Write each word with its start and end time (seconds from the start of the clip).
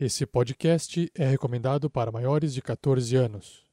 Esse 0.00 0.24
podcast 0.24 1.10
é 1.12 1.26
recomendado 1.26 1.90
para 1.90 2.12
maiores 2.12 2.54
de 2.54 2.62
14 2.62 3.16
anos. 3.16 3.64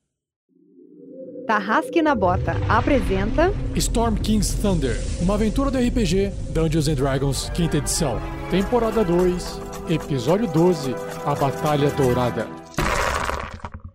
Tarrasque 1.45 2.01
na 2.01 2.15
Bota 2.15 2.53
apresenta 2.67 3.53
Storm 3.75 4.15
King's 4.15 4.55
Thunder, 4.55 4.97
uma 5.21 5.35
aventura 5.35 5.69
do 5.69 5.77
RPG 5.77 6.31
Dungeons 6.49 6.87
and 6.87 6.95
Dragons, 6.95 7.51
quinta 7.51 7.77
edição, 7.77 8.19
temporada 8.49 9.03
2, 9.05 9.61
episódio 9.87 10.51
12, 10.51 10.95
A 11.23 11.35
Batalha 11.35 11.91
Dourada. 11.91 12.47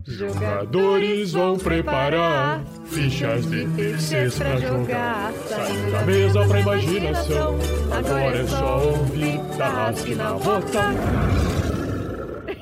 Jogadores 0.06 1.32
vão 1.32 1.58
preparar 1.58 2.64
fichas 2.84 3.44
de 3.50 3.66
terceiros 3.70 4.38
pra 4.38 4.56
jogar. 4.56 5.32
Saindo 5.48 5.90
da 5.90 6.02
mesa 6.02 6.46
pra 6.46 6.60
imaginação. 6.60 7.58
Agora 7.90 8.38
é 8.38 8.46
só 8.46 8.86
ouvir 8.86 9.40
Tarrasque 9.58 10.14
na 10.14 10.34
Bota. 10.34 11.59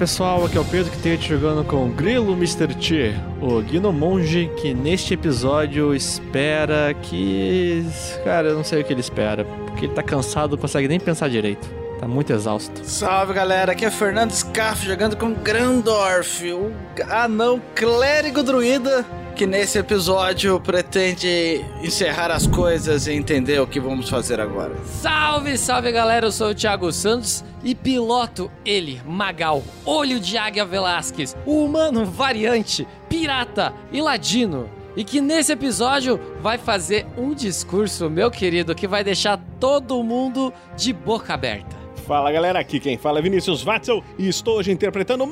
Pessoal, 0.00 0.46
aqui 0.46 0.56
é 0.56 0.60
o 0.60 0.64
Pedro 0.64 0.90
que 0.90 0.96
tem 0.96 1.20
jogando 1.20 1.62
com 1.62 1.90
Grilo 1.90 2.32
Mr. 2.32 2.74
T, 2.74 3.14
o 3.38 3.60
Gnomonge 3.60 4.50
que 4.56 4.72
neste 4.72 5.12
episódio 5.12 5.94
espera 5.94 6.94
que. 7.02 7.84
Cara, 8.24 8.48
eu 8.48 8.54
não 8.54 8.64
sei 8.64 8.80
o 8.80 8.84
que 8.84 8.94
ele 8.94 9.02
espera, 9.02 9.44
porque 9.44 9.84
ele 9.84 9.92
tá 9.92 10.02
cansado, 10.02 10.52
não 10.52 10.58
consegue 10.58 10.88
nem 10.88 10.98
pensar 10.98 11.28
direito. 11.28 11.68
Tá 12.00 12.08
muito 12.08 12.32
exausto. 12.32 12.80
Salve 12.82 13.34
galera, 13.34 13.72
aqui 13.72 13.84
é 13.84 13.90
Fernando 13.90 14.30
Scaff 14.30 14.86
jogando 14.86 15.18
com 15.18 15.34
Grandorf, 15.34 16.50
o 16.50 16.72
anão 17.10 17.60
clérigo 17.74 18.42
druida 18.42 19.04
que 19.40 19.46
nesse 19.46 19.78
episódio 19.78 20.60
pretende 20.60 21.64
encerrar 21.82 22.30
as 22.30 22.46
coisas 22.46 23.06
e 23.06 23.14
entender 23.14 23.58
o 23.58 23.66
que 23.66 23.80
vamos 23.80 24.06
fazer 24.06 24.38
agora. 24.38 24.76
Salve, 24.84 25.56
salve 25.56 25.90
galera, 25.90 26.26
eu 26.26 26.30
sou 26.30 26.50
o 26.50 26.54
Thiago 26.54 26.92
Santos 26.92 27.42
e 27.64 27.74
piloto 27.74 28.50
ele, 28.66 29.00
Magal, 29.02 29.62
Olho 29.82 30.20
de 30.20 30.36
Águia 30.36 30.66
Velasquez, 30.66 31.34
o 31.46 31.64
humano 31.64 32.04
variante, 32.04 32.86
pirata 33.08 33.72
e 33.90 34.02
ladino. 34.02 34.68
E 34.94 35.02
que 35.04 35.22
nesse 35.22 35.52
episódio 35.52 36.20
vai 36.42 36.58
fazer 36.58 37.06
um 37.16 37.32
discurso, 37.32 38.10
meu 38.10 38.30
querido, 38.30 38.74
que 38.74 38.86
vai 38.86 39.02
deixar 39.02 39.40
todo 39.58 40.02
mundo 40.02 40.52
de 40.76 40.92
boca 40.92 41.32
aberta. 41.32 41.80
Fala 42.06 42.30
galera, 42.30 42.58
aqui 42.58 42.78
quem 42.78 42.98
fala 42.98 43.20
é 43.20 43.22
Vinícius 43.22 43.62
Watzel 43.62 44.04
e 44.18 44.28
estou 44.28 44.58
hoje 44.58 44.70
interpretando 44.70 45.26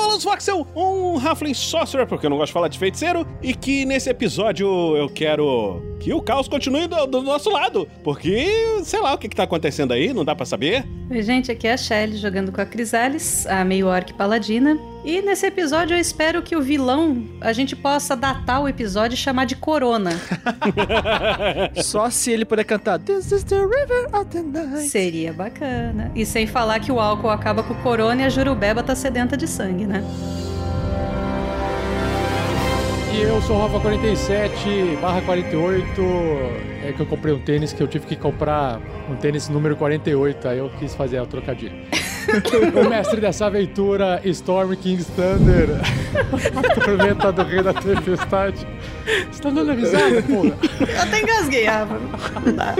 Marvelous 0.00 0.24
Voxel, 0.24 0.66
um 0.74 1.18
Halfling 1.18 1.52
Sorcerer, 1.52 2.06
porque 2.06 2.24
eu 2.24 2.30
não 2.30 2.38
gosto 2.38 2.48
de 2.48 2.52
falar 2.54 2.68
de 2.68 2.78
feiticeiro, 2.78 3.26
e 3.42 3.54
que 3.54 3.84
nesse 3.84 4.08
episódio 4.08 4.66
eu 4.96 5.10
quero 5.10 5.89
que 6.00 6.14
o 6.14 6.22
caos 6.22 6.48
continue 6.48 6.88
do, 6.88 7.06
do 7.06 7.22
nosso 7.22 7.50
lado, 7.50 7.86
porque 8.02 8.80
sei 8.82 9.00
lá 9.00 9.12
o 9.12 9.18
que, 9.18 9.28
que 9.28 9.36
tá 9.36 9.42
acontecendo 9.42 9.92
aí, 9.92 10.12
não 10.12 10.24
dá 10.24 10.34
pra 10.34 10.46
saber. 10.46 10.84
Oi, 11.10 11.22
gente, 11.22 11.52
aqui 11.52 11.68
é 11.68 11.74
a 11.74 11.76
Shelly 11.76 12.16
jogando 12.16 12.50
com 12.50 12.60
a 12.60 12.64
Crisales, 12.64 13.46
a 13.46 13.64
meio 13.64 13.86
orc 13.86 14.14
paladina. 14.14 14.78
E 15.04 15.20
nesse 15.20 15.46
episódio 15.46 15.94
eu 15.94 16.00
espero 16.00 16.42
que 16.42 16.56
o 16.56 16.62
vilão 16.62 17.24
a 17.40 17.52
gente 17.52 17.76
possa 17.76 18.16
datar 18.16 18.62
o 18.62 18.68
episódio 18.68 19.14
e 19.14 19.18
chamar 19.18 19.44
de 19.44 19.56
Corona. 19.56 20.12
Só 21.82 22.08
se 22.10 22.30
ele 22.30 22.44
puder 22.44 22.64
cantar 22.64 22.98
This 22.98 23.32
is 23.32 23.44
the 23.44 23.60
river 23.60 24.08
of 24.14 24.26
the 24.26 24.42
night. 24.42 24.88
Seria 24.88 25.32
bacana. 25.32 26.10
E 26.14 26.24
sem 26.24 26.46
falar 26.46 26.80
que 26.80 26.92
o 26.92 26.98
álcool 27.00 27.30
acaba 27.30 27.62
com 27.62 27.74
o 27.74 27.82
Corona 27.82 28.22
e 28.22 28.24
a 28.24 28.28
Jurubeba 28.28 28.82
tá 28.82 28.94
sedenta 28.94 29.36
de 29.36 29.46
sangue, 29.46 29.86
né? 29.86 30.02
Eu 33.12 33.42
sou 33.42 33.56
o 33.56 33.62
Rafa 33.62 33.80
47 33.80 34.98
barra 35.00 35.20
48. 35.22 36.00
É 36.84 36.92
que 36.92 37.00
eu 37.00 37.06
comprei 37.06 37.34
um 37.34 37.38
tênis 37.38 37.72
que 37.72 37.82
eu 37.82 37.88
tive 37.88 38.06
que 38.06 38.16
comprar 38.16 38.80
um 39.10 39.16
tênis 39.16 39.48
número 39.48 39.76
48, 39.76 40.48
aí 40.48 40.58
eu 40.58 40.70
quis 40.78 40.94
fazer 40.94 41.18
a 41.18 41.26
trocadilho. 41.26 41.74
o 42.74 42.88
mestre 42.88 43.20
dessa 43.20 43.46
aventura, 43.46 44.20
Storm 44.24 44.74
King's 44.76 45.06
Thunder, 45.08 45.68
a 46.56 46.74
tormenta 46.80 47.32
do 47.32 47.42
rei 47.42 47.62
da 47.62 47.74
tempestade. 47.74 48.66
Você 49.30 49.42
tá 49.42 49.50
dando 49.50 49.72
risada, 49.72 50.22
porra? 50.22 50.56
Eu 50.80 51.02
até 51.02 51.20
engasguei, 51.20 51.64
Rafa. 51.64 51.98
Não 52.44 52.52
dá. 52.54 52.74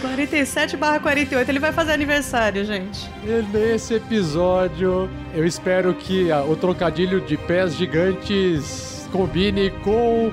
47 0.00 0.76
barra 0.76 1.00
48, 1.00 1.48
ele 1.50 1.58
vai 1.58 1.72
fazer 1.72 1.92
aniversário, 1.92 2.64
gente. 2.64 3.08
E 3.24 3.56
nesse 3.56 3.94
episódio, 3.94 5.08
eu 5.34 5.46
espero 5.46 5.94
que 5.94 6.30
ah, 6.30 6.42
o 6.42 6.54
trocadilho 6.56 7.20
de 7.20 7.36
pés 7.36 7.74
gigantes 7.74 8.97
combine 9.08 9.70
com 9.82 10.32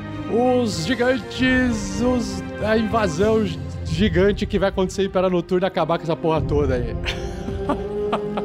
os 0.61 0.85
gigantes, 0.85 2.01
os, 2.01 2.43
a 2.63 2.77
invasão 2.77 3.45
gigante 3.85 4.45
que 4.45 4.59
vai 4.59 4.69
acontecer 4.69 5.05
Império 5.05 5.29
Noturno 5.29 5.65
e 5.65 5.67
acabar 5.67 5.97
com 5.97 6.03
essa 6.03 6.15
porra 6.15 6.41
toda 6.41 6.75
aí. 6.75 6.95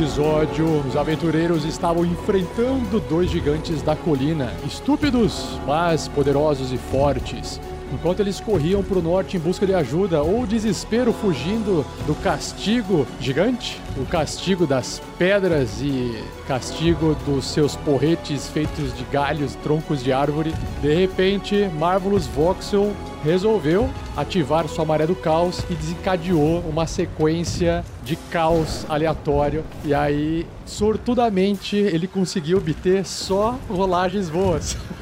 Episódio, 0.00 0.66
os 0.88 0.96
aventureiros 0.96 1.66
estavam 1.66 2.06
enfrentando 2.06 2.98
dois 3.00 3.30
gigantes 3.30 3.82
da 3.82 3.94
colina, 3.94 4.50
estúpidos, 4.66 5.58
mas 5.66 6.08
poderosos 6.08 6.72
e 6.72 6.78
fortes. 6.78 7.60
Enquanto 7.92 8.20
eles 8.20 8.40
corriam 8.40 8.82
para 8.82 8.98
o 8.98 9.02
norte 9.02 9.36
em 9.36 9.40
busca 9.40 9.66
de 9.66 9.74
ajuda 9.74 10.22
ou 10.22 10.46
desespero 10.46 11.12
fugindo 11.12 11.84
do 12.06 12.14
castigo 12.14 13.06
gigante, 13.20 13.78
o 13.98 14.06
castigo 14.06 14.66
das 14.66 15.02
pedras 15.18 15.82
e 15.82 16.24
castigo 16.48 17.14
dos 17.26 17.44
seus 17.44 17.76
porretes 17.76 18.48
feitos 18.48 18.96
de 18.96 19.04
galhos, 19.12 19.54
troncos 19.56 20.02
de 20.02 20.14
árvore, 20.14 20.54
de 20.80 20.94
repente 20.94 21.68
Marvelous 21.78 22.26
Voxel 22.26 22.90
resolveu 23.22 23.90
ativar 24.16 24.68
sua 24.68 24.84
maré 24.84 25.06
do 25.06 25.14
caos 25.14 25.64
e 25.70 25.74
desencadeou 25.74 26.60
uma 26.60 26.86
sequência 26.86 27.84
de 28.02 28.16
caos 28.16 28.84
aleatório. 28.88 29.64
E 29.84 29.94
aí, 29.94 30.46
sortudamente, 30.66 31.76
ele 31.76 32.06
conseguiu 32.06 32.58
obter 32.58 33.04
só 33.06 33.58
rolagens 33.68 34.28
boas. 34.28 34.76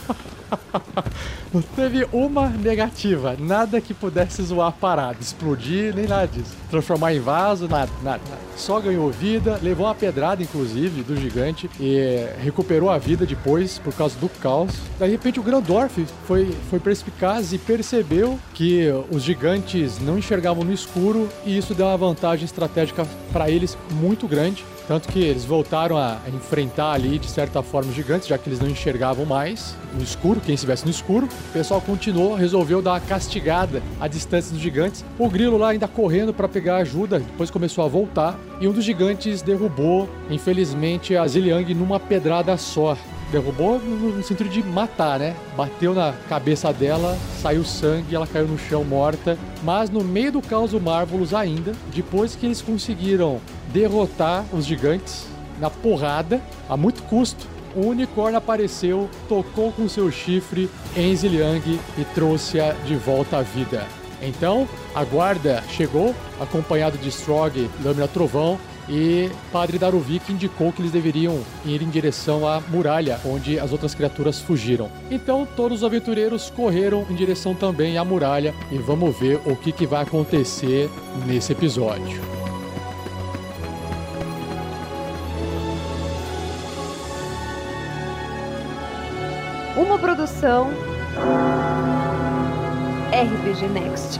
Não 1.53 1.63
teve 1.63 2.07
uma 2.13 2.49
negativa, 2.49 3.35
nada 3.39 3.81
que 3.81 3.95
pudesse 3.95 4.43
zoar 4.43 4.69
a 4.69 4.73
parada, 4.73 5.17
explodir, 5.19 5.95
nem 5.95 6.07
nada 6.07 6.27
disso. 6.27 6.55
Transformar 6.71 7.15
em 7.15 7.21
vaso, 7.21 7.67
nada, 7.67 7.91
nada. 8.03 8.21
Só 8.55 8.79
ganhou 8.79 9.11
vida, 9.11 9.59
levou 9.63 9.87
uma 9.87 9.95
pedrada, 9.95 10.43
inclusive, 10.43 11.03
do 11.03 11.17
gigante 11.17 11.71
e 11.81 12.27
recuperou 12.43 12.91
a 12.91 12.99
vida 12.99 13.25
depois 13.25 13.79
por 13.79 13.95
causa 13.95 14.19
do 14.19 14.29
caos. 14.29 14.75
De 14.99 15.07
repente, 15.07 15.41
o 15.41 15.43
Grandorf 15.43 16.05
foi, 16.27 16.55
foi 16.69 16.79
perspicaz 16.79 17.53
e 17.53 17.59
percebeu 17.59 18.39
que 18.53 18.89
os 19.11 19.23
gigantes 19.23 19.99
não 20.01 20.19
enxergavam 20.19 20.65
no 20.65 20.73
escuro 20.73 21.29
e 21.47 21.57
isso 21.57 21.75
deu 21.75 21.87
uma 21.87 21.97
vantagem 21.97 22.45
estratégica 22.45 23.07
para 23.33 23.51
eles 23.51 23.79
muito 23.93 24.29
grande. 24.29 24.65
Tanto 24.87 25.09
que 25.09 25.21
eles 25.21 25.45
voltaram 25.45 25.99
a 25.99 26.19
enfrentar 26.29 26.93
ali, 26.93 27.19
de 27.19 27.31
certa 27.31 27.63
forma, 27.63 27.91
os 27.91 27.95
gigantes, 27.95 28.27
já 28.27 28.39
que 28.39 28.49
eles 28.49 28.59
não 28.59 28.69
enxergavam 28.69 29.27
mais 29.27 29.77
no 29.95 30.03
escuro, 30.03 30.41
quem 30.41 30.55
estivesse 30.55 30.85
no 30.85 30.91
escuro. 30.91 31.27
O 31.27 31.53
pessoal 31.53 31.81
continuou, 31.81 32.35
resolveu 32.35 32.83
dar 32.83 32.93
uma 32.93 33.01
castigada 33.01 33.83
à 34.01 34.09
distância 34.09 34.53
dos 34.53 34.61
gigantes. 34.61 35.05
O 35.19 35.29
grilo 35.29 35.57
lá 35.57 35.71
ainda 35.71 35.89
correndo 35.89 36.33
para 36.33 36.49
pegar 36.49 36.77
ajuda, 36.77 37.19
depois 37.21 37.51
começou 37.51 37.85
a 37.85 37.89
voltar. 37.89 38.39
E 38.61 38.69
um 38.69 38.73
dos 38.73 38.85
gigantes 38.85 39.43
derrubou, 39.43 40.09
infelizmente, 40.31 41.17
a 41.17 41.27
Ziliang 41.27 41.73
numa 41.75 41.99
pedrada 42.01 42.57
só 42.57 42.97
derrubou 43.31 43.79
no 43.79 44.23
sentido 44.23 44.49
de 44.49 44.63
matar, 44.63 45.19
né? 45.19 45.37
Bateu 45.57 45.95
na 45.95 46.15
cabeça 46.29 46.73
dela, 46.73 47.17
saiu 47.41 47.65
sangue, 47.65 48.15
ela 48.15 48.27
caiu 48.27 48.47
no 48.47 48.59
chão 48.59 48.85
morta. 48.85 49.39
Mas 49.63 49.91
no 49.91 50.03
meio 50.03 50.33
do 50.33 50.43
caos 50.43 50.73
Marvelous 50.73 51.35
ainda, 51.35 51.73
depois 51.95 52.35
que 52.35 52.47
eles 52.47 52.63
conseguiram 52.63 53.41
derrotar 53.73 54.45
os 54.53 54.65
gigantes 54.65 55.27
na 55.61 55.69
porrada, 55.69 56.41
a 56.69 56.77
muito 56.77 57.03
custo, 57.03 57.47
o 57.75 57.87
unicórnio 57.87 58.39
apareceu, 58.39 59.09
tocou 59.29 59.73
com 59.73 59.89
seu 59.89 60.11
chifre 60.11 60.71
em 60.97 61.15
Ziliang 61.15 61.81
e 61.99 62.05
trouxe-a 62.15 62.73
de 62.85 62.95
volta 62.97 63.39
à 63.39 63.43
vida. 63.43 63.87
Então, 64.21 64.69
a 64.95 65.05
guarda 65.05 65.63
chegou, 65.71 66.15
acompanhado 66.41 66.99
de 66.99 67.09
Strog, 67.09 67.71
Lâmina 67.85 68.09
Trovão, 68.09 68.59
e 68.89 69.31
Padre 69.53 69.79
Daruvik 69.79 70.33
indicou 70.33 70.73
que 70.73 70.81
eles 70.81 70.91
deveriam 70.91 71.41
ir 71.65 71.83
em 71.83 71.91
direção 71.91 72.49
à 72.49 72.61
muralha, 72.61 73.21
onde 73.25 73.59
as 73.59 73.71
outras 73.71 73.95
criaturas 73.95 74.41
fugiram. 74.41 74.91
Então 75.11 75.47
todos 75.57 75.79
os 75.79 75.85
aventureiros 75.85 76.51
correram 76.51 77.07
em 77.11 77.15
direção 77.15 77.55
também 77.55 77.99
à 77.99 78.05
muralha 78.05 78.55
e 78.73 78.79
vamos 78.79 79.19
ver 79.19 79.41
o 79.45 79.55
que, 79.55 79.73
que 79.73 79.87
vai 79.87 80.03
acontecer 80.03 80.89
nesse 81.27 81.53
episódio. 81.53 82.38
Uma 89.79 89.97
produção 89.97 90.71
RPG 93.13 93.69
Next. 93.69 94.19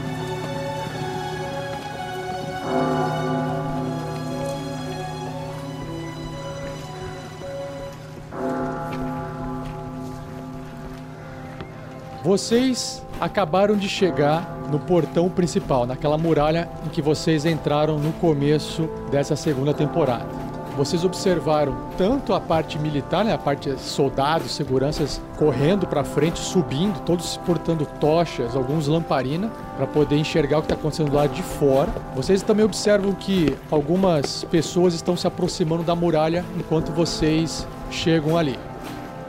Vocês 12.23 13.03
acabaram 13.19 13.75
de 13.75 13.89
chegar 13.89 14.49
no 14.71 14.79
portão 14.79 15.29
principal, 15.29 15.85
naquela 15.85 16.17
muralha 16.17 16.69
em 16.85 16.89
que 16.89 17.01
vocês 17.01 17.45
entraram 17.45 17.99
no 17.99 18.13
começo 18.13 18.89
dessa 19.11 19.35
segunda 19.35 19.73
temporada. 19.73 20.48
Vocês 20.79 21.03
observaram 21.03 21.75
tanto 21.97 22.33
a 22.33 22.39
parte 22.39 22.79
militar, 22.79 23.25
né, 23.25 23.33
a 23.33 23.37
parte 23.37 23.77
soldados, 23.77 24.55
seguranças 24.55 25.21
correndo 25.37 25.85
para 25.85 26.05
frente, 26.05 26.39
subindo, 26.39 27.01
todos 27.01 27.35
portando 27.35 27.85
tochas, 27.99 28.55
alguns 28.55 28.87
lamparina, 28.87 29.51
para 29.75 29.85
poder 29.85 30.15
enxergar 30.15 30.59
o 30.59 30.61
que 30.61 30.67
está 30.67 30.75
acontecendo 30.75 31.09
do 31.09 31.17
lado 31.17 31.33
de 31.33 31.43
fora. 31.43 31.89
Vocês 32.15 32.41
também 32.41 32.63
observam 32.63 33.11
que 33.11 33.57
algumas 33.69 34.45
pessoas 34.45 34.93
estão 34.93 35.17
se 35.17 35.27
aproximando 35.27 35.83
da 35.83 35.93
muralha 35.93 36.45
enquanto 36.57 36.93
vocês 36.93 37.67
chegam 37.91 38.37
ali. 38.37 38.57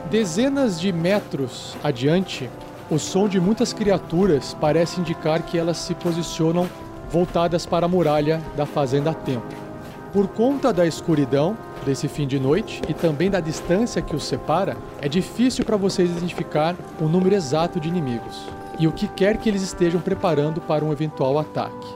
Dezenas 0.09 0.81
de 0.81 0.93
metros 0.93 1.77
adiante, 1.83 2.49
o 2.89 2.97
som 2.97 3.27
de 3.27 3.41
muitas 3.41 3.73
criaturas 3.73 4.57
parece 4.61 5.01
indicar 5.01 5.43
que 5.43 5.59
elas 5.59 5.79
se 5.79 5.97
posicionam 5.97 6.69
voltadas 7.11 7.67
para 7.67 7.87
a 7.87 7.89
muralha 7.89 8.41
da 8.57 8.65
Fazenda 8.65 9.13
Templo. 9.13 9.70
Por 10.13 10.27
conta 10.29 10.73
da 10.73 10.87
escuridão 10.87 11.57
desse 11.87 12.09
fim 12.09 12.27
de 12.27 12.39
noite 12.39 12.83
e 12.89 12.95
também 12.95 13.31
da 13.31 13.39
distância 13.39 14.03
que 14.03 14.15
os 14.15 14.25
separa, 14.25 14.77
é 15.01 15.09
difícil 15.09 15.65
para 15.65 15.77
vocês 15.77 16.11
identificar 16.11 16.75
o 17.01 17.05
número 17.05 17.35
exato 17.35 17.79
de 17.79 17.89
inimigos 17.89 18.49
e 18.79 18.87
o 18.87 18.93
que 18.93 19.07
quer 19.07 19.37
que 19.37 19.49
eles 19.49 19.63
estejam 19.63 20.01
preparando 20.01 20.61
para 20.61 20.85
um 20.85 20.93
eventual 20.93 21.39
ataque. 21.39 21.87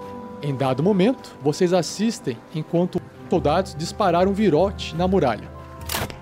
Em 0.42 0.54
dado 0.54 0.82
momento, 0.82 1.32
vocês 1.42 1.72
assistem 1.72 2.36
enquanto 2.54 3.00
soldados 3.28 3.74
dispararam 3.74 4.30
um 4.30 4.34
virote 4.34 4.94
na 4.94 5.08
muralha, 5.08 5.50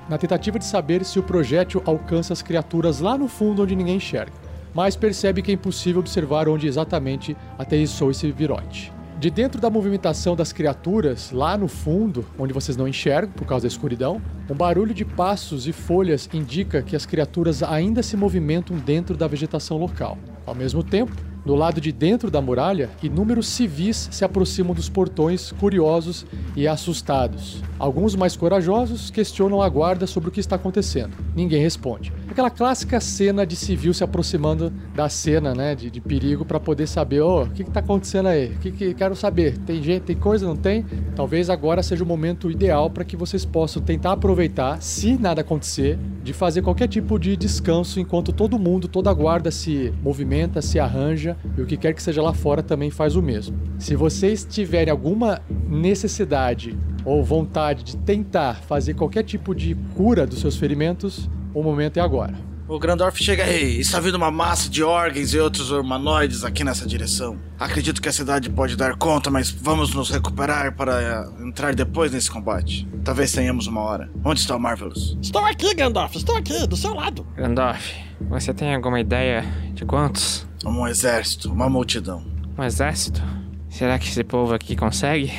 na 0.09 0.17
tentativa 0.17 0.59
de 0.59 0.65
saber 0.65 1.05
se 1.05 1.19
o 1.19 1.23
projétil 1.23 1.83
alcança 1.85 2.33
as 2.33 2.41
criaturas 2.41 3.01
lá 3.01 3.19
no 3.19 3.29
fundo 3.29 3.63
onde 3.63 3.77
ninguém 3.77 3.97
enxerga 3.97 4.33
mas 4.75 4.97
percebe 4.97 5.43
que 5.43 5.51
é 5.51 5.55
impossível 5.55 6.01
observar 6.01 6.49
onde 6.49 6.67
exatamente 6.67 7.37
aterrissou 7.59 8.11
esse 8.11 8.31
virote. 8.31 8.93
De 9.23 9.31
dentro 9.31 9.61
da 9.61 9.71
movimentação 9.71 10.35
das 10.35 10.53
criaturas, 10.53 11.31
lá 11.31 11.57
no 11.57 11.69
fundo, 11.69 12.27
onde 12.37 12.53
vocês 12.53 12.77
não 12.77 12.89
enxergam 12.89 13.31
por 13.31 13.47
causa 13.47 13.63
da 13.63 13.69
escuridão, 13.69 14.21
um 14.51 14.55
barulho 14.57 14.93
de 14.93 15.05
passos 15.05 15.69
e 15.69 15.73
folhas 15.73 16.29
indica 16.35 16.83
que 16.83 16.97
as 16.97 17.07
criaturas 17.07 17.63
ainda 17.63 18.03
se 18.03 18.17
movimentam 18.17 18.77
dentro 18.77 19.17
da 19.17 19.29
vegetação 19.29 19.79
local. 19.79 20.19
Ao 20.45 20.57
mesmo 20.57 20.83
tempo, 20.83 21.15
do 21.45 21.55
lado 21.55 21.81
de 21.81 21.91
dentro 21.91 22.31
da 22.31 22.41
muralha, 22.41 22.91
inúmeros 23.03 23.49
civis 23.49 24.09
se 24.11 24.25
aproximam 24.25 24.75
dos 24.75 24.89
portões, 24.89 25.53
curiosos 25.53 26.25
e 26.55 26.69
assustados. 26.69 27.63
Alguns 27.79 28.15
mais 28.15 28.37
corajosos 28.37 29.11
questionam 29.11 29.61
a 29.61 29.69
guarda 29.69 30.07
sobre 30.07 30.29
o 30.29 30.33
que 30.33 30.41
está 30.41 30.57
acontecendo. 30.57 31.17
Ninguém 31.35 31.61
responde. 31.63 32.13
Aquela 32.31 32.51
clássica 32.51 33.01
cena 33.01 33.45
de 33.45 33.57
civil 33.57 33.93
se 33.93 34.05
aproximando 34.05 34.73
da 34.95 35.09
cena, 35.09 35.55
né, 35.55 35.75
de, 35.75 35.91
de 35.91 36.01
perigo 36.01 36.45
para 36.45 36.61
poder 36.61 36.87
saber, 36.87 37.21
oh, 37.21 37.43
o 37.43 37.51
que 37.51 37.63
está 37.63 37.81
acontecendo 37.81 38.29
aí? 38.29 38.47
O 38.47 38.59
que, 38.59 38.71
que 38.71 38.95
quero 38.95 39.17
saber? 39.17 39.59
Tem 39.59 39.83
gente, 39.83 40.03
tem 40.03 40.17
coisa, 40.17 40.47
não 40.47 40.57
tem? 40.57 40.85
Talvez 41.17 41.51
agora 41.51 41.83
seja 41.83 42.05
o 42.05 42.07
momento 42.07 42.51
ideal 42.51 42.89
para 42.89 43.05
que 43.05 43.17
vocês 43.17 43.45
possam 43.45 43.83
tentar 43.83 44.13
aproveitar, 44.13 44.81
se 44.81 45.19
nada 45.19 45.41
acontecer, 45.41 45.99
de 46.23 46.33
fazer 46.33 46.63
qualquer 46.63 46.89
tipo 46.89 47.19
de 47.19 47.37
descanso 47.37 47.99
enquanto 47.99 48.33
todo 48.33 48.59
mundo, 48.59 48.87
toda 48.87 49.11
a 49.11 49.15
guarda 49.15 49.51
se 49.51 49.93
movimenta, 50.03 50.63
se 50.63 50.79
arranja 50.79 51.32
e 51.57 51.63
o 51.63 51.67
que 51.67 51.77
quer 51.77 51.93
que 51.93 52.03
seja 52.03 52.23
lá 52.23 52.33
fora 52.33 52.63
também 52.63 52.91
faz 52.91 53.17
o 53.17 53.23
mesmo. 53.23 53.59
Se 53.79 53.95
vocês 53.95 54.45
tiverem 54.45 54.91
alguma 54.91 55.41
necessidade 55.69 56.79
ou 57.05 57.23
vontade 57.25 57.83
de 57.83 57.97
tentar 57.97 58.63
fazer 58.63 58.95
qualquer 58.95 59.25
tipo 59.25 59.55
de 59.55 59.75
cura 59.95 60.27
dos 60.27 60.41
seus 60.41 60.57
ferimentos, 60.57 61.29
o 61.55 61.63
momento 61.63 61.99
é 61.99 62.01
agora. 62.01 62.53
O 62.73 62.79
Grandorf 62.79 63.23
chega 63.23 63.45
aí. 63.45 63.81
Está 63.81 64.01
vindo 64.01 64.15
uma 64.15 64.31
massa 64.31 64.71
de 64.71 64.83
órgãos 64.83 65.35
e 65.35 65.39
outros 65.39 65.71
humanoides 65.71 66.43
aqui 66.43 66.65
nessa 66.65 66.87
direção. 66.87 67.39
Acredito 67.59 68.01
que 68.01 68.09
a 68.09 68.13
cidade 68.13 68.49
pode 68.49 68.77
dar 68.77 68.97
conta, 68.97 69.31
mas 69.31 69.51
vamos 69.51 69.93
nos 69.93 70.09
recuperar 70.09 70.75
para 70.75 71.31
entrar 71.41 71.75
depois 71.75 72.13
nesse 72.13 72.31
combate. 72.31 72.89
Talvez 73.05 73.31
tenhamos 73.31 73.67
uma 73.67 73.83
hora. 73.83 74.11
Onde 74.25 74.41
está 74.41 74.57
o 74.57 74.59
Marvelous? 74.59 75.19
Estou 75.21 75.45
aqui, 75.45 75.75
Gandalf. 75.75 76.15
Estou 76.15 76.35
aqui, 76.35 76.67
do 76.67 76.75
seu 76.75 76.95
lado. 76.95 77.27
Gandalf, 77.37 77.93
você 78.31 78.55
tem 78.55 78.75
alguma 78.75 79.01
ideia 79.01 79.45
de 79.75 79.85
quantos? 79.85 80.47
Um 80.65 80.87
exército, 80.87 81.53
uma 81.53 81.69
multidão. 81.69 82.25
Um 82.57 82.63
exército? 82.63 83.23
Será 83.69 83.99
que 83.99 84.09
esse 84.09 84.23
povo 84.23 84.55
aqui 84.55 84.77
consegue? 84.77 85.33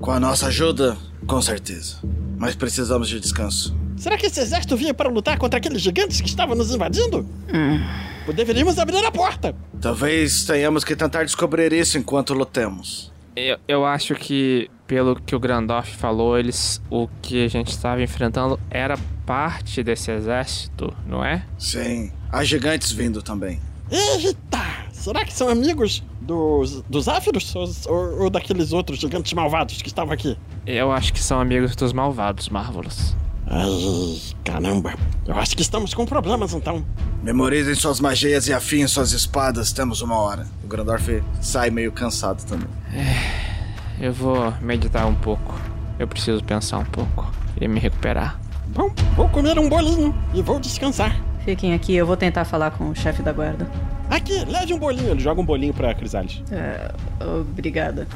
Com 0.00 0.10
a 0.10 0.20
nossa 0.20 0.46
ajuda, 0.46 0.96
com 1.26 1.42
certeza. 1.42 1.96
Mas 2.38 2.54
precisamos 2.54 3.08
de 3.08 3.20
descanso. 3.20 3.76
Será 3.96 4.16
que 4.16 4.26
esse 4.26 4.40
exército 4.40 4.76
vinha 4.76 4.94
para 4.94 5.08
lutar 5.08 5.38
contra 5.38 5.58
aqueles 5.58 5.80
gigantes 5.80 6.20
que 6.20 6.28
estavam 6.28 6.56
nos 6.56 6.74
invadindo? 6.74 7.18
Hum. 7.52 8.32
Deveríamos 8.34 8.78
abrir 8.78 9.04
a 9.04 9.12
porta. 9.12 9.54
Talvez 9.80 10.44
tenhamos 10.44 10.84
que 10.84 10.96
tentar 10.96 11.24
descobrir 11.24 11.72
isso 11.72 11.98
enquanto 11.98 12.32
lutemos. 12.32 13.12
Eu, 13.36 13.58
eu 13.66 13.84
acho 13.84 14.14
que, 14.14 14.70
pelo 14.86 15.16
que 15.16 15.34
o 15.34 15.40
Grandorf 15.40 15.96
falou, 15.96 16.38
eles, 16.38 16.80
o 16.90 17.08
que 17.20 17.44
a 17.44 17.48
gente 17.48 17.68
estava 17.68 18.02
enfrentando 18.02 18.58
era 18.70 18.98
parte 19.24 19.82
desse 19.82 20.10
exército, 20.10 20.94
não 21.06 21.24
é? 21.24 21.44
Sim, 21.58 22.12
há 22.30 22.42
gigantes 22.44 22.92
vindo 22.92 23.22
também. 23.22 23.60
Eita! 23.92 24.82
será 25.02 25.24
que 25.24 25.32
são 25.32 25.48
amigos 25.48 26.02
dos, 26.20 26.82
dos 26.82 27.08
Áfiros 27.08 27.54
ou, 27.86 28.22
ou 28.22 28.30
daqueles 28.30 28.72
outros 28.72 29.00
gigantes 29.00 29.32
malvados 29.32 29.82
que 29.82 29.88
estavam 29.88 30.12
aqui? 30.14 30.38
Eu 30.64 30.92
acho 30.92 31.12
que 31.12 31.20
são 31.20 31.40
amigos 31.40 31.74
dos 31.74 31.92
malvados, 31.92 32.48
Marvelous. 32.48 33.16
Ai, 33.46 34.20
caramba. 34.44 34.94
Eu 35.26 35.36
acho 35.36 35.56
que 35.56 35.62
estamos 35.62 35.92
com 35.92 36.06
problemas 36.06 36.54
então. 36.54 36.84
Memorizem 37.22 37.74
suas 37.74 37.98
magias 37.98 38.46
e 38.46 38.52
afiem 38.52 38.86
suas 38.86 39.12
espadas, 39.12 39.72
temos 39.72 40.00
uma 40.00 40.16
hora. 40.16 40.46
O 40.62 40.68
Grandorf 40.68 41.22
sai 41.40 41.70
meio 41.70 41.90
cansado 41.90 42.44
também. 42.46 42.68
Eu 44.00 44.12
vou 44.12 44.52
meditar 44.60 45.06
um 45.06 45.14
pouco. 45.14 45.60
Eu 45.98 46.06
preciso 46.06 46.42
pensar 46.44 46.78
um 46.78 46.84
pouco 46.84 47.28
e 47.60 47.66
me 47.66 47.80
recuperar. 47.80 48.40
Bom, 48.68 48.90
vou 49.16 49.28
comer 49.28 49.58
um 49.58 49.68
bolinho 49.68 50.14
e 50.32 50.40
vou 50.42 50.60
descansar. 50.60 51.31
Fiquem 51.44 51.74
aqui, 51.74 51.94
eu 51.94 52.06
vou 52.06 52.16
tentar 52.16 52.44
falar 52.44 52.70
com 52.70 52.90
o 52.90 52.94
chefe 52.94 53.22
da 53.22 53.32
guarda. 53.32 53.68
Aqui, 54.08 54.44
leve 54.44 54.72
um 54.72 54.78
bolinho. 54.78 55.10
Ele 55.10 55.20
joga 55.20 55.40
um 55.40 55.44
bolinho 55.44 55.74
pra 55.74 55.92
Crisales. 55.94 56.42
É, 56.52 56.92
obrigada. 57.40 58.06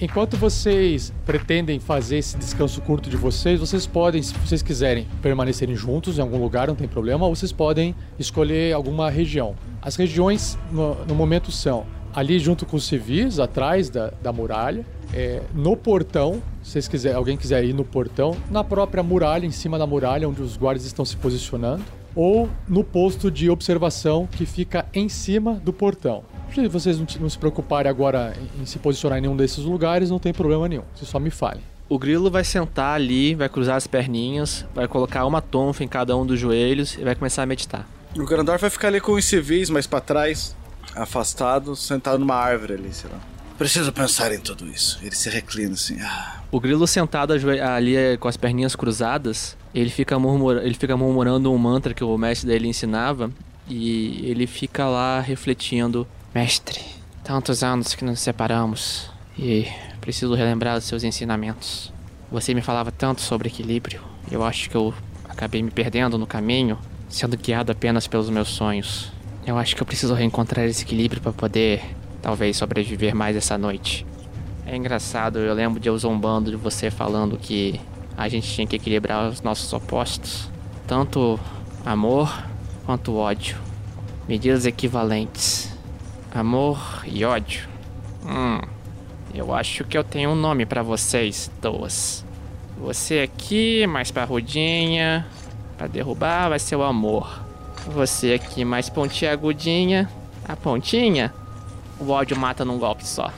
Enquanto 0.00 0.36
vocês 0.36 1.12
pretendem 1.26 1.80
fazer 1.80 2.18
esse 2.18 2.38
descanso 2.38 2.80
curto 2.80 3.10
de 3.10 3.16
vocês, 3.16 3.58
vocês 3.58 3.84
podem, 3.84 4.22
se 4.22 4.32
vocês 4.34 4.62
quiserem, 4.62 5.08
permanecerem 5.20 5.74
juntos 5.74 6.18
em 6.18 6.20
algum 6.20 6.38
lugar, 6.38 6.68
não 6.68 6.76
tem 6.76 6.86
problema, 6.86 7.26
ou 7.26 7.34
vocês 7.34 7.50
podem 7.50 7.96
escolher 8.16 8.72
alguma 8.72 9.10
região. 9.10 9.56
As 9.82 9.96
regiões, 9.96 10.56
no, 10.70 10.94
no 11.04 11.16
momento, 11.16 11.50
são 11.50 11.84
ali 12.14 12.38
junto 12.38 12.64
com 12.64 12.76
os 12.76 12.86
civis, 12.86 13.40
atrás 13.40 13.90
da, 13.90 14.12
da 14.22 14.32
muralha, 14.32 14.86
é, 15.12 15.42
no 15.52 15.76
portão, 15.76 16.42
se 16.62 16.72
vocês 16.72 16.86
quiser, 16.86 17.14
alguém 17.14 17.36
quiser 17.36 17.64
ir 17.64 17.72
no 17.72 17.84
portão, 17.84 18.36
na 18.50 18.62
própria 18.62 19.02
muralha, 19.02 19.46
em 19.46 19.50
cima 19.50 19.78
da 19.78 19.86
muralha, 19.86 20.28
onde 20.28 20.42
os 20.42 20.56
guardas 20.56 20.84
estão 20.84 21.04
se 21.04 21.16
posicionando, 21.16 21.82
ou 22.14 22.48
no 22.68 22.82
posto 22.82 23.30
de 23.30 23.48
observação 23.50 24.26
que 24.26 24.46
fica 24.46 24.86
em 24.92 25.08
cima 25.08 25.54
do 25.54 25.72
portão. 25.72 26.24
Se 26.54 26.66
vocês 26.68 26.98
não, 26.98 27.28
se 27.28 27.38
preocuparem 27.38 27.90
agora 27.90 28.34
em, 28.60 28.64
se 28.64 28.78
posicionar 28.78 29.18
em 29.18 29.22
nenhum 29.22 29.36
desses 29.36 29.64
lugares, 29.64 30.10
não 30.10 30.18
tem 30.18 30.32
problema 30.32 30.68
nenhum. 30.68 30.82
Vocês 30.94 31.08
só 31.08 31.18
me 31.18 31.30
falem. 31.30 31.62
O 31.88 31.98
grilo 31.98 32.30
vai 32.30 32.44
sentar 32.44 32.94
ali, 32.94 33.34
vai 33.34 33.48
cruzar 33.48 33.76
as 33.76 33.86
perninhas, 33.86 34.66
vai 34.74 34.86
colocar 34.86 35.24
uma 35.24 35.40
tonfa 35.40 35.84
em 35.84 35.88
cada 35.88 36.16
um 36.16 36.26
dos 36.26 36.38
joelhos 36.38 36.96
e 36.98 37.04
vai 37.04 37.14
começar 37.14 37.42
a 37.42 37.46
meditar. 37.46 37.88
O 38.16 38.24
Grandorf 38.24 38.60
vai 38.60 38.70
ficar 38.70 38.88
ali 38.88 39.00
com 39.00 39.12
os 39.12 39.24
civis 39.24 39.70
mais 39.70 39.86
pra 39.86 40.00
trás, 40.00 40.56
afastado, 40.94 41.76
sentado 41.76 42.18
numa 42.18 42.34
árvore 42.34 42.74
ali, 42.74 42.92
sei 42.92 43.10
lá. 43.10 43.18
Preciso 43.58 43.92
pensar 43.92 44.32
em 44.32 44.38
tudo 44.38 44.66
isso. 44.66 44.98
Ele 45.02 45.14
se 45.14 45.28
reclina 45.28 45.74
assim. 45.74 46.00
Ah. 46.00 46.40
O 46.50 46.60
grilo 46.60 46.86
sentado 46.86 47.32
ali 47.32 47.96
eh, 47.96 48.16
com 48.16 48.28
as 48.28 48.36
perninhas 48.36 48.74
cruzadas, 48.76 49.56
ele 49.74 49.90
fica, 49.90 50.18
murmura- 50.18 50.64
ele 50.64 50.74
fica 50.74 50.96
murmurando 50.96 51.52
um 51.52 51.58
mantra 51.58 51.92
que 51.92 52.02
o 52.04 52.16
mestre 52.16 52.46
dele 52.48 52.68
ensinava 52.68 53.30
e 53.68 54.24
ele 54.24 54.46
fica 54.46 54.86
lá 54.86 55.20
refletindo. 55.20 56.06
Mestre, 56.34 56.80
tantos 57.24 57.62
anos 57.64 57.94
que 57.94 58.04
nos 58.04 58.20
separamos 58.20 59.10
e 59.36 59.66
preciso 60.00 60.34
relembrar 60.34 60.78
os 60.78 60.84
seus 60.84 61.02
ensinamentos. 61.02 61.92
Você 62.30 62.54
me 62.54 62.60
falava 62.62 62.92
tanto 62.92 63.20
sobre 63.22 63.48
equilíbrio. 63.48 64.00
Eu 64.30 64.44
acho 64.44 64.70
que 64.70 64.76
eu 64.76 64.94
acabei 65.28 65.62
me 65.62 65.70
perdendo 65.70 66.16
no 66.16 66.26
caminho, 66.26 66.78
sendo 67.08 67.36
guiado 67.36 67.72
apenas 67.72 68.06
pelos 68.06 68.30
meus 68.30 68.48
sonhos. 68.48 69.10
Eu 69.46 69.58
acho 69.58 69.74
que 69.74 69.82
eu 69.82 69.86
preciso 69.86 70.14
reencontrar 70.14 70.64
esse 70.66 70.82
equilíbrio 70.84 71.20
para 71.22 71.32
poder, 71.32 71.82
talvez, 72.28 72.58
sobreviver 72.58 73.14
mais 73.14 73.34
essa 73.34 73.56
noite. 73.56 74.04
É 74.66 74.76
engraçado, 74.76 75.38
eu 75.38 75.54
lembro 75.54 75.80
de 75.80 75.88
eu 75.88 75.96
zombando 75.96 76.50
de 76.50 76.58
você 76.58 76.90
falando 76.90 77.38
que 77.38 77.80
a 78.18 78.28
gente 78.28 78.52
tinha 78.52 78.66
que 78.66 78.76
equilibrar 78.76 79.30
os 79.30 79.40
nossos 79.40 79.72
opostos, 79.72 80.50
tanto 80.86 81.40
amor 81.86 82.30
quanto 82.84 83.16
ódio. 83.16 83.56
Medidas 84.28 84.66
equivalentes. 84.66 85.74
Amor 86.30 87.02
e 87.06 87.24
ódio. 87.24 87.66
Hum. 88.26 88.60
Eu 89.32 89.54
acho 89.54 89.84
que 89.84 89.96
eu 89.96 90.04
tenho 90.04 90.28
um 90.28 90.36
nome 90.36 90.66
pra 90.66 90.82
vocês, 90.82 91.50
duas. 91.62 92.26
Você 92.78 93.20
aqui, 93.20 93.86
mais 93.86 94.10
parrudinha. 94.10 95.26
Pra 95.78 95.86
derrubar 95.86 96.50
vai 96.50 96.58
ser 96.58 96.76
o 96.76 96.82
amor. 96.82 97.42
Você 97.86 98.34
aqui, 98.34 98.66
mais 98.66 98.90
pontiagudinha. 98.90 100.10
A 100.46 100.54
pontinha, 100.54 101.32
o 102.00 102.10
ódio 102.10 102.36
mata 102.36 102.64
num 102.64 102.78
golpe 102.78 103.06
só. 103.06 103.30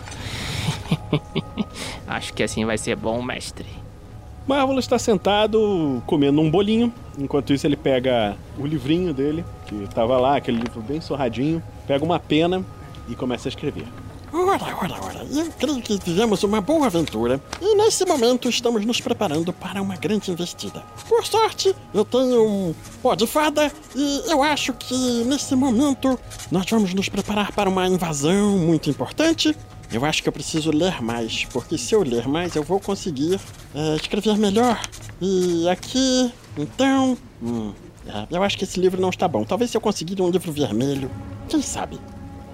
acho 2.07 2.33
que 2.35 2.43
assim 2.43 2.64
vai 2.64 2.79
ser 2.79 2.97
bom, 2.97 3.23
mestre. 3.23 3.67
Marvel 4.47 4.79
está 4.79 4.99
sentado 4.99 6.02
comendo 6.07 6.40
um 6.40 6.50
bolinho. 6.50 6.93
Enquanto 7.19 7.52
isso, 7.52 7.67
ele 7.67 7.76
pega 7.76 8.37
o 8.59 8.67
livrinho 8.67 9.14
dele, 9.14 9.45
que 9.67 9.87
tava 9.95 10.19
lá, 10.19 10.37
aquele 10.37 10.59
livro 10.59 10.81
bem 10.81 11.00
sorradinho, 11.00 11.62
pega 11.87 12.05
uma 12.05 12.19
pena 12.19 12.64
e 13.09 13.14
começa 13.14 13.49
a 13.49 13.50
escrever. 13.50 13.87
Ora, 14.32 14.76
ora, 14.80 14.94
ora, 15.02 15.26
eu 15.28 15.50
creio 15.58 15.82
que 15.82 15.99
tivemos 15.99 16.44
uma 16.44 16.60
boa 16.60 16.87
aventura 16.87 17.40
e 17.60 17.75
nesse 17.75 18.04
momento 18.04 18.49
estamos 18.49 18.84
nos 18.87 19.00
preparando 19.00 19.52
para 19.52 19.82
uma 19.82 19.96
grande 19.96 20.30
investida. 20.30 20.84
Por 21.08 21.26
sorte, 21.26 21.75
eu 21.92 22.04
tenho 22.04 22.46
um 22.46 22.75
pó 23.02 23.16
de 23.16 23.26
fada 23.26 23.72
e 23.94 24.22
eu 24.30 24.40
acho 24.40 24.72
que 24.75 25.25
nesse 25.25 25.56
momento 25.56 26.18
nós 26.50 26.64
vamos 26.70 26.94
nos 26.94 27.08
preparar 27.08 27.50
para 27.50 27.68
uma 27.68 27.88
invasão 27.88 28.56
muito 28.56 28.88
importante. 28.88 29.56
Eu 29.92 30.04
acho 30.04 30.22
que 30.22 30.28
eu 30.28 30.32
preciso 30.32 30.70
ler 30.70 31.02
mais, 31.02 31.44
porque 31.46 31.76
se 31.76 31.92
eu 31.92 32.02
ler 32.04 32.28
mais 32.28 32.54
eu 32.54 32.62
vou 32.62 32.78
conseguir 32.78 33.40
é, 33.75 33.96
escrever 33.96 34.38
melhor. 34.38 34.80
E 35.20 35.68
aqui, 35.68 36.32
então. 36.56 37.18
hum, 37.42 37.72
é, 38.06 38.26
eu 38.30 38.42
acho 38.44 38.56
que 38.56 38.62
esse 38.62 38.78
livro 38.78 39.00
não 39.00 39.10
está 39.10 39.26
bom. 39.26 39.44
Talvez 39.44 39.72
se 39.72 39.76
eu 39.76 39.80
conseguir 39.80 40.22
um 40.22 40.30
livro 40.30 40.52
vermelho, 40.52 41.10
quem 41.49 41.60
sabe? 41.60 41.99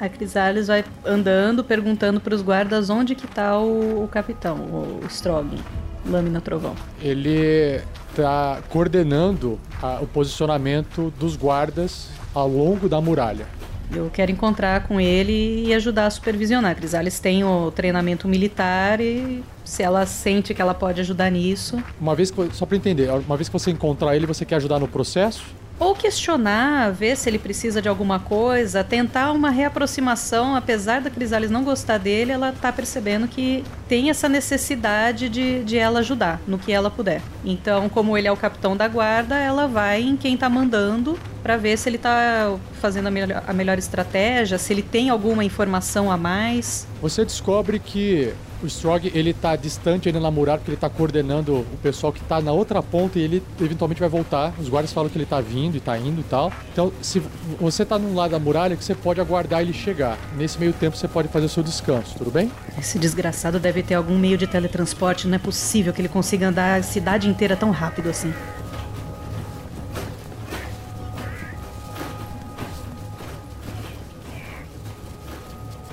A 0.00 0.08
Crisales 0.08 0.66
vai 0.66 0.84
andando, 1.04 1.64
perguntando 1.64 2.20
pros 2.20 2.42
guardas 2.42 2.90
onde 2.90 3.14
que 3.14 3.26
tá 3.26 3.58
o, 3.58 4.04
o 4.04 4.08
capitão, 4.08 4.56
o 4.56 5.00
Strogan, 5.08 5.56
Lâmina 6.04 6.40
Trovão. 6.40 6.74
Ele 7.00 7.80
está 8.10 8.60
coordenando 8.68 9.58
a- 9.82 9.98
o 10.02 10.06
posicionamento 10.06 11.12
dos 11.18 11.34
guardas 11.36 12.08
ao 12.34 12.48
longo 12.48 12.88
da 12.88 13.00
muralha. 13.00 13.46
Eu 13.94 14.10
quero 14.12 14.32
encontrar 14.32 14.82
com 14.88 15.00
ele 15.00 15.64
e 15.68 15.72
ajudar 15.72 16.06
a 16.06 16.10
supervisionar. 16.10 16.72
A 16.72 16.74
Crisales 16.74 17.20
tem 17.20 17.44
o 17.44 17.70
treinamento 17.70 18.26
militar 18.26 19.00
e 19.00 19.44
se 19.64 19.82
ela 19.82 20.04
sente 20.04 20.52
que 20.52 20.60
ela 20.60 20.74
pode 20.74 21.00
ajudar 21.00 21.30
nisso. 21.30 21.80
Uma 22.00 22.14
vez 22.14 22.30
que, 22.32 22.48
só 22.52 22.66
para 22.66 22.76
entender, 22.76 23.08
uma 23.10 23.36
vez 23.36 23.48
que 23.48 23.52
você 23.52 23.70
encontrar 23.70 24.16
ele, 24.16 24.26
você 24.26 24.44
quer 24.44 24.56
ajudar 24.56 24.80
no 24.80 24.88
processo? 24.88 25.44
Ou 25.78 25.94
questionar, 25.94 26.90
ver 26.90 27.16
se 27.16 27.28
ele 27.28 27.38
precisa 27.38 27.82
de 27.82 27.88
alguma 27.88 28.18
coisa, 28.18 28.82
tentar 28.82 29.32
uma 29.32 29.50
reaproximação, 29.50 30.54
apesar 30.54 31.02
da 31.02 31.10
Crisales 31.10 31.50
não 31.50 31.62
gostar 31.62 31.98
dele, 31.98 32.32
ela 32.32 32.52
tá 32.52 32.72
percebendo 32.72 33.28
que 33.28 33.62
tem 33.86 34.08
essa 34.08 34.28
necessidade 34.28 35.28
de, 35.28 35.62
de 35.64 35.76
ela 35.76 36.00
ajudar 36.00 36.40
no 36.46 36.58
que 36.58 36.72
ela 36.72 36.90
puder. 36.90 37.20
Então, 37.44 37.90
como 37.90 38.16
ele 38.16 38.26
é 38.26 38.32
o 38.32 38.36
capitão 38.36 38.74
da 38.74 38.88
guarda, 38.88 39.36
ela 39.36 39.66
vai 39.66 40.02
em 40.02 40.16
quem 40.16 40.36
tá 40.36 40.48
mandando 40.48 41.18
para 41.46 41.56
ver 41.56 41.78
se 41.78 41.88
ele 41.88 41.96
tá 41.96 42.58
fazendo 42.80 43.06
a 43.06 43.10
melhor, 43.10 43.44
a 43.46 43.52
melhor 43.52 43.78
estratégia, 43.78 44.58
se 44.58 44.72
ele 44.72 44.82
tem 44.82 45.10
alguma 45.10 45.44
informação 45.44 46.10
a 46.10 46.16
mais. 46.16 46.88
Você 47.00 47.24
descobre 47.24 47.78
que 47.78 48.34
o 48.60 48.66
Strog 48.66 49.12
ele 49.14 49.32
tá 49.32 49.54
distante 49.54 50.08
ainda 50.08 50.18
na 50.18 50.28
muralha 50.28 50.58
porque 50.58 50.72
ele 50.72 50.76
tá 50.76 50.90
coordenando 50.90 51.58
o 51.58 51.78
pessoal 51.80 52.12
que 52.12 52.20
tá 52.20 52.40
na 52.40 52.50
outra 52.50 52.82
ponta 52.82 53.20
e 53.20 53.22
ele 53.22 53.40
eventualmente 53.60 54.00
vai 54.00 54.08
voltar. 54.08 54.52
Os 54.58 54.68
guardas 54.68 54.92
falam 54.92 55.08
que 55.08 55.16
ele 55.16 55.24
tá 55.24 55.40
vindo 55.40 55.76
e 55.76 55.80
tá 55.80 55.96
indo 55.96 56.20
e 56.20 56.24
tal. 56.24 56.52
Então, 56.72 56.92
se 57.00 57.22
você 57.60 57.84
tá 57.84 57.96
num 57.96 58.16
lado 58.16 58.32
da 58.32 58.40
muralha, 58.40 58.74
que 58.74 58.84
você 58.84 58.96
pode 58.96 59.20
aguardar 59.20 59.60
ele 59.60 59.72
chegar. 59.72 60.18
Nesse 60.36 60.58
meio 60.58 60.72
tempo 60.72 60.96
você 60.96 61.06
pode 61.06 61.28
fazer 61.28 61.46
o 61.46 61.48
seu 61.48 61.62
descanso, 61.62 62.18
tudo 62.18 62.32
bem? 62.32 62.50
Esse 62.76 62.98
desgraçado 62.98 63.60
deve 63.60 63.84
ter 63.84 63.94
algum 63.94 64.18
meio 64.18 64.36
de 64.36 64.48
teletransporte, 64.48 65.28
não 65.28 65.36
é 65.36 65.38
possível 65.38 65.92
que 65.92 66.00
ele 66.00 66.08
consiga 66.08 66.48
andar 66.48 66.80
a 66.80 66.82
cidade 66.82 67.28
inteira 67.28 67.54
tão 67.54 67.70
rápido 67.70 68.08
assim. 68.08 68.34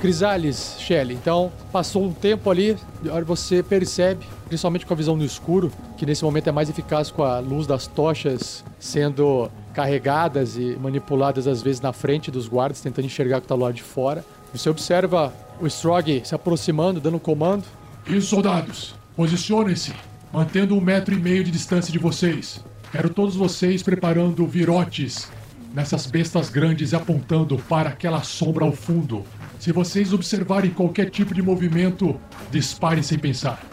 Crisales, 0.03 0.75
Shelley, 0.79 1.15
então 1.15 1.49
passou 1.71 2.03
um 2.03 2.11
tempo 2.11 2.51
ali, 2.51 2.77
você 3.25 3.63
percebe, 3.63 4.25
principalmente 4.49 4.85
com 4.85 4.93
a 4.93 4.97
visão 4.97 5.15
no 5.15 5.23
escuro, 5.23 5.71
que 5.95 6.05
nesse 6.05 6.25
momento 6.25 6.49
é 6.49 6.51
mais 6.51 6.69
eficaz 6.69 7.09
com 7.09 7.23
a 7.23 7.39
luz 7.39 7.65
das 7.65 7.87
tochas 7.87 8.65
sendo 8.77 9.49
carregadas 9.73 10.57
e 10.57 10.75
manipuladas 10.75 11.47
às 11.47 11.61
vezes 11.61 11.79
na 11.79 11.93
frente 11.93 12.29
dos 12.29 12.49
guardas, 12.49 12.81
tentando 12.81 13.05
enxergar 13.05 13.37
o 13.37 13.39
que 13.39 13.45
está 13.45 13.55
lá 13.55 13.71
de 13.71 13.81
fora. 13.81 14.25
Você 14.53 14.69
observa 14.69 15.33
o 15.61 15.67
Strog 15.67 16.21
se 16.25 16.35
aproximando, 16.35 16.99
dando 16.99 17.17
comando. 17.17 17.63
E 18.05 18.19
soldados, 18.19 18.95
posicionem-se, 19.15 19.93
mantendo 20.33 20.75
um 20.75 20.81
metro 20.81 21.15
e 21.15 21.17
meio 21.17 21.45
de 21.45 21.51
distância 21.51 21.93
de 21.93 21.97
vocês. 21.97 22.61
Quero 22.91 23.09
todos 23.09 23.37
vocês 23.37 23.81
preparando 23.81 24.45
virotes 24.45 25.31
nessas 25.73 26.05
bestas 26.05 26.49
grandes 26.49 26.91
e 26.91 26.95
apontando 26.97 27.57
para 27.69 27.91
aquela 27.91 28.21
sombra 28.21 28.65
ao 28.65 28.73
fundo. 28.73 29.23
Se 29.63 29.71
vocês 29.71 30.11
observarem 30.11 30.71
qualquer 30.71 31.09
tipo 31.09 31.33
de 31.33 31.41
movimento, 31.41 32.19
disparem 32.51 33.01
sem 33.01 33.17
pensar. 33.17 33.63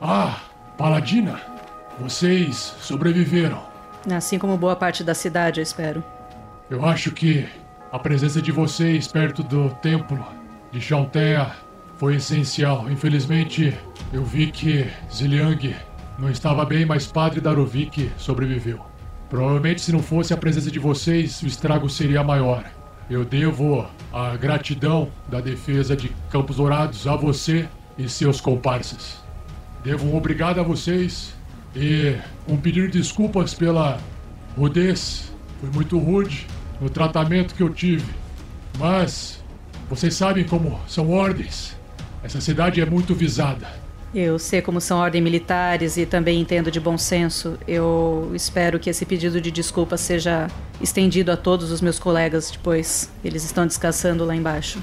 Ah, 0.00 0.40
Paladina, 0.76 1.40
vocês 2.00 2.74
sobreviveram. 2.80 3.62
Assim 4.12 4.36
como 4.36 4.58
boa 4.58 4.74
parte 4.74 5.04
da 5.04 5.14
cidade, 5.14 5.60
eu 5.60 5.62
espero. 5.62 6.02
Eu 6.68 6.84
acho 6.84 7.12
que 7.12 7.46
a 7.92 8.00
presença 8.00 8.42
de 8.42 8.50
vocês 8.50 9.06
perto 9.06 9.44
do 9.44 9.70
templo 9.74 10.26
de 10.72 10.80
Shaltea 10.80 11.52
foi 11.98 12.16
essencial. 12.16 12.90
Infelizmente, 12.90 13.78
eu 14.12 14.24
vi 14.24 14.50
que 14.50 14.90
Ziliang 15.08 15.76
não 16.18 16.28
estava 16.28 16.64
bem, 16.64 16.84
mas 16.84 17.06
Padre 17.06 17.40
Darovik 17.40 18.10
sobreviveu. 18.18 18.93
Provavelmente, 19.34 19.80
se 19.80 19.90
não 19.90 20.00
fosse 20.00 20.32
a 20.32 20.36
presença 20.36 20.70
de 20.70 20.78
vocês, 20.78 21.42
o 21.42 21.46
estrago 21.48 21.90
seria 21.90 22.22
maior. 22.22 22.64
Eu 23.10 23.24
devo 23.24 23.84
a 24.12 24.36
gratidão 24.36 25.10
da 25.28 25.40
defesa 25.40 25.96
de 25.96 26.08
Campos 26.30 26.58
Dourados 26.58 27.04
a 27.08 27.16
você 27.16 27.68
e 27.98 28.08
seus 28.08 28.40
comparsas. 28.40 29.16
Devo 29.82 30.06
um 30.06 30.16
obrigado 30.16 30.60
a 30.60 30.62
vocês 30.62 31.34
e 31.74 32.14
um 32.46 32.56
pedido 32.56 32.86
de 32.86 32.98
desculpas 32.98 33.52
pela 33.52 33.98
rudez. 34.56 35.32
Fui 35.58 35.68
muito 35.68 35.98
rude 35.98 36.46
no 36.80 36.88
tratamento 36.88 37.56
que 37.56 37.62
eu 37.64 37.70
tive. 37.70 38.14
Mas 38.78 39.42
vocês 39.90 40.14
sabem 40.14 40.44
como 40.44 40.78
são 40.86 41.10
ordens. 41.10 41.76
Essa 42.22 42.40
cidade 42.40 42.80
é 42.80 42.86
muito 42.86 43.16
visada. 43.16 43.66
Eu 44.14 44.38
sei 44.38 44.62
como 44.62 44.80
são 44.80 44.98
ordens 44.98 45.22
militares 45.24 45.96
e 45.96 46.06
também 46.06 46.40
entendo 46.40 46.70
de 46.70 46.78
bom 46.78 46.96
senso. 46.96 47.58
Eu 47.66 48.30
espero 48.32 48.78
que 48.78 48.88
esse 48.88 49.04
pedido 49.04 49.40
de 49.40 49.50
desculpa 49.50 49.96
seja 49.96 50.48
estendido 50.80 51.32
a 51.32 51.36
todos 51.36 51.72
os 51.72 51.80
meus 51.80 51.98
colegas 51.98 52.50
depois. 52.50 53.10
Eles 53.24 53.44
estão 53.44 53.66
descansando 53.66 54.24
lá 54.24 54.36
embaixo. 54.36 54.78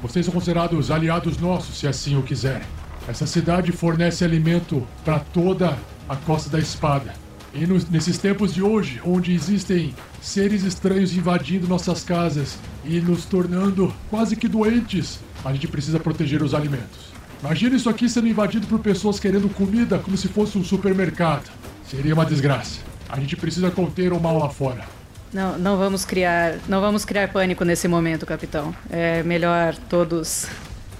Vocês 0.00 0.24
são 0.24 0.32
considerados 0.32 0.92
aliados 0.92 1.38
nossos, 1.38 1.76
se 1.78 1.88
assim 1.88 2.16
o 2.16 2.22
quiserem. 2.22 2.62
Essa 3.08 3.26
cidade 3.26 3.72
fornece 3.72 4.24
alimento 4.24 4.86
para 5.04 5.18
toda 5.18 5.76
a 6.08 6.14
Costa 6.14 6.48
da 6.48 6.58
Espada. 6.60 7.14
E 7.52 7.66
nos- 7.66 7.88
nesses 7.90 8.16
tempos 8.18 8.54
de 8.54 8.62
hoje, 8.62 9.00
onde 9.04 9.34
existem 9.34 9.92
seres 10.20 10.62
estranhos 10.62 11.16
invadindo 11.16 11.66
nossas 11.66 12.04
casas 12.04 12.58
e 12.84 13.00
nos 13.00 13.24
tornando 13.24 13.92
quase 14.08 14.36
que 14.36 14.46
doentes, 14.46 15.18
a 15.44 15.52
gente 15.52 15.66
precisa 15.66 15.98
proteger 15.98 16.42
os 16.42 16.54
alimentos. 16.54 17.07
Imagina 17.40 17.76
isso 17.76 17.88
aqui 17.88 18.08
sendo 18.08 18.26
invadido 18.26 18.66
por 18.66 18.80
pessoas 18.80 19.20
querendo 19.20 19.48
comida 19.48 19.98
como 19.98 20.16
se 20.16 20.28
fosse 20.28 20.58
um 20.58 20.64
supermercado. 20.64 21.50
Seria 21.88 22.14
uma 22.14 22.26
desgraça. 22.26 22.80
A 23.08 23.18
gente 23.18 23.36
precisa 23.36 23.70
conter 23.70 24.12
o 24.12 24.20
mal 24.20 24.38
lá 24.38 24.48
fora. 24.48 24.84
Não, 25.32 25.58
não 25.58 25.76
vamos 25.76 26.04
criar, 26.04 26.58
não 26.68 26.80
vamos 26.80 27.04
criar 27.04 27.28
pânico 27.28 27.64
nesse 27.64 27.86
momento, 27.86 28.26
capitão. 28.26 28.74
É 28.90 29.22
melhor 29.22 29.76
todos, 29.88 30.46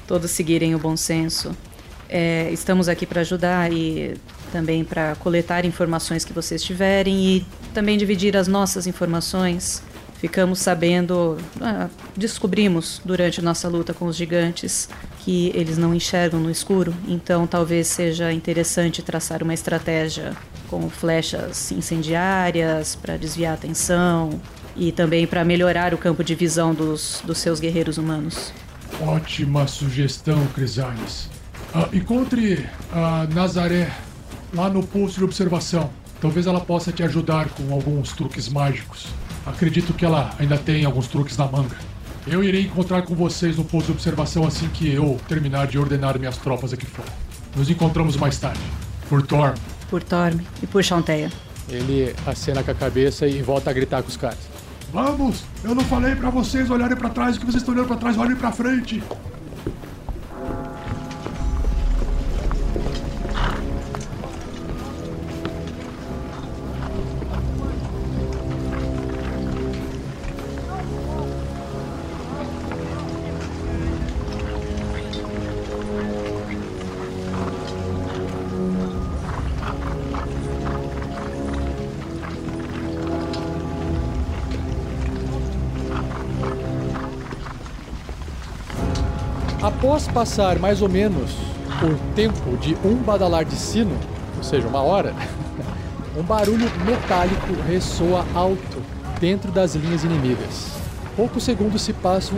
todos 0.06 0.30
seguirem 0.30 0.74
o 0.74 0.78
bom 0.78 0.96
senso. 0.96 1.56
É, 2.08 2.50
estamos 2.52 2.88
aqui 2.88 3.04
para 3.04 3.20
ajudar 3.20 3.72
e 3.72 4.16
também 4.52 4.84
para 4.84 5.14
coletar 5.16 5.64
informações 5.64 6.24
que 6.24 6.32
vocês 6.32 6.62
tiverem 6.62 7.36
e 7.36 7.46
também 7.74 7.98
dividir 7.98 8.36
as 8.36 8.48
nossas 8.48 8.86
informações. 8.86 9.82
Ficamos 10.18 10.58
sabendo, 10.58 11.38
ah, 11.60 11.88
descobrimos 12.16 13.00
durante 13.04 13.40
nossa 13.40 13.68
luta 13.68 13.94
com 13.94 14.06
os 14.06 14.16
gigantes 14.16 14.88
que 15.20 15.52
eles 15.54 15.78
não 15.78 15.94
enxergam 15.94 16.40
no 16.40 16.50
escuro, 16.50 16.92
então 17.06 17.46
talvez 17.46 17.86
seja 17.86 18.32
interessante 18.32 19.00
traçar 19.00 19.42
uma 19.44 19.54
estratégia 19.54 20.32
com 20.68 20.90
flechas 20.90 21.70
incendiárias 21.70 22.96
para 22.96 23.16
desviar 23.16 23.52
a 23.52 23.54
atenção 23.54 24.40
e 24.76 24.90
também 24.90 25.26
para 25.26 25.44
melhorar 25.44 25.94
o 25.94 25.98
campo 25.98 26.24
de 26.24 26.34
visão 26.34 26.74
dos, 26.74 27.22
dos 27.24 27.38
seus 27.38 27.60
guerreiros 27.60 27.96
humanos. 27.96 28.52
Ótima 29.00 29.68
sugestão, 29.68 30.46
Crisales. 30.48 31.28
Ah, 31.72 31.88
encontre 31.92 32.66
a 32.92 33.26
Nazaré 33.32 33.90
lá 34.52 34.68
no 34.68 34.82
posto 34.82 35.18
de 35.18 35.24
observação. 35.24 35.90
Talvez 36.20 36.46
ela 36.46 36.60
possa 36.60 36.90
te 36.90 37.04
ajudar 37.04 37.50
com 37.50 37.72
alguns 37.72 38.12
truques 38.12 38.48
mágicos. 38.48 39.06
Acredito 39.48 39.92
que 39.92 40.04
ela 40.04 40.30
ainda 40.38 40.56
tem 40.56 40.84
alguns 40.84 41.08
truques 41.08 41.36
na 41.36 41.46
manga. 41.46 41.76
Eu 42.26 42.44
irei 42.44 42.62
encontrar 42.62 43.02
com 43.02 43.14
vocês 43.14 43.56
no 43.56 43.64
posto 43.64 43.86
de 43.86 43.92
observação 43.92 44.46
assim 44.46 44.68
que 44.68 44.92
eu 44.92 45.18
terminar 45.26 45.66
de 45.66 45.78
ordenar 45.78 46.18
minhas 46.18 46.36
tropas 46.36 46.72
aqui 46.72 46.86
fora. 46.86 47.08
Nos 47.56 47.70
encontramos 47.70 48.16
mais 48.16 48.38
tarde. 48.38 48.60
Por 49.08 49.26
Thorm. 49.26 49.54
Por 49.88 50.02
Torme 50.02 50.46
e 50.62 50.66
por 50.66 50.84
Chanteia. 50.84 51.32
Ele 51.68 52.14
acena 52.26 52.62
com 52.62 52.70
a 52.70 52.74
cabeça 52.74 53.26
e 53.26 53.42
volta 53.42 53.70
a 53.70 53.72
gritar 53.72 54.02
com 54.02 54.08
os 54.08 54.16
caras. 54.16 54.38
Vamos! 54.92 55.42
Eu 55.64 55.74
não 55.74 55.84
falei 55.84 56.14
pra 56.14 56.30
vocês 56.30 56.70
olharem 56.70 56.96
pra 56.96 57.10
trás, 57.10 57.36
o 57.36 57.40
que 57.40 57.46
vocês 57.46 57.62
estão 57.62 57.74
olhando 57.74 57.88
pra 57.88 57.96
trás, 57.96 58.16
olhem 58.16 58.36
pra 58.36 58.52
frente! 58.52 59.02
Após 89.88 90.06
passar 90.06 90.58
mais 90.58 90.82
ou 90.82 90.88
menos 90.88 91.30
o 91.82 92.14
tempo 92.14 92.58
de 92.58 92.76
um 92.84 92.96
badalar 92.96 93.42
de 93.46 93.54
sino, 93.54 93.96
ou 94.36 94.42
seja, 94.42 94.68
uma 94.68 94.82
hora, 94.82 95.14
um 96.14 96.22
barulho 96.22 96.70
metálico 96.84 97.54
ressoa 97.66 98.22
alto 98.34 98.82
dentro 99.18 99.50
das 99.50 99.74
linhas 99.74 100.04
inimigas. 100.04 100.72
Poucos 101.16 101.42
segundos 101.42 101.80
se 101.80 101.94
passam 101.94 102.36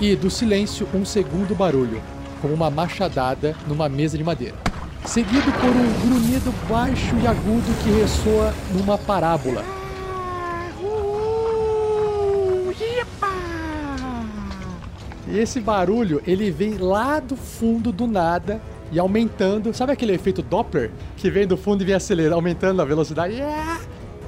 e 0.00 0.16
do 0.16 0.28
silêncio 0.28 0.88
um 0.92 1.04
segundo 1.04 1.54
barulho, 1.54 2.02
como 2.42 2.52
uma 2.52 2.68
machadada 2.68 3.54
numa 3.68 3.88
mesa 3.88 4.18
de 4.18 4.24
madeira. 4.24 4.56
Seguido 5.06 5.52
por 5.52 5.70
um 5.70 6.00
grunhido 6.04 6.52
baixo 6.68 7.14
e 7.22 7.28
agudo 7.28 7.84
que 7.84 7.90
ressoa 7.90 8.52
numa 8.74 8.98
parábola. 8.98 9.77
E 15.30 15.38
esse 15.38 15.60
barulho, 15.60 16.22
ele 16.26 16.50
vem 16.50 16.78
lá 16.78 17.20
do 17.20 17.36
fundo 17.36 17.92
do 17.92 18.06
nada 18.06 18.62
e 18.90 18.98
aumentando. 18.98 19.74
Sabe 19.74 19.92
aquele 19.92 20.14
efeito 20.14 20.40
Doppler? 20.40 20.90
Que 21.18 21.30
vem 21.30 21.46
do 21.46 21.56
fundo 21.56 21.82
e 21.82 21.86
vem 21.86 21.94
acelerando, 21.94 22.36
aumentando 22.36 22.80
a 22.80 22.84
velocidade. 22.84 23.34
Yeah! 23.34 23.80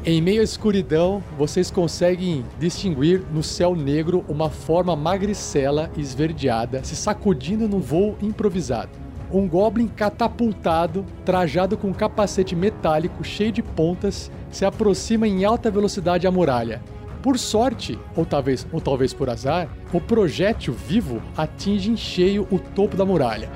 Em 0.04 0.20
meio 0.20 0.40
à 0.40 0.44
escuridão, 0.44 1.22
vocês 1.38 1.70
conseguem 1.70 2.44
distinguir 2.58 3.22
no 3.32 3.42
céu 3.42 3.74
negro 3.74 4.24
uma 4.28 4.50
forma 4.50 4.94
magricela 4.96 5.90
esverdeada 5.96 6.82
se 6.84 6.96
sacudindo 6.96 7.68
no 7.68 7.78
voo 7.78 8.16
improvisado. 8.20 8.90
Um 9.32 9.46
goblin 9.46 9.88
catapultado, 9.88 11.04
trajado 11.24 11.76
com 11.76 11.88
um 11.88 11.92
capacete 11.92 12.56
metálico 12.56 13.22
cheio 13.22 13.52
de 13.52 13.62
pontas, 13.62 14.30
se 14.50 14.64
aproxima 14.64 15.28
em 15.28 15.44
alta 15.44 15.70
velocidade 15.70 16.26
à 16.26 16.30
muralha. 16.30 16.82
Por 17.22 17.38
sorte, 17.38 17.98
ou 18.16 18.24
talvez, 18.24 18.66
ou 18.72 18.80
talvez 18.80 19.12
por 19.12 19.28
azar, 19.28 19.68
o 19.92 20.00
projétil 20.00 20.72
vivo 20.72 21.22
atinge 21.36 21.90
em 21.90 21.96
cheio 21.96 22.46
o 22.50 22.58
topo 22.58 22.96
da 22.96 23.04
muralha. 23.04 23.50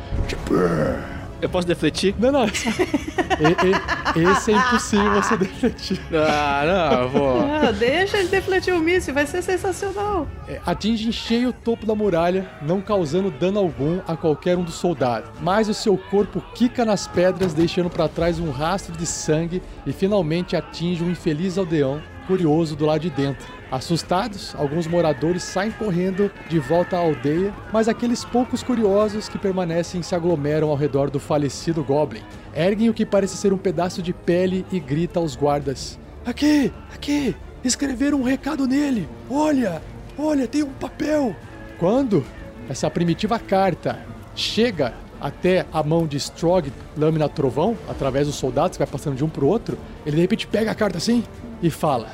Eu 1.41 1.49
posso 1.49 1.67
defletir? 1.67 2.15
Não, 2.19 2.31
não. 2.33 2.47
E- 3.35 4.21
e- 4.21 4.31
esse 4.31 4.53
é 4.53 4.57
impossível 4.57 5.11
você 5.15 5.37
defletir. 5.37 6.01
Ah, 6.15 6.63
não, 7.03 7.09
vou. 7.09 7.41
Ah, 7.41 7.73
deixa 7.73 8.19
ele 8.19 8.29
defletir 8.29 8.73
o 8.73 8.79
míssil, 8.79 9.13
vai 9.13 9.27
ser 9.27 9.43
sensacional. 9.43 10.29
É, 10.47 10.61
atinge 10.65 11.09
em 11.09 11.13
cheio 11.13 11.49
o 11.49 11.53
topo 11.53 11.85
da 11.85 11.97
muralha, 11.97 12.49
não 12.63 12.81
causando 12.81 13.31
dano 13.33 13.59
algum 13.59 13.99
a 14.07 14.17
qualquer 14.17 14.57
um 14.57 14.63
dos 14.63 14.75
soldados. 14.75 15.29
Mas 15.41 15.69
o 15.69 15.75
seu 15.75 15.99
corpo 15.99 16.41
quica 16.55 16.85
nas 16.85 17.09
pedras, 17.09 17.53
deixando 17.53 17.91
para 17.91 18.07
trás 18.07 18.39
um 18.39 18.51
rastro 18.53 18.97
de 18.97 19.05
sangue 19.05 19.61
e 19.85 19.93
finalmente 19.93 20.55
atinge 20.55 21.03
um 21.03 21.11
infeliz 21.11 21.59
aldeão 21.59 22.01
curioso 22.27 22.77
do 22.77 22.87
lado 22.87 23.01
de 23.01 23.11
dentro. 23.11 23.47
Assustados, 23.71 24.55
alguns 24.57 24.87
moradores 24.87 25.43
saem 25.43 25.73
correndo 25.73 26.31
de 26.49 26.59
volta 26.59 26.97
à 26.97 27.01
aldeia, 27.01 27.53
mas 27.73 27.89
aqueles 27.89 28.25
poucos 28.25 28.63
curiosos 28.63 29.29
que 29.29 29.39
permanecem 29.39 30.03
se 30.03 30.15
aglomeram 30.15 30.69
ao 30.69 30.77
redor 30.77 31.11
do 31.11 31.19
falecido 31.19 31.83
Goblin. 31.83 32.23
Erguem 32.55 32.89
o 32.89 32.95
que 32.95 33.05
parece 33.05 33.37
ser 33.37 33.53
um 33.53 33.59
pedaço 33.59 34.01
de 34.01 34.13
pele 34.13 34.65
e 34.71 34.79
gritam 34.79 35.23
aos 35.23 35.35
guardas: 35.35 35.99
Aqui, 36.25 36.73
aqui, 36.95 37.35
escreveram 37.65 38.21
um 38.21 38.25
recado 38.25 38.67
nele. 38.67 39.09
Olha, 39.29 39.83
olha, 40.17 40.47
tem 40.47 40.63
um 40.63 40.73
papel. 40.73 41.35
Quando 41.79 42.25
essa 42.69 42.89
primitiva 42.91 43.39
carta 43.39 43.99
chega 44.37 44.95
até 45.21 45.67
a 45.73 45.83
mão 45.83 46.07
de 46.07 46.17
Strog, 46.19 46.73
lâmina 46.97 47.29
trovão, 47.29 47.77
através 47.89 48.27
dos 48.27 48.37
soldados 48.37 48.77
que 48.77 48.85
vai 48.85 48.93
passando 48.93 49.17
de 49.17 49.25
um 49.25 49.29
pro 49.29 49.47
outro, 49.47 49.79
ele 50.05 50.17
de 50.17 50.23
repente 50.23 50.47
pega 50.47 50.71
a 50.71 50.75
carta 50.75 50.99
assim 50.99 51.25
e 51.65 51.71
fala: 51.71 52.09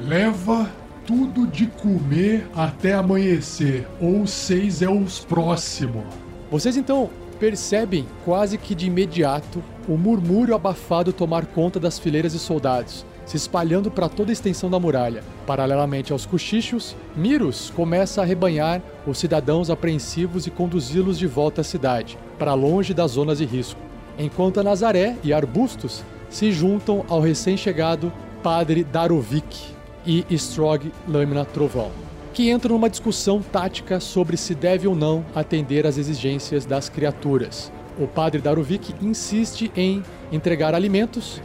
Leva 0.00 0.68
tudo 1.06 1.46
de 1.46 1.66
comer 1.66 2.48
até 2.56 2.94
amanhecer, 2.94 3.86
ou 4.00 4.26
seis 4.26 4.80
é 4.80 4.88
os 4.88 5.20
próximo. 5.20 6.02
Vocês 6.50 6.76
então 6.76 7.10
percebem 7.38 8.06
quase 8.24 8.56
que 8.56 8.74
de 8.74 8.86
imediato 8.86 9.62
o 9.86 9.98
murmúrio 9.98 10.54
abafado 10.54 11.12
tomar 11.12 11.44
conta 11.44 11.78
das 11.78 11.98
fileiras 11.98 12.32
de 12.32 12.38
soldados. 12.38 13.04
se 13.26 13.36
espalhando 13.36 13.90
para 13.90 14.08
toda 14.08 14.30
a 14.30 14.32
extensão 14.32 14.70
da 14.70 14.78
muralha. 14.78 15.24
Paralelamente 15.44 16.12
aos 16.12 16.24
cochichos, 16.24 16.94
Miros 17.16 17.72
começa 17.74 18.22
a 18.22 18.24
rebanhar 18.24 18.80
os 19.04 19.18
cidadãos 19.18 19.68
apreensivos 19.68 20.46
e 20.46 20.50
conduzi-los 20.50 21.18
de 21.18 21.26
volta 21.26 21.60
à 21.60 21.64
cidade, 21.64 22.16
para 22.38 22.54
longe 22.54 22.94
das 22.94 23.10
zonas 23.10 23.38
de 23.38 23.44
risco, 23.44 23.80
enquanto 24.16 24.62
Nazaré 24.62 25.16
e 25.24 25.32
Arbustos 25.32 26.04
se 26.30 26.52
juntam 26.52 27.04
ao 27.08 27.20
recém-chegado 27.20 28.12
Padre 28.46 28.84
Darovic 28.84 29.74
e 30.06 30.24
Strog 30.30 30.92
Lâmina 31.08 31.44
Trovão, 31.44 31.90
que 32.32 32.48
entram 32.48 32.76
numa 32.76 32.88
discussão 32.88 33.42
tática 33.42 33.98
sobre 33.98 34.36
se 34.36 34.54
deve 34.54 34.86
ou 34.86 34.94
não 34.94 35.26
atender 35.34 35.84
às 35.84 35.98
exigências 35.98 36.64
das 36.64 36.88
criaturas. 36.88 37.72
O 37.98 38.06
Padre 38.06 38.40
Darovic 38.40 38.94
insiste 39.02 39.72
em 39.76 40.00
entregar 40.30 40.76
alimentos 40.76 41.42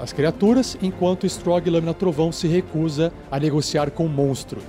às 0.00 0.14
criaturas, 0.14 0.78
enquanto 0.80 1.26
Strog 1.26 1.68
Lâmina 1.68 1.92
Trovão 1.92 2.32
se 2.32 2.48
recusa 2.48 3.12
a 3.30 3.38
negociar 3.38 3.90
com 3.90 4.06
o 4.06 4.08
monstro. 4.08 4.62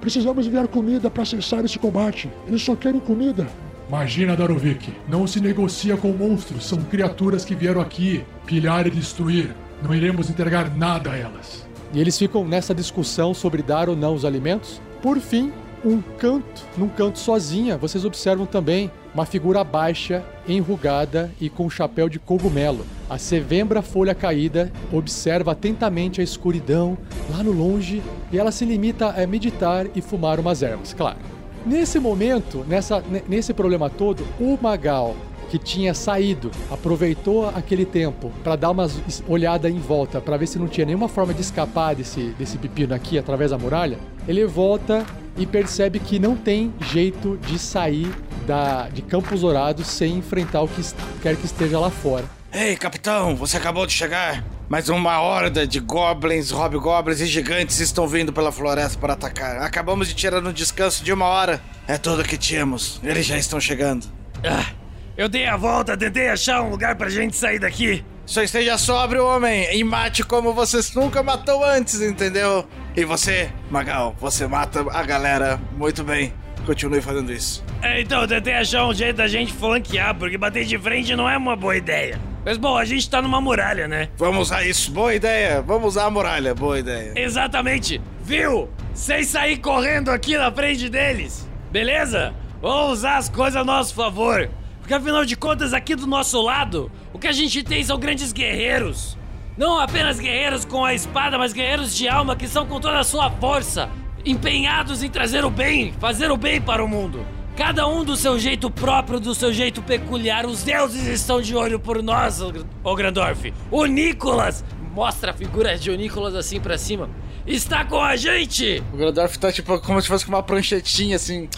Precisamos 0.00 0.48
enviar 0.48 0.66
comida 0.66 1.08
para 1.08 1.24
cessar 1.24 1.64
esse 1.64 1.78
combate. 1.78 2.28
Eles 2.44 2.60
só 2.60 2.74
querem 2.74 2.98
comida. 2.98 3.46
Imagina, 3.88 4.34
Darovic. 4.34 4.92
Não 5.08 5.28
se 5.28 5.38
negocia 5.38 5.96
com 5.96 6.08
monstros. 6.08 6.66
São 6.66 6.82
criaturas 6.82 7.44
que 7.44 7.54
vieram 7.54 7.80
aqui 7.80 8.24
pilhar 8.46 8.88
e 8.88 8.90
destruir. 8.90 9.54
Não 9.82 9.94
iremos 9.94 10.30
entregar 10.30 10.74
nada 10.74 11.10
a 11.12 11.16
elas. 11.16 11.66
E 11.92 12.00
eles 12.00 12.18
ficam 12.18 12.44
nessa 12.44 12.74
discussão 12.74 13.34
sobre 13.34 13.62
dar 13.62 13.88
ou 13.88 13.96
não 13.96 14.14
os 14.14 14.24
alimentos. 14.24 14.80
Por 15.02 15.20
fim, 15.20 15.52
um 15.84 16.00
canto, 16.18 16.62
num 16.78 16.88
canto 16.88 17.18
sozinha, 17.18 17.76
vocês 17.76 18.04
observam 18.04 18.46
também 18.46 18.90
uma 19.14 19.26
figura 19.26 19.62
baixa, 19.62 20.24
enrugada 20.48 21.30
e 21.40 21.48
com 21.50 21.66
um 21.66 21.70
chapéu 21.70 22.08
de 22.08 22.18
cogumelo. 22.18 22.84
A 23.08 23.18
Sevembra 23.18 23.82
Folha 23.82 24.14
Caída 24.14 24.72
observa 24.90 25.52
atentamente 25.52 26.20
a 26.20 26.24
escuridão 26.24 26.96
lá 27.30 27.42
no 27.42 27.52
longe 27.52 28.02
e 28.32 28.38
ela 28.38 28.50
se 28.50 28.64
limita 28.64 29.10
a 29.10 29.26
meditar 29.26 29.86
e 29.94 30.00
fumar 30.00 30.40
umas 30.40 30.62
ervas, 30.62 30.94
claro. 30.94 31.18
Nesse 31.66 31.98
momento, 32.00 32.64
nessa, 32.66 33.00
ne- 33.08 33.22
nesse 33.28 33.54
problema 33.54 33.88
todo, 33.88 34.26
o 34.40 34.58
Magal, 34.60 35.14
que 35.54 35.58
tinha 35.58 35.94
saído, 35.94 36.50
aproveitou 36.68 37.48
aquele 37.48 37.84
tempo 37.86 38.32
para 38.42 38.56
dar 38.56 38.70
uma 38.72 38.90
olhada 39.28 39.70
em 39.70 39.78
volta, 39.78 40.20
para 40.20 40.36
ver 40.36 40.48
se 40.48 40.58
não 40.58 40.66
tinha 40.66 40.84
nenhuma 40.84 41.06
forma 41.06 41.32
de 41.32 41.42
escapar 41.42 41.94
desse, 41.94 42.34
desse 42.36 42.58
pepino 42.58 42.92
aqui 42.92 43.16
através 43.16 43.52
da 43.52 43.58
muralha. 43.58 43.96
Ele 44.26 44.44
volta 44.46 45.06
e 45.36 45.46
percebe 45.46 46.00
que 46.00 46.18
não 46.18 46.34
tem 46.34 46.74
jeito 46.90 47.38
de 47.46 47.56
sair 47.56 48.12
da, 48.44 48.88
de 48.88 49.00
Campos 49.00 49.42
Dourados 49.42 49.86
sem 49.86 50.16
enfrentar 50.16 50.62
o 50.62 50.66
que 50.66 50.82
quer 51.22 51.36
que 51.36 51.46
esteja 51.46 51.78
lá 51.78 51.88
fora. 51.88 52.24
Ei, 52.52 52.76
capitão, 52.76 53.36
você 53.36 53.56
acabou 53.56 53.86
de 53.86 53.92
chegar. 53.92 54.42
Mas 54.68 54.88
uma 54.88 55.20
horda 55.20 55.64
de 55.64 55.78
goblins, 55.78 56.50
hobgoblins 56.50 57.20
e 57.20 57.26
gigantes 57.26 57.78
estão 57.78 58.08
vindo 58.08 58.32
pela 58.32 58.50
floresta 58.50 58.98
para 58.98 59.12
atacar. 59.12 59.58
Acabamos 59.58 60.08
de 60.08 60.14
tirar 60.14 60.44
um 60.44 60.52
descanso 60.52 61.04
de 61.04 61.12
uma 61.12 61.26
hora. 61.26 61.62
É 61.86 61.96
tudo 61.96 62.24
que 62.24 62.36
tínhamos. 62.36 63.00
Eles 63.04 63.24
já 63.24 63.38
estão 63.38 63.60
chegando. 63.60 64.06
Ah, 64.42 64.83
eu 65.16 65.28
dei 65.28 65.46
a 65.46 65.56
volta, 65.56 65.96
tentei 65.96 66.28
achar 66.28 66.62
um 66.62 66.70
lugar 66.70 66.96
pra 66.96 67.08
gente 67.08 67.36
sair 67.36 67.58
daqui. 67.58 68.04
Só 68.26 68.42
esteja 68.42 68.78
sóbrio, 68.78 69.26
homem, 69.26 69.68
e 69.76 69.84
mate 69.84 70.24
como 70.24 70.52
você 70.54 70.80
nunca 70.98 71.22
matou 71.22 71.62
antes, 71.62 72.00
entendeu? 72.00 72.66
E 72.96 73.04
você, 73.04 73.50
Magal, 73.70 74.16
você 74.18 74.46
mata 74.46 74.84
a 74.90 75.02
galera 75.02 75.60
muito 75.76 76.02
bem. 76.02 76.32
Continue 76.64 77.02
fazendo 77.02 77.30
isso. 77.30 77.62
É, 77.82 78.00
então, 78.00 78.22
eu 78.22 78.28
tentei 78.28 78.54
achar 78.54 78.86
um 78.86 78.94
jeito 78.94 79.16
da 79.16 79.28
gente 79.28 79.52
flanquear, 79.52 80.14
porque 80.14 80.38
bater 80.38 80.64
de 80.64 80.78
frente 80.78 81.14
não 81.14 81.28
é 81.28 81.36
uma 81.36 81.54
boa 81.54 81.76
ideia. 81.76 82.18
Mas 82.44 82.56
bom, 82.56 82.76
a 82.76 82.84
gente 82.84 83.08
tá 83.08 83.20
numa 83.20 83.40
muralha, 83.40 83.86
né? 83.86 84.08
Vamos 84.16 84.48
usar 84.48 84.66
isso, 84.66 84.90
boa 84.90 85.14
ideia. 85.14 85.60
Vamos 85.62 85.88
usar 85.88 86.04
a 86.04 86.10
muralha, 86.10 86.54
boa 86.54 86.78
ideia. 86.78 87.12
Exatamente. 87.16 88.00
Viu? 88.22 88.68
Sem 88.94 89.24
sair 89.24 89.58
correndo 89.58 90.10
aqui 90.10 90.36
na 90.36 90.50
frente 90.50 90.88
deles. 90.88 91.48
Beleza? 91.70 92.34
Vamos 92.60 92.98
usar 92.98 93.16
as 93.18 93.28
coisas 93.28 93.56
a 93.56 93.64
nosso 93.64 93.94
favor. 93.94 94.48
Porque 94.84 94.92
afinal 94.92 95.24
de 95.24 95.34
contas, 95.34 95.72
aqui 95.72 95.96
do 95.96 96.06
nosso 96.06 96.42
lado, 96.42 96.92
o 97.10 97.18
que 97.18 97.26
a 97.26 97.32
gente 97.32 97.62
tem 97.62 97.82
são 97.82 97.98
grandes 97.98 98.34
guerreiros. 98.34 99.16
Não 99.56 99.80
apenas 99.80 100.20
guerreiros 100.20 100.66
com 100.66 100.84
a 100.84 100.92
espada, 100.92 101.38
mas 101.38 101.54
guerreiros 101.54 101.96
de 101.96 102.06
alma 102.06 102.36
que 102.36 102.46
são 102.46 102.66
com 102.66 102.78
toda 102.78 102.98
a 102.98 103.02
sua 103.02 103.30
força, 103.30 103.88
empenhados 104.26 105.02
em 105.02 105.08
trazer 105.08 105.42
o 105.42 105.48
bem, 105.48 105.94
fazer 105.98 106.30
o 106.30 106.36
bem 106.36 106.60
para 106.60 106.84
o 106.84 106.88
mundo. 106.88 107.24
Cada 107.56 107.88
um 107.88 108.04
do 108.04 108.14
seu 108.14 108.38
jeito 108.38 108.70
próprio, 108.70 109.18
do 109.18 109.34
seu 109.34 109.54
jeito 109.54 109.80
peculiar. 109.80 110.44
Os 110.44 110.62
deuses 110.62 111.06
estão 111.06 111.40
de 111.40 111.56
olho 111.56 111.80
por 111.80 112.02
nós, 112.02 112.42
ô 112.42 112.94
Grandorf. 112.94 113.54
O 113.70 113.86
Nicolas, 113.86 114.62
mostra 114.92 115.30
a 115.30 115.34
figura 115.34 115.78
de 115.78 115.90
o 115.90 115.96
Nicolas 115.96 116.34
assim 116.34 116.60
pra 116.60 116.76
cima, 116.76 117.08
está 117.46 117.86
com 117.86 118.02
a 118.02 118.16
gente! 118.16 118.82
O 118.92 118.98
Grandorf 118.98 119.38
tá 119.38 119.50
tipo 119.50 119.80
como 119.80 120.02
se 120.02 120.08
fosse 120.08 120.26
com 120.26 120.32
uma 120.32 120.42
pranchetinha 120.42 121.16
assim. 121.16 121.48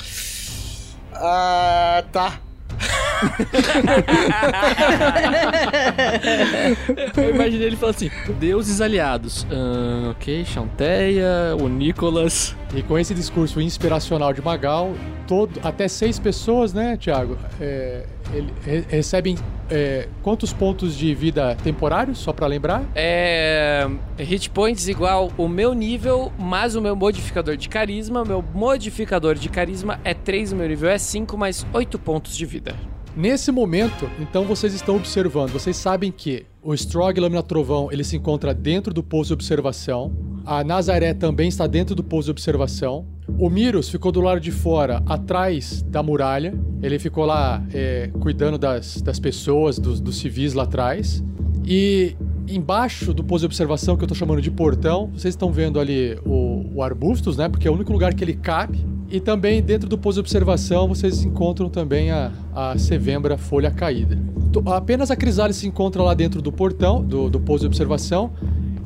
Ah, 1.12 2.04
tá. 2.12 2.45
Eu 7.16 7.34
imaginei 7.34 7.68
ele 7.68 7.76
falando 7.76 7.94
assim: 7.94 8.10
deuses 8.38 8.80
aliados. 8.80 9.46
Ah, 9.50 10.10
ok, 10.10 10.44
Chanteia, 10.44 11.56
o 11.60 11.68
Nicolas. 11.68 12.56
E 12.74 12.82
com 12.82 12.98
esse 12.98 13.14
discurso 13.14 13.60
inspiracional 13.60 14.32
de 14.32 14.42
Magal, 14.42 14.92
todo, 15.26 15.60
até 15.62 15.88
seis 15.88 16.18
pessoas, 16.18 16.74
né, 16.74 16.96
Thiago, 16.96 17.38
é, 17.60 18.04
ele- 18.32 18.52
re- 18.64 18.84
recebem 18.88 19.36
é, 19.70 20.08
quantos 20.22 20.52
pontos 20.52 20.96
de 20.96 21.14
vida 21.14 21.56
temporários, 21.62 22.18
só 22.18 22.32
pra 22.32 22.46
lembrar? 22.46 22.84
É. 22.94 23.88
Hit 24.18 24.50
points 24.50 24.86
igual 24.88 25.32
o 25.36 25.48
meu 25.48 25.74
nível, 25.74 26.32
mais 26.38 26.76
o 26.76 26.80
meu 26.80 26.94
modificador 26.94 27.56
de 27.56 27.68
carisma. 27.68 28.24
Meu 28.24 28.44
modificador 28.54 29.34
de 29.34 29.48
carisma 29.48 29.98
é 30.04 30.14
3, 30.14 30.52
o 30.52 30.56
meu 30.56 30.68
nível 30.68 30.88
é 30.88 30.98
5, 30.98 31.36
mais 31.36 31.66
8 31.72 31.98
pontos 31.98 32.36
de 32.36 32.46
vida. 32.46 32.74
Nesse 33.16 33.50
momento, 33.50 34.10
então 34.20 34.44
vocês 34.44 34.74
estão 34.74 34.96
observando, 34.96 35.50
vocês 35.50 35.74
sabem 35.74 36.12
que 36.12 36.44
o 36.62 36.74
Strog 36.74 37.18
Lâmina 37.18 37.42
Trovão 37.42 37.90
ele 37.90 38.04
se 38.04 38.14
encontra 38.14 38.52
dentro 38.52 38.92
do 38.92 39.02
posto 39.02 39.28
de 39.28 39.32
observação, 39.32 40.12
a 40.44 40.62
Nazaré 40.62 41.14
também 41.14 41.48
está 41.48 41.66
dentro 41.66 41.94
do 41.94 42.04
posto 42.04 42.26
de 42.26 42.32
observação, 42.32 43.06
o 43.38 43.48
Miros 43.48 43.88
ficou 43.88 44.12
do 44.12 44.20
lado 44.20 44.38
de 44.38 44.52
fora, 44.52 45.02
atrás 45.06 45.80
da 45.80 46.02
muralha, 46.02 46.52
ele 46.82 46.98
ficou 46.98 47.24
lá 47.24 47.64
é, 47.72 48.10
cuidando 48.20 48.58
das, 48.58 49.00
das 49.00 49.18
pessoas, 49.18 49.78
dos, 49.78 49.98
dos 49.98 50.18
civis 50.18 50.52
lá 50.52 50.64
atrás, 50.64 51.24
e 51.64 52.14
embaixo 52.46 53.14
do 53.14 53.24
posto 53.24 53.40
de 53.42 53.46
observação, 53.46 53.96
que 53.96 54.04
eu 54.04 54.08
tô 54.08 54.14
chamando 54.14 54.42
de 54.42 54.50
portão, 54.50 55.10
vocês 55.12 55.32
estão 55.32 55.50
vendo 55.50 55.80
ali 55.80 56.18
o, 56.24 56.66
o 56.74 56.82
Arbustos, 56.82 57.36
né? 57.36 57.48
Porque 57.48 57.66
é 57.66 57.70
o 57.70 57.74
único 57.74 57.92
lugar 57.92 58.14
que 58.14 58.22
ele 58.22 58.34
cabe. 58.34 58.86
E 59.08 59.20
também 59.20 59.62
dentro 59.62 59.88
do 59.88 59.96
posto 59.96 60.16
de 60.16 60.20
observação 60.20 60.88
vocês 60.88 61.22
encontram 61.24 61.68
também 61.68 62.10
a, 62.10 62.32
a 62.54 62.76
Sevembra 62.78 63.36
Folha 63.38 63.70
Caída. 63.70 64.18
Apenas 64.66 65.10
a 65.10 65.16
Crisalis 65.16 65.56
se 65.56 65.66
encontra 65.68 66.02
lá 66.02 66.14
dentro 66.14 66.40
do 66.42 66.50
portão, 66.50 67.04
do, 67.04 67.28
do 67.30 67.38
posto 67.38 67.62
de 67.62 67.66
observação. 67.66 68.32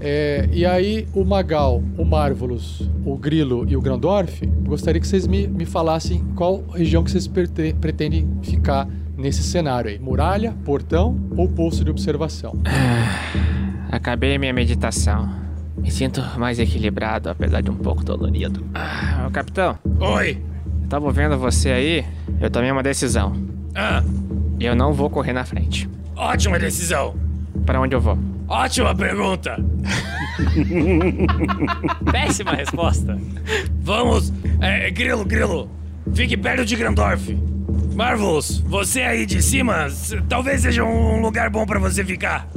É, 0.03 0.49
e 0.51 0.65
aí 0.65 1.07
o 1.15 1.25
Magal, 1.25 1.83
o 1.99 2.05
Marvelous, 2.05 2.89
o 3.05 3.17
Grilo 3.17 3.67
e 3.69 3.77
o 3.77 3.81
Grandorf, 3.83 4.47
gostaria 4.67 4.99
que 5.01 5.07
vocês 5.07 5.27
me, 5.27 5.47
me 5.47 5.67
falassem 5.67 6.25
qual 6.35 6.65
região 6.73 7.05
que 7.05 7.11
vocês 7.11 7.27
prete- 7.27 7.75
pretendem 7.79 8.27
ficar 8.43 8.89
nesse 9.17 9.43
cenário 9.43 9.91
aí. 9.91 9.99
Muralha, 9.99 10.55
portão 10.65 11.19
ou 11.37 11.47
posto 11.49 11.85
de 11.85 11.91
observação? 11.91 12.57
Acabei 13.91 14.39
minha 14.39 14.53
meditação. 14.55 15.29
Me 15.81 15.91
sinto 15.91 16.23
mais 16.39 16.59
equilibrado, 16.59 17.31
apesar 17.31 17.63
de 17.63 17.71
um 17.71 17.77
pouco 17.77 18.05
dolorido. 18.05 18.65
Ah, 18.75 19.25
ô, 19.27 19.31
capitão, 19.31 19.79
Oi! 19.99 20.39
eu 20.83 20.89
tava 20.89 21.11
vendo 21.13 21.39
você 21.39 21.71
aí, 21.71 22.05
eu 22.41 22.51
tomei 22.51 22.71
uma 22.71 22.83
decisão. 22.83 23.33
Ah, 23.75 24.03
Eu 24.59 24.75
não 24.75 24.93
vou 24.93 25.09
correr 25.09 25.33
na 25.33 25.45
frente. 25.45 25.89
ótima 26.17 26.59
decisão! 26.59 27.15
Pra 27.65 27.81
onde 27.81 27.95
eu 27.95 28.01
vou? 28.01 28.19
Ótima 28.49 28.95
pergunta! 28.95 29.57
Péssima 32.11 32.53
resposta. 32.53 33.19
Vamos. 33.81 34.33
É, 34.61 34.91
grilo, 34.91 35.25
Grilo, 35.25 35.71
fique 36.15 36.37
perto 36.37 36.65
de 36.65 36.77
Grandorf. 36.77 37.37
Marvelous, 37.95 38.59
você 38.67 39.03
aí 39.03 39.27
de 39.27 39.43
cima, 39.43 39.87
talvez 40.29 40.63
seja 40.63 40.85
um 40.85 41.21
lugar 41.21 41.51
bom 41.51 41.67
pra 41.67 41.79
você 41.79 42.05
ficar. 42.05 42.49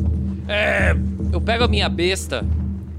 É. 0.48 0.96
Eu 1.32 1.42
pego 1.42 1.64
a 1.64 1.68
minha 1.68 1.90
besta 1.90 2.46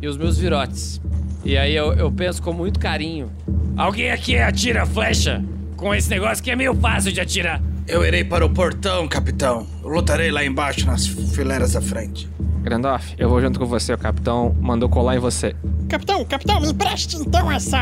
e 0.05 0.07
os 0.07 0.19
meus 0.19 0.37
virotes. 0.39 1.01
E 1.45 1.57
aí 1.57 1.75
eu, 1.75 1.95
eu 1.95 2.13
penso 2.13 2.43
com 2.43 2.53
muito 2.53 2.79
carinho. 2.79 3.31
Alguém 3.77 4.11
aqui 4.11 4.37
atira 4.37 4.85
flecha 4.85 5.43
com 5.77 5.95
esse 5.95 6.11
negócio 6.11 6.45
que 6.45 6.51
é 6.51 6.57
meio 6.57 6.75
fácil 6.75 7.11
de 7.11 7.21
atirar. 7.21 7.61
Eu 7.89 8.05
irei 8.05 8.23
para 8.23 8.45
o 8.45 8.51
portão, 8.51 9.09
capitão. 9.09 9.67
Lutarei 9.83 10.31
lá 10.31 10.45
embaixo 10.45 10.87
nas 10.87 11.07
fileiras 11.07 11.73
da 11.73 11.81
frente. 11.81 12.29
Grandorf, 12.63 13.15
eu 13.19 13.29
vou 13.29 13.41
junto 13.41 13.59
com 13.59 13.67
você, 13.67 13.93
o 13.93 13.99
capitão 13.99 14.55
mandou 14.61 14.89
colar 14.89 15.17
em 15.17 15.19
você. 15.19 15.57
Capitão, 15.89 16.25
capitão, 16.25 16.61
me 16.61 16.69
empreste 16.69 17.17
então 17.17 17.51
essa. 17.51 17.79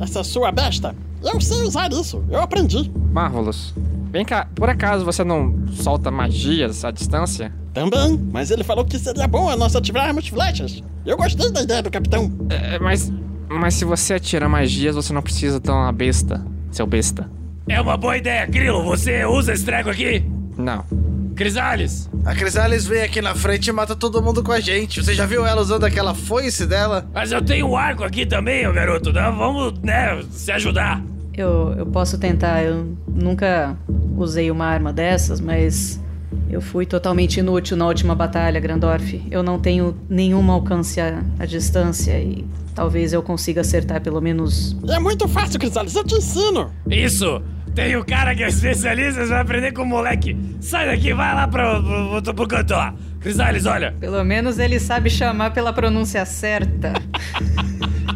essa 0.00 0.24
sua 0.24 0.50
besta. 0.50 0.94
Eu 1.22 1.40
sei 1.40 1.62
usar 1.62 1.90
isso, 1.92 2.24
eu 2.30 2.40
aprendi. 2.40 2.90
Marvelous, 3.12 3.74
vem 4.10 4.24
cá, 4.24 4.48
por 4.54 4.70
acaso 4.70 5.04
você 5.04 5.24
não 5.24 5.66
solta 5.72 6.10
magias 6.10 6.84
à 6.84 6.90
distância? 6.90 7.52
Também, 7.84 8.28
mas 8.32 8.50
ele 8.50 8.64
falou 8.64 8.84
que 8.84 8.98
seria 8.98 9.26
bom 9.26 9.54
nós 9.56 9.74
ativarmos 9.76 10.28
flechas. 10.28 10.82
Eu 11.04 11.16
gostei 11.16 11.50
da 11.52 11.62
ideia 11.62 11.82
do 11.82 11.90
capitão. 11.90 12.30
É, 12.50 12.78
mas. 12.78 13.12
Mas 13.48 13.74
se 13.74 13.84
você 13.84 14.14
atira 14.14 14.48
magias, 14.48 14.94
você 14.94 15.12
não 15.12 15.22
precisa 15.22 15.58
dar 15.58 15.72
uma 15.74 15.92
besta, 15.92 16.44
seu 16.70 16.86
besta. 16.86 17.30
É 17.66 17.80
uma 17.80 17.96
boa 17.96 18.16
ideia, 18.16 18.44
Grilo. 18.46 18.82
Você 18.84 19.24
usa 19.24 19.52
esse 19.54 19.64
treco 19.64 19.88
aqui? 19.88 20.22
Não. 20.56 20.84
Crisales, 21.34 22.10
A 22.24 22.34
Crisales 22.34 22.84
vem 22.84 23.00
aqui 23.02 23.22
na 23.22 23.32
frente 23.32 23.68
e 23.68 23.72
mata 23.72 23.94
todo 23.94 24.20
mundo 24.20 24.42
com 24.42 24.50
a 24.50 24.58
gente. 24.58 25.00
Você 25.02 25.14
já 25.14 25.24
viu 25.24 25.46
ela 25.46 25.60
usando 25.62 25.84
aquela 25.84 26.12
foice 26.12 26.66
dela? 26.66 27.06
mas 27.14 27.30
eu 27.30 27.40
tenho 27.40 27.68
um 27.68 27.76
arco 27.76 28.02
aqui 28.02 28.26
também, 28.26 28.66
ô 28.66 28.72
garoto. 28.72 29.12
né? 29.12 29.22
Vamos, 29.30 29.78
né, 29.80 30.20
se 30.32 30.50
ajudar. 30.50 31.00
Eu, 31.32 31.74
eu 31.78 31.86
posso 31.86 32.18
tentar, 32.18 32.64
eu 32.64 32.92
nunca 33.06 33.76
usei 34.16 34.50
uma 34.50 34.66
arma 34.66 34.92
dessas, 34.92 35.40
mas 35.40 36.02
eu 36.50 36.60
fui 36.60 36.86
totalmente 36.86 37.40
inútil 37.40 37.76
na 37.76 37.86
última 37.86 38.14
batalha, 38.14 38.58
Grandorf. 38.60 39.22
Eu 39.30 39.42
não 39.42 39.58
tenho 39.58 39.96
nenhum 40.08 40.50
alcance 40.50 41.00
à, 41.00 41.22
à 41.38 41.46
distância 41.46 42.18
e 42.18 42.46
talvez 42.74 43.12
eu 43.12 43.22
consiga 43.22 43.60
acertar 43.60 44.00
pelo 44.00 44.20
menos. 44.20 44.76
É 44.88 44.98
muito 44.98 45.28
fácil, 45.28 45.58
Crisales, 45.58 45.94
eu 45.94 46.04
te 46.04 46.14
ensino. 46.14 46.72
Isso! 46.88 47.42
Tem 47.74 47.94
o 47.96 48.04
cara 48.04 48.34
que 48.34 48.42
é 48.42 48.48
especialista, 48.48 49.22
você 49.22 49.28
vai 49.28 49.40
aprender 49.40 49.72
com 49.72 49.82
o 49.82 49.86
moleque. 49.86 50.36
Sai 50.60 50.86
daqui, 50.86 51.12
vai 51.12 51.34
lá 51.34 51.46
pro, 51.46 51.82
pro, 51.82 52.22
pro, 52.22 52.34
pro 52.34 52.48
canto 52.48 52.72
lá. 52.72 52.94
Crisales, 53.20 53.66
olha. 53.66 53.94
Pelo 54.00 54.24
menos 54.24 54.58
ele 54.58 54.80
sabe 54.80 55.10
chamar 55.10 55.52
pela 55.52 55.72
pronúncia 55.72 56.24
certa. 56.24 56.92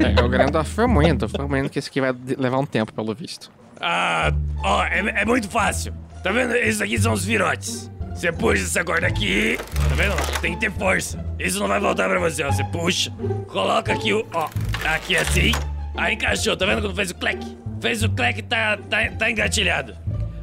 É, 0.00 0.20
o 0.20 0.28
Grandorf 0.28 0.70
foi 0.70 0.86
muito, 0.86 1.28
foi 1.28 1.46
muito 1.46 1.70
que 1.70 1.78
isso 1.78 1.88
aqui 1.88 2.00
vai 2.00 2.14
levar 2.38 2.58
um 2.58 2.66
tempo, 2.66 2.92
pelo 2.92 3.14
visto. 3.14 3.50
Ah, 3.80 4.32
ó, 4.62 4.84
é, 4.84 5.22
é 5.22 5.24
muito 5.24 5.48
fácil. 5.48 5.92
Tá 6.22 6.30
vendo? 6.32 6.54
Esses 6.54 6.80
aqui 6.80 6.98
são 6.98 7.12
os 7.12 7.24
virotes. 7.24 7.90
Você 8.14 8.30
puxa 8.30 8.62
essa 8.62 8.84
corda 8.84 9.06
aqui, 9.06 9.58
tá 9.88 9.94
vendo? 9.94 10.40
Tem 10.40 10.54
que 10.54 10.60
ter 10.60 10.70
força. 10.72 11.24
Isso 11.38 11.58
não 11.58 11.66
vai 11.66 11.80
voltar 11.80 12.08
pra 12.08 12.20
você, 12.20 12.44
ó. 12.44 12.52
Você 12.52 12.64
puxa, 12.64 13.12
coloca 13.48 13.92
aqui 13.92 14.12
o, 14.12 14.26
ó, 14.32 14.48
aqui 14.84 15.16
assim. 15.16 15.52
Aí 15.96 16.14
encaixou, 16.14 16.56
tá 16.56 16.64
vendo 16.64 16.80
quando 16.80 16.94
fez 16.94 17.10
o 17.10 17.14
clec? 17.14 17.58
Fez 17.80 18.02
o 18.02 18.08
clec, 18.08 18.42
tá, 18.42 18.76
tá, 18.76 19.10
tá 19.18 19.30
engatilhado. 19.30 19.94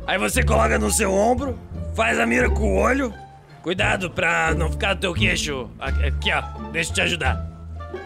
Aí 0.06 0.18
você 0.18 0.44
coloca 0.44 0.78
no 0.78 0.92
seu 0.92 1.14
ombro, 1.14 1.58
faz 1.96 2.20
a 2.20 2.26
mira 2.26 2.50
com 2.50 2.64
o 2.64 2.76
olho. 2.76 3.14
Cuidado 3.62 4.10
pra 4.10 4.54
não 4.56 4.72
ficar 4.72 4.96
no 4.96 5.02
teu 5.02 5.14
queixo. 5.14 5.70
Aqui, 5.80 6.06
aqui, 6.06 6.32
ó. 6.34 6.42
Deixa 6.72 6.92
eu 6.92 6.96
te 6.96 7.02
ajudar. 7.02 7.46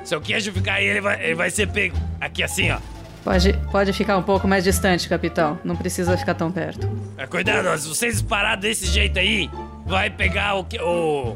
Seu 0.03 0.19
queixo 0.19 0.51
ficar 0.51 0.73
aí, 0.75 0.85
ele 0.85 1.01
vai, 1.01 1.23
ele 1.23 1.35
vai 1.35 1.49
ser 1.49 1.67
pego. 1.67 1.95
Aqui 2.19 2.43
assim, 2.43 2.71
ó. 2.71 2.79
Pode, 3.23 3.53
pode 3.71 3.93
ficar 3.93 4.17
um 4.17 4.23
pouco 4.23 4.47
mais 4.47 4.63
distante, 4.63 5.07
capitão. 5.07 5.57
Não 5.63 5.75
precisa 5.75 6.17
ficar 6.17 6.33
tão 6.33 6.51
perto. 6.51 6.89
É, 7.17 7.25
cuidado, 7.25 7.77
se 7.77 7.87
você 7.87 8.09
disparar 8.09 8.57
desse 8.57 8.85
jeito 8.85 9.17
aí, 9.17 9.49
vai 9.85 10.09
pegar 10.09 10.55
o, 10.55 10.63
que- 10.65 10.79
o, 10.81 11.35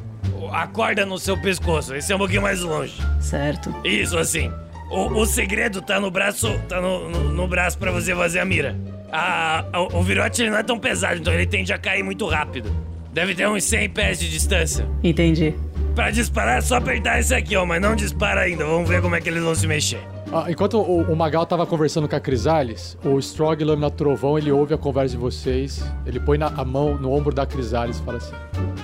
a 0.51 0.67
corda 0.67 1.05
no 1.05 1.17
seu 1.17 1.37
pescoço. 1.41 1.95
Esse 1.95 2.11
é 2.11 2.15
um 2.15 2.19
pouquinho 2.19 2.41
mais 2.41 2.61
longe. 2.61 2.93
Certo. 3.21 3.73
Isso, 3.85 4.17
assim. 4.17 4.51
O, 4.91 5.21
o 5.21 5.25
segredo 5.25 5.81
tá 5.81 5.99
no 5.99 6.11
braço, 6.11 6.59
tá 6.67 6.81
no, 6.81 7.09
no, 7.09 7.23
no 7.31 7.47
braço 7.47 7.77
pra 7.77 7.91
você 7.91 8.13
fazer 8.15 8.39
a 8.39 8.45
mira. 8.45 8.75
A, 9.11 9.63
o, 9.93 9.99
o 9.99 10.03
virote 10.03 10.41
ele 10.41 10.51
não 10.51 10.57
é 10.57 10.63
tão 10.63 10.77
pesado, 10.77 11.19
então 11.19 11.33
ele 11.33 11.45
tende 11.45 11.71
a 11.71 11.77
cair 11.77 12.03
muito 12.03 12.27
rápido. 12.27 12.69
Deve 13.13 13.33
ter 13.33 13.47
uns 13.47 13.63
100 13.63 13.89
pés 13.91 14.19
de 14.19 14.29
distância. 14.29 14.85
Entendi. 15.01 15.55
Pra 15.95 16.11
disparar 16.11 16.57
é 16.57 16.61
só 16.61 16.75
apertar 16.75 17.19
esse 17.19 17.33
aqui, 17.33 17.55
ó, 17.55 17.65
mas 17.65 17.81
não 17.81 17.95
dispara 17.95 18.41
ainda. 18.41 18.65
Vamos 18.65 18.87
ver 18.87 19.01
como 19.01 19.15
é 19.15 19.21
que 19.21 19.27
eles 19.29 19.41
vão 19.41 19.55
se 19.55 19.65
mexer. 19.65 19.99
Ah, 20.31 20.51
enquanto 20.51 20.77
o, 20.77 21.01
o 21.03 21.15
Magal 21.15 21.45
tava 21.45 21.65
conversando 21.65 22.07
com 22.07 22.15
a 22.15 22.19
Crisales, 22.19 22.97
o 23.03 23.17
Strog 23.19 23.63
Lâmina 23.63 23.89
Trovão, 23.89 24.37
ele 24.37 24.51
ouve 24.51 24.73
a 24.73 24.77
conversa 24.77 25.15
de 25.15 25.17
vocês, 25.17 25.81
ele 26.05 26.19
põe 26.19 26.37
na, 26.37 26.47
a 26.47 26.65
mão 26.65 26.97
no 26.97 27.13
ombro 27.13 27.33
da 27.33 27.45
Crisales 27.45 27.97
e 27.97 28.03
fala 28.03 28.17
assim: 28.17 28.35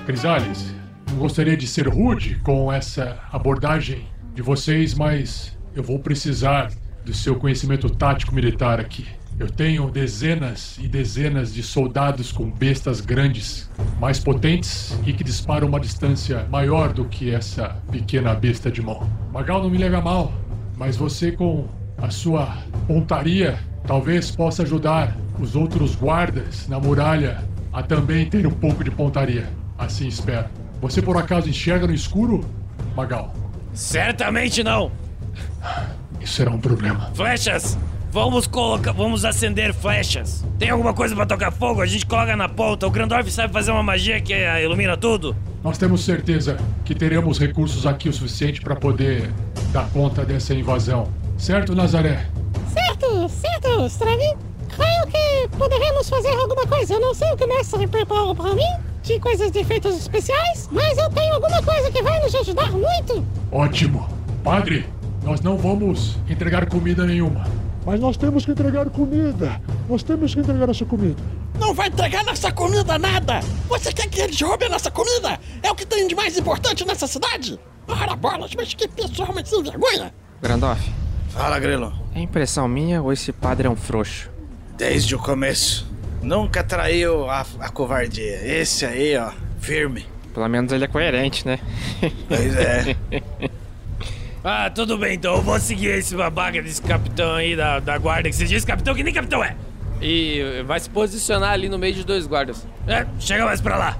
Crisales, 0.06 0.74
não 1.10 1.18
gostaria 1.18 1.58
de 1.58 1.68
ser 1.68 1.88
rude 1.88 2.36
com 2.44 2.72
essa 2.72 3.20
abordagem 3.30 4.08
de 4.34 4.42
vocês, 4.42 4.94
mas 4.94 5.58
eu 5.76 5.84
vou 5.84 6.00
precisar 6.00 6.72
do 7.04 7.14
seu 7.14 7.36
conhecimento 7.36 7.90
tático 7.90 8.34
militar 8.34 8.80
aqui. 8.80 9.06
Eu 9.40 9.50
tenho 9.50 9.90
dezenas 9.90 10.78
e 10.80 10.88
dezenas 10.88 11.54
de 11.54 11.64
soldados 11.64 12.32
com 12.32 12.50
bestas 12.50 13.02
grandes, 13.02 13.70
mais 14.00 14.20
potentes 14.20 14.98
e 15.06 15.12
que 15.12 15.24
disparam 15.24 15.68
uma 15.68 15.80
distância 15.80 16.46
maior 16.52 16.94
do 16.94 17.06
que 17.06 17.34
essa 17.34 17.70
pequena 17.92 18.36
besta 18.36 18.72
de 18.72 18.82
mão. 18.82 19.10
Magal 19.34 19.62
não 19.62 19.72
me 19.72 19.78
leva 19.78 20.00
mal, 20.00 20.32
mas 20.78 20.96
você 20.96 21.32
com 21.32 21.68
a 21.98 22.10
sua 22.10 22.58
pontaria 22.88 23.60
talvez 23.86 24.32
possa 24.32 24.64
ajudar 24.64 25.16
os 25.40 25.56
outros 25.56 25.96
guardas 25.96 26.68
na 26.68 26.80
muralha 26.80 27.44
a 27.72 27.82
também 27.82 28.26
ter 28.26 28.46
um 28.46 28.52
pouco 28.52 28.84
de 28.84 28.92
pontaria. 28.92 29.50
Assim 29.78 30.08
espero. 30.08 30.48
Você 30.82 31.02
por 31.02 31.18
acaso 31.18 31.50
enxerga 31.50 31.88
no 31.88 31.94
escuro, 31.94 32.46
Magal? 32.96 33.34
Certamente 33.74 34.64
não! 34.64 34.92
Isso 36.22 36.34
será 36.36 36.52
um 36.52 36.60
problema. 36.60 37.12
Flechas! 37.14 37.78
Vamos 38.12 38.46
colocar. 38.46 38.92
Vamos 38.92 39.26
acender 39.26 39.74
flechas. 39.74 40.46
Tem 40.60 40.70
alguma 40.70 40.94
coisa 40.94 41.16
pra 41.16 41.26
tocar 41.26 41.52
fogo? 41.52 41.82
A 41.82 41.86
gente 41.88 42.06
coloca 42.06 42.36
na 42.36 42.48
ponta. 42.48 42.86
O 42.86 42.92
Grandorf 42.92 43.32
sabe 43.32 43.52
fazer 43.52 43.72
uma 43.72 43.82
magia 43.82 44.22
que 44.22 44.32
eh, 44.32 44.64
ilumina 44.64 44.96
tudo? 44.96 45.36
Nós 45.64 45.78
temos 45.78 46.04
certeza 46.04 46.58
que 46.84 46.94
teremos 46.94 47.40
recursos 47.40 47.86
aqui 47.86 48.10
o 48.10 48.14
suficiente 48.14 48.60
para 48.60 48.76
poder 48.76 49.32
dar 49.72 49.90
conta 49.92 50.26
dessa 50.26 50.54
invasão. 50.54 51.08
Certo, 51.38 51.74
Nazaré? 51.74 52.28
Certo, 52.74 53.30
certo, 53.30 53.86
Strang. 53.86 54.22
Creio 54.68 55.08
que 55.08 55.58
poderemos 55.58 56.10
fazer 56.10 56.32
alguma 56.32 56.68
coisa. 56.68 56.96
Eu 56.96 57.00
não 57.00 57.14
sei 57.14 57.32
o 57.32 57.38
que 57.38 57.46
o 57.46 57.48
mestre 57.48 57.88
preparou 57.88 58.36
para 58.36 58.54
mim, 58.54 58.68
de 59.04 59.18
coisas 59.22 59.52
de 59.52 59.60
efeitos 59.60 59.96
especiais, 59.96 60.68
mas 60.70 60.98
eu 60.98 61.10
tenho 61.12 61.34
alguma 61.36 61.62
coisa 61.64 61.90
que 61.90 62.02
vai 62.02 62.20
nos 62.22 62.36
ajudar 62.36 62.70
muito. 62.72 63.26
Ótimo. 63.50 64.10
Padre, 64.44 64.86
nós 65.24 65.40
não 65.40 65.58
vamos 65.58 66.18
entregar 66.30 66.66
comida 66.66 67.06
nenhuma. 67.06 67.46
Mas 67.86 68.00
nós 68.00 68.16
temos 68.18 68.46
que 68.46 68.52
entregar 68.52 68.90
comida. 68.90 69.62
Nós 69.90 70.04
temos 70.04 70.34
que 70.34 70.40
entregar 70.40 70.70
essa 70.70 70.86
comida. 70.86 71.22
Não 71.60 71.74
vai 71.74 71.88
entregar 71.88 72.24
nossa 72.24 72.52
comida 72.52 72.98
nada! 72.98 73.42
Você 73.68 73.92
quer 73.92 74.08
que 74.08 74.22
eles 74.22 74.40
roubem 74.42 74.68
a 74.68 74.72
nossa 74.72 74.90
comida? 74.90 75.40
É 75.62 75.70
o 75.70 75.76
que 75.76 75.86
tem 75.86 76.08
de 76.08 76.16
mais 76.16 76.38
importante 76.38 76.86
nessa 76.86 77.08
cidade? 77.08 77.60
Ora 77.88 78.16
bolas, 78.16 78.54
mas 78.56 78.74
que 78.74 78.88
pessoal 78.88 79.34
mais 79.34 79.50
sem 79.50 79.62
vergonha! 79.62 80.14
Grandorf, 80.42 80.82
Fala, 81.30 81.60
Grilo. 81.60 81.94
é 82.16 82.20
impressão 82.22 82.68
minha 82.68 83.02
ou 83.02 83.12
esse 83.12 83.32
padre 83.32 83.68
é 83.68 83.70
um 83.70 83.76
frouxo? 83.76 84.30
Desde 84.78 85.16
o 85.16 85.20
começo. 85.20 85.86
Nunca 86.22 86.64
traiu 86.64 87.30
a, 87.30 87.46
a 87.60 87.70
covardia. 87.70 88.40
Esse 88.46 88.86
aí, 88.86 89.18
ó, 89.18 89.32
firme. 89.60 90.06
Pelo 90.34 90.48
menos 90.48 90.72
ele 90.72 90.86
é 90.86 90.88
coerente, 90.88 91.46
né? 91.46 91.60
Pois 92.28 92.56
é. 92.56 92.96
Ah, 94.44 94.70
tudo 94.70 94.98
bem, 94.98 95.16
então 95.16 95.36
eu 95.36 95.42
vou 95.42 95.58
seguir 95.58 95.88
esse 95.88 96.16
babaca 96.16 96.62
desse 96.62 96.82
capitão 96.82 97.34
aí 97.34 97.56
da, 97.56 97.80
da 97.80 97.98
guarda 97.98 98.30
que 98.30 98.36
você 98.36 98.44
diz 98.44 98.66
capitão 98.66 98.94
que 98.94 99.02
nem 99.02 99.14
capitão 99.14 99.42
é. 99.42 99.56
E 100.02 100.62
vai 100.66 100.80
se 100.82 100.90
posicionar 100.90 101.52
ali 101.52 101.70
no 101.70 101.80
meio 101.80 101.94
de 101.94 102.04
dois 102.04 102.28
guardas. 102.28 102.68
É, 102.86 103.06
chega 103.20 103.46
mais 103.46 103.62
pra 103.62 103.78
lá. 103.78 103.98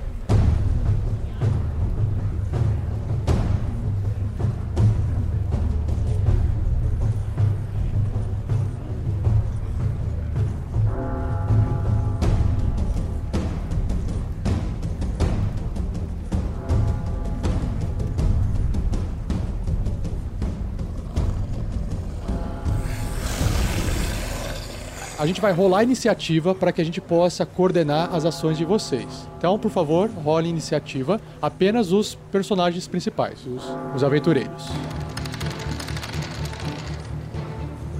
A 25.24 25.26
gente 25.26 25.40
vai 25.40 25.54
rolar 25.54 25.80
a 25.80 25.84
iniciativa 25.84 26.54
para 26.54 26.74
que 26.74 26.82
a 26.82 26.84
gente 26.84 27.00
possa 27.00 27.46
coordenar 27.46 28.14
as 28.14 28.26
ações 28.26 28.58
de 28.58 28.66
vocês. 28.66 29.26
Então, 29.38 29.58
por 29.58 29.72
favor, 29.72 30.10
role 30.10 30.50
iniciativa 30.50 31.18
apenas 31.42 31.94
os 31.94 32.16
personagens 32.30 32.90
principais, 32.90 33.40
os, 33.48 33.64
os 33.96 34.04
aventureiros. 34.04 34.68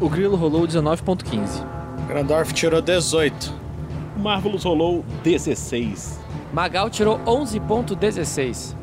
O 0.02 0.10
Grilo 0.10 0.36
rolou 0.36 0.68
19.15. 0.68 1.66
Grandorf 2.10 2.54
tirou 2.54 2.82
18. 2.82 3.54
O 4.18 4.20
Marvelous 4.20 4.66
rolou 4.66 5.06
16. 5.24 6.20
Magal 6.52 6.90
tirou 6.90 7.20
11.16. 7.20 8.76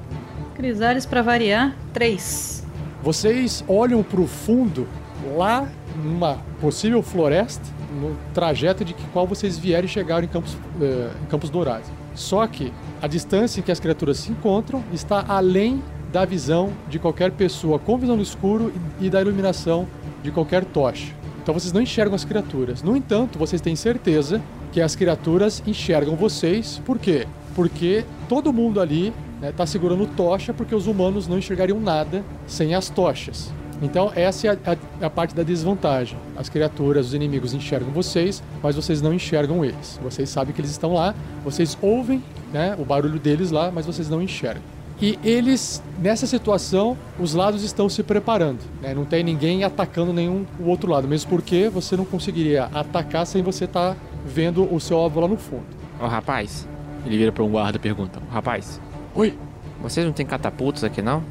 Crisales, 0.54 1.04
pra 1.04 1.20
variar, 1.20 1.76
3. 1.92 2.66
Vocês 3.02 3.62
olham 3.68 4.02
para 4.02 4.22
o 4.22 4.26
fundo, 4.26 4.88
lá 5.36 5.68
numa 5.94 6.38
possível 6.58 7.02
floresta, 7.02 7.79
no 8.00 8.16
trajeto 8.32 8.84
de 8.84 8.94
que 8.94 9.04
qual 9.12 9.26
vocês 9.26 9.58
vieram 9.58 9.84
e 9.84 9.88
chegaram 9.88 10.24
em 10.24 10.28
Campos, 10.28 10.56
eh, 10.80 11.10
em 11.22 11.26
Campos 11.26 11.50
Dourados. 11.50 11.88
Só 12.14 12.46
que 12.46 12.72
a 13.00 13.06
distância 13.06 13.60
em 13.60 13.62
que 13.62 13.70
as 13.70 13.78
criaturas 13.78 14.18
se 14.18 14.32
encontram 14.32 14.82
está 14.92 15.24
além 15.28 15.82
da 16.12 16.24
visão 16.24 16.72
de 16.88 16.98
qualquer 16.98 17.30
pessoa 17.30 17.78
com 17.78 17.96
visão 17.96 18.16
no 18.16 18.22
escuro 18.22 18.72
e 19.00 19.08
da 19.08 19.20
iluminação 19.20 19.86
de 20.22 20.30
qualquer 20.30 20.64
tocha. 20.64 21.14
Então 21.42 21.54
vocês 21.54 21.72
não 21.72 21.80
enxergam 21.80 22.14
as 22.14 22.24
criaturas. 22.24 22.82
No 22.82 22.96
entanto, 22.96 23.38
vocês 23.38 23.60
têm 23.60 23.76
certeza 23.76 24.40
que 24.72 24.80
as 24.80 24.94
criaturas 24.94 25.62
enxergam 25.66 26.16
vocês. 26.16 26.80
Por 26.84 26.98
quê? 26.98 27.26
Porque 27.54 28.04
todo 28.28 28.52
mundo 28.52 28.80
ali 28.80 29.12
né, 29.40 29.52
tá 29.52 29.66
segurando 29.66 30.06
tocha 30.06 30.52
porque 30.52 30.74
os 30.74 30.86
humanos 30.86 31.26
não 31.26 31.38
enxergariam 31.38 31.80
nada 31.80 32.24
sem 32.46 32.74
as 32.74 32.88
tochas. 32.88 33.50
Então 33.82 34.12
essa 34.14 34.46
é 34.46 34.50
a, 34.50 35.06
a- 35.06 35.10
parte 35.10 35.34
da 35.34 35.42
desvantagem. 35.42 36.18
As 36.36 36.48
criaturas, 36.48 37.06
os 37.08 37.14
inimigos 37.14 37.54
enxergam 37.54 37.90
vocês, 37.92 38.42
mas 38.62 38.76
vocês 38.76 39.00
não 39.00 39.12
enxergam 39.14 39.64
eles. 39.64 39.98
Vocês 40.02 40.28
sabem 40.28 40.54
que 40.54 40.60
eles 40.60 40.70
estão 40.70 40.92
lá, 40.94 41.14
vocês 41.44 41.76
ouvem 41.80 42.22
né, 42.52 42.74
o 42.78 42.84
barulho 42.84 43.18
deles 43.18 43.50
lá, 43.50 43.70
mas 43.70 43.86
vocês 43.86 44.08
não 44.08 44.20
enxergam. 44.20 44.62
E 45.02 45.18
eles, 45.24 45.82
nessa 45.98 46.26
situação, 46.26 46.94
os 47.18 47.32
lados 47.32 47.62
estão 47.64 47.88
se 47.88 48.02
preparando. 48.02 48.58
né? 48.82 48.92
Não 48.92 49.06
tem 49.06 49.24
ninguém 49.24 49.64
atacando 49.64 50.12
nenhum 50.12 50.44
o 50.58 50.64
outro 50.68 50.90
lado, 50.90 51.08
mesmo 51.08 51.30
porque 51.30 51.70
você 51.70 51.96
não 51.96 52.04
conseguiria 52.04 52.64
atacar 52.74 53.26
sem 53.26 53.42
você 53.42 53.64
estar 53.64 53.96
vendo 54.26 54.70
o 54.70 54.78
seu 54.78 54.98
alvo 54.98 55.20
lá 55.20 55.26
no 55.28 55.38
fundo. 55.38 55.64
Ô 55.98 56.06
rapaz, 56.06 56.68
ele 57.06 57.16
vira 57.16 57.32
pra 57.32 57.42
um 57.42 57.48
guarda 57.50 57.76
e 57.76 57.80
pergunta: 57.80 58.18
"Ô, 58.30 58.30
Rapaz, 58.34 58.78
Oi, 59.14 59.38
vocês 59.82 60.04
não 60.04 60.12
têm 60.12 60.26
catapultos 60.26 60.84
aqui 60.84 61.00
não? 61.00 61.24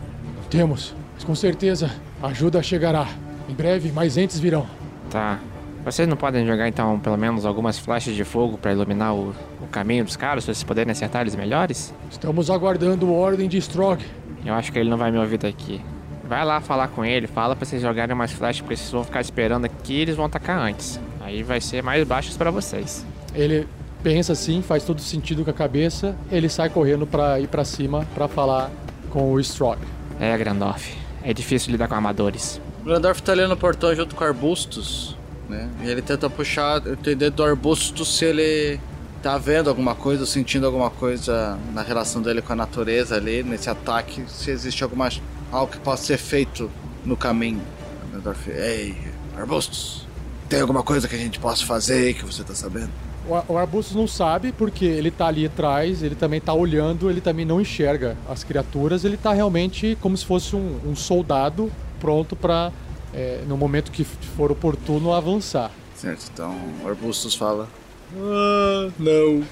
temos, 0.49 0.95
mas 1.13 1.23
com 1.23 1.35
certeza 1.35 1.91
ajuda 2.21 2.61
chegará. 2.61 3.07
Em 3.47 3.53
breve, 3.53 3.91
mais 3.91 4.17
entes 4.17 4.39
virão. 4.39 4.65
Tá. 5.09 5.39
Vocês 5.83 6.07
não 6.07 6.17
podem 6.17 6.45
jogar 6.45 6.67
então 6.67 6.99
pelo 6.99 7.17
menos 7.17 7.45
algumas 7.45 7.79
flechas 7.79 8.13
de 8.13 8.23
fogo 8.23 8.57
pra 8.57 8.71
iluminar 8.71 9.15
o, 9.15 9.33
o 9.61 9.67
caminho 9.71 10.03
dos 10.03 10.15
caras, 10.15 10.43
pra 10.43 10.53
vocês 10.53 10.63
poderem 10.63 10.91
acertar 10.91 11.21
eles 11.21 11.35
melhores? 11.35 11.93
Estamos 12.11 12.49
aguardando 12.49 13.11
ordem 13.11 13.47
de 13.47 13.57
Strog. 13.57 14.03
Eu 14.45 14.53
acho 14.53 14.71
que 14.71 14.79
ele 14.79 14.89
não 14.89 14.97
vai 14.97 15.09
me 15.11 15.17
ouvir 15.17 15.37
daqui. 15.37 15.81
Vai 16.27 16.45
lá 16.45 16.61
falar 16.61 16.89
com 16.89 17.03
ele, 17.03 17.25
fala 17.25 17.55
pra 17.55 17.65
vocês 17.65 17.81
jogarem 17.81 18.13
umas 18.13 18.31
flechas, 18.31 18.61
porque 18.61 18.75
vocês 18.75 18.91
vão 18.91 19.03
ficar 19.03 19.21
esperando 19.21 19.65
aqui 19.65 19.93
e 19.93 20.01
eles 20.01 20.15
vão 20.15 20.25
atacar 20.25 20.59
antes. 20.59 20.99
Aí 21.21 21.41
vai 21.41 21.59
ser 21.59 21.81
mais 21.81 22.05
baixos 22.05 22.37
pra 22.37 22.51
vocês. 22.51 23.05
Ele 23.33 23.67
pensa 24.03 24.33
assim, 24.33 24.61
faz 24.61 24.83
todo 24.83 25.01
sentido 25.01 25.43
com 25.43 25.49
a 25.49 25.53
cabeça, 25.53 26.15
ele 26.31 26.47
sai 26.47 26.69
correndo 26.69 27.07
pra 27.07 27.39
ir 27.39 27.47
pra 27.47 27.65
cima 27.65 28.05
pra 28.13 28.27
falar 28.27 28.69
com 29.09 29.31
o 29.31 29.39
Strog. 29.39 29.79
É, 30.19 30.37
Grandorf. 30.37 31.08
É 31.23 31.33
difícil 31.33 31.71
lidar 31.71 31.87
com 31.87 31.95
amadores. 31.95 32.61
O 32.81 32.85
Grandorf 32.85 33.21
tá 33.21 33.31
ali 33.31 33.45
no 33.45 33.57
portão 33.57 33.93
junto 33.93 34.15
com 34.15 34.23
arbustos, 34.23 35.17
né? 35.49 35.69
E 35.83 35.89
ele 35.89 36.01
tenta 36.01 36.29
puxar, 36.29 36.85
entender 36.87 37.29
do 37.29 37.43
arbusto 37.43 38.05
se 38.05 38.25
ele 38.25 38.79
tá 39.21 39.37
vendo 39.37 39.69
alguma 39.69 39.95
coisa, 39.95 40.25
sentindo 40.25 40.65
alguma 40.65 40.89
coisa 40.89 41.57
na 41.73 41.81
relação 41.81 42.21
dele 42.21 42.41
com 42.41 42.53
a 42.53 42.55
natureza 42.55 43.15
ali, 43.15 43.43
nesse 43.43 43.69
ataque, 43.69 44.23
se 44.27 44.49
existe 44.49 44.83
alguma 44.83 45.09
algo 45.51 45.71
que 45.71 45.79
possa 45.79 46.03
ser 46.03 46.17
feito 46.17 46.71
no 47.03 47.17
caminho. 47.17 47.61
O 48.05 48.11
Grandorf, 48.11 48.49
ei, 48.49 48.95
arbustos, 49.37 50.07
tem 50.47 50.61
alguma 50.61 50.83
coisa 50.83 51.07
que 51.07 51.15
a 51.15 51.19
gente 51.19 51.39
possa 51.39 51.65
fazer 51.65 52.13
que 52.13 52.25
você 52.25 52.43
tá 52.43 52.55
sabendo? 52.55 52.91
O, 53.27 53.53
o 53.53 53.57
Arbustus 53.57 53.95
não 53.95 54.07
sabe 54.07 54.51
porque 54.51 54.85
ele 54.85 55.11
tá 55.11 55.27
ali 55.27 55.45
atrás, 55.45 56.01
ele 56.01 56.15
também 56.15 56.39
tá 56.39 56.53
olhando, 56.53 57.09
ele 57.09 57.21
também 57.21 57.45
não 57.45 57.61
enxerga 57.61 58.17
as 58.29 58.43
criaturas, 58.43 59.05
ele 59.05 59.17
tá 59.17 59.33
realmente 59.33 59.97
como 60.01 60.15
se 60.17 60.25
fosse 60.25 60.55
um, 60.55 60.79
um 60.85 60.95
soldado 60.95 61.71
pronto 61.99 62.35
pra, 62.35 62.71
é, 63.13 63.43
no 63.47 63.57
momento 63.57 63.91
que 63.91 64.03
for 64.03 64.51
oportuno, 64.51 65.13
avançar. 65.13 65.71
Certo, 65.95 66.29
então 66.33 66.55
o 66.83 66.87
Arbustus 66.87 67.35
fala. 67.35 67.67
Ah, 68.15 68.89
não. 68.97 69.43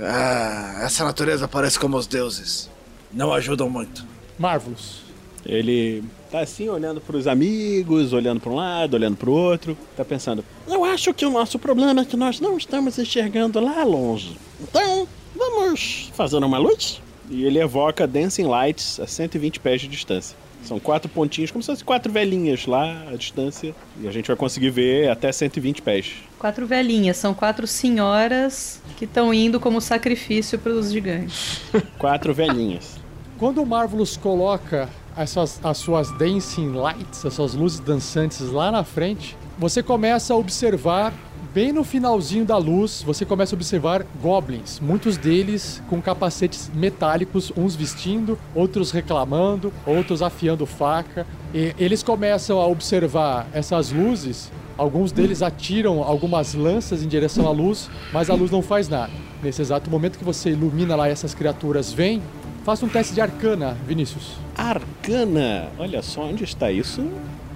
ah, 0.02 0.80
essa 0.82 1.04
natureza 1.04 1.48
parece 1.48 1.78
como 1.78 1.96
os 1.96 2.06
deuses. 2.06 2.70
Não 3.12 3.32
ajudam 3.32 3.70
muito. 3.70 4.04
Marvelous. 4.38 5.02
Ele 5.44 6.04
tá 6.30 6.40
assim, 6.40 6.68
olhando 6.68 7.00
pros 7.00 7.26
amigos, 7.26 8.12
olhando 8.12 8.40
pra 8.40 8.50
um 8.50 8.56
lado, 8.56 8.94
olhando 8.94 9.16
pro 9.16 9.32
outro. 9.32 9.76
Tá 9.96 10.04
pensando, 10.04 10.44
Eu 10.68 10.84
acho 10.84 11.12
que 11.14 11.24
o 11.24 11.30
nosso 11.30 11.58
problema 11.58 12.02
é 12.02 12.04
que 12.04 12.16
nós 12.16 12.40
não 12.40 12.56
estamos 12.56 12.98
enxergando 12.98 13.60
lá 13.60 13.82
longe. 13.84 14.36
Então, 14.60 15.06
vamos 15.34 16.10
fazer 16.14 16.36
uma 16.38 16.58
luz? 16.58 17.00
E 17.28 17.44
ele 17.44 17.58
evoca 17.58 18.06
Dancing 18.06 18.44
Lights 18.44 19.00
a 19.00 19.06
120 19.06 19.60
pés 19.60 19.80
de 19.80 19.88
distância. 19.88 20.36
São 20.62 20.80
quatro 20.80 21.08
pontinhos, 21.08 21.52
como 21.52 21.62
se 21.62 21.68
fossem 21.68 21.84
quatro 21.84 22.12
velhinhas 22.12 22.66
lá 22.66 23.04
à 23.08 23.16
distância. 23.16 23.74
E 24.00 24.08
a 24.08 24.10
gente 24.10 24.26
vai 24.26 24.36
conseguir 24.36 24.70
ver 24.70 25.08
até 25.08 25.30
120 25.30 25.80
pés. 25.80 26.14
Quatro 26.38 26.66
velhinhas, 26.66 27.16
são 27.16 27.32
quatro 27.32 27.66
senhoras 27.66 28.80
que 28.96 29.04
estão 29.04 29.32
indo 29.32 29.60
como 29.60 29.80
sacrifício 29.80 30.58
para 30.58 30.72
os 30.72 30.90
gigantes. 30.90 31.60
Quatro 31.98 32.34
velhinhas. 32.34 32.96
Quando 33.38 33.62
o 33.62 33.66
Marvelous 33.66 34.16
coloca 34.16 34.88
essas, 35.16 35.58
as 35.64 35.78
suas 35.78 36.10
dancing 36.18 36.72
lights, 36.72 37.24
as 37.24 37.34
suas 37.34 37.54
luzes 37.54 37.80
dançantes 37.80 38.40
lá 38.50 38.70
na 38.70 38.84
frente, 38.84 39.36
você 39.58 39.82
começa 39.82 40.34
a 40.34 40.36
observar, 40.36 41.14
bem 41.54 41.72
no 41.72 41.82
finalzinho 41.82 42.44
da 42.44 42.58
luz, 42.58 43.02
você 43.02 43.24
começa 43.24 43.54
a 43.54 43.56
observar 43.56 44.04
goblins. 44.20 44.78
Muitos 44.78 45.16
deles 45.16 45.82
com 45.88 46.02
capacetes 46.02 46.70
metálicos, 46.74 47.50
uns 47.56 47.74
vestindo, 47.74 48.38
outros 48.54 48.90
reclamando, 48.90 49.72
outros 49.86 50.20
afiando 50.20 50.66
faca. 50.66 51.26
E 51.54 51.74
eles 51.78 52.02
começam 52.02 52.60
a 52.60 52.66
observar 52.66 53.46
essas 53.54 53.90
luzes. 53.90 54.52
Alguns 54.76 55.10
deles 55.10 55.40
atiram 55.40 56.02
algumas 56.02 56.52
lanças 56.52 57.02
em 57.02 57.08
direção 57.08 57.46
à 57.46 57.50
luz, 57.50 57.88
mas 58.12 58.28
a 58.28 58.34
luz 58.34 58.50
não 58.50 58.60
faz 58.60 58.90
nada. 58.90 59.12
Nesse 59.42 59.62
exato 59.62 59.88
momento 59.88 60.18
que 60.18 60.24
você 60.24 60.50
ilumina 60.50 60.94
lá 60.94 61.08
essas 61.08 61.34
criaturas 61.34 61.90
vêm, 61.90 62.22
Faça 62.66 62.84
um 62.84 62.88
teste 62.88 63.14
de 63.14 63.20
arcana, 63.20 63.76
Vinícius. 63.86 64.32
Arcana! 64.56 65.68
Olha 65.78 66.02
só, 66.02 66.22
onde 66.22 66.42
está 66.42 66.72
isso? 66.72 67.08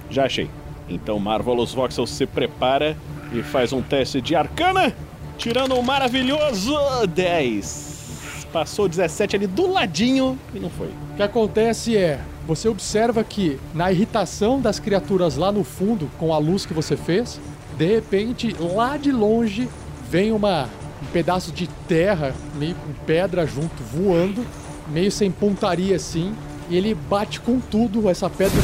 Já 0.09 0.23
achei. 0.23 0.49
Então 0.87 1.19
Marvelous 1.19 1.73
Voxel 1.73 2.07
se 2.07 2.25
prepara 2.25 2.95
e 3.33 3.43
faz 3.43 3.73
um 3.73 3.81
teste 3.81 4.21
de 4.21 4.37
arcana, 4.37 4.95
tirando 5.37 5.75
um 5.75 5.81
maravilhoso 5.81 6.73
10. 7.13 8.47
Passou 8.53 8.87
17 8.87 9.35
ali 9.35 9.47
do 9.47 9.69
ladinho 9.69 10.39
e 10.55 10.59
não 10.61 10.69
foi. 10.69 10.87
O 10.87 11.17
que 11.17 11.23
acontece 11.23 11.97
é, 11.97 12.21
você 12.47 12.69
observa 12.69 13.21
que 13.21 13.59
na 13.73 13.91
irritação 13.91 14.61
das 14.61 14.79
criaturas 14.79 15.35
lá 15.35 15.51
no 15.51 15.65
fundo, 15.65 16.09
com 16.17 16.33
a 16.33 16.37
luz 16.37 16.65
que 16.65 16.73
você 16.73 16.95
fez, 16.95 17.37
de 17.77 17.85
repente, 17.85 18.55
lá 18.57 18.95
de 18.95 19.11
longe, 19.11 19.67
vem 20.09 20.31
uma, 20.31 20.69
um 21.03 21.05
pedaço 21.11 21.51
de 21.51 21.67
terra, 21.85 22.33
meio 22.55 22.75
com 22.75 22.93
pedra 23.05 23.45
junto, 23.45 23.83
voando, 23.83 24.45
meio 24.89 25.11
sem 25.11 25.31
pontaria 25.31 25.95
assim, 25.95 26.33
e 26.69 26.77
ele 26.77 26.93
bate 26.93 27.39
com 27.39 27.59
tudo, 27.59 28.09
essa 28.09 28.29
pedra 28.29 28.61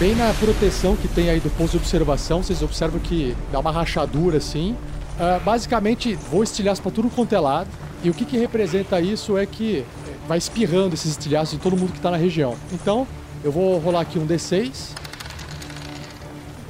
bem 0.00 0.14
na 0.14 0.32
proteção 0.32 0.96
que 0.96 1.06
tem 1.06 1.28
aí 1.28 1.40
do 1.40 1.50
posto 1.50 1.72
de 1.72 1.76
observação, 1.76 2.42
vocês 2.42 2.62
observam 2.62 2.98
que 2.98 3.36
dá 3.52 3.58
uma 3.58 3.70
rachadura 3.70 4.38
assim. 4.38 4.74
Ah, 5.18 5.38
basicamente, 5.44 6.14
voa 6.14 6.42
estilhaço 6.42 6.80
para 6.80 6.90
tudo 6.90 7.10
quanto 7.10 7.34
é 7.34 7.38
lado. 7.38 7.68
E 8.02 8.08
o 8.08 8.14
que, 8.14 8.24
que 8.24 8.38
representa 8.38 8.98
isso 8.98 9.36
é 9.36 9.44
que 9.44 9.80
eh, 9.80 9.84
vai 10.26 10.38
espirrando 10.38 10.94
esses 10.94 11.10
estilhaços 11.10 11.52
em 11.52 11.58
todo 11.58 11.76
mundo 11.76 11.92
que 11.92 11.98
está 11.98 12.10
na 12.10 12.16
região. 12.16 12.56
Então, 12.72 13.06
eu 13.44 13.52
vou 13.52 13.78
rolar 13.78 14.00
aqui 14.00 14.18
um 14.18 14.26
D6. 14.26 14.92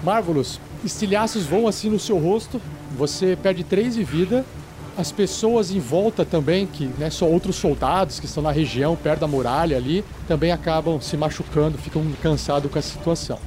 Marvelous, 0.02 0.58
estilhaços 0.84 1.46
voam 1.46 1.68
assim 1.68 1.88
no 1.88 2.00
seu 2.00 2.18
rosto, 2.18 2.60
você 2.98 3.38
perde 3.40 3.62
3 3.62 3.94
de 3.94 4.02
vida. 4.02 4.44
As 4.96 5.12
pessoas 5.12 5.70
em 5.70 5.78
volta 5.78 6.24
também, 6.24 6.66
que 6.66 6.86
né, 6.98 7.10
são 7.10 7.30
outros 7.30 7.56
soldados 7.56 8.20
que 8.20 8.26
estão 8.26 8.42
na 8.42 8.50
região, 8.50 8.96
perto 8.96 9.20
da 9.20 9.26
muralha 9.26 9.76
ali, 9.76 10.04
também 10.26 10.52
acabam 10.52 11.00
se 11.00 11.16
machucando, 11.16 11.78
ficam 11.78 12.04
cansados 12.22 12.70
com 12.70 12.78
essa 12.78 12.90
situação. 12.90 13.38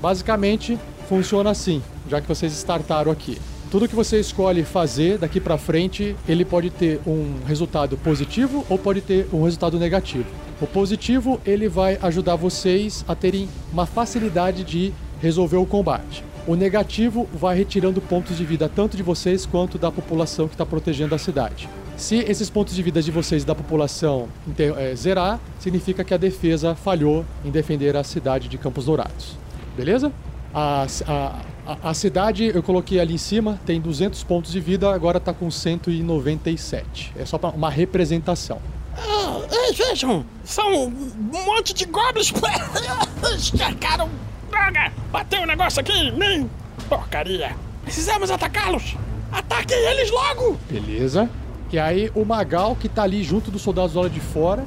Basicamente, 0.00 0.78
funciona 1.08 1.50
assim, 1.50 1.82
já 2.08 2.20
que 2.20 2.28
vocês 2.28 2.52
startaram 2.52 3.10
aqui. 3.10 3.38
Tudo 3.70 3.88
que 3.88 3.94
você 3.94 4.18
escolhe 4.18 4.64
fazer 4.64 5.18
daqui 5.18 5.40
pra 5.40 5.56
frente, 5.56 6.16
ele 6.28 6.44
pode 6.44 6.70
ter 6.70 7.00
um 7.06 7.36
resultado 7.46 7.96
positivo 7.96 8.64
ou 8.68 8.78
pode 8.78 9.00
ter 9.00 9.28
um 9.32 9.44
resultado 9.44 9.78
negativo. 9.78 10.26
O 10.60 10.66
positivo, 10.66 11.40
ele 11.46 11.68
vai 11.68 11.98
ajudar 12.02 12.36
vocês 12.36 13.04
a 13.06 13.14
terem 13.14 13.48
uma 13.72 13.86
facilidade 13.86 14.64
de 14.64 14.92
resolver 15.20 15.56
o 15.56 15.66
combate. 15.66 16.24
O 16.46 16.54
negativo 16.54 17.28
vai 17.32 17.56
retirando 17.56 18.00
pontos 18.00 18.36
de 18.36 18.44
vida 18.44 18.68
tanto 18.68 18.96
de 18.96 19.02
vocês 19.02 19.44
quanto 19.44 19.78
da 19.78 19.90
população 19.90 20.48
que 20.48 20.54
está 20.54 20.64
protegendo 20.64 21.14
a 21.14 21.18
cidade. 21.18 21.68
Se 21.96 22.16
esses 22.16 22.48
pontos 22.48 22.74
de 22.74 22.82
vida 22.82 23.02
de 23.02 23.10
vocês 23.10 23.42
e 23.42 23.46
da 23.46 23.54
população 23.54 24.26
eh, 24.58 24.94
zerar, 24.96 25.38
significa 25.58 26.02
que 26.02 26.14
a 26.14 26.16
defesa 26.16 26.74
falhou 26.74 27.26
em 27.44 27.50
defender 27.50 27.94
a 27.94 28.02
cidade 28.02 28.48
de 28.48 28.56
Campos 28.56 28.86
Dourados. 28.86 29.36
Beleza? 29.76 30.10
A, 30.54 30.86
a, 31.06 31.90
a, 31.90 31.94
cidade 31.94 32.46
eu 32.46 32.62
coloquei 32.62 32.98
ali 32.98 33.14
em 33.14 33.18
cima, 33.18 33.60
tem 33.66 33.78
200 33.80 34.24
pontos 34.24 34.50
de 34.50 34.60
vida, 34.60 34.92
agora 34.92 35.18
está 35.18 35.34
com 35.34 35.50
197. 35.50 37.12
É 37.18 37.26
só 37.26 37.38
uma 37.54 37.70
representação. 37.70 38.60
Ah, 38.96 39.40
ei, 39.52 39.74
vejam! 39.74 40.24
São 40.42 40.86
um 40.86 41.44
monte 41.44 41.74
de 41.74 41.84
goblins! 41.84 42.32
Estercaram! 43.36 44.08
Droga! 44.50 44.92
Bateu 45.10 45.42
o 45.42 45.46
negócio 45.46 45.80
aqui! 45.80 46.10
Nem 46.10 46.50
porcaria! 46.88 47.56
Precisamos 47.82 48.30
atacá-los! 48.30 48.96
Ataquem 49.32 49.78
eles 49.78 50.10
logo! 50.10 50.58
Beleza? 50.68 51.30
E 51.72 51.78
aí 51.78 52.10
o 52.14 52.24
Magal, 52.24 52.74
que 52.76 52.88
tá 52.88 53.02
ali 53.04 53.22
junto 53.22 53.50
dos 53.50 53.62
soldados 53.62 53.92
do 53.92 54.00
lado 54.00 54.10
de 54.10 54.20
fora, 54.20 54.64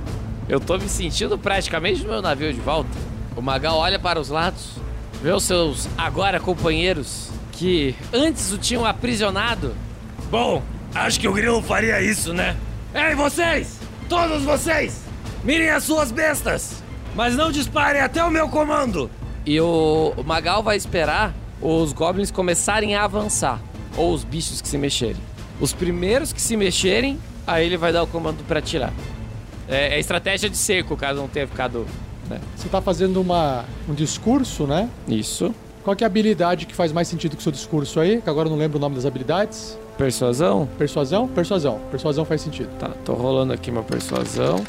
Eu 0.50 0.60
tô 0.60 0.78
me 0.78 0.90
sentindo 0.90 1.38
praticamente 1.38 2.04
no 2.04 2.10
meu 2.10 2.22
navio 2.22 2.54
de 2.54 2.60
volta. 2.60 2.90
O 3.36 3.42
Magal 3.42 3.78
olha 3.78 3.98
para 3.98 4.20
os 4.20 4.30
lados, 4.30 4.72
vê 5.22 5.32
os 5.32 5.44
seus 5.44 5.88
agora 5.98 6.40
companheiros 6.40 7.30
que 7.54 7.96
antes 8.12 8.52
o 8.52 8.58
tinham 8.58 8.86
aprisionado. 8.86 9.74
Bom, 10.30 10.62
Acho 10.96 11.20
que 11.20 11.28
o 11.28 11.34
grilo 11.34 11.62
faria 11.62 12.00
isso, 12.02 12.34
né? 12.34 12.56
Ei, 12.94 13.16
vocês! 13.16 13.80
Todos 14.08 14.44
vocês! 14.44 15.02
Mirem 15.44 15.72
as 15.72 15.84
suas 15.84 16.12
bestas! 16.12 16.84
Mas 17.16 17.36
não 17.36 17.52
disparem 17.52 18.02
até 18.02 18.24
o 18.24 18.30
meu 18.30 18.48
comando! 18.48 19.10
E 19.46 19.60
o 19.60 20.14
Magal 20.26 20.64
vai 20.64 20.78
esperar 20.78 21.34
os 21.62 21.92
goblins 21.94 22.32
começarem 22.32 22.96
a 22.96 23.04
avançar. 23.04 23.60
Ou 23.98 24.14
os 24.14 24.24
bichos 24.24 24.62
que 24.62 24.68
se 24.68 24.78
mexerem. 24.78 25.22
Os 25.60 25.74
primeiros 25.74 26.34
que 26.34 26.42
se 26.42 26.58
mexerem, 26.58 27.20
aí 27.46 27.66
ele 27.66 27.78
vai 27.78 27.94
dar 27.94 28.04
o 28.04 28.08
comando 28.08 28.44
pra 28.48 28.60
atirar. 28.60 28.92
É, 29.68 29.96
é 29.96 30.00
estratégia 30.00 30.50
de 30.50 30.58
cerco, 30.58 30.96
caso 30.98 31.20
não 31.20 31.28
tenha 31.28 31.48
ficado. 31.48 31.86
né? 32.30 32.40
Você 32.56 32.68
tá 32.70 32.82
fazendo 32.82 33.22
uma, 33.22 33.66
um 33.88 33.94
discurso, 33.94 34.66
né? 34.66 34.90
Isso. 35.08 35.54
Qual 35.84 35.96
que 35.96 36.04
é 36.04 36.06
a 36.06 36.10
habilidade 36.10 36.66
que 36.66 36.74
faz 36.74 36.92
mais 36.92 37.08
sentido 37.08 37.36
com 37.36 37.40
o 37.40 37.44
seu 37.44 37.52
discurso 37.52 38.00
aí? 38.00 38.22
Que 38.22 38.30
agora 38.30 38.48
eu 38.48 38.52
não 38.52 38.58
lembro 38.58 38.78
o 38.78 38.82
nome 38.82 38.96
das 38.96 39.06
habilidades. 39.06 39.78
Persuasão? 39.98 40.68
Persuasão? 40.78 41.28
Persuasão. 41.28 41.80
Persuasão 41.92 42.26
faz 42.26 42.42
sentido. 42.42 42.70
Tá, 42.80 42.90
tô 43.06 43.14
rolando 43.14 43.54
aqui 43.54 43.70
uma 43.70 43.84
persuasão. 43.84 44.64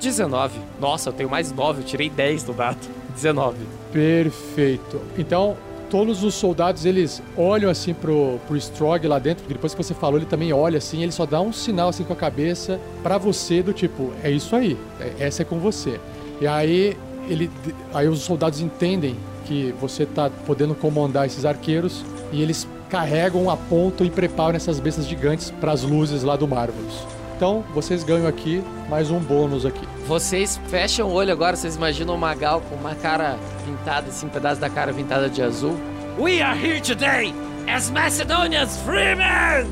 19. 0.00 0.58
Nossa, 0.80 1.08
eu 1.10 1.12
tenho 1.12 1.28
mais 1.28 1.50
9, 1.52 1.82
eu 1.82 1.84
tirei 1.84 2.08
10 2.08 2.44
do 2.44 2.52
dado. 2.52 2.78
19. 3.14 3.56
Perfeito. 3.92 5.00
Então, 5.16 5.56
todos 5.90 6.24
os 6.24 6.34
soldados, 6.34 6.84
eles 6.84 7.22
olham 7.36 7.70
assim 7.70 7.94
pro, 7.94 8.38
pro 8.46 8.56
Strog 8.56 9.06
lá 9.06 9.18
dentro, 9.18 9.44
depois 9.46 9.74
que 9.74 9.82
você 9.82 9.94
falou, 9.94 10.18
ele 10.18 10.26
também 10.26 10.52
olha 10.52 10.78
assim, 10.78 11.02
ele 11.02 11.12
só 11.12 11.24
dá 11.24 11.40
um 11.40 11.52
sinal 11.52 11.88
assim 11.88 12.04
com 12.04 12.12
a 12.12 12.16
cabeça 12.16 12.80
pra 13.02 13.16
você 13.18 13.62
do 13.62 13.72
tipo, 13.72 14.12
é 14.22 14.30
isso 14.30 14.56
aí, 14.56 14.76
é- 15.00 15.26
essa 15.26 15.42
é 15.42 15.44
com 15.44 15.58
você. 15.58 16.00
E 16.40 16.46
aí, 16.46 16.96
ele, 17.28 17.50
aí 17.92 18.08
os 18.08 18.20
soldados 18.20 18.60
entendem 18.60 19.16
que 19.44 19.72
você 19.80 20.04
tá 20.04 20.30
podendo 20.46 20.74
comandar 20.74 21.26
esses 21.26 21.44
arqueiros 21.44 22.04
e 22.32 22.42
eles 22.42 22.66
carregam, 22.90 23.48
apontam 23.50 24.06
e 24.06 24.10
preparam 24.10 24.56
essas 24.56 24.80
bestas 24.80 25.06
gigantes 25.06 25.50
pras 25.50 25.82
luzes 25.82 26.22
lá 26.22 26.36
do 26.36 26.46
Marvelous. 26.48 27.06
Então, 27.36 27.64
vocês 27.74 28.04
ganham 28.04 28.28
aqui 28.28 28.62
mais 28.88 29.10
um 29.10 29.18
bônus 29.18 29.66
aqui. 29.66 29.86
Vocês 30.06 30.60
fecham 30.68 31.08
o 31.08 31.12
olho 31.12 31.32
agora, 31.32 31.56
vocês 31.56 31.74
imaginam 31.74 32.14
o 32.14 32.18
Magal 32.18 32.60
com 32.60 32.76
uma 32.76 32.94
cara 32.94 33.36
pintada, 33.64 34.08
assim, 34.08 34.26
um 34.26 34.28
pedaço 34.28 34.60
da 34.60 34.70
cara 34.70 34.92
pintada 34.92 35.28
de 35.28 35.42
azul. 35.42 35.76
We 36.18 36.40
are 36.40 36.56
here 36.56 36.80
today 36.80 37.34
as 37.68 37.90
Macedonia's 37.90 38.76
freemen! 38.78 39.68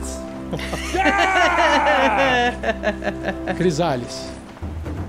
Crisales. 3.56 4.28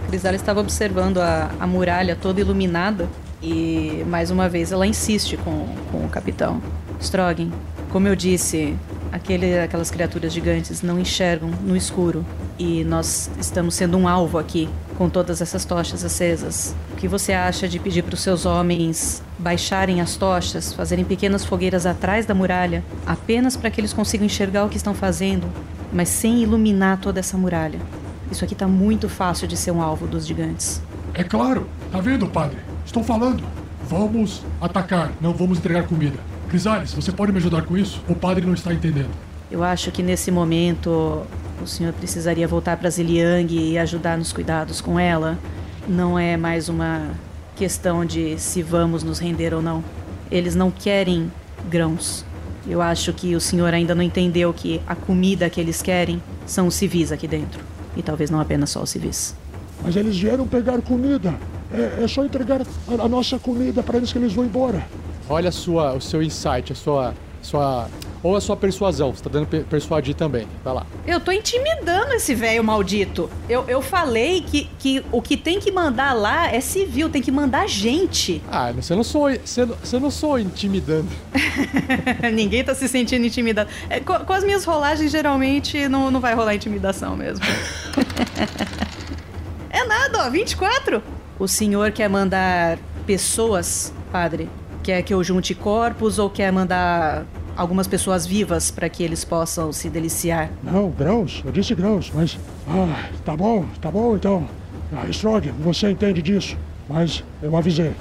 Crisales 0.07 0.41
estava 0.41 0.59
observando 0.59 1.19
a, 1.19 1.49
a 1.59 1.65
muralha 1.65 2.15
toda 2.15 2.39
iluminada 2.39 3.09
e, 3.41 4.03
mais 4.07 4.29
uma 4.31 4.47
vez, 4.47 4.71
ela 4.71 4.85
insiste 4.85 5.37
com, 5.37 5.67
com 5.91 6.05
o 6.05 6.09
capitão. 6.09 6.61
Strogan, 7.01 7.49
como 7.89 8.07
eu 8.07 8.15
disse, 8.15 8.77
aquele, 9.14 9.59
aquelas 9.59 9.91
criaturas 9.91 10.34
gigantes 10.34 10.82
não 10.82 10.99
enxergam 10.99 11.51
no 11.61 11.78
escuro 11.78 12.26
e 12.57 12.84
nós 12.84 13.30
estamos 13.39 13.76
sendo 13.76 13.95
um 13.95 14.07
alvo 14.07 14.39
aqui 14.39 14.68
com 14.97 15.07
todas 15.07 15.39
essas 15.39 15.64
tochas 15.64 16.03
acesas. 16.03 16.76
O 16.93 16.95
que 16.95 17.07
você 17.07 17.32
acha 17.32 17.68
de 17.68 17.78
pedir 17.78 18.01
para 18.01 18.16
os 18.16 18.22
seus 18.22 18.43
homens 18.43 19.22
baixarem 19.38 20.01
as 20.01 20.16
tochas, 20.16 20.74
fazerem 20.74 21.05
pequenas 21.05 21.45
fogueiras 21.45 21.86
atrás 21.86 22.26
da 22.26 22.34
muralha, 22.34 22.84
apenas 23.05 23.55
para 23.55 23.70
que 23.70 23.80
eles 23.80 23.93
consigam 23.93 24.26
enxergar 24.26 24.66
o 24.66 24.70
que 24.70 24.78
estão 24.78 24.95
fazendo, 24.95 25.47
mas 25.91 26.09
sem 26.09 26.41
iluminar 26.41 26.97
toda 26.97 27.20
essa 27.20 27.38
muralha? 27.38 27.80
Isso 28.32 28.43
aqui 28.43 28.55
tá 28.55 28.68
muito 28.68 29.07
fácil 29.07 29.47
de 29.47 29.55
ser 29.55 29.70
um 29.70 29.82
alvo 29.82 30.07
dos 30.07 30.26
gigantes. 30.26 30.82
É 31.14 31.24
claro, 31.24 31.68
tá 31.91 32.01
vendo, 32.01 32.26
padre? 32.28 32.57
Estou 32.84 33.03
falando. 33.03 33.43
Vamos 33.88 34.41
atacar, 34.59 35.11
não 35.22 35.34
vamos 35.34 35.59
entregar 35.59 35.84
comida. 35.84 36.18
Crisales, 36.53 36.93
você 36.93 37.11
pode 37.11 37.31
me 37.31 37.39
ajudar 37.39 37.63
com 37.63 37.75
isso? 37.75 37.99
O 38.07 38.13
padre 38.13 38.45
não 38.45 38.53
está 38.53 38.71
entendendo. 38.71 39.09
Eu 39.49 39.63
acho 39.63 39.89
que 39.89 40.03
nesse 40.03 40.29
momento 40.29 41.25
o 41.59 41.65
senhor 41.65 41.91
precisaria 41.93 42.47
voltar 42.47 42.77
para 42.77 42.91
Ziliang 42.91 43.51
e 43.51 43.75
ajudar 43.79 44.19
nos 44.19 44.31
cuidados 44.31 44.79
com 44.79 44.99
ela. 44.99 45.35
Não 45.87 46.17
é 46.19 46.37
mais 46.37 46.69
uma 46.69 47.09
questão 47.55 48.05
de 48.05 48.37
se 48.37 48.61
vamos 48.61 49.01
nos 49.01 49.17
render 49.17 49.51
ou 49.51 49.63
não. 49.63 49.83
Eles 50.29 50.53
não 50.53 50.69
querem 50.69 51.31
grãos. 51.71 52.23
Eu 52.67 52.83
acho 52.83 53.11
que 53.13 53.35
o 53.35 53.41
senhor 53.41 53.73
ainda 53.73 53.95
não 53.95 54.03
entendeu 54.03 54.53
que 54.53 54.79
a 54.85 54.93
comida 54.93 55.49
que 55.49 55.59
eles 55.59 55.81
querem 55.81 56.21
são 56.45 56.67
os 56.67 56.75
civis 56.75 57.11
aqui 57.11 57.27
dentro. 57.27 57.63
E 57.97 58.03
talvez 58.03 58.29
não 58.29 58.39
apenas 58.39 58.69
só 58.69 58.83
os 58.83 58.91
civis. 58.91 59.35
Mas 59.83 59.95
eles 59.95 60.15
vieram 60.15 60.45
pegar 60.45 60.79
comida. 60.83 61.33
É, 61.73 62.03
é 62.03 62.07
só 62.07 62.23
entregar 62.23 62.61
a, 62.61 63.03
a 63.03 63.09
nossa 63.09 63.39
comida 63.39 63.81
para 63.81 63.97
eles 63.97 64.13
que 64.13 64.19
eles 64.19 64.33
vão 64.33 64.45
embora. 64.45 64.85
Olha 65.30 65.49
a 65.49 65.51
sua, 65.51 65.93
o 65.93 66.01
seu 66.01 66.21
insight, 66.21 66.71
a 66.71 66.76
sua, 66.76 67.13
sua 67.41 67.88
ou 68.21 68.38
a 68.38 68.41
sua 68.41 68.55
persuasão. 68.55 69.13
Você 69.13 69.24
tá 69.24 69.30
dando 69.30 69.47
per- 69.47 69.65
persuadir 69.65 70.15
também. 70.15 70.47
Vai 70.63 70.74
lá. 70.74 70.86
Eu 71.05 71.19
tô 71.19 71.32
intimidando 71.32 72.13
esse 72.13 72.34
velho 72.34 72.63
maldito. 72.63 73.30
Eu, 73.49 73.65
eu 73.67 73.82
falei 73.82 74.41
que, 74.41 74.69
que 74.80 75.03
o 75.11 75.21
que 75.21 75.36
tem 75.36 75.59
que 75.59 75.71
mandar 75.71 76.13
lá 76.13 76.47
é 76.49 76.61
civil, 76.61 77.09
tem 77.09 77.21
que 77.21 77.32
mandar 77.32 77.67
gente. 77.67 78.41
Ah, 78.49 78.71
você 78.71 78.95
não 78.95 79.03
sou, 79.03 79.30
você 79.30 79.65
não, 79.65 79.76
você 79.76 79.99
não 79.99 80.11
sou 80.11 80.39
intimidando. 80.39 81.09
Ninguém 82.34 82.63
tá 82.63 82.74
se 82.74 82.88
sentindo 82.88 83.26
intimidado. 83.26 83.69
É, 83.89 83.99
co- 83.99 84.19
com, 84.21 84.34
as 84.34 84.43
minhas 84.43 84.63
rolagens, 84.63 85.11
geralmente, 85.11 85.88
não, 85.89 86.09
não 86.09 86.21
vai 86.21 86.34
rolar 86.34 86.55
intimidação 86.55 87.17
mesmo. 87.17 87.43
é 89.69 89.84
nada, 89.86 90.26
ó, 90.26 90.30
24. 90.30 91.01
O 91.39 91.47
senhor 91.47 91.91
quer 91.91 92.09
mandar 92.09 92.78
pessoas, 93.05 93.93
padre? 94.11 94.49
Quer 94.84 95.01
que 95.01 95.13
eu 95.13 95.23
junte 95.23 95.55
corpos 95.55 96.19
ou 96.19 96.29
quer 96.29 96.51
mandar 96.51 97.25
algumas 97.55 97.88
pessoas 97.88 98.25
vivas 98.27 98.69
para 98.69 98.89
que 98.89 99.01
eles 99.01 99.23
possam 99.23 99.71
se 99.71 99.89
deliciar? 99.89 100.51
Não, 100.61 100.89
grãos, 100.89 101.41
eu 101.45 101.53
disse 101.53 101.73
grãos, 101.73 102.11
mas. 102.13 102.38
Ah, 102.67 103.09
tá 103.23 103.36
bom, 103.36 103.65
tá 103.79 103.89
bom 103.89 104.17
então. 104.17 104.45
Ah, 104.91 105.07
Strog, 105.09 105.49
você 105.59 105.89
entende 105.89 106.21
disso, 106.21 106.57
mas 106.89 107.23
eu 107.41 107.55
avisei. 107.55 107.93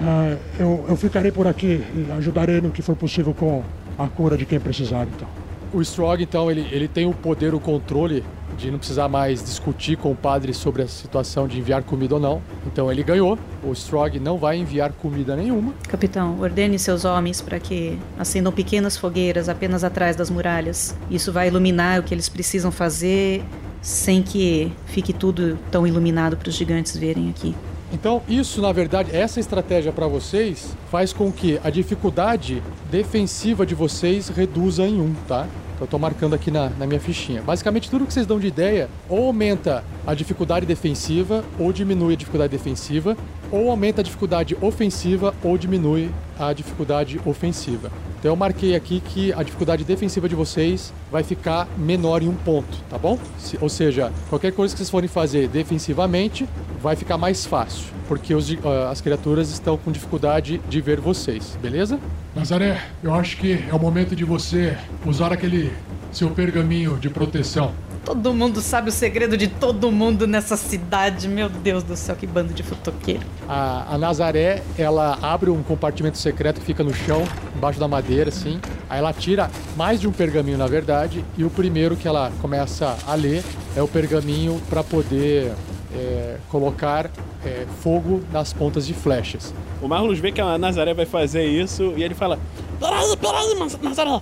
Ah, 0.00 0.36
eu, 0.60 0.84
eu 0.88 0.96
ficarei 0.96 1.32
por 1.32 1.48
aqui 1.48 1.84
e 1.92 2.12
ajudarei 2.16 2.60
no 2.60 2.70
que 2.70 2.82
for 2.82 2.94
possível 2.94 3.34
com 3.34 3.64
a 3.98 4.06
cura 4.06 4.36
de 4.36 4.46
quem 4.46 4.60
precisar, 4.60 5.08
então. 5.12 5.26
O 5.72 5.82
Strog, 5.82 6.22
então, 6.22 6.48
ele, 6.48 6.66
ele 6.70 6.86
tem 6.86 7.04
o 7.04 7.12
poder, 7.12 7.52
o 7.52 7.58
controle 7.58 8.22
de 8.58 8.70
não 8.70 8.78
precisar 8.78 9.08
mais 9.08 9.42
discutir 9.42 9.96
com 9.96 10.10
o 10.10 10.16
padre 10.16 10.52
sobre 10.52 10.82
a 10.82 10.88
situação 10.88 11.46
de 11.46 11.58
enviar 11.58 11.82
comida 11.84 12.16
ou 12.16 12.20
não. 12.20 12.42
Então 12.66 12.90
ele 12.90 13.02
ganhou. 13.02 13.38
O 13.62 13.72
Strog 13.72 14.18
não 14.18 14.36
vai 14.36 14.58
enviar 14.58 14.92
comida 14.92 15.36
nenhuma. 15.36 15.72
Capitão, 15.88 16.38
ordene 16.40 16.78
seus 16.78 17.04
homens 17.04 17.40
para 17.40 17.60
que 17.60 17.98
acendam 18.18 18.52
pequenas 18.52 18.96
fogueiras 18.96 19.48
apenas 19.48 19.84
atrás 19.84 20.16
das 20.16 20.28
muralhas. 20.28 20.96
Isso 21.08 21.32
vai 21.32 21.48
iluminar 21.48 22.00
o 22.00 22.02
que 22.02 22.12
eles 22.12 22.28
precisam 22.28 22.72
fazer 22.72 23.44
sem 23.80 24.22
que 24.22 24.72
fique 24.86 25.12
tudo 25.12 25.56
tão 25.70 25.86
iluminado 25.86 26.36
para 26.36 26.48
os 26.48 26.54
gigantes 26.54 26.96
verem 26.96 27.30
aqui. 27.30 27.54
Então, 27.92 28.20
isso, 28.28 28.60
na 28.60 28.70
verdade, 28.70 29.16
essa 29.16 29.40
estratégia 29.40 29.92
para 29.92 30.06
vocês 30.06 30.76
faz 30.90 31.12
com 31.12 31.32
que 31.32 31.58
a 31.64 31.70
dificuldade 31.70 32.62
defensiva 32.90 33.64
de 33.64 33.74
vocês 33.74 34.28
reduza 34.28 34.86
em 34.86 35.00
um, 35.00 35.14
tá? 35.26 35.46
Então, 35.78 35.86
eu 35.86 35.90
tô 35.90 35.98
marcando 35.98 36.34
aqui 36.34 36.50
na, 36.50 36.70
na 36.70 36.86
minha 36.86 36.98
fichinha. 36.98 37.40
Basicamente, 37.40 37.88
tudo 37.88 38.04
que 38.04 38.12
vocês 38.12 38.26
dão 38.26 38.40
de 38.40 38.48
ideia 38.48 38.88
ou 39.08 39.26
aumenta 39.28 39.84
a 40.04 40.12
dificuldade 40.12 40.66
defensiva, 40.66 41.44
ou 41.56 41.72
diminui 41.72 42.14
a 42.14 42.16
dificuldade 42.16 42.50
defensiva, 42.50 43.16
ou 43.52 43.70
aumenta 43.70 44.00
a 44.00 44.04
dificuldade 44.04 44.56
ofensiva, 44.60 45.32
ou 45.42 45.56
diminui 45.56 46.10
a 46.38 46.52
dificuldade 46.52 47.20
ofensiva. 47.24 47.92
Então, 48.18 48.32
eu 48.32 48.36
marquei 48.36 48.74
aqui 48.74 48.98
que 49.00 49.32
a 49.32 49.42
dificuldade 49.44 49.84
defensiva 49.84 50.28
de 50.28 50.34
vocês 50.34 50.92
vai 51.12 51.22
ficar 51.22 51.68
menor 51.78 52.22
em 52.24 52.28
um 52.28 52.34
ponto, 52.34 52.76
tá 52.90 52.98
bom? 52.98 53.16
Se- 53.38 53.56
ou 53.60 53.68
seja, 53.68 54.12
qualquer 54.28 54.50
coisa 54.52 54.74
que 54.74 54.78
vocês 54.78 54.90
forem 54.90 55.08
fazer 55.08 55.46
defensivamente 55.48 56.44
vai 56.82 56.96
ficar 56.96 57.16
mais 57.16 57.46
fácil, 57.46 57.84
porque 58.08 58.34
os 58.34 58.52
ah, 58.64 58.90
as 58.90 59.00
criaturas 59.00 59.50
estão 59.50 59.76
com 59.76 59.92
dificuldade 59.92 60.60
de 60.68 60.80
ver 60.80 61.00
vocês, 61.00 61.56
beleza? 61.62 61.98
Nazaré, 62.38 62.80
eu 63.02 63.12
acho 63.12 63.36
que 63.36 63.64
é 63.68 63.74
o 63.74 63.80
momento 63.80 64.14
de 64.14 64.24
você 64.24 64.78
usar 65.04 65.32
aquele 65.32 65.72
seu 66.12 66.30
pergaminho 66.30 66.96
de 66.96 67.10
proteção. 67.10 67.72
Todo 68.04 68.32
mundo 68.32 68.60
sabe 68.60 68.90
o 68.90 68.92
segredo 68.92 69.36
de 69.36 69.48
todo 69.48 69.90
mundo 69.90 70.24
nessa 70.24 70.56
cidade. 70.56 71.26
Meu 71.26 71.48
Deus 71.48 71.82
do 71.82 71.96
céu, 71.96 72.14
que 72.14 72.28
bando 72.28 72.54
de 72.54 72.62
fotoqueiro. 72.62 73.26
A, 73.48 73.92
a 73.92 73.98
Nazaré, 73.98 74.62
ela 74.78 75.18
abre 75.20 75.50
um 75.50 75.64
compartimento 75.64 76.16
secreto 76.16 76.60
que 76.60 76.66
fica 76.66 76.84
no 76.84 76.94
chão, 76.94 77.24
embaixo 77.56 77.80
da 77.80 77.88
madeira, 77.88 78.28
assim. 78.28 78.60
Aí 78.88 79.00
ela 79.00 79.12
tira 79.12 79.50
mais 79.76 80.00
de 80.00 80.06
um 80.06 80.12
pergaminho, 80.12 80.56
na 80.56 80.68
verdade, 80.68 81.24
e 81.36 81.42
o 81.42 81.50
primeiro 81.50 81.96
que 81.96 82.06
ela 82.06 82.30
começa 82.40 82.96
a 83.04 83.14
ler 83.16 83.42
é 83.76 83.82
o 83.82 83.88
pergaminho 83.88 84.62
para 84.70 84.84
poder 84.84 85.52
é, 85.94 86.38
colocar 86.50 87.10
é, 87.44 87.66
fogo 87.80 88.22
nas 88.32 88.52
pontas 88.52 88.86
de 88.86 88.94
flechas. 88.94 89.54
O 89.82 89.88
Marlos 89.88 90.18
vê 90.18 90.32
que 90.32 90.40
a 90.40 90.58
Nazaré 90.58 90.94
vai 90.94 91.06
fazer 91.06 91.46
isso 91.46 91.94
e 91.96 92.02
ele 92.02 92.14
fala: 92.14 92.38
Peraí, 92.80 93.16
peraí, 93.16 93.78
Nazaré. 93.82 94.20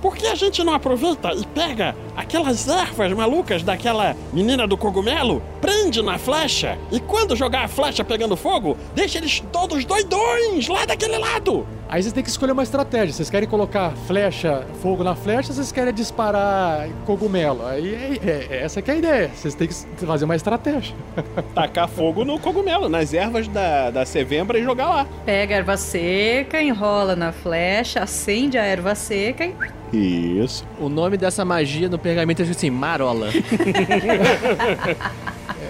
Por 0.00 0.16
que 0.16 0.26
a 0.26 0.34
gente 0.34 0.62
não 0.62 0.74
aproveita 0.74 1.32
e 1.32 1.44
pega 1.46 1.94
aquelas 2.16 2.68
ervas 2.68 3.12
malucas 3.12 3.62
daquela 3.62 4.16
menina 4.32 4.66
do 4.66 4.76
cogumelo, 4.76 5.42
prende 5.60 6.02
na 6.02 6.18
flecha 6.18 6.78
e 6.90 7.00
quando 7.00 7.34
jogar 7.34 7.64
a 7.64 7.68
flecha 7.68 8.04
pegando 8.04 8.36
fogo, 8.36 8.76
deixa 8.94 9.18
eles 9.18 9.42
todos 9.52 9.84
doidões 9.84 10.68
lá 10.68 10.84
daquele 10.84 11.18
lado? 11.18 11.66
Aí 11.90 12.02
vocês 12.02 12.12
têm 12.12 12.22
que 12.22 12.28
escolher 12.28 12.52
uma 12.52 12.62
estratégia. 12.62 13.14
Vocês 13.14 13.30
querem 13.30 13.48
colocar 13.48 13.92
flecha, 14.06 14.62
fogo 14.82 15.02
na 15.02 15.14
flecha, 15.14 15.48
ou 15.48 15.54
vocês 15.54 15.72
querem 15.72 15.92
disparar 15.94 16.86
cogumelo? 17.06 17.66
Aí 17.66 17.94
é, 17.94 18.28
é- 18.30 18.46
é- 18.50 18.62
essa 18.62 18.82
que 18.82 18.90
é 18.90 18.94
a 18.94 18.96
ideia. 18.98 19.30
Vocês 19.34 19.54
têm 19.54 19.66
que 19.66 19.74
fazer 20.04 20.26
uma 20.26 20.36
estratégia. 20.36 20.94
Tacar 21.54 21.88
fogo 21.88 22.26
no 22.26 22.38
cogumelo, 22.38 22.90
nas 22.90 23.14
ervas 23.14 23.48
da, 23.48 23.90
da 23.90 24.04
Sevembra 24.04 24.58
e 24.58 24.62
jogar 24.64 24.86
lá. 24.88 25.06
Pega 25.24 25.54
a 25.54 25.58
erva 25.58 25.78
seca, 25.78 26.60
enrola 26.60 27.16
na 27.16 27.32
flecha, 27.32 28.00
acende 28.02 28.58
a 28.58 28.62
erva 28.64 28.94
seca 28.94 29.46
e. 29.46 29.54
Isso. 29.90 30.66
O 30.78 30.90
nome 30.90 31.16
dessa 31.16 31.42
magia 31.46 31.88
no 31.88 31.98
pergamento 31.98 32.42
é 32.42 32.44
assim, 32.44 32.68
marola. 32.70 33.28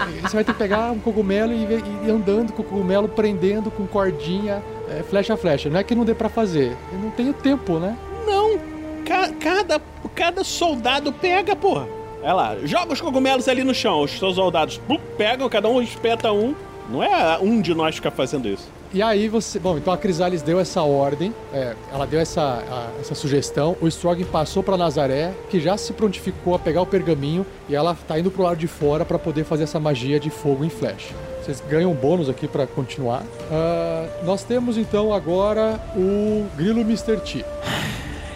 É, 0.00 0.20
Você 0.22 0.34
vai 0.36 0.44
ter 0.44 0.52
que 0.52 0.58
pegar 0.58 0.92
um 0.92 0.98
cogumelo 0.98 1.52
e 1.52 1.56
ir 1.64 1.82
ir 2.06 2.10
andando 2.10 2.52
com 2.52 2.62
o 2.62 2.64
cogumelo, 2.64 3.08
prendendo 3.08 3.68
com 3.70 3.84
cordinha, 3.86 4.62
é, 4.90 5.02
flecha 5.02 5.34
a 5.34 5.36
flecha. 5.36 5.68
Não 5.68 5.78
é 5.78 5.84
que 5.84 5.94
não 5.94 6.04
dê 6.04 6.14
pra 6.14 6.28
fazer. 6.28 6.76
Eu 6.92 6.98
não 6.98 7.10
tenho 7.10 7.32
tempo, 7.32 7.78
né? 7.78 7.96
Não. 8.26 8.58
Ca- 9.04 9.32
cada, 9.40 9.80
cada 10.14 10.44
soldado 10.44 11.12
pega, 11.12 11.54
porra. 11.56 11.86
Olha 12.22 12.32
lá, 12.34 12.56
joga 12.64 12.92
os 12.92 13.00
cogumelos 13.00 13.48
ali 13.48 13.62
no 13.64 13.74
chão. 13.74 14.02
Os 14.02 14.18
seus 14.18 14.34
soldados 14.34 14.78
plup, 14.78 15.00
pegam, 15.16 15.48
cada 15.48 15.68
um 15.68 15.80
espeta 15.80 16.32
um. 16.32 16.54
Não 16.90 17.02
é 17.02 17.38
um 17.38 17.60
de 17.60 17.74
nós 17.74 17.94
ficar 17.96 18.10
fazendo 18.10 18.48
isso. 18.48 18.68
E 18.92 19.02
aí 19.02 19.28
você. 19.28 19.58
Bom, 19.58 19.76
então 19.76 19.92
a 19.92 19.98
Crisales 19.98 20.40
deu 20.40 20.58
essa 20.58 20.82
ordem, 20.82 21.34
é, 21.52 21.74
ela 21.92 22.06
deu 22.06 22.18
essa, 22.18 22.42
a- 22.42 22.88
essa 22.98 23.14
sugestão. 23.14 23.76
O 23.80 23.86
Strog 23.88 24.24
passou 24.24 24.62
pra 24.62 24.76
Nazaré, 24.78 25.32
que 25.50 25.60
já 25.60 25.76
se 25.76 25.92
prontificou 25.92 26.54
a 26.54 26.58
pegar 26.58 26.80
o 26.82 26.86
pergaminho 26.86 27.44
e 27.68 27.74
ela 27.74 27.94
tá 28.06 28.18
indo 28.18 28.30
pro 28.30 28.42
lado 28.42 28.56
de 28.56 28.66
fora 28.66 29.04
pra 29.04 29.18
poder 29.18 29.44
fazer 29.44 29.64
essa 29.64 29.78
magia 29.78 30.18
de 30.18 30.30
fogo 30.30 30.64
em 30.64 30.70
flash. 30.70 31.12
Vocês 31.48 31.62
ganham 31.66 31.92
um 31.92 31.94
bônus 31.94 32.28
aqui 32.28 32.46
pra 32.46 32.66
continuar. 32.66 33.22
Ah, 33.50 34.06
nós 34.22 34.42
temos 34.42 34.76
então 34.76 35.14
agora 35.14 35.80
o 35.96 36.46
Grilo 36.54 36.82
Mr. 36.82 37.16
T. 37.16 37.42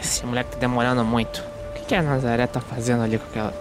Esse 0.02 0.24
moleque 0.24 0.52
tá 0.52 0.58
demorando 0.58 1.04
muito. 1.04 1.44
O 1.68 1.74
que, 1.74 1.84
que 1.84 1.94
a 1.94 2.00
Nazaré 2.00 2.46
tá 2.46 2.58
fazendo 2.58 3.02
ali 3.02 3.18
com 3.18 3.26
aquela. 3.26 3.52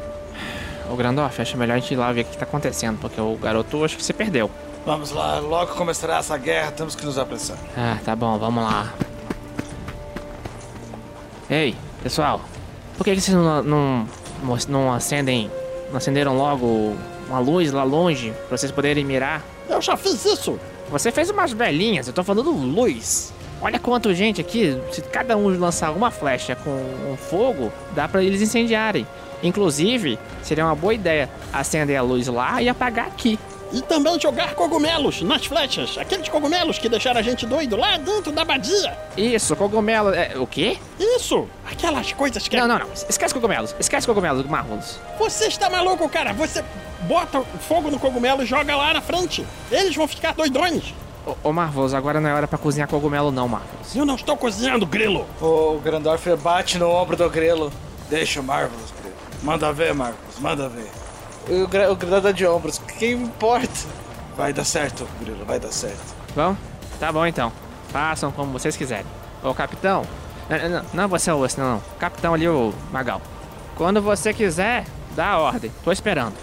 Ô 0.89 0.95
Grandorf, 0.95 1.41
acho 1.41 1.57
melhor 1.57 1.75
a 1.75 1.79
gente 1.79 1.93
ir 1.93 1.97
lá 1.97 2.13
ver 2.13 2.21
o 2.21 2.25
que 2.25 2.37
tá 2.37 2.45
acontecendo, 2.45 2.97
porque 3.01 3.19
o 3.19 3.35
garoto 3.35 3.83
acho 3.83 3.97
que 3.97 4.03
se 4.05 4.13
perdeu. 4.13 4.49
Vamos 4.85 5.11
lá, 5.11 5.39
logo 5.39 5.75
começará 5.75 6.19
essa 6.19 6.37
guerra, 6.37 6.71
temos 6.71 6.95
que 6.95 7.05
nos 7.05 7.17
apressar. 7.17 7.57
Ah, 7.75 7.97
tá 8.05 8.15
bom, 8.15 8.39
vamos 8.39 8.63
lá. 8.63 8.93
Ei, 11.49 11.75
pessoal, 12.01 12.39
por 12.97 13.03
que, 13.03 13.13
que 13.15 13.19
vocês 13.19 13.35
não, 13.35 13.61
não, 13.61 14.07
não 14.69 14.93
acendem. 14.93 15.51
Não 15.89 15.97
acenderam 15.97 16.37
logo 16.37 16.95
uma 17.31 17.39
luz 17.39 17.71
lá 17.71 17.83
longe 17.83 18.33
pra 18.47 18.57
vocês 18.57 18.71
poderem 18.71 19.05
mirar? 19.05 19.41
Eu 19.69 19.81
já 19.81 19.95
fiz 19.95 20.25
isso. 20.25 20.59
Você 20.89 21.11
fez 21.11 21.29
umas 21.29 21.51
velhinhas, 21.53 22.07
eu 22.07 22.13
tô 22.13 22.23
falando 22.23 22.51
luz. 22.51 23.33
Olha 23.61 23.79
quanto 23.79 24.13
gente 24.13 24.41
aqui, 24.41 24.77
se 24.91 25.01
cada 25.03 25.37
um 25.37 25.47
lançar 25.57 25.91
uma 25.91 26.11
flecha 26.11 26.55
com 26.55 26.71
um 27.09 27.15
fogo, 27.15 27.71
dá 27.95 28.07
pra 28.07 28.23
eles 28.23 28.41
incendiarem. 28.41 29.07
Inclusive, 29.41 30.19
seria 30.43 30.65
uma 30.65 30.75
boa 30.75 30.93
ideia 30.93 31.29
acender 31.53 31.95
a 31.95 32.01
luz 32.01 32.27
lá 32.27 32.61
e 32.61 32.67
apagar 32.67 33.07
aqui. 33.07 33.39
E 33.73 33.81
também 33.81 34.19
jogar 34.19 34.53
cogumelos 34.53 35.21
nas 35.21 35.45
flechas. 35.45 35.97
Aqueles 35.97 36.27
cogumelos 36.27 36.77
que 36.77 36.89
deixaram 36.89 37.19
a 37.19 37.23
gente 37.23 37.45
doido 37.45 37.77
lá 37.77 37.97
dentro 37.97 38.31
da 38.31 38.41
abadia. 38.41 38.97
Isso, 39.15 39.55
cogumelo. 39.55 40.13
É, 40.13 40.33
o 40.37 40.45
quê? 40.45 40.77
Isso! 40.99 41.47
Aquelas 41.69 42.11
coisas 42.11 42.47
que. 42.47 42.57
Não, 42.57 42.67
não, 42.67 42.79
não. 42.79 42.87
Esquece 42.93 43.33
cogumelos. 43.33 43.73
Esquece 43.79 44.05
cogumelos, 44.05 44.45
Marrolos. 44.45 44.99
Você 45.17 45.47
está 45.47 45.69
maluco, 45.69 46.07
cara? 46.09 46.33
Você 46.33 46.63
bota 47.01 47.41
fogo 47.67 47.89
no 47.89 47.99
cogumelo 47.99 48.43
e 48.43 48.45
joga 48.45 48.75
lá 48.75 48.93
na 48.93 49.01
frente. 49.01 49.45
Eles 49.71 49.95
vão 49.95 50.07
ficar 50.07 50.33
doidões. 50.33 50.93
Ô, 51.25 51.49
ô 51.49 51.53
Marvols, 51.53 51.93
agora 51.93 52.19
não 52.19 52.29
é 52.29 52.33
hora 52.33 52.47
pra 52.47 52.57
cozinhar 52.57 52.87
cogumelo, 52.89 53.31
não, 53.31 53.47
Marvols. 53.47 53.95
Eu 53.95 54.05
não 54.05 54.15
estou 54.15 54.35
cozinhando, 54.35 54.85
grilo. 54.85 55.25
O 55.39 55.79
Grandorf 55.79 56.27
bate 56.37 56.77
no 56.77 56.89
ombro 56.89 57.15
do 57.15 57.29
grilo. 57.29 57.71
Deixa 58.09 58.41
o 58.41 58.43
Marvelous, 58.43 58.91
grilo. 58.99 59.15
Manda 59.43 59.71
ver, 59.71 59.93
Marvelous, 59.93 60.39
manda 60.39 60.67
ver. 60.67 61.00
O, 61.49 61.67
gra 61.67 61.91
o 61.91 61.95
grilo 61.95 62.21
dá 62.21 62.31
de 62.31 62.45
ombros. 62.45 62.79
Quem 62.99 63.13
importa? 63.13 63.69
Vai 64.37 64.53
dar 64.53 64.63
certo, 64.63 65.07
grilo, 65.19 65.43
vai 65.45 65.59
dar 65.59 65.71
certo. 65.71 66.15
Bom, 66.35 66.55
tá 66.99 67.11
bom 67.11 67.25
então. 67.25 67.51
Façam 67.89 68.31
como 68.31 68.51
vocês 68.53 68.75
quiserem. 68.77 69.05
Ô, 69.43 69.53
capitão. 69.53 70.05
Não, 70.49 70.69
não, 70.69 70.85
não 70.93 71.07
você, 71.09 71.31
o 71.31 71.39
não, 71.57 71.73
não. 71.73 71.83
Capitão 71.99 72.33
ali, 72.33 72.47
o 72.47 72.73
Magal. 72.91 73.21
Quando 73.75 74.01
você 74.01 74.33
quiser, 74.33 74.85
dá 75.15 75.31
a 75.31 75.39
ordem. 75.39 75.71
Tô 75.83 75.91
esperando. 75.91 76.33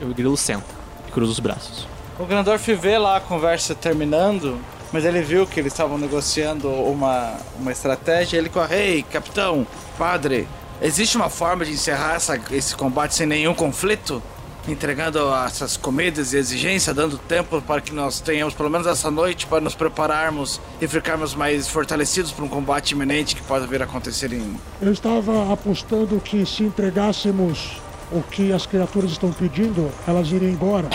E 0.00 0.04
o 0.04 0.14
grilo 0.14 0.36
senta 0.36 0.64
e 1.06 1.10
cruza 1.10 1.32
os 1.32 1.40
braços. 1.40 1.86
O 2.18 2.24
Grandorf 2.26 2.74
vê 2.74 2.98
lá 2.98 3.16
a 3.16 3.20
conversa 3.20 3.74
terminando, 3.74 4.58
mas 4.92 5.04
ele 5.04 5.22
viu 5.22 5.46
que 5.46 5.60
eles 5.60 5.72
estavam 5.72 5.96
negociando 5.96 6.68
uma, 6.68 7.34
uma 7.58 7.70
estratégia. 7.72 8.36
Ele 8.38 8.48
corre, 8.48 8.74
ei, 8.76 9.02
capitão, 9.02 9.66
padre, 9.96 10.48
existe 10.82 11.16
uma 11.16 11.30
forma 11.30 11.64
de 11.64 11.72
encerrar 11.72 12.14
essa- 12.16 12.38
esse 12.50 12.74
combate 12.74 13.14
sem 13.14 13.26
nenhum 13.26 13.54
conflito? 13.54 14.22
Entregando 14.68 15.34
essas 15.46 15.78
comidas 15.78 16.34
e 16.34 16.36
exigências, 16.36 16.94
dando 16.94 17.16
tempo 17.16 17.62
para 17.62 17.80
que 17.80 17.90
nós 17.92 18.20
tenhamos 18.20 18.52
pelo 18.52 18.68
menos 18.68 18.86
essa 18.86 19.10
noite 19.10 19.46
para 19.46 19.62
nos 19.62 19.74
prepararmos 19.74 20.60
e 20.78 20.86
ficarmos 20.86 21.34
mais 21.34 21.68
fortalecidos 21.68 22.32
para 22.32 22.44
um 22.44 22.48
combate 22.48 22.90
iminente 22.92 23.34
que 23.34 23.42
pode 23.42 23.66
vir 23.66 23.80
a 23.80 23.86
acontecer 23.86 24.30
em. 24.30 24.60
Eu 24.82 24.92
estava 24.92 25.50
apostando 25.50 26.20
que 26.20 26.44
se 26.44 26.64
entregássemos 26.64 27.80
o 28.12 28.22
que 28.22 28.52
as 28.52 28.66
criaturas 28.66 29.12
estão 29.12 29.32
pedindo, 29.32 29.90
elas 30.06 30.28
iriam 30.28 30.52
embora. 30.52 30.90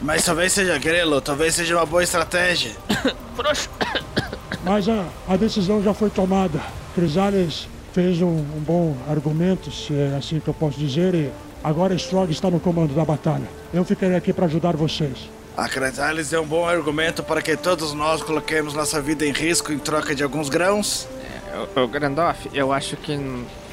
Mas 0.00 0.24
talvez 0.24 0.54
seja 0.54 0.78
grelo, 0.78 1.20
talvez 1.20 1.54
seja 1.56 1.76
uma 1.76 1.84
boa 1.84 2.02
estratégia. 2.02 2.72
Mas 4.64 4.88
a, 4.88 5.04
a 5.28 5.36
decisão 5.36 5.82
já 5.82 5.92
foi 5.92 6.08
tomada. 6.08 6.60
Crisales 6.94 7.68
fez 7.92 8.20
um, 8.20 8.26
um 8.28 8.62
bom 8.66 8.96
argumento, 9.08 9.70
se 9.70 9.94
é 9.94 10.16
assim 10.16 10.40
que 10.40 10.48
eu 10.48 10.54
posso 10.54 10.78
dizer, 10.78 11.14
e 11.14 11.30
agora 11.62 11.94
Strog 11.94 12.30
está 12.30 12.50
no 12.50 12.60
comando 12.60 12.94
da 12.94 13.04
batalha. 13.04 13.48
Eu 13.72 13.84
ficarei 13.84 14.16
aqui 14.16 14.32
para 14.32 14.46
ajudar 14.46 14.76
vocês. 14.76 15.28
A 15.56 15.68
Cratales 15.68 16.32
é 16.32 16.38
um 16.38 16.46
bom 16.46 16.68
argumento 16.68 17.22
para 17.22 17.42
que 17.42 17.56
todos 17.56 17.92
nós 17.92 18.22
coloquemos 18.22 18.74
nossa 18.74 19.00
vida 19.02 19.26
em 19.26 19.32
risco 19.32 19.72
em 19.72 19.78
troca 19.78 20.14
de 20.14 20.22
alguns 20.22 20.48
grãos. 20.48 21.08
Ô, 21.74 21.80
ô 21.80 21.88
Grandoff, 21.88 22.48
eu 22.54 22.72
acho 22.72 22.96
que 22.96 23.18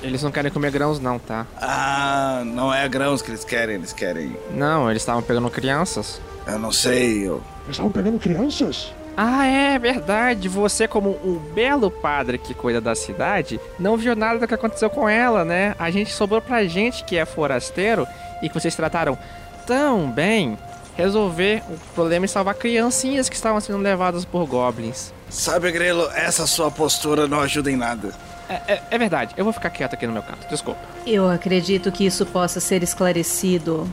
eles 0.01 0.23
não 0.23 0.31
querem 0.31 0.51
comer 0.51 0.71
grãos, 0.71 0.99
não, 0.99 1.19
tá? 1.19 1.45
Ah, 1.61 2.41
não 2.43 2.73
é 2.73 2.89
grãos 2.89 3.21
que 3.21 3.29
eles 3.29 3.43
querem, 3.43 3.75
eles 3.75 3.93
querem. 3.93 4.35
Não, 4.51 4.89
eles 4.89 5.03
estavam 5.03 5.21
pegando 5.21 5.49
crianças. 5.49 6.19
Eu 6.47 6.57
não 6.57 6.71
sei, 6.71 7.27
eu. 7.27 7.41
Eles 7.65 7.71
estavam 7.71 7.91
pegando 7.91 8.17
crianças? 8.17 8.91
Ah, 9.17 9.45
é 9.45 9.79
verdade. 9.79 10.47
Você, 10.49 10.87
como 10.87 11.11
um 11.23 11.37
belo 11.53 11.89
padre 11.89 12.37
que 12.37 12.53
cuida 12.53 12.81
da 12.81 12.93
cidade, 12.95 13.59
não 13.79 13.95
viu 13.95 14.15
nada 14.15 14.39
do 14.39 14.47
que 14.47 14.53
aconteceu 14.53 14.89
com 14.89 15.07
ela, 15.07 15.45
né? 15.45 15.73
A 15.79 15.89
gente 15.89 16.11
sobrou 16.11 16.41
pra 16.41 16.65
gente 16.65 17.03
que 17.03 17.17
é 17.17 17.25
forasteiro 17.25 18.05
e 18.41 18.49
que 18.49 18.53
vocês 18.59 18.75
trataram 18.75 19.17
tão 19.65 20.09
bem 20.11 20.57
resolver 20.97 21.61
o 21.69 21.77
problema 21.93 22.25
e 22.25 22.29
salvar 22.29 22.55
criancinhas 22.55 23.27
que 23.29 23.35
estavam 23.35 23.59
sendo 23.59 23.79
levadas 23.79 24.23
por 24.25 24.45
goblins. 24.45 25.13
Sabe, 25.29 25.71
Grelo, 25.71 26.09
essa 26.13 26.45
sua 26.47 26.69
postura 26.71 27.27
não 27.27 27.39
ajuda 27.41 27.71
em 27.71 27.75
nada. 27.75 28.13
É, 28.47 28.73
é- 28.75 28.81
é 28.91 28.97
verdade, 28.97 29.33
eu 29.35 29.43
vou 29.43 29.51
ficar 29.51 29.69
quieto 29.71 29.93
aqui 29.93 30.05
no 30.05 30.13
meu 30.13 30.21
canto, 30.21 30.47
desculpa. 30.47 30.79
Eu 31.05 31.27
acredito 31.29 31.91
que 31.91 32.05
isso 32.05 32.25
possa 32.27 32.59
ser 32.59 32.83
esclarecido. 32.83 33.89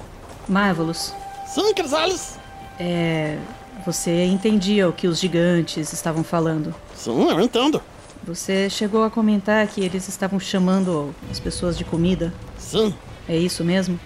Marvelous, 0.48 1.14
Sim, 1.46 1.72
Crisales? 1.74 2.38
é. 2.78 3.38
Você 3.84 4.24
entendia 4.24 4.88
o 4.88 4.92
que 4.92 5.08
os 5.08 5.18
gigantes 5.18 5.92
estavam 5.92 6.22
falando. 6.22 6.74
Sim, 6.94 7.28
eu 7.30 7.40
entendo. 7.40 7.82
Você 8.24 8.70
chegou 8.70 9.02
a 9.02 9.10
comentar 9.10 9.66
que 9.66 9.80
eles 9.80 10.06
estavam 10.08 10.38
chamando 10.38 11.12
as 11.30 11.40
pessoas 11.40 11.76
de 11.76 11.84
comida. 11.84 12.32
Sim. 12.58 12.94
É 13.28 13.36
isso 13.36 13.64
mesmo? 13.64 13.98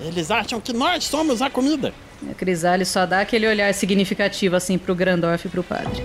Eles 0.00 0.30
acham 0.30 0.60
que 0.60 0.72
nós 0.72 1.04
somos 1.04 1.40
a 1.40 1.48
comida. 1.48 1.94
A 2.30 2.34
Crisales 2.34 2.88
só 2.88 3.06
dá 3.06 3.20
aquele 3.20 3.46
olhar 3.48 3.72
significativo 3.72 4.54
assim 4.56 4.76
pro 4.76 4.94
Grandorf 4.94 5.46
e 5.46 5.48
pro 5.48 5.62
padre. 5.62 6.02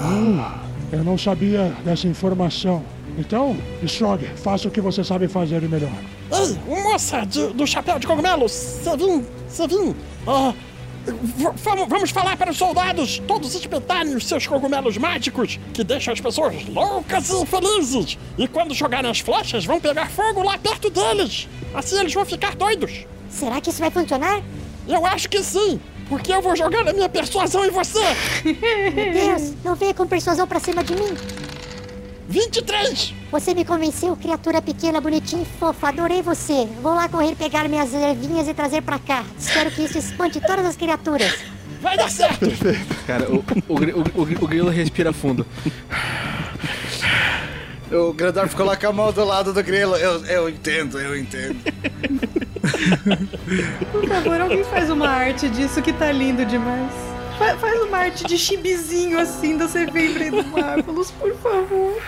Ah, 0.00 0.58
eu 0.92 1.04
não 1.04 1.18
sabia 1.18 1.72
dessa 1.84 2.06
informação. 2.08 2.82
Então, 3.18 3.56
Strog, 3.82 4.24
faça 4.36 4.68
o 4.68 4.70
que 4.70 4.80
você 4.80 5.02
sabe 5.02 5.26
fazer 5.28 5.60
de 5.60 5.68
melhor. 5.68 5.90
Ei, 6.32 6.56
moça 6.82 7.24
de- 7.24 7.48
do 7.48 7.66
chapéu 7.66 7.98
de 7.98 8.06
cogumelo, 8.06 8.48
Savin, 8.48 9.24
Savin, 9.48 9.94
ah, 10.26 10.52
vamos, 11.88 12.10
falar 12.10 12.36
para 12.36 12.50
os 12.50 12.56
soldados, 12.56 13.18
todos 13.26 13.54
espetarem 13.54 14.14
os 14.14 14.26
seus 14.26 14.46
cogumelos 14.46 14.96
mágicos, 14.96 15.58
que 15.72 15.84
deixam 15.84 16.12
as 16.12 16.20
pessoas 16.20 16.66
loucas 16.68 17.30
e 17.30 17.46
felizes. 17.46 18.18
E 18.36 18.46
quando 18.48 18.74
jogarem 18.74 19.10
as 19.10 19.20
flechas, 19.20 19.64
vão 19.64 19.80
pegar 19.80 20.10
fogo 20.10 20.42
lá 20.42 20.58
perto 20.58 20.90
deles. 20.90 21.48
Assim 21.74 21.98
eles 21.98 22.12
vão 22.12 22.24
ficar 22.24 22.54
doidos. 22.54 23.06
Será 23.30 23.60
que 23.60 23.70
isso 23.70 23.80
vai 23.80 23.90
funcionar? 23.90 24.42
Eu 24.86 25.04
acho 25.04 25.28
que 25.28 25.42
sim, 25.42 25.80
porque 26.08 26.32
eu 26.32 26.40
vou 26.40 26.56
jogar 26.56 26.88
a 26.88 26.92
minha 26.92 27.08
persuasão 27.08 27.64
em 27.64 27.70
você. 27.70 28.00
Meu 28.44 29.12
Deus, 29.12 29.54
não 29.64 29.74
venha 29.74 29.94
com 29.94 30.06
persuasão 30.06 30.46
pra 30.46 30.58
cima 30.58 30.82
de 30.82 30.94
mim. 30.94 31.14
23! 32.28 33.14
Você 33.32 33.54
me 33.54 33.64
convenceu, 33.64 34.14
criatura 34.14 34.60
pequena, 34.60 35.00
bonitinha 35.00 35.42
e 35.42 35.58
fofa. 35.58 35.88
Adorei 35.88 36.20
você. 36.20 36.68
Vou 36.82 36.94
lá 36.94 37.08
correr 37.08 37.34
pegar 37.34 37.68
minhas 37.68 37.92
ervinhas 37.94 38.46
e 38.46 38.54
trazer 38.54 38.82
pra 38.82 38.98
cá. 38.98 39.24
Espero 39.38 39.70
que 39.70 39.82
isso 39.82 39.96
espante 39.96 40.40
todas 40.40 40.66
as 40.66 40.76
criaturas. 40.76 41.34
Vai 41.80 41.96
dar 41.96 42.10
certo! 42.10 42.46
Cara, 43.06 43.30
o, 43.30 43.36
o, 43.68 44.20
o, 44.20 44.44
o 44.44 44.46
grilo 44.46 44.68
respira 44.68 45.12
fundo. 45.12 45.46
O 47.90 48.12
Grandorf 48.12 48.54
coloca 48.54 48.86
a 48.86 48.92
mão 48.92 49.10
do 49.10 49.24
lado 49.24 49.52
do 49.52 49.62
grilo. 49.62 49.96
Eu, 49.96 50.22
eu 50.26 50.48
entendo, 50.50 51.00
eu 51.00 51.16
entendo. 51.16 51.56
Por 53.90 54.06
favor, 54.06 54.40
alguém 54.40 54.62
faz 54.64 54.90
uma 54.90 55.08
arte 55.08 55.48
disso 55.48 55.80
que 55.80 55.92
tá 55.94 56.12
lindo 56.12 56.44
demais. 56.44 56.92
Fa- 57.38 57.56
faz 57.56 57.80
uma 57.82 57.98
arte 57.98 58.24
de 58.24 58.36
chibizinho 58.36 59.18
assim 59.18 59.56
da 59.56 59.68
e 60.26 60.30
do 60.30 60.44
Marvelous, 60.44 61.10
por 61.12 61.34
favor. 61.36 62.02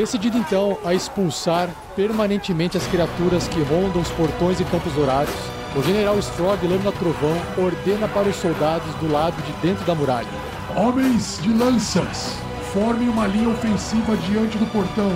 Decidido 0.00 0.38
então 0.38 0.78
a 0.82 0.94
expulsar 0.94 1.68
permanentemente 1.94 2.74
as 2.74 2.86
criaturas 2.86 3.46
que 3.46 3.60
rondam 3.64 4.00
os 4.00 4.08
portões 4.12 4.58
e 4.58 4.64
campos 4.64 4.90
dourados, 4.94 5.34
o 5.76 5.82
general 5.82 6.18
Strog, 6.20 6.66
Lâmina 6.66 6.90
Trovão, 6.90 7.36
ordena 7.58 8.08
para 8.08 8.26
os 8.26 8.36
soldados 8.36 8.94
do 8.94 9.12
lado 9.12 9.36
de 9.42 9.52
dentro 9.60 9.84
da 9.84 9.94
muralha. 9.94 10.26
Homens 10.74 11.38
de 11.42 11.52
lanças, 11.52 12.34
formem 12.72 13.10
uma 13.10 13.26
linha 13.26 13.50
ofensiva 13.50 14.16
diante 14.26 14.56
do 14.56 14.64
portão. 14.72 15.14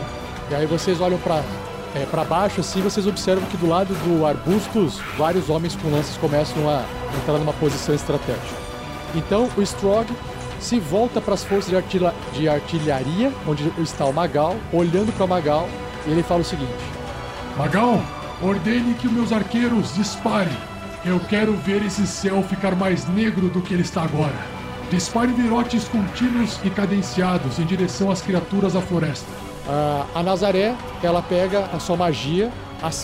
E 0.51 0.55
aí 0.55 0.67
vocês 0.67 1.01
olham 1.01 1.19
para 1.19 1.43
é, 1.95 2.05
para 2.05 2.23
baixo 2.23 2.61
assim, 2.61 2.83
vocês 2.83 3.07
observam 3.07 3.47
que 3.47 3.57
do 3.57 3.67
lado 3.67 3.95
do 3.95 4.27
arbustos, 4.27 5.01
vários 5.17 5.49
homens 5.49 5.75
com 5.77 5.89
lanças 5.89 6.19
começam 6.19 6.69
a 6.69 6.85
entrar 7.17 7.39
numa 7.39 7.55
posição 7.55 7.95
estratégica. 7.95 8.55
Então 9.15 9.49
o 9.57 9.63
Strog 9.63 10.07
se 10.65 10.81
volta 10.81 11.21
para 11.21 11.35
as 11.35 11.45
forças 11.45 11.69
de, 11.69 11.77
artila- 11.77 12.15
de 12.33 12.49
artilharia, 12.49 13.31
onde 13.47 13.71
está 13.79 14.07
o 14.07 14.13
Magal, 14.13 14.57
olhando 14.73 15.13
para 15.15 15.27
o 15.27 15.29
Magal, 15.29 15.69
e 16.07 16.11
ele 16.11 16.23
fala 16.23 16.41
o 16.41 16.45
seguinte: 16.45 16.73
Magal, 17.59 18.03
ordene 18.43 18.95
que 18.95 19.07
os 19.07 19.13
meus 19.13 19.31
arqueiros 19.33 19.95
disparem. 19.95 20.57
Eu 21.05 21.21
quero 21.29 21.53
ver 21.53 21.85
esse 21.85 22.07
céu 22.07 22.43
ficar 22.43 22.75
mais 22.75 23.07
negro 23.07 23.49
do 23.51 23.61
que 23.61 23.75
ele 23.75 23.83
está 23.83 24.03
agora. 24.03 24.35
Dispare 24.91 25.33
virotes 25.33 25.85
contínuos 25.87 26.59
e 26.65 26.71
cadenciados 26.71 27.59
em 27.59 27.67
direção 27.67 28.11
às 28.11 28.23
criaturas 28.23 28.73
da 28.73 28.81
floresta. 28.81 29.27
A, 29.69 30.07
a 30.15 30.23
Nazaré, 30.23 30.75
ela 31.03 31.21
pega 31.21 31.69
a 31.75 31.79
sua 31.79 31.97
magia, 31.97 32.51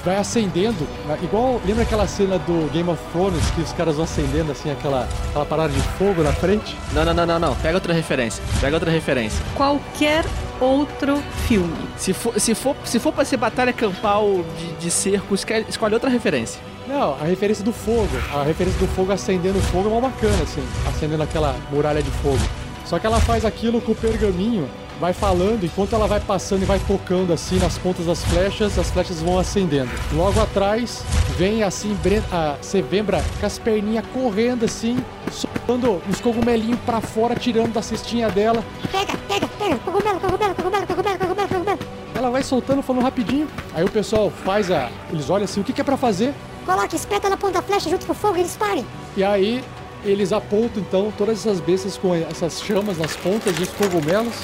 vai 0.04 0.16
acendendo, 0.16 0.86
né, 1.06 1.18
igual 1.22 1.60
lembra 1.64 1.82
aquela 1.82 2.06
cena 2.06 2.38
do 2.38 2.70
Game 2.72 2.88
of 2.88 3.02
Thrones 3.12 3.50
que 3.50 3.60
os 3.60 3.72
caras 3.72 3.96
vão 3.96 4.04
acendendo 4.04 4.52
assim 4.52 4.70
aquela, 4.70 5.08
aquela 5.28 5.46
parada 5.46 5.72
de 5.72 5.80
fogo 5.98 6.22
na 6.22 6.32
frente? 6.32 6.76
Não, 6.92 7.04
não, 7.04 7.14
não, 7.14 7.26
não, 7.26 7.38
não. 7.38 7.54
Pega 7.56 7.76
outra 7.76 7.92
referência. 7.92 8.42
Pega 8.60 8.76
outra 8.76 8.90
referência. 8.90 9.44
Qualquer 9.54 10.24
outro 10.60 11.22
filme. 11.48 11.74
Se 11.96 12.12
for, 12.12 12.38
se 12.38 12.54
for, 12.54 12.76
se 12.84 12.98
for 12.98 13.12
pra 13.12 13.24
ser 13.24 13.36
batalha 13.36 13.72
campal 13.72 14.44
de, 14.58 14.72
de 14.72 14.90
cerco, 14.90 15.34
escolhe 15.34 15.94
outra 15.94 16.10
referência. 16.10 16.60
Não, 16.86 17.14
a 17.14 17.24
referência 17.24 17.64
do 17.64 17.72
fogo. 17.72 18.08
A 18.34 18.42
referência 18.42 18.78
do 18.80 18.86
fogo 18.88 19.12
acendendo 19.12 19.58
o 19.58 19.62
fogo 19.62 19.88
é 19.88 19.92
uma 19.92 20.00
bacana, 20.00 20.42
assim, 20.42 20.62
acendendo 20.88 21.22
aquela 21.22 21.56
muralha 21.70 22.02
de 22.02 22.10
fogo. 22.10 22.40
Só 22.84 22.98
que 22.98 23.06
ela 23.06 23.20
faz 23.20 23.44
aquilo 23.44 23.80
com 23.80 23.92
o 23.92 23.94
pergaminho, 23.94 24.68
vai 25.00 25.12
falando, 25.14 25.64
enquanto 25.64 25.94
ela 25.94 26.06
vai 26.06 26.20
passando 26.20 26.62
e 26.62 26.66
vai 26.66 26.78
tocando 26.80 27.32
assim 27.32 27.58
nas 27.58 27.78
pontas 27.78 28.04
das 28.06 28.22
flechas, 28.24 28.78
as 28.78 28.90
flechas 28.90 29.20
vão 29.22 29.38
acendendo. 29.38 29.90
Logo 30.12 30.38
atrás 30.40 31.02
vem 31.38 31.62
assim 31.62 31.94
Bre- 32.02 32.22
a 32.30 32.56
Sevembra 32.60 33.24
com 33.40 33.46
as 33.46 33.58
perninhas 33.58 34.04
correndo 34.12 34.64
assim, 34.66 34.98
soltando 35.32 36.02
uns 36.08 36.20
cogumelinhos 36.20 36.78
pra 36.84 37.00
fora, 37.00 37.34
tirando 37.34 37.72
da 37.72 37.80
cestinha 37.82 38.28
dela. 38.28 38.62
Pega, 38.92 39.16
pega, 39.26 39.48
pega. 39.58 39.76
Cogumelo, 39.78 40.20
cogumelo, 40.20 40.54
cogumelo, 40.54 40.86
cogumelo, 40.86 41.18
cogumelo, 41.18 41.48
cogumelo. 41.48 41.78
Ela 42.14 42.30
vai 42.30 42.42
soltando, 42.42 42.82
falando 42.82 43.02
rapidinho. 43.02 43.48
Aí 43.72 43.82
o 43.84 43.90
pessoal 43.90 44.30
faz 44.44 44.70
a. 44.70 44.90
Eles 45.10 45.30
olham 45.30 45.44
assim, 45.44 45.60
o 45.60 45.64
que, 45.64 45.72
que 45.72 45.80
é 45.80 45.84
pra 45.84 45.96
fazer? 45.96 46.34
Coloque, 46.66 46.94
espeta 46.94 47.30
na 47.30 47.38
ponta 47.38 47.54
da 47.54 47.62
flecha 47.62 47.88
junto 47.88 48.04
com 48.04 48.12
o 48.12 48.14
fogo 48.14 48.36
e 48.36 48.42
dispare. 48.42 48.84
E 49.16 49.24
aí 49.24 49.64
eles 50.04 50.30
apontam 50.32 50.82
então 50.82 51.10
todas 51.16 51.38
essas 51.38 51.58
bestas 51.60 51.96
com 51.96 52.14
essas 52.14 52.60
chamas 52.62 52.98
nas 52.98 53.16
pontas 53.16 53.58
e 53.58 53.62
os 53.62 53.68
cogumelos, 53.70 54.34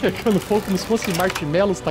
pegando 0.00 0.38
fogo 0.40 0.62
como 0.62 0.76
se 0.78 0.86
fossem 0.86 1.14
marshmallows 1.14 1.82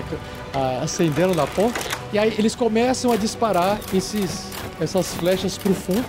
ah, 0.53 0.79
acendendo 0.83 1.33
na 1.35 1.45
ponta. 1.47 1.79
E 2.13 2.17
aí 2.19 2.33
eles 2.37 2.55
começam 2.55 3.11
a 3.11 3.15
disparar 3.17 3.79
esses, 3.93 4.47
essas 4.79 5.13
flechas 5.15 5.57
pro 5.57 5.73
fundo. 5.73 6.05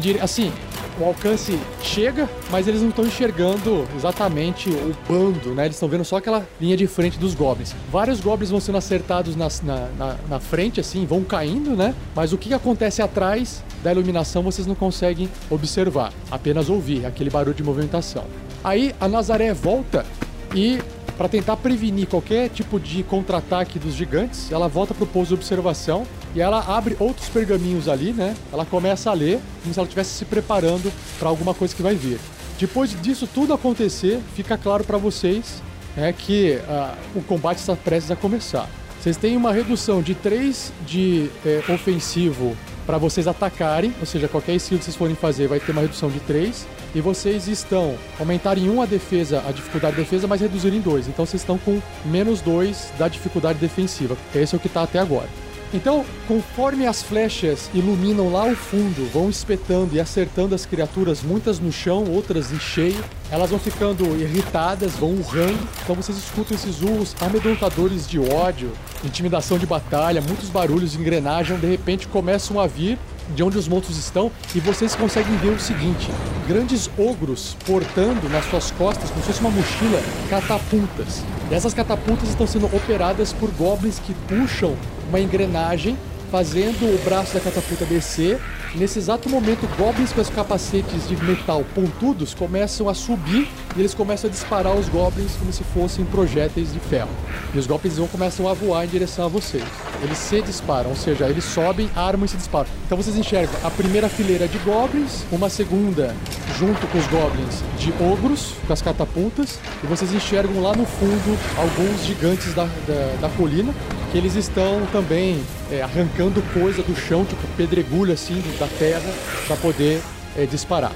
dire- 0.00 0.20
Assim, 0.20 0.52
o 1.00 1.04
alcance 1.04 1.58
chega, 1.82 2.28
mas 2.50 2.68
eles 2.68 2.80
não 2.82 2.90
estão 2.90 3.04
enxergando 3.06 3.86
exatamente 3.96 4.68
o 4.70 4.94
bando, 5.08 5.54
né? 5.54 5.64
Eles 5.64 5.76
estão 5.76 5.88
vendo 5.88 6.04
só 6.04 6.16
aquela 6.18 6.46
linha 6.60 6.76
de 6.76 6.86
frente 6.86 7.18
dos 7.18 7.34
goblins. 7.34 7.74
Vários 7.90 8.20
goblins 8.20 8.50
vão 8.50 8.60
sendo 8.60 8.78
acertados 8.78 9.34
nas- 9.34 9.62
na, 9.62 9.88
na, 9.98 10.16
na 10.28 10.40
frente, 10.40 10.80
assim, 10.80 11.04
vão 11.06 11.22
caindo, 11.24 11.70
né? 11.76 11.94
Mas 12.14 12.32
o 12.32 12.38
que 12.38 12.52
acontece 12.54 13.00
atrás 13.02 13.62
da 13.82 13.90
iluminação 13.90 14.42
vocês 14.42 14.66
não 14.66 14.74
conseguem 14.74 15.28
observar, 15.50 16.12
apenas 16.30 16.68
ouvir 16.68 17.04
aquele 17.06 17.30
barulho 17.30 17.54
de 17.54 17.62
movimentação. 17.64 18.24
Aí 18.62 18.94
a 19.00 19.08
Nazaré 19.08 19.52
volta 19.52 20.06
e 20.54 20.78
para 21.16 21.28
tentar 21.28 21.56
prevenir 21.56 22.06
qualquer 22.06 22.48
tipo 22.48 22.80
de 22.80 23.02
contra-ataque 23.02 23.78
dos 23.78 23.94
gigantes, 23.94 24.50
ela 24.50 24.68
volta 24.68 24.94
pro 24.94 25.06
pouso 25.06 25.28
de 25.28 25.34
observação 25.34 26.06
e 26.34 26.40
ela 26.40 26.64
abre 26.76 26.96
outros 26.98 27.28
pergaminhos 27.28 27.88
ali, 27.88 28.12
né? 28.12 28.34
Ela 28.52 28.64
começa 28.64 29.10
a 29.10 29.14
ler, 29.14 29.40
como 29.62 29.72
se 29.72 29.78
ela 29.78 29.86
estivesse 29.86 30.10
se 30.10 30.24
preparando 30.24 30.92
para 31.18 31.28
alguma 31.28 31.54
coisa 31.54 31.74
que 31.74 31.82
vai 31.82 31.94
vir. 31.94 32.18
Depois 32.58 32.94
disso 33.02 33.26
tudo 33.26 33.52
acontecer, 33.52 34.20
fica 34.34 34.56
claro 34.56 34.84
para 34.84 34.98
vocês 34.98 35.62
é 35.96 36.12
que 36.12 36.58
ah, 36.68 36.94
o 37.14 37.22
combate 37.22 37.58
está 37.58 37.76
prestes 37.76 38.10
a 38.10 38.16
começar. 38.16 38.68
Vocês 39.00 39.16
têm 39.16 39.36
uma 39.36 39.52
redução 39.52 40.00
de 40.00 40.14
3 40.14 40.72
de 40.86 41.28
eh, 41.44 41.60
ofensivo 41.68 42.56
para 42.86 42.98
vocês 42.98 43.26
atacarem, 43.26 43.92
ou 43.98 44.06
seja, 44.06 44.28
qualquer 44.28 44.54
skill 44.54 44.78
que 44.78 44.84
vocês 44.84 44.96
forem 44.96 45.16
fazer 45.16 45.48
vai 45.48 45.58
ter 45.58 45.72
uma 45.72 45.80
redução 45.80 46.08
de 46.08 46.20
3. 46.20 46.66
E 46.94 47.00
vocês 47.00 47.48
estão 47.48 47.96
aumentar 48.18 48.58
em 48.58 48.68
1 48.68 48.82
a 48.82 48.86
defesa, 48.86 49.42
a 49.46 49.52
dificuldade 49.52 49.96
de 49.96 50.02
defesa, 50.02 50.26
mas 50.26 50.40
reduzir 50.40 50.74
em 50.74 50.80
2. 50.80 51.08
Então 51.08 51.24
vocês 51.24 51.40
estão 51.42 51.56
com 51.56 51.80
menos 52.04 52.40
2 52.40 52.92
da 52.98 53.08
dificuldade 53.08 53.58
defensiva. 53.58 54.16
Esse 54.34 54.54
é 54.54 54.58
o 54.58 54.60
que 54.60 54.66
está 54.66 54.82
até 54.82 54.98
agora. 54.98 55.28
Então, 55.74 56.04
conforme 56.28 56.86
as 56.86 57.02
flechas 57.02 57.70
iluminam 57.72 58.30
lá 58.30 58.44
o 58.44 58.54
fundo, 58.54 59.10
vão 59.10 59.30
espetando 59.30 59.96
e 59.96 60.00
acertando 60.00 60.54
as 60.54 60.66
criaturas, 60.66 61.22
muitas 61.22 61.58
no 61.58 61.72
chão, 61.72 62.04
outras 62.10 62.52
em 62.52 62.60
cheio, 62.60 63.02
elas 63.30 63.48
vão 63.48 63.58
ficando 63.58 64.04
irritadas, 64.20 64.92
vão 64.92 65.12
urrando. 65.12 65.66
Então 65.82 65.96
vocês 65.96 66.18
escutam 66.18 66.54
esses 66.54 66.82
urros 66.82 67.16
amedrontadores 67.22 68.06
de 68.06 68.18
ódio, 68.18 68.70
intimidação 69.02 69.58
de 69.58 69.64
batalha, 69.64 70.20
muitos 70.20 70.50
barulhos 70.50 70.92
de 70.92 70.98
engrenagem, 70.98 71.56
de 71.56 71.66
repente 71.66 72.06
começam 72.06 72.60
a 72.60 72.66
vir 72.66 72.98
de 73.34 73.42
onde 73.42 73.58
os 73.58 73.68
monstros 73.68 73.98
estão 73.98 74.30
e 74.54 74.60
vocês 74.60 74.94
conseguem 74.94 75.36
ver 75.38 75.50
o 75.50 75.60
seguinte: 75.60 76.10
grandes 76.46 76.90
ogros 76.98 77.56
portando 77.66 78.28
nas 78.28 78.44
suas 78.46 78.70
costas, 78.70 79.10
como 79.10 79.20
se 79.22 79.26
fosse 79.28 79.40
uma 79.40 79.50
mochila, 79.50 80.02
catapultas. 80.28 81.22
E 81.50 81.54
essas 81.54 81.74
catapultas 81.74 82.28
estão 82.28 82.46
sendo 82.46 82.66
operadas 82.66 83.32
por 83.32 83.50
goblins 83.50 83.98
que 83.98 84.14
puxam 84.28 84.76
uma 85.08 85.20
engrenagem, 85.20 85.96
fazendo 86.30 86.84
o 86.84 87.04
braço 87.04 87.34
da 87.34 87.40
catapulta 87.40 87.84
descer 87.84 88.40
Nesse 88.74 88.98
exato 88.98 89.28
momento, 89.28 89.68
goblins 89.76 90.12
com 90.12 90.22
os 90.22 90.30
capacetes 90.30 91.06
de 91.06 91.14
metal 91.22 91.62
pontudos 91.74 92.32
começam 92.32 92.88
a 92.88 92.94
subir 92.94 93.46
e 93.76 93.80
eles 93.80 93.92
começam 93.92 94.30
a 94.30 94.32
disparar 94.32 94.74
os 94.74 94.88
goblins 94.88 95.36
como 95.38 95.52
se 95.52 95.62
fossem 95.62 96.06
projéteis 96.06 96.72
de 96.72 96.80
ferro. 96.80 97.10
E 97.52 97.58
os 97.58 97.66
goblins 97.66 97.98
vão 97.98 98.08
começam 98.08 98.48
a 98.48 98.54
voar 98.54 98.86
em 98.86 98.88
direção 98.88 99.26
a 99.26 99.28
vocês. 99.28 99.64
Eles 100.02 100.16
se 100.16 100.40
disparam, 100.40 100.88
ou 100.88 100.96
seja, 100.96 101.26
eles 101.28 101.44
sobem, 101.44 101.90
armam 101.94 102.24
e 102.24 102.28
se 102.28 102.36
disparam. 102.38 102.68
Então 102.86 102.96
vocês 102.96 103.14
enxergam 103.14 103.54
a 103.62 103.70
primeira 103.70 104.08
fileira 104.08 104.48
de 104.48 104.56
goblins, 104.58 105.22
uma 105.30 105.50
segunda 105.50 106.16
junto 106.58 106.86
com 106.86 106.98
os 106.98 107.06
goblins 107.08 107.62
de 107.78 107.92
ogros, 108.02 108.54
com 108.66 108.72
as 108.72 108.80
catapultas, 108.80 109.58
e 109.84 109.86
vocês 109.86 110.14
enxergam 110.14 110.62
lá 110.62 110.74
no 110.74 110.86
fundo 110.86 111.38
alguns 111.58 112.06
gigantes 112.06 112.54
da, 112.54 112.64
da, 112.64 113.16
da 113.20 113.28
colina, 113.30 113.74
que 114.10 114.18
eles 114.18 114.34
estão 114.34 114.86
também 114.92 115.42
é, 115.70 115.82
arrancando 115.82 116.42
coisa 116.52 116.82
do 116.82 116.94
chão, 116.94 117.24
tipo 117.24 117.42
pedregulho 117.56 118.12
assim 118.12 118.34
da 118.62 118.68
terra, 118.78 119.12
para 119.46 119.56
poder 119.56 120.00
é, 120.36 120.46
disparar. 120.46 120.92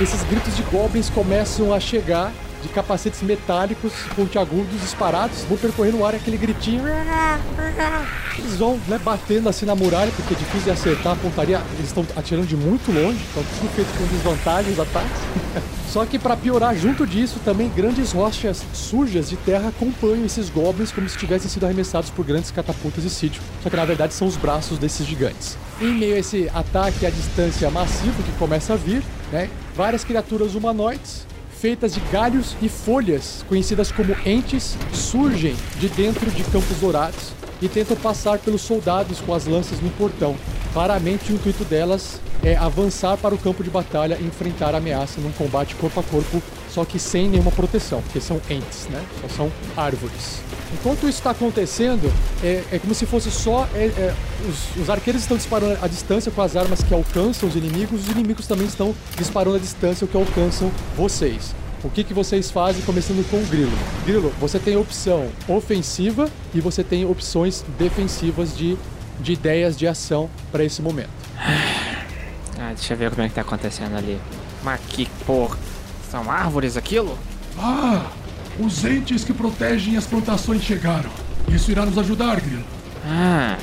Esses 0.00 0.22
gritos 0.24 0.56
de 0.56 0.62
goblins 0.64 1.10
começam 1.10 1.72
a 1.74 1.80
chegar 1.80 2.32
de 2.62 2.68
capacetes 2.68 3.22
metálicos 3.22 3.92
pontiagudos 4.14 4.80
disparados, 4.80 5.42
vão 5.42 5.56
percorrendo 5.56 5.98
o 5.98 6.06
ar 6.06 6.14
aquele 6.14 6.36
gritinho. 6.36 6.82
Eles 8.38 8.56
vão 8.56 8.78
né, 8.86 8.98
batendo 9.02 9.48
assim 9.48 9.66
na 9.66 9.74
muralha, 9.74 10.10
porque 10.14 10.34
é 10.34 10.36
difícil 10.36 10.64
de 10.64 10.70
acertar 10.70 11.14
a 11.14 11.16
pontaria. 11.16 11.60
Eles 11.74 11.86
estão 11.86 12.06
atirando 12.16 12.46
de 12.46 12.56
muito 12.56 12.90
longe, 12.92 13.18
estão 13.18 13.42
tudo 13.42 13.74
feito 13.74 13.88
com 13.98 14.06
desvantagens 14.06 14.74
os 14.74 14.80
ataques. 14.80 15.70
Só 15.90 16.06
que 16.06 16.20
para 16.20 16.36
piorar, 16.36 16.76
junto 16.76 17.04
disso, 17.04 17.40
também 17.44 17.68
grandes 17.68 18.12
rochas 18.12 18.62
sujas 18.72 19.28
de 19.28 19.36
terra 19.36 19.70
acompanham 19.70 20.24
esses 20.24 20.48
goblins 20.48 20.92
como 20.92 21.08
se 21.08 21.18
tivessem 21.18 21.50
sido 21.50 21.66
arremessados 21.66 22.10
por 22.10 22.24
grandes 22.24 22.52
catapultas 22.52 23.02
de 23.02 23.10
sítio. 23.10 23.42
Só 23.60 23.68
que 23.68 23.74
na 23.74 23.84
verdade 23.84 24.14
são 24.14 24.28
os 24.28 24.36
braços 24.36 24.78
desses 24.78 25.04
gigantes. 25.04 25.58
Em 25.80 25.92
meio 25.92 26.14
a 26.14 26.18
esse 26.20 26.48
ataque 26.54 27.04
à 27.06 27.10
distância 27.10 27.68
massivo 27.70 28.22
que 28.22 28.30
começa 28.38 28.74
a 28.74 28.76
vir, 28.76 29.02
né, 29.32 29.50
várias 29.74 30.04
criaturas 30.04 30.54
humanoides 30.54 31.28
feitas 31.60 31.92
de 31.92 32.00
galhos 32.10 32.56
e 32.62 32.70
folhas, 32.70 33.44
conhecidas 33.46 33.92
como 33.92 34.16
entes, 34.24 34.78
surgem 34.94 35.54
de 35.78 35.90
dentro 35.90 36.30
de 36.30 36.42
campos 36.44 36.78
dourados 36.78 37.39
e 37.60 37.68
tentam 37.68 37.96
passar 37.96 38.38
pelos 38.38 38.62
soldados 38.62 39.20
com 39.20 39.34
as 39.34 39.46
lanças 39.46 39.80
no 39.80 39.90
portão. 39.90 40.36
Claramente 40.72 41.32
o 41.32 41.34
intuito 41.34 41.64
delas 41.64 42.20
é 42.42 42.56
avançar 42.56 43.16
para 43.18 43.34
o 43.34 43.38
campo 43.38 43.62
de 43.62 43.70
batalha 43.70 44.16
e 44.20 44.24
enfrentar 44.24 44.74
a 44.74 44.78
ameaça 44.78 45.20
num 45.20 45.32
combate 45.32 45.74
corpo 45.74 46.00
a 46.00 46.02
corpo, 46.02 46.42
só 46.70 46.84
que 46.84 46.98
sem 46.98 47.28
nenhuma 47.28 47.50
proteção, 47.50 48.00
porque 48.02 48.20
são 48.20 48.40
entes, 48.48 48.86
né? 48.88 49.04
Só 49.20 49.28
são 49.28 49.52
árvores. 49.76 50.40
Enquanto 50.72 51.00
isso 51.00 51.18
está 51.18 51.30
acontecendo, 51.30 52.10
é, 52.42 52.62
é, 52.70 52.78
como 52.78 52.94
se 52.94 53.04
fosse 53.04 53.30
só. 53.30 53.68
É, 53.74 53.86
é, 53.86 54.14
os, 54.48 54.82
os, 54.82 54.88
arqueiros 54.88 55.22
estão 55.22 55.36
disparando 55.36 55.78
à 55.82 55.88
distância 55.88 56.30
com 56.30 56.40
as 56.40 56.56
armas 56.56 56.82
que 56.82 56.94
alcançam 56.94 57.48
os 57.48 57.56
inimigos, 57.56 58.02
os 58.02 58.08
inimigos 58.08 58.46
também 58.46 58.66
estão 58.66 58.94
disparando 59.16 59.56
à 59.56 59.58
distância 59.58 60.04
o 60.04 60.08
que 60.08 60.16
alcançam 60.16 60.70
vocês. 60.96 61.54
O 61.82 61.88
que, 61.88 62.04
que 62.04 62.12
vocês 62.12 62.50
fazem 62.50 62.82
começando 62.82 63.26
com 63.30 63.38
o 63.38 63.46
Grilo? 63.46 63.72
Grilo, 64.04 64.34
você 64.38 64.58
tem 64.58 64.76
opção 64.76 65.30
ofensiva 65.48 66.28
e 66.54 66.60
você 66.60 66.84
tem 66.84 67.06
opções 67.06 67.64
defensivas 67.78 68.54
de, 68.54 68.76
de 69.18 69.32
ideias 69.32 69.78
de 69.78 69.86
ação 69.86 70.28
para 70.52 70.62
esse 70.62 70.82
momento. 70.82 71.08
Ah, 72.58 72.72
deixa 72.74 72.92
eu 72.92 72.98
ver 72.98 73.10
como 73.10 73.22
é 73.22 73.28
que 73.28 73.34
tá 73.34 73.40
acontecendo 73.40 73.96
ali. 73.96 74.20
Mas 74.62 74.78
que 74.88 75.06
porra. 75.26 75.56
São 76.10 76.30
árvores 76.30 76.76
aquilo? 76.76 77.18
Ah! 77.58 78.10
Os 78.58 78.84
entes 78.84 79.24
que 79.24 79.32
protegem 79.32 79.96
as 79.96 80.06
plantações 80.06 80.62
chegaram. 80.62 81.08
Isso 81.48 81.70
irá 81.70 81.86
nos 81.86 81.96
ajudar, 81.96 82.40
Grilo. 82.40 82.64
Ah, 83.06 83.56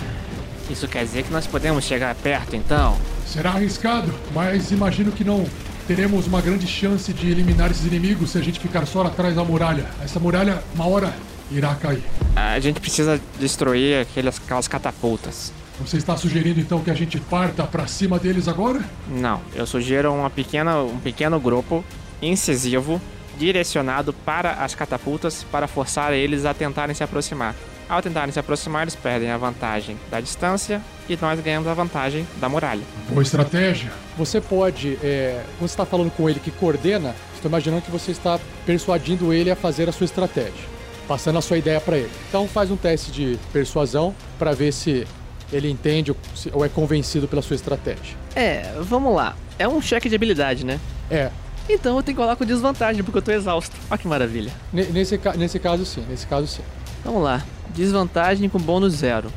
isso 0.70 0.88
quer 0.88 1.04
dizer 1.04 1.24
que 1.24 1.32
nós 1.32 1.46
podemos 1.46 1.84
chegar 1.84 2.16
perto 2.16 2.56
então? 2.56 2.98
Será 3.28 3.52
arriscado, 3.52 4.12
mas 4.34 4.72
imagino 4.72 5.12
que 5.12 5.24
não 5.24 5.46
teremos 5.88 6.28
uma 6.28 6.42
grande 6.42 6.68
chance 6.68 7.14
de 7.14 7.32
eliminar 7.32 7.72
esses 7.72 7.86
inimigos 7.86 8.32
se 8.32 8.38
a 8.38 8.42
gente 8.42 8.60
ficar 8.60 8.86
só 8.86 9.04
atrás 9.04 9.34
da 9.34 9.44
muralha. 9.44 9.86
Essa 10.04 10.20
muralha, 10.20 10.62
uma 10.76 10.86
hora, 10.86 11.14
irá 11.50 11.74
cair. 11.76 12.04
A 12.36 12.60
gente 12.60 12.82
precisa 12.82 13.20
destruir 13.40 14.02
aquelas, 14.02 14.38
aquelas 14.38 14.68
catapultas. 14.68 15.54
Você 15.80 15.96
está 15.96 16.18
sugerindo 16.18 16.60
então 16.60 16.82
que 16.82 16.92
a 16.92 16.94
gente 16.94 17.20
parta 17.20 17.64
para 17.64 17.88
cima 17.88 18.20
deles 18.20 18.48
agora? 18.50 18.82
Não, 19.08 19.40
eu 19.56 19.66
sugiro 19.66 20.14
uma 20.14 20.30
pequena, 20.30 20.82
um 20.82 21.00
pequeno 21.00 21.40
grupo 21.40 21.86
incisivo 22.22 23.00
direcionado 23.38 24.12
para 24.12 24.54
as 24.54 24.76
catapultas 24.76 25.46
para 25.52 25.68
forçar 25.68 26.12
eles 26.12 26.46
a 26.46 26.54
tentarem 26.54 26.96
se 26.96 27.04
aproximar. 27.04 27.56
Ao 27.90 28.02
tentarem 28.02 28.34
se 28.34 28.40
aproximar, 28.40 28.82
eles 28.82 28.96
perdem 28.96 29.32
a 29.32 29.38
vantagem 29.38 29.98
da 30.12 30.20
distância 30.20 30.82
e 31.08 31.18
nós 31.22 31.40
ganhamos 31.40 31.70
a 31.70 31.74
vantagem 31.74 32.28
da 32.36 32.50
muralha. 32.50 32.82
Boa 33.10 33.22
estratégia. 33.24 33.92
Você 34.18 34.42
pode, 34.42 34.98
é, 35.02 35.42
quando 35.58 35.70
você 35.70 35.74
está 35.74 35.86
falando 35.86 36.12
com 36.12 36.30
ele 36.30 36.40
que 36.40 36.52
coordena, 36.52 37.16
estou 37.34 37.50
imaginando 37.50 37.82
que 37.84 37.92
você 37.92 38.12
está 38.12 38.40
persuadindo 38.66 39.32
ele 39.32 39.50
a 39.50 39.56
fazer 39.56 39.88
a 39.88 39.94
sua 39.94 40.04
estratégia, 40.04 40.66
passando 41.08 41.40
a 41.40 41.42
sua 41.42 41.58
ideia 41.58 41.80
para 41.80 41.98
ele. 41.98 42.12
Então 42.28 42.46
faz 42.46 42.70
um 42.70 42.76
teste 42.76 43.10
de 43.10 43.40
persuasão 43.54 44.14
para 44.38 44.52
ver 44.52 44.74
se 44.74 45.08
ele 45.52 45.70
entende 45.70 46.14
ou 46.52 46.66
é 46.66 46.68
convencido 46.68 47.26
pela 47.26 47.42
sua 47.42 47.56
estratégia. 47.56 48.18
É, 48.36 48.74
vamos 48.82 49.16
lá. 49.16 49.34
É 49.58 49.66
um 49.66 49.82
cheque 49.82 50.10
de 50.10 50.16
habilidade, 50.16 50.66
né? 50.66 50.78
É. 51.10 51.32
Então 51.70 51.96
eu 51.96 52.04
tenho 52.04 52.18
que 52.18 52.22
colar 52.22 52.36
com 52.36 52.46
desvantagem, 52.46 53.02
porque 53.02 53.18
eu 53.18 53.22
tô 53.22 53.32
exausto. 53.32 53.76
Olha 53.90 53.98
que 53.98 54.08
maravilha. 54.08 54.52
Nesse, 54.74 55.18
nesse 55.38 55.58
caso 55.58 55.86
sim, 55.86 56.06
nesse 56.10 56.28
caso 56.28 56.48
sim. 56.48 56.62
Vamos 57.04 57.24
lá. 57.24 57.44
Desvantagem 57.74 58.50
com 58.50 58.60
bônus 58.60 58.94
zero. 58.94 59.32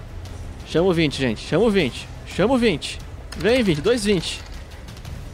Chama 0.67 0.89
o 0.89 0.93
20, 0.93 1.19
gente. 1.19 1.47
Chama 1.47 1.65
o 1.65 1.71
20. 1.71 2.09
Chama 2.27 2.55
o 2.55 2.59
20. 2.59 2.99
Vem, 3.37 3.63
20. 3.63 3.81
2, 3.81 4.05
20. 4.05 4.41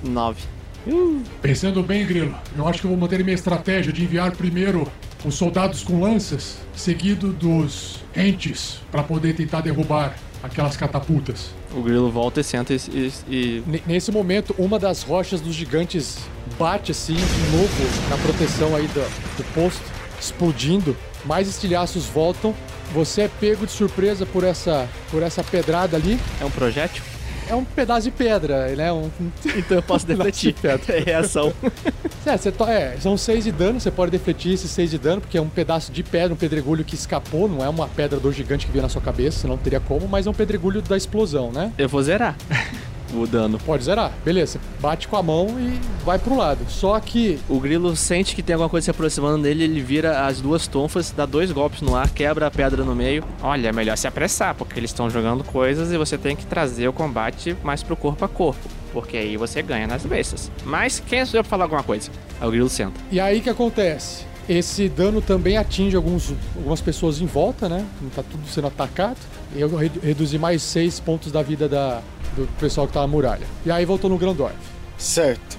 9. 0.05 0.43
Uh. 0.87 1.23
Pensando 1.43 1.83
bem, 1.83 2.07
Grilo, 2.07 2.35
eu 2.57 2.67
acho 2.67 2.81
que 2.81 2.87
eu 2.87 2.91
vou 2.91 2.99
manter 2.99 3.23
minha 3.25 3.35
estratégia 3.35 3.93
de 3.93 4.05
enviar 4.05 4.33
primeiro 4.33 4.91
os 5.25 5.35
soldados 5.35 5.83
com 5.83 6.01
lanças, 6.01 6.59
seguido 6.75 7.33
dos 7.33 8.05
entes, 8.17 8.81
para 8.93 9.03
poder 9.03 9.35
tentar 9.35 9.61
derrubar 9.61 10.17
aquelas 10.43 10.77
catapultas. 10.77 11.51
O 11.75 11.83
grilo 11.83 12.11
volta 12.11 12.41
e 12.41 12.45
senta 12.45 12.73
e, 12.73 13.13
e, 13.29 13.63
Nesse 13.87 14.13
momento, 14.13 14.55
uma 14.57 14.79
das 14.79 15.03
rochas 15.03 15.41
dos 15.41 15.55
gigantes 15.55 16.19
bate 16.59 16.93
assim 16.93 17.15
de 17.15 17.57
novo 17.57 18.09
na 18.09 18.17
proteção 18.19 18.75
aí 18.77 18.87
do, 18.89 19.01
do 19.37 19.45
posto, 19.53 19.83
explodindo. 20.21 20.97
Mais 21.25 21.49
estilhaços 21.49 22.07
voltam. 22.07 22.55
Você 22.97 23.21
é 23.21 23.29
pego 23.29 23.67
de 23.67 23.73
surpresa 23.73 24.25
por 24.25 24.43
essa, 24.43 24.89
por 25.11 25.23
essa 25.23 25.45
pedrada 25.45 25.99
ali. 25.99 26.19
É 26.41 26.47
um 26.47 26.51
projétil? 26.51 27.05
É 27.47 27.55
um 27.55 27.63
pedaço 27.63 28.05
de 28.05 28.11
pedra, 28.11 28.75
né? 28.75 28.91
Um... 28.91 29.11
Então 29.55 29.77
eu 29.77 29.83
posso 29.83 30.07
defletir. 30.07 30.55
é 30.65 30.99
reação. 31.01 31.53
é, 32.25 32.39
você 32.39 32.51
to... 32.51 32.65
é, 32.65 32.97
são 32.99 33.15
seis 33.19 33.45
de 33.45 33.53
dano, 33.53 33.79
você 33.79 33.91
pode 33.91 34.11
defletir 34.13 34.55
esses 34.55 34.71
seis 34.71 34.91
de 34.91 34.97
dano, 34.97 35.21
porque 35.21 35.37
é 35.37 35.43
um 35.43 35.49
pedaço 35.49 35.93
de 35.93 36.03
pedra, 36.03 36.33
um 36.33 36.39
pedregulho 36.39 36.87
que 36.87 36.95
escapou, 36.95 37.47
não 37.47 37.63
é 37.63 37.69
uma 37.69 37.87
pedra 37.87 38.19
do 38.19 38.33
gigante 38.33 38.65
que 38.65 38.73
veio 38.73 38.83
na 38.83 38.89
sua 38.89 39.03
cabeça, 39.03 39.47
não 39.47 39.59
teria 39.59 39.79
como, 39.79 40.09
mas 40.09 40.27
é 40.27 40.31
um 40.31 40.35
pedregulho 40.35 40.81
da 40.81 40.97
explosão, 40.97 41.53
né? 41.53 41.71
Eu 41.77 41.91
vou 41.91 42.03
zerar 42.03 42.35
o 43.15 43.27
dano. 43.27 43.59
Pode 43.59 43.85
zerar, 43.85 44.13
beleza. 44.25 44.59
Bate 44.81 45.09
com 45.09 45.17
a 45.17 45.23
mão 45.23 45.49
e 45.59 45.79
vai 46.05 46.19
pro 46.19 46.37
lado. 46.37 46.61
Só 46.69 46.99
que. 47.01 47.39
O 47.49 47.61
grilo 47.61 47.95
sente 47.97 48.35
que 48.35 48.43
tem 48.43 48.55
alguma 48.55 48.69
coisa 48.69 48.87
se 48.87 48.91
aproximando 48.91 49.43
dele, 49.43 49.65
ele 49.65 49.81
vira 49.81 50.27
as 50.27 50.41
duas 50.41 50.67
tonfas, 50.67 51.11
dá 51.11 51.27
dois 51.27 51.51
golpes 51.53 51.81
no 51.81 51.95
ar, 51.97 52.11
quebra 52.11 52.47
a 52.47 52.51
pedra 52.51 52.85
no 52.85 52.95
meio. 52.95 53.25
Olha, 53.43 53.69
é 53.69 53.73
melhor 53.73 53.97
se 53.97 54.07
apressar, 54.07 54.55
porque 54.55 54.79
eles 54.79 54.91
estão 54.91 55.09
jogando 55.11 55.45
coisas 55.45 55.93
e 55.93 55.97
você 55.97 56.17
tem 56.19 56.37
que 56.37 56.47
trazer 56.47 56.89
o 56.89 56.93
combate 56.93 57.57
mais 57.63 57.83
pro 57.83 57.97
corpo 57.97 58.25
a 58.25 58.29
corpo. 58.29 58.69
Porque 58.93 59.17
aí 59.17 59.37
você 59.37 59.63
ganha 59.63 59.87
nas 59.87 60.05
bestas. 60.05 60.51
Mas 60.65 61.01
quem 61.01 61.25
sou 61.25 61.39
eu 61.39 61.45
pra 61.45 61.51
falar 61.51 61.65
alguma 61.65 61.83
coisa? 61.83 62.11
Aí 62.41 62.49
o 62.49 62.51
grilo 62.51 62.69
senta. 62.69 62.99
E 63.11 63.21
aí 63.21 63.41
que 63.41 63.51
acontece? 63.51 64.25
Esse 64.49 64.89
dano 64.89 65.21
também 65.21 65.57
atinge 65.57 65.97
alguns, 65.97 66.33
algumas 66.55 66.81
pessoas 66.81 67.21
em 67.21 67.27
volta, 67.27 67.69
né? 67.69 67.85
Tá 68.15 68.23
tudo 68.23 68.47
sendo 68.49 68.69
atacado. 68.69 69.19
Eu 69.55 69.71
reduzi 69.77 70.39
mais 70.39 70.63
seis 70.63 71.01
pontos 71.01 71.33
da 71.33 71.43
vida 71.43 71.69
da, 71.69 72.01
do 72.37 72.47
pessoal 72.59 72.87
que 72.87 72.93
tá 72.93 73.01
na 73.01 73.07
muralha. 73.07 73.47
E 73.65 73.71
aí 73.71 73.85
voltou 73.85 74.09
no 74.09 74.17
Grandorf. 74.17 74.55
Certo. 74.97 75.59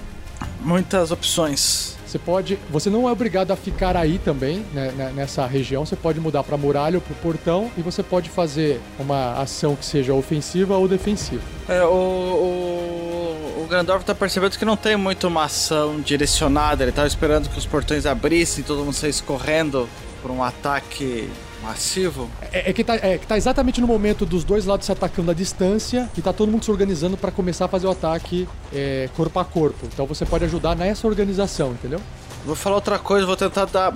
Muitas 0.60 1.10
opções. 1.10 1.96
Você 2.06 2.18
pode, 2.18 2.58
você 2.70 2.88
não 2.88 3.06
é 3.06 3.12
obrigado 3.12 3.50
a 3.50 3.56
ficar 3.56 3.94
aí 3.94 4.18
também, 4.18 4.64
né, 4.72 4.90
né 4.96 5.12
nessa 5.14 5.46
região. 5.46 5.84
Você 5.84 5.94
pode 5.94 6.18
mudar 6.18 6.42
para 6.42 6.56
muralha 6.56 6.96
ou 6.96 7.02
para 7.02 7.14
portão 7.16 7.70
e 7.76 7.82
você 7.82 8.02
pode 8.02 8.30
fazer 8.30 8.80
uma 8.98 9.34
ação 9.34 9.76
que 9.76 9.84
seja 9.84 10.14
ofensiva 10.14 10.74
ou 10.74 10.88
defensiva. 10.88 11.42
É, 11.68 11.82
o, 11.82 11.88
o 11.88 12.97
Grandorf 13.68 14.04
tá 14.04 14.14
percebendo 14.14 14.58
que 14.58 14.64
não 14.64 14.76
tem 14.76 14.96
muito 14.96 15.28
uma 15.28 15.44
ação 15.44 16.00
direcionada. 16.00 16.82
Ele 16.82 16.92
tava 16.92 17.06
esperando 17.06 17.48
que 17.48 17.58
os 17.58 17.66
portões 17.66 18.06
abrissem, 18.06 18.64
todo 18.64 18.84
mundo 18.84 18.94
saísse 18.94 19.22
correndo 19.22 19.88
por 20.22 20.30
um 20.30 20.42
ataque 20.42 21.30
Massivo? 21.62 22.30
É, 22.52 22.70
é, 22.70 22.72
que 22.72 22.84
tá, 22.84 22.94
é 22.94 23.18
que 23.18 23.26
tá 23.26 23.36
exatamente 23.36 23.80
no 23.80 23.86
momento 23.86 24.24
dos 24.24 24.44
dois 24.44 24.64
lados 24.64 24.86
se 24.86 24.92
atacando 24.92 25.30
à 25.30 25.34
distância 25.34 26.08
e 26.16 26.22
tá 26.22 26.32
todo 26.32 26.50
mundo 26.50 26.64
se 26.64 26.70
organizando 26.70 27.16
para 27.16 27.30
começar 27.30 27.64
a 27.64 27.68
fazer 27.68 27.86
o 27.86 27.90
ataque 27.90 28.48
é, 28.72 29.08
corpo 29.16 29.38
a 29.38 29.44
corpo. 29.44 29.86
Então 29.92 30.06
você 30.06 30.24
pode 30.24 30.44
ajudar 30.44 30.76
nessa 30.76 31.06
organização, 31.06 31.72
entendeu? 31.72 32.00
Vou 32.46 32.54
falar 32.54 32.76
outra 32.76 32.98
coisa, 32.98 33.26
vou 33.26 33.36
tentar 33.36 33.64
dar, 33.66 33.92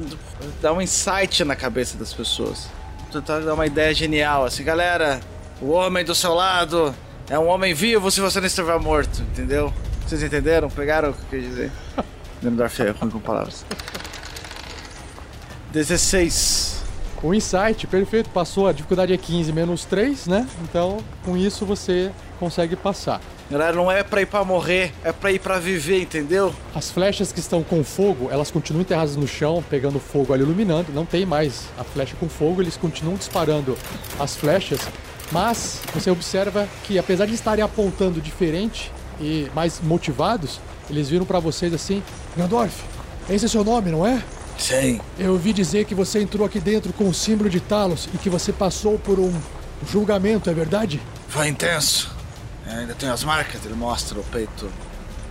dar 0.60 0.72
um 0.72 0.82
insight 0.82 1.44
na 1.44 1.54
cabeça 1.54 1.96
das 1.96 2.12
pessoas. 2.12 2.68
Vou 3.04 3.20
tentar 3.20 3.40
dar 3.40 3.54
uma 3.54 3.66
ideia 3.66 3.94
genial, 3.94 4.44
assim, 4.44 4.64
galera, 4.64 5.20
o 5.60 5.70
homem 5.70 6.04
do 6.04 6.14
seu 6.14 6.34
lado 6.34 6.94
É 7.30 7.38
um 7.38 7.46
homem 7.48 7.72
vivo 7.72 8.10
se 8.10 8.20
você 8.20 8.40
não 8.40 8.46
estiver 8.46 8.78
morto, 8.78 9.22
entendeu? 9.22 9.72
Vocês 10.06 10.22
entenderam? 10.22 10.68
Pegaram 10.68 11.10
o 11.10 11.14
que 11.14 11.36
eu 11.36 11.40
quis 11.40 11.48
dizer? 11.48 11.72
Grandorf 12.42 12.82
é 12.82 12.90
ruim 12.90 13.10
com 13.10 13.20
palavras. 13.20 13.64
16. 15.72 16.82
O 17.22 17.32
insight, 17.32 17.86
perfeito, 17.86 18.28
passou. 18.30 18.66
A 18.66 18.72
dificuldade 18.72 19.12
é 19.12 19.16
15 19.16 19.52
menos 19.52 19.84
3, 19.84 20.26
né? 20.26 20.46
Então, 20.62 20.98
com 21.24 21.36
isso 21.36 21.64
você 21.64 22.10
consegue 22.38 22.74
passar. 22.74 23.20
Galera, 23.48 23.76
não 23.76 23.90
é 23.90 24.02
pra 24.02 24.22
ir 24.22 24.26
pra 24.26 24.44
morrer, 24.44 24.92
é 25.04 25.12
pra 25.12 25.30
ir 25.30 25.38
pra 25.38 25.58
viver, 25.58 26.02
entendeu? 26.02 26.52
As 26.74 26.90
flechas 26.90 27.30
que 27.30 27.38
estão 27.38 27.62
com 27.62 27.84
fogo, 27.84 28.28
elas 28.30 28.50
continuam 28.50 28.80
enterradas 28.82 29.14
no 29.14 29.28
chão, 29.28 29.62
pegando 29.70 30.00
fogo 30.00 30.32
ali, 30.32 30.42
iluminando. 30.42 30.92
Não 30.92 31.06
tem 31.06 31.24
mais 31.24 31.66
a 31.78 31.84
flecha 31.84 32.16
com 32.18 32.28
fogo, 32.28 32.60
eles 32.60 32.76
continuam 32.76 33.16
disparando 33.16 33.78
as 34.18 34.34
flechas. 34.34 34.80
Mas 35.32 35.80
você 35.94 36.10
observa 36.10 36.68
que, 36.84 36.98
apesar 36.98 37.26
de 37.26 37.34
estarem 37.34 37.64
apontando 37.64 38.20
diferente 38.20 38.92
e 39.18 39.50
mais 39.54 39.80
motivados, 39.80 40.60
eles 40.90 41.08
viram 41.08 41.24
pra 41.24 41.40
vocês 41.40 41.72
assim: 41.72 42.02
Gandorf, 42.36 42.84
esse 43.28 43.46
é 43.46 43.48
seu 43.48 43.64
nome, 43.64 43.90
não 43.90 44.06
é? 44.06 44.22
Sim. 44.58 45.00
Eu 45.18 45.32
ouvi 45.32 45.52
dizer 45.52 45.86
que 45.86 45.94
você 45.94 46.20
entrou 46.20 46.46
aqui 46.46 46.60
dentro 46.60 46.92
com 46.92 47.08
o 47.08 47.14
símbolo 47.14 47.48
de 47.48 47.60
Talos 47.60 48.08
e 48.14 48.18
que 48.18 48.28
você 48.28 48.52
passou 48.52 48.98
por 48.98 49.18
um 49.18 49.32
julgamento, 49.90 50.50
é 50.50 50.54
verdade? 50.54 51.00
Foi 51.28 51.48
intenso. 51.48 52.14
Eu 52.66 52.78
ainda 52.78 52.94
tem 52.94 53.08
as 53.08 53.24
marcas, 53.24 53.64
ele 53.64 53.74
mostra 53.74 54.20
o 54.20 54.24
peito 54.24 54.70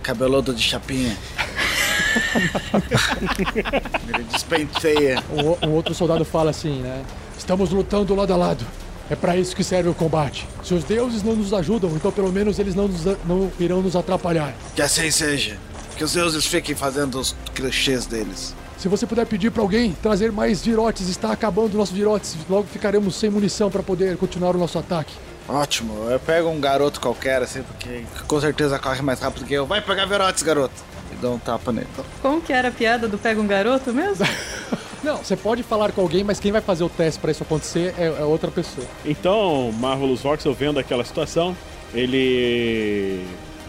cabeludo 0.02 0.52
de 0.52 0.62
chapinha. 0.62 1.16
ele 4.12 4.24
despenteia. 4.24 5.22
Um, 5.30 5.68
um 5.68 5.72
outro 5.72 5.94
soldado 5.94 6.24
fala 6.24 6.50
assim, 6.50 6.80
né? 6.80 7.04
Estamos 7.38 7.70
lutando 7.70 8.14
lado 8.14 8.32
a 8.32 8.36
lado. 8.36 8.66
É 9.12 9.14
pra 9.14 9.36
isso 9.36 9.54
que 9.54 9.62
serve 9.62 9.90
o 9.90 9.94
combate. 9.94 10.48
Se 10.64 10.72
os 10.72 10.84
deuses 10.84 11.22
não 11.22 11.36
nos 11.36 11.52
ajudam, 11.52 11.90
então 11.94 12.10
pelo 12.10 12.32
menos 12.32 12.58
eles 12.58 12.74
não, 12.74 12.88
nos, 12.88 13.04
não 13.26 13.52
irão 13.60 13.82
nos 13.82 13.94
atrapalhar. 13.94 14.54
Que 14.74 14.80
assim 14.80 15.10
seja. 15.10 15.58
Que 15.98 16.02
os 16.02 16.14
deuses 16.14 16.46
fiquem 16.46 16.74
fazendo 16.74 17.20
os 17.20 17.36
clichês 17.54 18.06
deles. 18.06 18.54
Se 18.78 18.88
você 18.88 19.06
puder 19.06 19.26
pedir 19.26 19.50
pra 19.50 19.60
alguém 19.60 19.92
trazer 20.02 20.32
mais 20.32 20.64
virotes, 20.64 21.10
está 21.10 21.30
acabando 21.30 21.76
nossos 21.76 21.94
virotes. 21.94 22.34
Logo 22.48 22.66
ficaremos 22.66 23.14
sem 23.14 23.28
munição 23.28 23.70
pra 23.70 23.82
poder 23.82 24.16
continuar 24.16 24.56
o 24.56 24.58
nosso 24.58 24.78
ataque. 24.78 25.12
Ótimo, 25.46 26.08
eu 26.08 26.18
pego 26.18 26.48
um 26.48 26.58
garoto 26.58 26.98
qualquer, 26.98 27.42
assim, 27.42 27.62
porque 27.62 28.04
com 28.26 28.40
certeza 28.40 28.78
corre 28.78 29.02
mais 29.02 29.20
rápido 29.20 29.44
que 29.44 29.52
eu. 29.52 29.66
Vai 29.66 29.82
pegar 29.82 30.06
virotes, 30.06 30.42
garoto! 30.42 30.72
E 31.12 31.16
dou 31.16 31.34
um 31.34 31.38
tapa 31.38 31.70
nele. 31.70 31.86
Como 32.22 32.40
que 32.40 32.50
era 32.50 32.68
a 32.68 32.72
piada 32.72 33.06
do 33.06 33.18
pega 33.18 33.38
um 33.38 33.46
garoto 33.46 33.92
mesmo? 33.92 34.24
Não, 35.02 35.16
você 35.16 35.36
pode 35.36 35.62
falar 35.62 35.92
com 35.92 36.00
alguém, 36.00 36.22
mas 36.22 36.38
quem 36.38 36.52
vai 36.52 36.60
fazer 36.60 36.84
o 36.84 36.88
teste 36.88 37.20
pra 37.20 37.30
isso 37.30 37.42
acontecer 37.42 37.94
é, 37.98 38.04
é 38.06 38.24
outra 38.24 38.50
pessoa. 38.50 38.86
Então, 39.04 39.72
Marvelous 39.72 40.22
Voxel 40.22 40.54
vendo 40.54 40.78
aquela 40.78 41.04
situação, 41.04 41.56
ele 41.92 43.26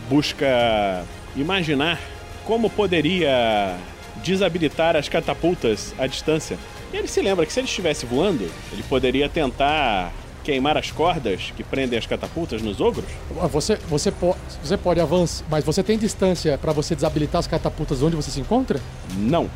busca 0.09 1.03
imaginar 1.35 1.99
como 2.45 2.69
poderia 2.69 3.75
desabilitar 4.23 4.95
as 4.95 5.09
catapultas 5.09 5.93
à 5.97 6.05
distância. 6.05 6.57
E 6.93 6.97
ele 6.97 7.07
se 7.07 7.21
lembra 7.21 7.45
que 7.45 7.51
se 7.51 7.59
ele 7.59 7.67
estivesse 7.67 8.05
voando, 8.05 8.49
ele 8.71 8.83
poderia 8.83 9.27
tentar 9.27 10.13
queimar 10.43 10.77
as 10.77 10.91
cordas 10.91 11.51
que 11.55 11.63
prendem 11.63 11.97
as 11.97 12.05
catapultas 12.05 12.61
nos 12.61 12.81
ogros? 12.81 13.05
Você, 13.49 13.77
você, 13.87 14.11
po 14.11 14.35
você 14.61 14.77
pode 14.77 14.99
avançar, 14.99 15.45
mas 15.49 15.63
você 15.63 15.81
tem 15.81 15.97
distância 15.97 16.57
pra 16.57 16.73
você 16.73 16.93
desabilitar 16.93 17.39
as 17.39 17.47
catapultas 17.47 18.03
onde 18.03 18.15
você 18.15 18.29
se 18.29 18.41
encontra? 18.41 18.79
Não, 19.15 19.49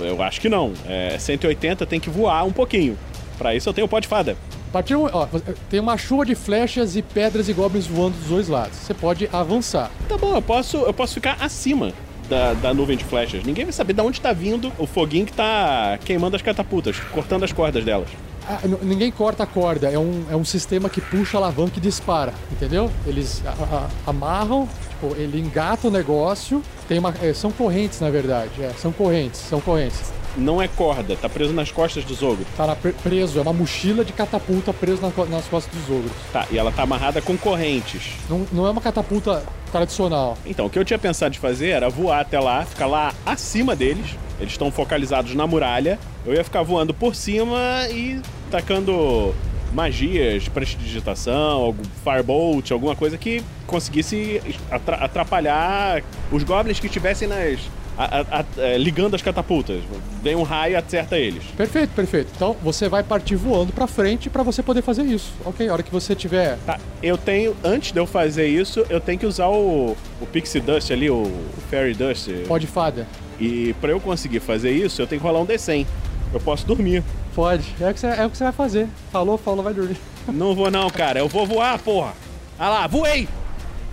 eu 0.00 0.22
acho 0.22 0.40
que 0.40 0.48
não. 0.48 0.72
É, 0.86 1.16
180 1.18 1.84
tem 1.86 1.98
que 2.00 2.10
voar 2.10 2.44
um 2.44 2.52
pouquinho. 2.52 2.96
Pra 3.38 3.54
isso 3.54 3.68
eu 3.68 3.72
tenho 3.74 3.86
pó 3.88 3.98
de 3.98 4.08
fada. 4.08 4.36
Partir 4.72 4.94
do- 4.94 5.04
ó, 5.12 5.26
tem 5.70 5.78
uma 5.80 5.96
chuva 5.96 6.24
de 6.26 6.34
flechas 6.34 6.96
e 6.96 7.02
pedras 7.02 7.48
e 7.48 7.52
goblins 7.52 7.86
voando 7.86 8.16
dos 8.18 8.28
dois 8.28 8.48
lados. 8.48 8.76
Você 8.78 8.92
pode 8.94 9.28
avançar. 9.32 9.90
Tá 10.08 10.16
bom, 10.16 10.34
eu 10.34 10.42
posso, 10.42 10.76
eu 10.78 10.92
posso 10.92 11.14
ficar 11.14 11.36
acima 11.40 11.92
da, 12.28 12.54
da 12.54 12.74
nuvem 12.74 12.96
de 12.96 13.04
flechas. 13.04 13.44
Ninguém 13.44 13.64
vai 13.64 13.72
saber 13.72 13.92
de 13.92 14.00
onde 14.00 14.20
tá 14.20 14.32
vindo 14.32 14.72
o 14.78 14.86
foguinho 14.86 15.24
que 15.26 15.32
tá 15.32 15.98
queimando 16.04 16.34
as 16.36 16.42
catapultas, 16.42 16.98
cortando 17.12 17.44
as 17.44 17.52
cordas 17.52 17.84
delas. 17.84 18.08
Ah, 18.48 18.60
ninguém 18.82 19.10
corta 19.10 19.42
a 19.42 19.46
corda, 19.46 19.90
é 19.90 19.98
um, 19.98 20.24
é 20.30 20.36
um 20.36 20.44
sistema 20.44 20.88
que 20.88 21.00
puxa 21.00 21.36
a 21.36 21.40
alavanca 21.40 21.78
e 21.78 21.80
dispara, 21.80 22.32
entendeu? 22.52 22.88
Eles 23.04 23.42
a- 23.44 23.50
a- 23.50 24.10
amarram, 24.10 24.68
tipo, 24.90 25.16
ele 25.20 25.40
engata 25.40 25.88
o 25.88 25.90
negócio. 25.90 26.62
Tem 26.86 26.96
uma, 26.98 27.12
é, 27.20 27.32
são 27.34 27.50
correntes, 27.50 28.00
na 28.00 28.08
verdade. 28.08 28.50
É, 28.62 28.70
são 28.78 28.92
correntes, 28.92 29.40
são 29.40 29.60
correntes. 29.60 30.12
Não 30.36 30.60
é 30.62 30.68
corda, 30.68 31.16
tá 31.16 31.28
preso 31.28 31.52
nas 31.54 31.72
costas 31.72 32.04
dos 32.04 32.22
ogros. 32.22 32.46
Tá 32.56 32.76
preso, 33.02 33.38
é 33.38 33.42
uma 33.42 33.54
mochila 33.54 34.04
de 34.04 34.12
catapulta 34.12 34.72
preso 34.72 35.00
na 35.02 35.10
nas 35.24 35.46
costas 35.46 35.74
dos 35.74 35.90
ogros. 35.96 36.12
Tá, 36.32 36.46
e 36.50 36.58
ela 36.58 36.70
tá 36.70 36.82
amarrada 36.82 37.20
com 37.22 37.36
correntes. 37.38 38.12
Não, 38.28 38.46
não 38.52 38.66
é 38.66 38.70
uma 38.70 38.80
catapulta 38.82 39.42
tradicional. 39.72 40.36
Então, 40.46 40.66
o 40.66 40.70
que 40.70 40.78
eu 40.78 40.84
tinha 40.84 40.98
pensado 40.98 41.32
de 41.32 41.38
fazer 41.40 41.70
era 41.70 41.88
voar 41.88 42.20
até 42.20 42.38
lá, 42.38 42.64
ficar 42.64 42.86
lá 42.86 43.12
acima 43.24 43.74
deles. 43.74 44.14
Eles 44.38 44.52
estão 44.52 44.70
focalizados 44.70 45.34
na 45.34 45.46
muralha. 45.46 45.98
Eu 46.24 46.34
ia 46.34 46.44
ficar 46.44 46.62
voando 46.62 46.92
por 46.92 47.14
cima 47.14 47.58
e 47.90 48.20
tacando 48.50 49.34
magias, 49.72 50.48
prestidigitação, 50.48 51.58
algum 51.60 51.82
firebolt, 52.04 52.70
alguma 52.70 52.94
coisa 52.96 53.18
que 53.18 53.42
conseguisse 53.66 54.40
atra- 54.70 54.96
atrapalhar 54.96 56.02
os 56.30 56.42
goblins 56.42 56.78
que 56.80 56.86
estivessem 56.86 57.28
nas. 57.28 57.58
a- 57.98 58.20
a- 58.20 58.40
a- 58.40 58.44
é, 58.58 58.76
ligando 58.76 59.14
as 59.14 59.22
catapultas. 59.22 59.80
Vem 60.22 60.36
um 60.36 60.42
raio 60.42 60.74
e 60.74 60.76
acerta 60.76 61.16
eles. 61.16 61.42
Perfeito, 61.56 61.94
perfeito. 61.94 62.30
Então 62.36 62.54
você 62.62 62.90
vai 62.90 63.02
partir 63.02 63.36
voando 63.36 63.72
pra 63.72 63.86
frente 63.86 64.28
pra 64.28 64.42
você 64.42 64.62
poder 64.62 64.82
fazer 64.82 65.02
isso. 65.04 65.32
Ok, 65.46 65.66
a 65.66 65.72
hora 65.72 65.82
que 65.82 65.90
você 65.90 66.14
tiver. 66.14 66.58
Tá, 66.66 66.78
eu 67.02 67.16
tenho. 67.16 67.56
Antes 67.64 67.92
de 67.92 67.98
eu 67.98 68.06
fazer 68.06 68.46
isso, 68.48 68.84
eu 68.90 69.00
tenho 69.00 69.18
que 69.18 69.24
usar 69.24 69.48
o, 69.48 69.96
o 70.20 70.26
Pixie 70.26 70.60
Dust 70.60 70.90
ali, 70.90 71.08
o, 71.08 71.22
o 71.22 71.54
Fairy 71.70 71.94
Dust. 71.94 72.28
Pode 72.46 72.66
fada. 72.66 73.06
E 73.38 73.74
pra 73.80 73.90
eu 73.90 74.00
conseguir 74.00 74.40
fazer 74.40 74.70
isso, 74.70 75.00
eu 75.00 75.06
tenho 75.06 75.20
que 75.20 75.26
rolar 75.26 75.40
um 75.40 75.46
D100. 75.46 75.86
Eu 76.32 76.40
posso 76.40 76.66
dormir. 76.66 77.02
Pode. 77.34 77.74
É 77.80 77.90
o 77.90 77.94
que 77.94 78.00
você, 78.00 78.06
é 78.06 78.26
o 78.26 78.30
que 78.30 78.36
você 78.36 78.44
vai 78.44 78.52
fazer. 78.52 78.88
Falou, 79.12 79.36
falou, 79.36 79.62
vai 79.62 79.74
dormir. 79.74 79.96
Não 80.32 80.54
vou 80.54 80.70
não, 80.70 80.90
cara. 80.90 81.20
Eu 81.20 81.28
vou 81.28 81.46
voar, 81.46 81.78
porra. 81.78 82.14
Ah 82.58 82.68
lá, 82.68 82.86
voei! 82.86 83.28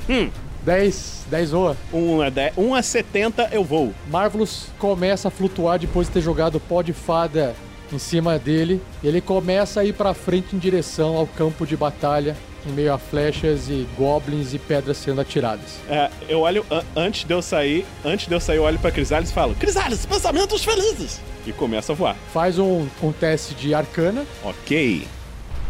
Hum. 0.09 0.29
10, 0.63 1.25
10 1.29 1.51
voa. 1.51 1.77
1 1.93 2.21
a, 2.21 2.29
10, 2.29 2.57
1 2.57 2.75
a 2.75 2.81
70 2.81 3.49
eu 3.51 3.63
vou. 3.63 3.93
Marvelous 4.09 4.67
começa 4.79 5.27
a 5.27 5.31
flutuar 5.31 5.77
depois 5.77 6.07
de 6.07 6.13
ter 6.13 6.21
jogado 6.21 6.59
pó 6.59 6.81
de 6.81 6.93
fada 6.93 7.53
em 7.91 7.99
cima 7.99 8.39
dele. 8.39 8.81
Ele 9.03 9.19
começa 9.21 9.81
a 9.81 9.85
ir 9.85 9.93
pra 9.93 10.13
frente 10.13 10.55
em 10.55 10.59
direção 10.59 11.17
ao 11.17 11.27
campo 11.27 11.67
de 11.67 11.75
batalha, 11.75 12.35
em 12.65 12.71
meio 12.71 12.93
a 12.93 12.97
flechas 12.97 13.69
e 13.69 13.87
goblins 13.97 14.53
e 14.53 14.59
pedras 14.59 14.97
sendo 14.97 15.21
atiradas. 15.21 15.79
É, 15.89 16.09
eu 16.29 16.41
olho 16.41 16.65
an- 16.71 16.83
antes 16.95 17.23
de 17.25 17.33
eu 17.33 17.41
sair, 17.41 17.85
antes 18.05 18.27
de 18.27 18.33
eu 18.33 18.39
sair, 18.39 18.57
eu 18.57 18.63
olho 18.63 18.79
pra 18.79 18.91
Crisales 18.91 19.29
e 19.29 19.33
falo: 19.33 19.53
Crisales, 19.55 20.05
pensamentos 20.05 20.63
felizes! 20.63 21.19
E 21.45 21.51
começa 21.51 21.91
a 21.91 21.95
voar. 21.95 22.15
Faz 22.33 22.57
um, 22.59 22.87
um 23.01 23.11
teste 23.11 23.53
de 23.55 23.73
arcana. 23.73 24.25
Ok. 24.43 25.05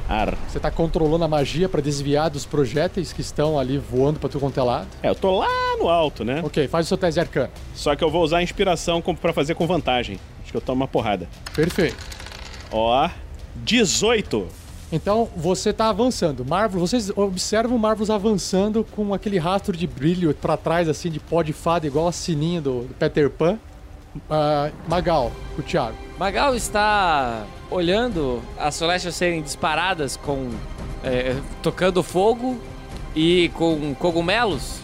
Ar. 0.07 0.37
Você 0.49 0.59
tá 0.59 0.69
controlando 0.69 1.23
a 1.23 1.27
magia 1.29 1.69
pra 1.69 1.79
desviar 1.79 2.29
dos 2.29 2.45
projéteis 2.45 3.13
que 3.13 3.21
estão 3.21 3.57
ali 3.57 3.77
voando 3.77 4.19
pra 4.19 4.27
tudo 4.29 4.41
quanto 4.41 4.59
é 4.59 4.63
lado. 4.63 4.87
É, 5.01 5.09
eu 5.09 5.15
tô 5.15 5.39
lá 5.39 5.47
no 5.79 5.87
alto, 5.87 6.25
né? 6.25 6.41
Ok, 6.43 6.67
faz 6.67 6.85
o 6.85 6.89
seu 6.89 6.97
teste 6.97 7.13
de 7.15 7.19
arcana. 7.21 7.49
Só 7.73 7.95
que 7.95 8.03
eu 8.03 8.11
vou 8.11 8.21
usar 8.21 8.39
a 8.39 8.43
inspiração 8.43 9.01
pra 9.01 9.31
fazer 9.31 9.55
com 9.55 9.65
vantagem. 9.65 10.19
Acho 10.43 10.51
que 10.51 10.57
eu 10.57 10.61
tomo 10.61 10.81
uma 10.81 10.87
porrada. 10.89 11.27
Perfeito. 11.55 11.95
Ó, 12.69 13.09
18. 13.55 14.45
Então 14.93 15.27
você 15.35 15.73
tá 15.73 15.89
avançando. 15.89 16.45
Marvel, 16.45 16.79
vocês 16.79 17.09
observam 17.15 17.75
o 17.75 17.79
Marvelous 17.79 18.11
avançando 18.11 18.85
com 18.91 19.11
aquele 19.11 19.39
rastro 19.39 19.75
de 19.75 19.87
brilho 19.87 20.31
pra 20.35 20.55
trás, 20.55 20.87
assim, 20.87 21.09
de 21.09 21.19
pó 21.19 21.41
de 21.41 21.51
fada, 21.51 21.87
igual 21.87 22.07
a 22.07 22.11
sininha 22.11 22.61
do, 22.61 22.81
do 22.81 22.93
Peter 22.93 23.27
Pan. 23.27 23.57
Ah, 24.29 24.69
Magal, 24.87 25.31
o 25.57 25.63
Thiago. 25.63 25.97
Magal 26.19 26.55
está 26.55 27.43
olhando 27.71 28.39
as 28.55 28.77
flechas 28.77 29.15
serem 29.15 29.41
disparadas 29.41 30.15
com. 30.15 30.51
é, 31.03 31.35
tocando 31.63 32.03
fogo 32.03 32.59
e 33.15 33.49
com 33.55 33.95
cogumelos. 33.95 34.81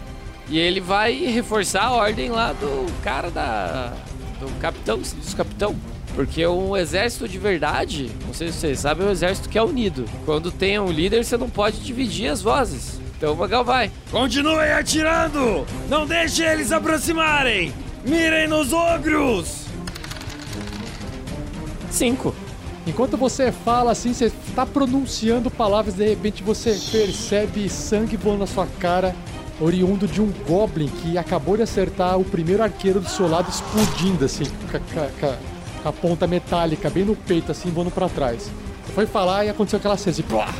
E 0.48 0.58
ele 0.58 0.80
vai 0.80 1.14
reforçar 1.26 1.84
a 1.84 1.92
ordem 1.92 2.30
lá 2.30 2.52
do 2.52 2.92
cara 3.00 3.30
da. 3.30 3.92
do 4.40 4.52
capitão, 4.58 4.98
dos 4.98 5.34
capitão. 5.34 5.76
Porque 6.14 6.46
um 6.46 6.76
exército 6.76 7.28
de 7.28 7.38
verdade, 7.38 8.10
não 8.26 8.34
sei 8.34 8.50
se 8.50 8.58
vocês 8.58 8.80
sabem, 8.80 9.06
é 9.06 9.08
um 9.08 9.12
exército 9.12 9.48
que 9.48 9.58
é 9.58 9.62
unido. 9.62 10.04
Quando 10.24 10.50
tem 10.50 10.78
um 10.78 10.90
líder, 10.90 11.24
você 11.24 11.36
não 11.36 11.48
pode 11.48 11.80
dividir 11.80 12.28
as 12.28 12.42
vozes. 12.42 13.00
Então 13.16 13.34
o 13.34 13.36
Magal 13.36 13.64
vai. 13.64 13.90
Continuem 14.10 14.72
atirando! 14.72 15.66
Não 15.88 16.06
deixe 16.06 16.42
eles 16.42 16.72
aproximarem! 16.72 17.72
Mirem 18.04 18.48
nos 18.48 18.72
ogros! 18.72 19.66
Cinco. 21.90 22.34
Enquanto 22.86 23.16
você 23.16 23.52
fala 23.52 23.92
assim, 23.92 24.14
você 24.14 24.32
tá 24.54 24.64
pronunciando 24.64 25.50
palavras, 25.50 25.94
de 25.94 26.08
repente 26.08 26.42
você 26.42 26.70
percebe 26.90 27.68
sangue 27.68 28.16
voando 28.16 28.40
na 28.40 28.46
sua 28.46 28.66
cara, 28.78 29.14
oriundo 29.60 30.08
de 30.08 30.22
um 30.22 30.32
goblin 30.48 30.88
que 30.88 31.18
acabou 31.18 31.56
de 31.56 31.62
acertar 31.62 32.18
o 32.18 32.24
primeiro 32.24 32.62
arqueiro 32.62 33.00
do 33.00 33.08
seu 33.08 33.28
lado, 33.28 33.50
explodindo 33.50 34.24
assim, 34.24 34.44
com 34.44 34.78
a, 35.84 35.92
ponta 35.92 36.26
metálica 36.26 36.90
bem 36.90 37.04
no 37.04 37.16
peito, 37.16 37.52
assim, 37.52 37.70
voando 37.70 37.90
pra 37.90 38.08
trás. 38.08 38.50
Foi 38.94 39.06
falar 39.06 39.44
e 39.44 39.48
aconteceu 39.48 39.78
aquela 39.78 39.96
cena 39.96 40.16
plá! 40.28 40.52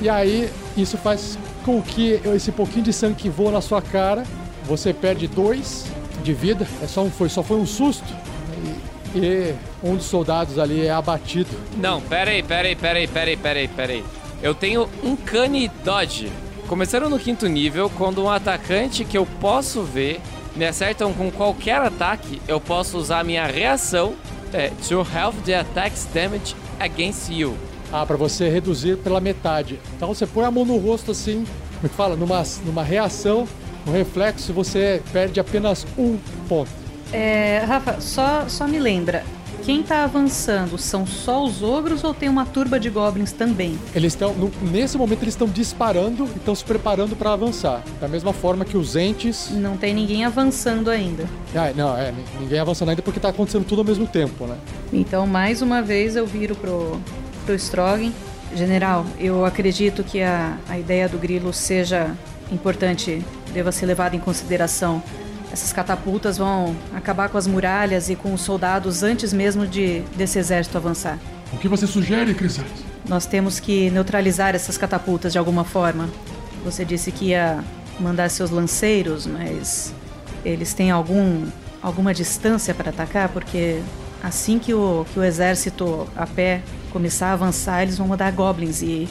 E 0.00 0.08
aí, 0.08 0.48
isso 0.76 0.96
faz 0.96 1.38
com 1.64 1.82
que 1.82 2.20
esse 2.34 2.52
pouquinho 2.52 2.84
de 2.84 2.92
sangue 2.92 3.16
que 3.16 3.28
voa 3.28 3.50
na 3.50 3.60
sua 3.60 3.82
cara, 3.82 4.24
você 4.64 4.92
perde 4.92 5.26
dois 5.26 5.86
de 6.22 6.32
vida. 6.32 6.66
É 6.82 6.86
só 6.86 7.02
um, 7.02 7.10
foi, 7.10 7.28
só 7.28 7.42
foi 7.42 7.56
um 7.56 7.66
susto. 7.66 8.06
E, 9.14 9.18
e 9.18 9.54
um 9.82 9.96
dos 9.96 10.06
soldados 10.06 10.58
ali 10.58 10.86
é 10.86 10.90
abatido. 10.90 11.50
Não, 11.76 12.00
pera 12.00 12.30
aí, 12.30 12.42
pera 12.42 12.68
aí, 12.68 12.76
pera 12.76 12.98
aí, 12.98 13.08
pera 13.08 13.30
aí, 13.30 13.36
pera 13.36 13.58
aí, 13.58 13.68
pera 13.68 13.92
aí. 13.92 14.04
Eu 14.42 14.54
tenho 14.54 14.88
um 15.02 15.16
Cunny 15.16 15.68
Dodge. 15.84 16.30
Começando 16.68 17.08
no 17.08 17.18
quinto 17.18 17.46
nível, 17.46 17.90
quando 17.96 18.22
um 18.22 18.30
atacante 18.30 19.04
que 19.04 19.18
eu 19.18 19.26
posso 19.40 19.82
ver 19.82 20.20
me 20.54 20.66
acertam 20.66 21.12
com 21.12 21.30
qualquer 21.30 21.80
ataque, 21.80 22.42
eu 22.46 22.60
posso 22.60 22.98
usar 22.98 23.24
minha 23.24 23.46
reação 23.46 24.14
é, 24.52 24.70
to 24.88 25.00
half 25.00 25.34
the 25.44 25.54
attack's 25.54 26.06
damage 26.12 26.54
against 26.78 27.30
you. 27.30 27.56
Ah, 27.92 28.04
pra 28.04 28.16
você 28.16 28.48
reduzir 28.48 28.98
pela 28.98 29.20
metade. 29.20 29.80
Então 29.96 30.08
você 30.08 30.26
põe 30.26 30.44
a 30.44 30.50
mão 30.50 30.64
no 30.64 30.76
rosto 30.76 31.10
assim, 31.10 31.44
como 31.76 31.88
que 31.88 31.96
fala? 31.96 32.16
Numa, 32.16 32.42
numa 32.64 32.82
reação, 32.82 33.48
no 33.86 33.92
reflexo, 33.92 34.52
você 34.52 35.02
perde 35.12 35.40
apenas 35.40 35.86
um 35.96 36.18
ponto. 36.48 36.70
É, 37.12 37.64
Rafa, 37.66 38.00
só, 38.00 38.46
só 38.48 38.68
me 38.68 38.78
lembra. 38.78 39.24
Quem 39.68 39.82
tá 39.82 40.02
avançando 40.02 40.78
são 40.78 41.06
só 41.06 41.44
os 41.44 41.62
ogros 41.62 42.02
ou 42.02 42.14
tem 42.14 42.26
uma 42.26 42.46
turba 42.46 42.80
de 42.80 42.88
goblins 42.88 43.32
também? 43.32 43.78
Eles 43.94 44.14
estão. 44.14 44.34
Nesse 44.62 44.96
momento 44.96 45.20
eles 45.20 45.34
estão 45.34 45.46
disparando 45.46 46.24
e 46.24 46.38
estão 46.38 46.54
se 46.54 46.64
preparando 46.64 47.14
pra 47.14 47.34
avançar. 47.34 47.82
Da 48.00 48.08
mesma 48.08 48.32
forma 48.32 48.64
que 48.64 48.78
os 48.78 48.96
entes. 48.96 49.50
Não 49.50 49.76
tem 49.76 49.92
ninguém 49.92 50.24
avançando 50.24 50.88
ainda. 50.88 51.26
Ah, 51.54 51.70
não, 51.76 51.94
é, 51.94 52.10
ni- 52.12 52.24
ninguém 52.40 52.58
avançando 52.58 52.88
ainda 52.88 53.02
porque 53.02 53.20
tá 53.20 53.28
acontecendo 53.28 53.66
tudo 53.66 53.80
ao 53.80 53.84
mesmo 53.84 54.06
tempo, 54.06 54.46
né? 54.46 54.56
Então, 54.90 55.26
mais 55.26 55.60
uma 55.60 55.82
vez, 55.82 56.16
eu 56.16 56.24
viro 56.24 56.54
pro, 56.56 56.98
pro 57.44 57.54
Strogan. 57.54 58.10
General, 58.56 59.04
eu 59.20 59.44
acredito 59.44 60.02
que 60.02 60.22
a, 60.22 60.56
a 60.66 60.78
ideia 60.78 61.06
do 61.10 61.18
grilo 61.18 61.52
seja 61.52 62.16
importante, 62.50 63.22
deva 63.52 63.70
ser 63.70 63.84
levada 63.84 64.16
em 64.16 64.18
consideração. 64.18 65.02
Essas 65.52 65.72
catapultas 65.72 66.36
vão 66.36 66.76
acabar 66.94 67.28
com 67.28 67.38
as 67.38 67.46
muralhas 67.46 68.10
e 68.10 68.16
com 68.16 68.34
os 68.34 68.40
soldados 68.42 69.02
antes 69.02 69.32
mesmo 69.32 69.66
de 69.66 70.00
desse 70.16 70.38
exército 70.38 70.76
avançar. 70.76 71.18
O 71.52 71.56
que 71.56 71.68
você 71.68 71.86
sugere, 71.86 72.34
Crisales? 72.34 72.84
Nós 73.08 73.24
temos 73.24 73.58
que 73.58 73.90
neutralizar 73.90 74.54
essas 74.54 74.76
catapultas 74.76 75.32
de 75.32 75.38
alguma 75.38 75.64
forma. 75.64 76.08
Você 76.64 76.84
disse 76.84 77.10
que 77.10 77.26
ia 77.26 77.64
mandar 77.98 78.28
seus 78.28 78.50
lanceiros, 78.50 79.26
mas 79.26 79.94
eles 80.44 80.74
têm 80.74 80.90
algum 80.90 81.46
alguma 81.82 82.12
distância 82.12 82.74
para 82.74 82.90
atacar, 82.90 83.28
porque 83.28 83.80
assim 84.22 84.58
que 84.58 84.74
o, 84.74 85.06
que 85.12 85.18
o 85.18 85.24
exército 85.24 86.06
a 86.16 86.26
pé 86.26 86.60
começar 86.90 87.28
a 87.28 87.32
avançar, 87.32 87.82
eles 87.82 87.96
vão 87.98 88.08
mandar 88.08 88.32
goblins 88.32 88.82
e 88.82 89.08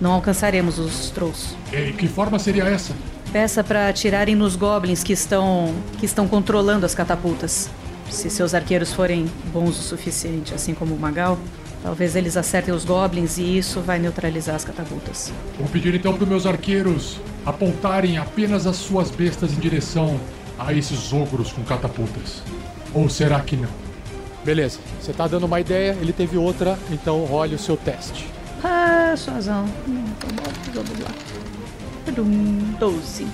não 0.00 0.12
alcançaremos 0.12 0.78
os 0.78 1.10
trolls. 1.10 1.56
E 1.72 1.92
que 1.92 2.06
forma 2.06 2.38
seria 2.38 2.64
essa? 2.64 2.94
Peça 3.32 3.62
para 3.62 3.88
atirarem 3.88 4.34
nos 4.34 4.56
goblins 4.56 5.02
que 5.02 5.12
estão 5.12 5.74
que 5.98 6.06
estão 6.06 6.26
controlando 6.26 6.86
as 6.86 6.94
catapultas. 6.94 7.68
Se 8.10 8.30
seus 8.30 8.54
arqueiros 8.54 8.92
forem 8.94 9.26
bons 9.52 9.78
o 9.78 9.82
suficiente, 9.82 10.54
assim 10.54 10.72
como 10.72 10.94
o 10.94 10.98
Magal, 10.98 11.38
talvez 11.82 12.16
eles 12.16 12.38
acertem 12.38 12.72
os 12.72 12.86
goblins 12.86 13.36
e 13.36 13.58
isso 13.58 13.82
vai 13.82 13.98
neutralizar 13.98 14.56
as 14.56 14.64
catapultas. 14.64 15.30
Vou 15.58 15.68
pedir 15.68 15.94
então 15.94 16.14
para 16.14 16.26
meus 16.26 16.46
arqueiros 16.46 17.20
apontarem 17.44 18.16
apenas 18.16 18.66
as 18.66 18.76
suas 18.76 19.10
bestas 19.10 19.52
em 19.52 19.60
direção 19.60 20.18
a 20.58 20.72
esses 20.72 21.12
ogros 21.12 21.52
com 21.52 21.62
catapultas. 21.64 22.42
Ou 22.94 23.10
será 23.10 23.40
que 23.40 23.56
não? 23.56 23.68
Beleza, 24.42 24.78
você 24.98 25.12
tá 25.12 25.28
dando 25.28 25.44
uma 25.44 25.60
ideia, 25.60 25.94
ele 26.00 26.14
teve 26.14 26.38
outra, 26.38 26.78
então 26.90 27.24
role 27.26 27.54
o 27.54 27.58
seu 27.58 27.76
teste. 27.76 28.26
Ah, 28.64 29.14
soazão. 29.16 29.66
Hum, 29.86 30.04
então 30.16 30.30
vamos 30.74 31.00
lá. 31.00 31.37
Tudum, 32.08 32.74
12. 32.78 33.26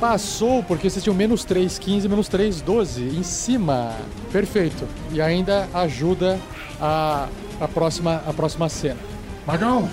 Passou 0.00 0.62
porque 0.62 0.88
vocês 0.88 1.02
tinham 1.02 1.14
menos 1.14 1.44
3, 1.44 1.78
15, 1.78 2.08
menos 2.08 2.28
3, 2.28 2.62
12 2.62 3.02
em 3.04 3.22
cima. 3.22 3.94
Perfeito. 4.32 4.88
E 5.12 5.20
ainda 5.20 5.68
ajuda 5.74 6.40
a, 6.80 7.28
a, 7.60 7.68
próxima, 7.68 8.22
a 8.26 8.32
próxima 8.32 8.70
cena. 8.70 8.98
Magal, 9.46 9.86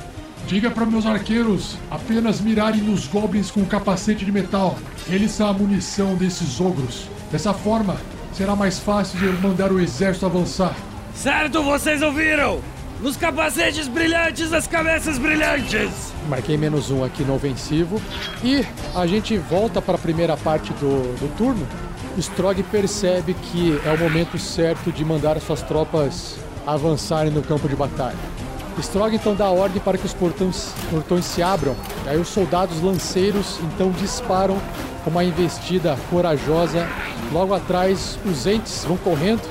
diga 0.48 0.72
para 0.72 0.86
meus 0.86 1.06
arqueiros 1.06 1.76
apenas 1.92 2.40
mirarem 2.40 2.82
nos 2.82 3.08
goblins 3.08 3.52
com 3.52 3.66
capacete 3.66 4.24
de 4.24 4.32
metal. 4.32 4.78
Eles 5.10 5.32
são 5.32 5.50
a 5.50 5.54
munição 5.54 6.16
desses 6.16 6.62
ogros. 6.62 7.10
Dessa 7.32 7.54
forma, 7.54 7.98
será 8.34 8.56
mais 8.56 8.80
fácil 8.80 9.20
de 9.20 9.26
eu 9.26 9.34
mandar 9.34 9.72
o 9.72 9.80
exército 9.80 10.26
avançar. 10.26 10.76
Certo, 11.14 11.62
vocês 11.62 12.02
ouviram? 12.02 12.62
Nos 13.02 13.16
capacetes 13.16 13.88
brilhantes 13.88 14.50
das 14.50 14.68
cabeças 14.68 15.18
brilhantes! 15.18 16.12
Marquei 16.28 16.58
menos 16.58 16.92
um 16.92 17.02
aqui 17.02 17.24
no 17.24 17.34
ofensivo. 17.34 18.02
E 18.44 18.66
a 18.94 19.08
gente 19.08 19.38
volta 19.38 19.82
para 19.82 19.96
a 19.96 19.98
primeira 19.98 20.36
parte 20.36 20.74
do, 20.74 21.18
do 21.18 21.34
turno. 21.38 21.66
Strog 22.18 22.62
percebe 22.64 23.34
que 23.34 23.80
é 23.86 23.92
o 23.92 23.98
momento 23.98 24.38
certo 24.38 24.92
de 24.92 25.06
mandar 25.06 25.38
as 25.38 25.44
suas 25.44 25.62
tropas 25.62 26.36
avançarem 26.68 27.32
no 27.32 27.42
campo 27.42 27.70
de 27.70 27.76
batalha. 27.76 28.18
Strog 28.80 29.16
então 29.16 29.34
dá 29.34 29.50
ordem 29.50 29.82
para 29.82 29.98
que 29.98 30.06
os 30.06 30.14
portões, 30.14 30.74
portões 30.92 31.24
se 31.24 31.42
abram. 31.42 31.78
Aí 32.06 32.18
os 32.18 32.28
soldados 32.28 32.82
lanceiros 32.82 33.60
então 33.64 33.92
disparam 33.92 34.58
com 35.06 35.10
uma 35.10 35.24
investida 35.24 35.98
corajosa. 36.10 36.86
Logo 37.32 37.54
atrás, 37.54 38.20
os 38.26 38.46
entes 38.46 38.84
vão 38.84 38.98
correndo 38.98 39.42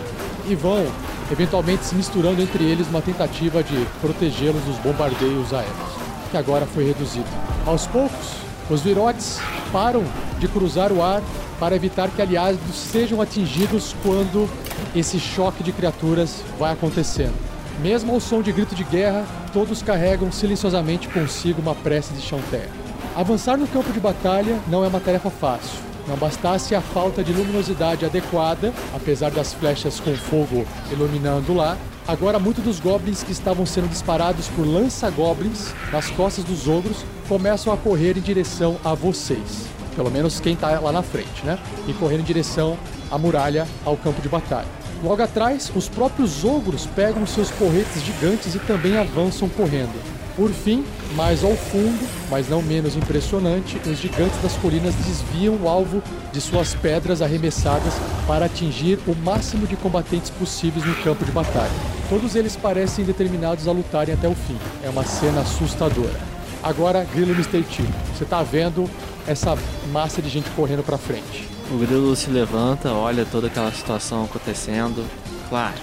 e 0.47 0.55
vão 0.55 0.87
eventualmente 1.31 1.85
se 1.85 1.95
misturando 1.95 2.43
entre 2.43 2.65
eles 2.65 2.87
numa 2.87 3.03
tentativa 3.03 3.63
de 3.63 3.87
protegê-los 4.01 4.63
dos 4.65 4.77
bombardeios 4.79 5.53
aéreos, 5.53 5.93
que 6.31 6.37
agora 6.37 6.67
foi 6.67 6.85
reduzido. 6.85 7.27
Aos 7.67 7.87
poucos, 7.87 8.33
os 8.71 8.83
virotes 8.83 9.39
param 9.73 10.03
de 10.39 10.49
cruzar 10.49 10.93
o 10.93 11.03
ar 11.03 11.23
para 11.59 11.75
evitar 11.75 12.09
que 12.11 12.23
aliados 12.23 12.59
sejam 12.75 13.21
atingidos 13.21 13.95
quando 14.03 14.49
esse 14.95 15.19
choque 15.19 15.63
de 15.63 15.73
criaturas 15.73 16.43
vai 16.59 16.73
acontecendo. 16.73 17.35
Mesmo 17.81 18.13
ao 18.13 18.21
som 18.21 18.43
de 18.43 18.53
grito 18.53 18.75
de 18.75 18.85
guerra, 18.85 19.25
todos 19.53 19.83
carregam 19.83 20.31
silenciosamente 20.33 21.09
consigo 21.09 21.61
uma 21.61 21.75
prece 21.75 22.13
de 22.13 22.21
chão 22.21 22.41
terra. 22.51 22.71
Avançar 23.17 23.57
no 23.57 23.67
campo 23.67 23.93
de 23.93 24.01
batalha 24.01 24.59
não 24.69 24.85
é 24.85 24.89
uma 24.89 25.01
tarefa 25.01 25.31
fácil. 25.31 25.88
Não 26.09 26.17
bastasse 26.17 26.75
a 26.75 26.81
falta 26.81 27.23
de 27.23 27.35
luminosidade 27.35 28.07
adequada, 28.07 28.73
apesar 28.97 29.31
das 29.31 29.53
flechas 29.53 30.01
com 30.01 30.17
fogo 30.17 30.67
iluminando 30.91 31.53
lá, 31.53 31.77
agora 32.07 32.39
muitos 32.39 32.65
dos 32.65 32.81
goblins 32.81 33.23
que 33.23 33.31
estavam 33.31 33.67
sendo 33.67 33.91
disparados 33.91 34.49
por 34.49 34.67
lança-goblins 34.67 35.75
nas 35.93 36.09
costas 36.09 36.45
dos 36.45 36.67
ogros 36.67 37.05
começam 37.29 37.71
a 37.75 37.77
correr 37.77 38.17
em 38.17 38.23
direção 38.23 38.79
a 38.83 38.95
vocês. 38.95 39.67
Pelo 39.95 40.11
menos 40.11 40.41
quem 40.41 40.55
está 40.55 40.81
lá 40.81 40.93
na 40.93 41.03
frente, 41.03 41.45
né? 41.45 41.59
E 41.87 41.93
correr 41.93 42.19
em 42.19 42.25
direção 42.25 42.79
à 43.11 43.19
muralha, 43.19 43.69
ao 43.85 43.95
campo 43.95 44.23
de 44.23 44.31
batalha. 44.31 44.69
Logo 45.05 45.23
atrás, 45.23 45.71
os 45.77 45.91
próprios 45.91 46.43
ogros 46.43 46.87
pegam 46.87 47.27
seus 47.27 47.51
porretes 47.51 48.03
gigantes 48.03 48.55
e 48.55 48.59
também 48.61 48.97
avançam 48.97 49.47
correndo. 49.47 50.18
Por 50.39 50.53
fim, 50.53 50.85
mais 51.17 51.43
ao 51.43 51.57
fundo, 51.57 52.09
mas 52.31 52.49
não 52.49 52.63
menos 52.63 52.95
impressionante, 52.95 53.77
os 53.85 53.99
gigantes 53.99 54.41
das 54.41 54.53
colinas 54.53 54.95
desviam 54.95 55.57
o 55.57 55.69
alvo 55.69 56.01
de 56.33 56.41
suas 56.41 56.77
pedras 56.77 57.21
arremessadas 57.21 57.93
para 58.25 58.47
atingir 58.47 59.01
o 59.05 59.17
máximo 59.17 59.67
de 59.67 59.75
combatentes 59.75 60.31
possíveis 60.31 60.85
no 60.85 60.95
campo 61.03 61.25
de 61.25 61.33
batalha. 61.33 61.73
Todos 62.09 62.37
eles 62.37 62.55
parecem 62.55 63.05
determinados 63.05 63.67
a 63.67 63.73
lutarem 63.73 64.15
até 64.15 64.29
o 64.29 64.35
fim. 64.37 64.57
É 64.85 64.89
uma 64.89 65.03
cena 65.03 65.41
assustadora. 65.41 66.21
Agora, 66.63 67.05
Grilo 67.13 67.33
Mr. 67.33 67.65
T, 67.65 67.83
você 68.17 68.25
tá 68.25 68.41
vendo 68.41 68.89
essa 69.27 69.59
massa 69.91 70.23
de 70.23 70.29
gente 70.29 70.49
correndo 70.51 70.85
para 70.85 70.97
frente. 70.97 71.49
O 71.69 71.79
grilo 71.79 72.15
se 72.15 72.31
levanta, 72.31 72.93
olha 72.93 73.27
toda 73.27 73.49
aquela 73.49 73.73
situação 73.73 74.23
acontecendo. 74.25 75.05
Claro, 75.49 75.81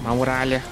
uma 0.00 0.14
muralha, 0.14 0.64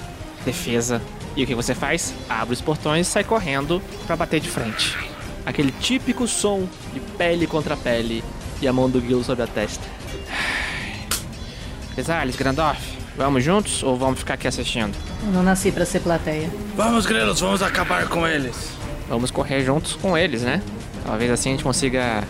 defesa. 0.43 0.99
E 1.35 1.43
o 1.43 1.47
que 1.47 1.55
você 1.55 1.73
faz? 1.73 2.13
Abre 2.29 2.53
os 2.53 2.61
portões 2.61 3.07
e 3.07 3.09
sai 3.09 3.23
correndo 3.23 3.81
para 4.05 4.15
bater 4.15 4.39
de 4.39 4.49
frente. 4.49 4.97
Aquele 5.45 5.71
típico 5.71 6.27
som 6.27 6.67
de 6.93 6.99
pele 6.99 7.47
contra 7.47 7.75
pele 7.75 8.23
e 8.61 8.67
a 8.67 8.73
mão 8.73 8.89
do 8.89 9.01
grilo 9.01 9.23
sobre 9.23 9.43
a 9.43 9.47
testa. 9.47 9.83
Crisales, 11.95 12.35
Grandorf, 12.35 12.81
vamos 13.17 13.43
juntos 13.43 13.83
ou 13.83 13.97
vamos 13.97 14.19
ficar 14.19 14.35
aqui 14.35 14.47
assistindo? 14.47 14.95
Eu 15.25 15.31
não 15.31 15.43
nasci 15.43 15.71
pra 15.71 15.85
ser 15.85 15.99
plateia. 16.01 16.49
Vamos, 16.75 17.05
grilos, 17.05 17.39
vamos 17.39 17.61
acabar 17.61 18.07
com 18.07 18.27
eles. 18.27 18.71
Vamos 19.09 19.31
correr 19.31 19.63
juntos 19.63 19.95
com 19.95 20.17
eles, 20.17 20.43
né? 20.43 20.61
Talvez 21.05 21.29
assim 21.31 21.49
a 21.49 21.51
gente 21.53 21.63
consiga 21.63 22.23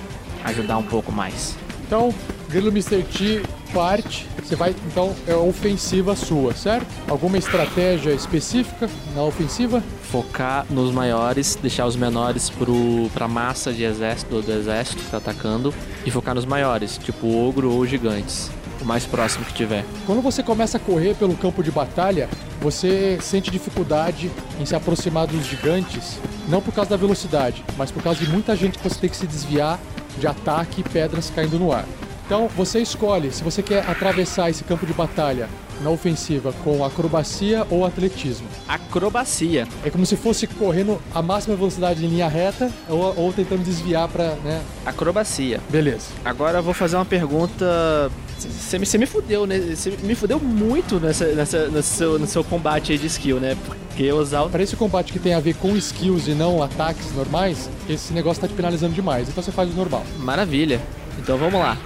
ajudar 0.44 0.78
um 0.78 0.84
pouco 0.84 1.12
mais. 1.12 1.56
Então, 1.86 2.14
Grilo 2.54 2.70
Mr. 2.70 3.02
T 3.02 3.42
parte. 3.74 4.28
Você 4.44 4.56
vai, 4.56 4.76
então, 4.86 5.16
é 5.26 5.34
ofensiva 5.34 6.16
sua, 6.16 6.54
certo? 6.54 6.86
Alguma 7.10 7.40
estratégia 7.40 8.12
específica 8.12 8.88
na 9.16 9.24
ofensiva? 9.24 9.82
Focar 10.04 10.64
nos 10.70 10.92
maiores, 10.92 11.58
deixar 11.60 11.88
os 11.88 11.96
menores 11.96 12.52
pro, 12.52 13.10
pra 13.12 13.28
massa 13.28 13.74
de 13.74 13.84
exército 13.84 14.40
do 14.40 14.52
exército 14.52 15.02
que 15.02 15.10
tá 15.10 15.18
atacando 15.18 15.74
e 16.06 16.12
focar 16.12 16.36
nos 16.36 16.46
maiores, 16.46 17.00
tipo 17.00 17.28
ogro 17.28 17.72
ou 17.72 17.88
gigantes. 17.88 18.52
o 18.80 18.86
mais 18.86 19.04
próximo 19.04 19.46
que 19.46 19.54
tiver. 19.54 19.84
Quando 20.06 20.22
você 20.22 20.44
começa 20.44 20.78
a 20.78 20.80
correr 20.80 21.16
pelo 21.16 21.36
campo 21.36 21.64
de 21.64 21.72
batalha, 21.72 22.30
você 22.62 23.18
sente 23.20 23.50
dificuldade 23.50 24.30
em 24.60 24.66
se 24.66 24.76
aproximar 24.76 25.26
dos 25.26 25.44
gigantes, 25.48 26.20
não 26.48 26.62
por 26.62 26.72
causa 26.72 26.92
da 26.92 26.98
velocidade, 26.98 27.66
mas 27.78 27.90
por 27.90 28.04
causa 28.04 28.24
de 28.24 28.30
muita 28.30 28.56
gente 28.56 28.78
que 28.78 28.88
você 28.88 29.00
tem 29.00 29.10
que 29.10 29.18
se 29.18 29.26
desviar 29.26 29.80
de 30.20 30.28
ataque 30.28 30.82
e 30.82 30.84
pedras 30.84 31.32
caindo 31.36 31.58
no 31.58 31.72
ar. 31.72 31.86
Então 32.34 32.48
você 32.48 32.80
escolhe 32.80 33.32
se 33.32 33.44
você 33.44 33.62
quer 33.62 33.88
atravessar 33.88 34.50
esse 34.50 34.64
campo 34.64 34.88
de 34.88 34.94
batalha 34.94 35.48
na 35.84 35.92
ofensiva 35.92 36.52
com 36.64 36.84
acrobacia 36.84 37.64
ou 37.70 37.86
atletismo. 37.86 38.48
Acrobacia. 38.68 39.68
É 39.86 39.92
como 39.92 40.04
se 40.04 40.16
fosse 40.16 40.48
correndo 40.48 41.00
a 41.14 41.22
máxima 41.22 41.56
velocidade 41.56 42.04
em 42.04 42.08
linha 42.08 42.28
reta 42.28 42.72
ou, 42.90 43.14
ou 43.16 43.32
tentando 43.32 43.64
desviar 43.64 44.08
para, 44.08 44.34
né? 44.44 44.64
Acrobacia. 44.84 45.62
Beleza. 45.70 46.08
Agora 46.26 46.58
eu 46.58 46.64
vou 46.64 46.74
fazer 46.74 46.96
uma 46.96 47.06
pergunta. 47.06 48.12
Você 48.40 48.80
me, 48.80 48.88
me 48.98 49.06
fudeu, 49.06 49.46
né? 49.46 49.60
Você 49.60 49.92
me 50.02 50.16
fudeu 50.16 50.40
muito 50.40 51.00
nessa, 51.00 51.28
nessa, 51.36 51.68
nesse 51.68 51.90
seu, 51.90 52.18
no 52.18 52.26
seu 52.26 52.44
combate 52.44 52.94
aí 52.94 52.98
de 52.98 53.06
skill, 53.06 53.40
né? 53.40 53.56
Porque 53.64 54.12
usar. 54.12 54.44
Para 54.50 54.64
esse 54.64 54.76
combate 54.76 55.14
que 55.14 55.20
tem 55.20 55.36
a 55.36 55.40
ver 55.40 55.54
com 55.54 55.78
skills 55.78 56.28
e 56.28 56.32
não 56.32 56.64
ataques 56.64 57.14
normais, 57.14 57.70
esse 57.88 58.12
negócio 58.12 58.42
tá 58.42 58.48
te 58.48 58.56
penalizando 58.56 58.96
demais. 58.96 59.30
Então 59.30 59.44
você 59.44 59.52
faz 59.52 59.70
o 59.70 59.74
normal. 59.76 60.04
Maravilha. 60.18 60.82
Então 61.20 61.38
vamos 61.38 61.60
lá. 61.60 61.78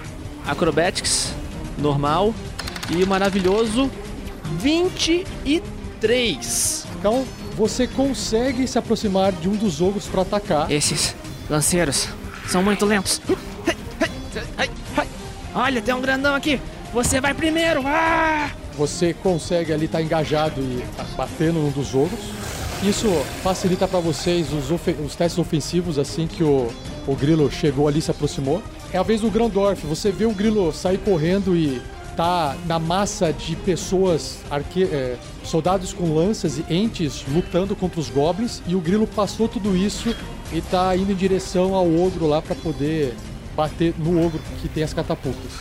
Acrobatics, 0.48 1.34
normal 1.78 2.34
e 2.90 3.04
o 3.04 3.08
maravilhoso 3.08 3.92
23. 4.60 6.88
Então 6.98 7.26
você 7.56 7.86
consegue 7.88 8.68
se 8.68 8.78
aproximar 8.78 9.34
de 9.34 9.50
um 9.50 9.56
dos 9.56 9.82
ogros 9.82 10.08
para 10.08 10.22
atacar. 10.22 10.72
Esses 10.72 11.16
lanceiros 11.50 12.08
são 12.48 12.64
muito 12.64 12.86
lentos. 12.86 13.22
Olha, 15.54 15.82
tem 15.82 15.94
um 15.94 16.02
grandão 16.02 16.34
aqui. 16.36 16.62
Você 16.94 17.20
vai 17.20 17.34
primeiro. 17.34 17.82
Ah! 17.86 18.50
Você 18.78 19.14
consegue 19.14 19.74
ali 19.74 19.86
estar 19.86 20.02
engajado 20.02 20.62
e 20.62 20.84
batendo 21.16 21.60
num 21.60 21.72
dos 21.72 21.96
ogros. 21.96 22.20
Isso 22.84 23.10
facilita 23.42 23.88
para 23.88 24.00
vocês 24.00 24.54
os, 24.54 24.70
os, 24.70 25.16
testes 25.16 25.40
ofensivos 25.40 25.98
assim 25.98 26.28
que 26.28 26.44
o, 26.44 26.72
o 27.08 27.16
grilo 27.16 27.52
chegou 27.52 27.88
ali 27.88 28.00
e 28.00 28.02
se 28.04 28.12
aproximou. 28.12 28.62
É 28.92 28.98
a 28.98 29.04
vez 29.04 29.22
do 29.22 29.30
Grandorf. 29.30 29.86
Você 29.86 30.12
vê 30.12 30.26
o 30.26 30.32
grilo 30.32 30.72
sair 30.72 30.98
correndo 30.98 31.56
e 31.56 31.82
tá 32.16 32.56
na 32.66 32.80
massa 32.80 33.32
de 33.32 33.56
pessoas, 33.56 34.40
arque... 34.50 34.84
É, 34.84 35.18
soldados 35.44 35.94
com 35.94 36.14
lanças 36.14 36.58
e 36.58 36.66
entes 36.74 37.24
lutando 37.34 37.76
contra 37.76 38.00
os 38.00 38.10
goblins. 38.10 38.62
E 38.68 38.76
o 38.76 38.82
grilo 38.82 39.08
passou 39.08 39.48
tudo 39.48 39.76
isso 39.76 40.14
e 40.52 40.62
tá 40.62 40.96
indo 40.96 41.12
em 41.12 41.16
direção 41.16 41.74
ao 41.74 41.88
ogro 41.88 42.28
lá 42.28 42.42
para 42.42 42.56
poder 42.56 43.16
bater 43.56 43.94
no 43.98 44.24
ogro 44.24 44.40
que 44.62 44.68
tem 44.68 44.84
as 44.84 44.94
catapultas. 44.94 45.54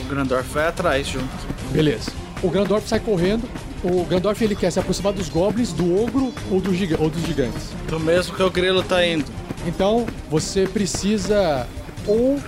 O 0.00 0.08
Grandorf 0.08 0.48
vai 0.52 0.68
atrás 0.68 1.08
junto. 1.08 1.26
Beleza. 1.72 2.12
O 2.42 2.48
Grandorf 2.48 2.88
sai 2.88 3.00
correndo. 3.00 3.48
O 3.82 4.04
Grandorf 4.04 4.42
ele 4.44 4.54
quer 4.54 4.70
se 4.70 4.78
aproximar 4.78 5.12
dos 5.12 5.28
goblins, 5.28 5.72
do 5.72 6.02
ogro 6.02 6.32
ou, 6.50 6.60
do 6.60 6.74
giga... 6.74 6.96
ou 7.00 7.08
dos 7.08 7.22
gigantes. 7.22 7.70
Do 7.88 7.98
mesmo 7.98 8.36
que 8.36 8.42
o 8.42 8.50
grilo 8.50 8.82
tá 8.82 9.04
indo. 9.04 9.24
Então 9.66 10.06
você 10.30 10.66
precisa 10.66 11.66
ou 12.06 12.40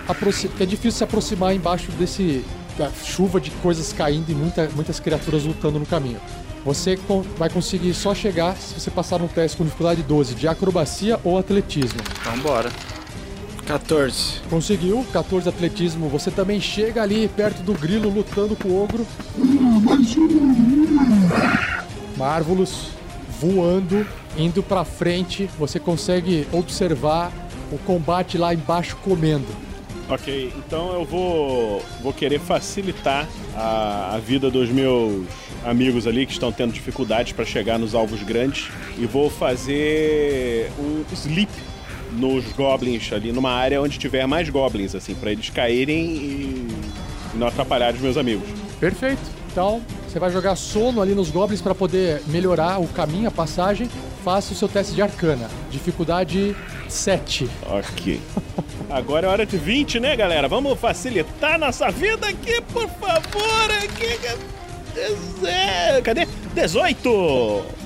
é 0.60 0.66
difícil 0.66 0.98
se 0.98 1.04
aproximar 1.04 1.54
embaixo 1.54 1.90
desse 1.92 2.44
da 2.76 2.90
chuva 3.04 3.40
de 3.40 3.50
coisas 3.50 3.92
caindo 3.92 4.30
e 4.30 4.34
muita, 4.34 4.68
muitas 4.74 4.98
criaturas 4.98 5.44
lutando 5.44 5.78
no 5.78 5.86
caminho. 5.86 6.20
Você 6.64 6.98
vai 7.36 7.50
conseguir 7.50 7.92
só 7.92 8.14
chegar 8.14 8.56
se 8.56 8.78
você 8.78 8.90
passar 8.90 9.18
no 9.18 9.28
teste 9.28 9.56
com 9.56 9.64
dificuldade 9.64 10.02
12 10.02 10.34
de 10.34 10.46
acrobacia 10.46 11.18
ou 11.24 11.36
atletismo. 11.36 12.00
Então 12.20 12.38
bora. 12.38 12.70
14. 13.66 14.40
Conseguiu, 14.48 15.04
14 15.12 15.48
atletismo. 15.48 16.08
Você 16.08 16.30
também 16.30 16.60
chega 16.60 17.02
ali 17.02 17.28
perto 17.28 17.62
do 17.62 17.74
grilo 17.74 18.08
lutando 18.08 18.54
com 18.56 18.68
o 18.68 18.82
ogro. 18.82 19.06
Marvelous 22.16 22.88
voando, 23.40 24.06
indo 24.36 24.62
pra 24.62 24.84
frente. 24.84 25.50
Você 25.58 25.80
consegue 25.80 26.46
observar 26.52 27.32
o 27.74 27.78
combate 27.78 28.38
lá 28.38 28.54
embaixo 28.54 28.96
comendo. 29.02 29.46
Ok, 30.08 30.52
então 30.56 30.92
eu 30.92 31.04
vou, 31.04 31.82
vou 32.02 32.12
querer 32.12 32.38
facilitar 32.38 33.26
a, 33.56 34.14
a 34.14 34.18
vida 34.18 34.50
dos 34.50 34.68
meus 34.68 35.26
amigos 35.64 36.06
ali 36.06 36.26
que 36.26 36.32
estão 36.32 36.52
tendo 36.52 36.72
dificuldades 36.72 37.32
para 37.32 37.44
chegar 37.44 37.78
nos 37.78 37.94
alvos 37.94 38.22
grandes 38.22 38.68
e 38.98 39.06
vou 39.06 39.30
fazer 39.30 40.70
um 40.78 41.04
sleep 41.12 41.50
nos 42.12 42.44
goblins 42.52 43.10
ali, 43.12 43.32
numa 43.32 43.52
área 43.52 43.80
onde 43.80 43.98
tiver 43.98 44.26
mais 44.26 44.48
goblins, 44.50 44.94
assim, 44.94 45.14
para 45.14 45.32
eles 45.32 45.48
caírem 45.48 46.04
e 46.04 46.68
não 47.34 47.46
atrapalhar 47.46 47.94
os 47.94 48.00
meus 48.00 48.16
amigos. 48.16 48.46
Perfeito. 48.78 49.22
Então, 49.50 49.82
você 50.08 50.18
vai 50.18 50.30
jogar 50.30 50.56
sono 50.56 51.00
ali 51.00 51.14
nos 51.14 51.30
goblins 51.30 51.62
para 51.62 51.74
poder 51.74 52.22
melhorar 52.26 52.80
o 52.80 52.88
caminho, 52.88 53.28
a 53.28 53.30
passagem. 53.30 53.88
Faça 54.24 54.52
o 54.52 54.56
seu 54.56 54.68
teste 54.68 54.94
de 54.94 55.02
arcana. 55.02 55.48
Dificuldade 55.70 56.54
7. 56.92 57.48
Ok. 57.66 58.20
Agora 58.90 59.26
é 59.26 59.30
hora 59.30 59.46
de 59.46 59.56
20, 59.56 59.98
né, 59.98 60.14
galera? 60.14 60.46
Vamos 60.48 60.78
facilitar 60.78 61.58
nossa 61.58 61.90
vida 61.90 62.28
aqui, 62.28 62.60
por 62.72 62.88
favor. 62.88 63.70
Aqui. 63.82 64.18
Cadê? 66.04 66.28
18! 66.54 67.08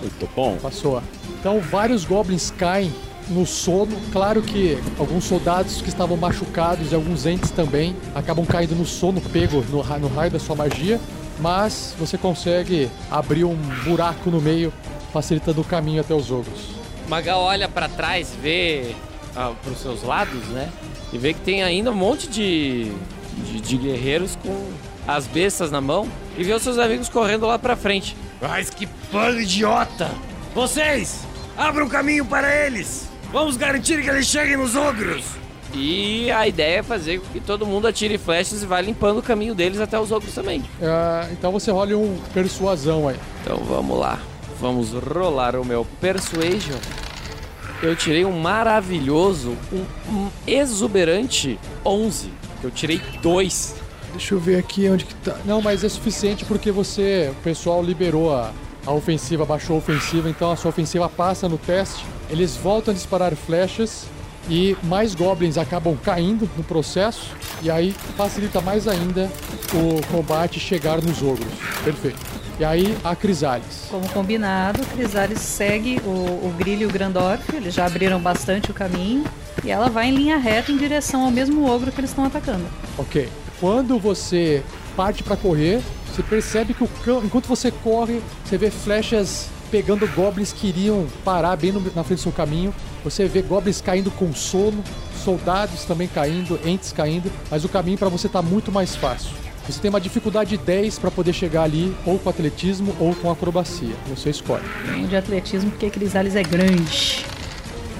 Muito 0.00 0.28
bom. 0.34 0.56
Passou. 0.60 1.00
Então, 1.38 1.60
vários 1.60 2.04
goblins 2.04 2.50
caem 2.50 2.92
no 3.28 3.46
sono. 3.46 3.96
Claro 4.12 4.42
que 4.42 4.76
alguns 4.98 5.24
soldados 5.24 5.80
que 5.80 5.88
estavam 5.88 6.16
machucados 6.16 6.90
e 6.90 6.94
alguns 6.94 7.24
entes 7.26 7.52
também 7.52 7.96
acabam 8.14 8.44
caindo 8.44 8.74
no 8.74 8.84
sono, 8.84 9.20
pego 9.20 9.64
no, 9.70 9.82
no 9.98 10.08
raio 10.08 10.30
da 10.30 10.40
sua 10.40 10.56
magia. 10.56 11.00
Mas 11.38 11.94
você 11.98 12.18
consegue 12.18 12.90
abrir 13.10 13.44
um 13.44 13.56
buraco 13.84 14.30
no 14.30 14.40
meio, 14.40 14.72
facilitando 15.12 15.60
o 15.60 15.64
caminho 15.64 16.00
até 16.00 16.14
os 16.14 16.30
ogros. 16.30 16.85
Magal 17.08 17.40
olha 17.40 17.68
para 17.68 17.88
trás, 17.88 18.34
vê 18.40 18.94
ah, 19.34 19.52
para 19.62 19.72
os 19.72 19.80
seus 19.80 20.02
lados, 20.02 20.44
né? 20.48 20.70
E 21.12 21.18
vê 21.18 21.32
que 21.32 21.40
tem 21.40 21.62
ainda 21.62 21.90
um 21.90 21.94
monte 21.94 22.28
de, 22.28 22.92
de, 23.44 23.60
de 23.60 23.76
guerreiros 23.76 24.36
com 24.36 24.70
as 25.06 25.26
bestas 25.26 25.70
na 25.70 25.80
mão 25.80 26.08
e 26.36 26.42
vê 26.42 26.52
os 26.52 26.62
seus 26.62 26.78
amigos 26.78 27.08
correndo 27.08 27.46
lá 27.46 27.58
pra 27.58 27.76
frente. 27.76 28.16
Mas 28.40 28.70
que 28.70 28.86
plano 29.10 29.40
idiota! 29.40 30.10
Vocês, 30.54 31.20
abram 31.56 31.88
caminho 31.88 32.24
para 32.24 32.66
eles! 32.66 33.08
Vamos 33.32 33.56
garantir 33.56 34.02
que 34.02 34.08
eles 34.08 34.26
cheguem 34.26 34.56
nos 34.56 34.74
ogros! 34.74 35.24
E 35.74 36.30
a 36.30 36.46
ideia 36.48 36.78
é 36.78 36.82
fazer 36.82 37.20
com 37.20 37.26
que 37.26 37.40
todo 37.40 37.66
mundo 37.66 37.86
atire 37.86 38.16
flechas 38.16 38.62
e 38.62 38.66
vá 38.66 38.80
limpando 38.80 39.18
o 39.18 39.22
caminho 39.22 39.54
deles 39.54 39.80
até 39.80 39.98
os 39.98 40.10
ogros 40.10 40.34
também. 40.34 40.60
Uh, 40.60 41.32
então 41.32 41.52
você 41.52 41.70
rola 41.70 41.94
um 41.96 42.18
persuasão 42.32 43.08
aí. 43.08 43.16
Então 43.42 43.58
vamos 43.58 43.98
lá. 43.98 44.18
Vamos 44.60 44.92
rolar 44.92 45.56
o 45.56 45.64
meu 45.64 45.86
Persuasion. 46.00 46.78
Eu 47.82 47.94
tirei 47.94 48.24
um 48.24 48.32
maravilhoso, 48.40 49.54
um, 49.72 49.84
um 50.10 50.30
exuberante 50.46 51.58
11. 51.84 52.30
Eu 52.62 52.70
tirei 52.70 53.00
dois. 53.20 53.74
Deixa 54.12 54.34
eu 54.34 54.40
ver 54.40 54.58
aqui 54.58 54.88
onde 54.88 55.04
que 55.04 55.14
tá. 55.16 55.36
Não, 55.44 55.60
mas 55.60 55.84
é 55.84 55.88
suficiente 55.88 56.44
porque 56.46 56.72
você, 56.72 57.30
o 57.38 57.42
pessoal 57.42 57.82
liberou 57.82 58.34
a, 58.34 58.50
a 58.86 58.92
ofensiva, 58.92 59.44
baixou 59.44 59.76
a 59.76 59.78
ofensiva, 59.78 60.30
então 60.30 60.50
a 60.50 60.56
sua 60.56 60.70
ofensiva 60.70 61.06
passa 61.08 61.48
no 61.48 61.58
teste. 61.58 62.04
Eles 62.30 62.56
voltam 62.56 62.92
a 62.92 62.94
disparar 62.94 63.36
flechas 63.36 64.06
e 64.48 64.74
mais 64.84 65.14
goblins 65.14 65.58
acabam 65.58 65.96
caindo 66.02 66.48
no 66.56 66.64
processo 66.64 67.30
e 67.62 67.70
aí 67.70 67.94
facilita 68.16 68.60
mais 68.60 68.88
ainda 68.88 69.30
o 69.74 70.00
combate 70.10 70.58
chegar 70.58 71.02
nos 71.02 71.22
ogros. 71.22 71.52
Perfeito. 71.84 72.45
E 72.58 72.64
aí 72.64 72.96
a 73.04 73.14
Crisales. 73.14 73.86
Como 73.90 74.08
combinado, 74.08 74.84
Crisales 74.86 75.40
segue 75.40 76.00
o, 76.04 76.08
o 76.10 76.54
Grilho 76.56 76.82
e 76.82 76.86
o 76.86 76.90
Grandorf, 76.90 77.54
eles 77.54 77.74
já 77.74 77.84
abriram 77.84 78.18
bastante 78.18 78.70
o 78.70 78.74
caminho 78.74 79.24
e 79.62 79.70
ela 79.70 79.90
vai 79.90 80.08
em 80.08 80.14
linha 80.14 80.38
reta 80.38 80.72
em 80.72 80.76
direção 80.76 81.24
ao 81.24 81.30
mesmo 81.30 81.68
ogro 81.68 81.92
que 81.92 82.00
eles 82.00 82.10
estão 82.10 82.24
atacando. 82.24 82.64
Ok. 82.96 83.28
Quando 83.60 83.98
você 83.98 84.62
parte 84.96 85.22
para 85.22 85.36
correr, 85.36 85.82
você 86.10 86.22
percebe 86.22 86.72
que 86.72 86.82
o 86.82 86.88
cão, 87.04 87.22
enquanto 87.22 87.46
você 87.46 87.70
corre, 87.70 88.22
você 88.44 88.56
vê 88.56 88.70
flechas 88.70 89.50
pegando 89.70 90.06
goblins 90.14 90.52
que 90.52 90.68
iriam 90.68 91.06
parar 91.24 91.56
bem 91.56 91.72
no, 91.72 91.80
na 91.94 92.02
frente 92.04 92.20
do 92.20 92.22
seu 92.22 92.32
caminho. 92.32 92.74
Você 93.04 93.26
vê 93.26 93.42
goblins 93.42 93.80
caindo 93.82 94.10
com 94.10 94.32
sono, 94.32 94.82
soldados 95.22 95.84
também 95.84 96.08
caindo, 96.08 96.58
entes 96.64 96.92
caindo, 96.92 97.30
mas 97.50 97.64
o 97.64 97.68
caminho 97.68 97.98
para 97.98 98.08
você 98.08 98.28
tá 98.28 98.40
muito 98.40 98.72
mais 98.72 98.96
fácil. 98.96 99.30
Você 99.68 99.80
tem 99.80 99.88
uma 99.88 100.00
dificuldade 100.00 100.56
10 100.56 100.98
para 101.00 101.10
poder 101.10 101.32
chegar 101.32 101.64
ali, 101.64 101.94
ou 102.06 102.18
com 102.18 102.30
atletismo 102.30 102.94
ou 103.00 103.14
com 103.14 103.30
acrobacia. 103.30 103.94
Você 104.08 104.30
escolhe. 104.30 104.64
Tem 104.92 105.06
de 105.06 105.16
atletismo 105.16 105.70
porque 105.70 105.90
Crisales 105.90 106.36
é 106.36 106.42
grande. 106.42 107.26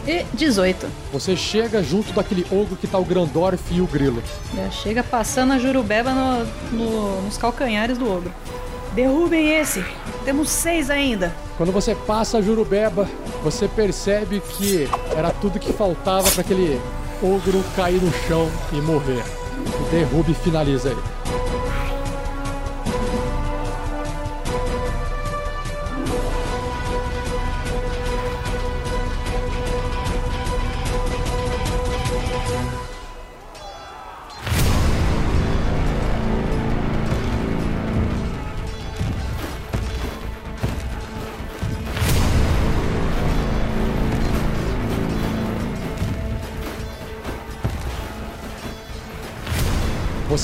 E 0.06 0.24
18. 0.34 0.86
Você 1.12 1.36
chega 1.36 1.82
junto 1.82 2.12
daquele 2.12 2.47
ogro 2.52 2.76
que 2.76 2.86
tá 2.86 2.97
o 2.97 3.05
Grandorf 3.05 3.60
e 3.72 3.80
o 3.80 3.86
Grilo. 3.88 4.22
Já 4.55 4.70
chega 4.70 5.02
passando 5.02 5.52
a 5.55 5.59
Jurubeba 5.59 6.12
no, 6.12 6.44
no, 6.70 7.22
nos 7.22 7.36
calcanhares 7.36 7.98
do 7.98 8.09
ogro. 8.09 8.32
Derrubem 8.94 9.51
esse! 9.52 9.84
Temos 10.24 10.48
seis 10.48 10.88
ainda! 10.88 11.34
Quando 11.56 11.72
você 11.72 11.94
passa 11.94 12.38
a 12.38 12.43
Jurubeba, 12.43 13.09
você 13.43 13.66
percebe 13.66 14.40
que 14.40 14.88
era 15.16 15.30
tudo 15.30 15.59
que 15.59 15.72
faltava 15.72 16.30
para 16.30 16.40
aquele 16.40 16.80
ogro 17.20 17.62
cair 17.74 18.01
no 18.01 18.12
chão 18.28 18.48
e 18.72 18.76
morrer. 18.76 19.24
O 19.80 19.90
derrube 19.90 20.32
finaliza 20.34 20.90
ele. 20.90 21.56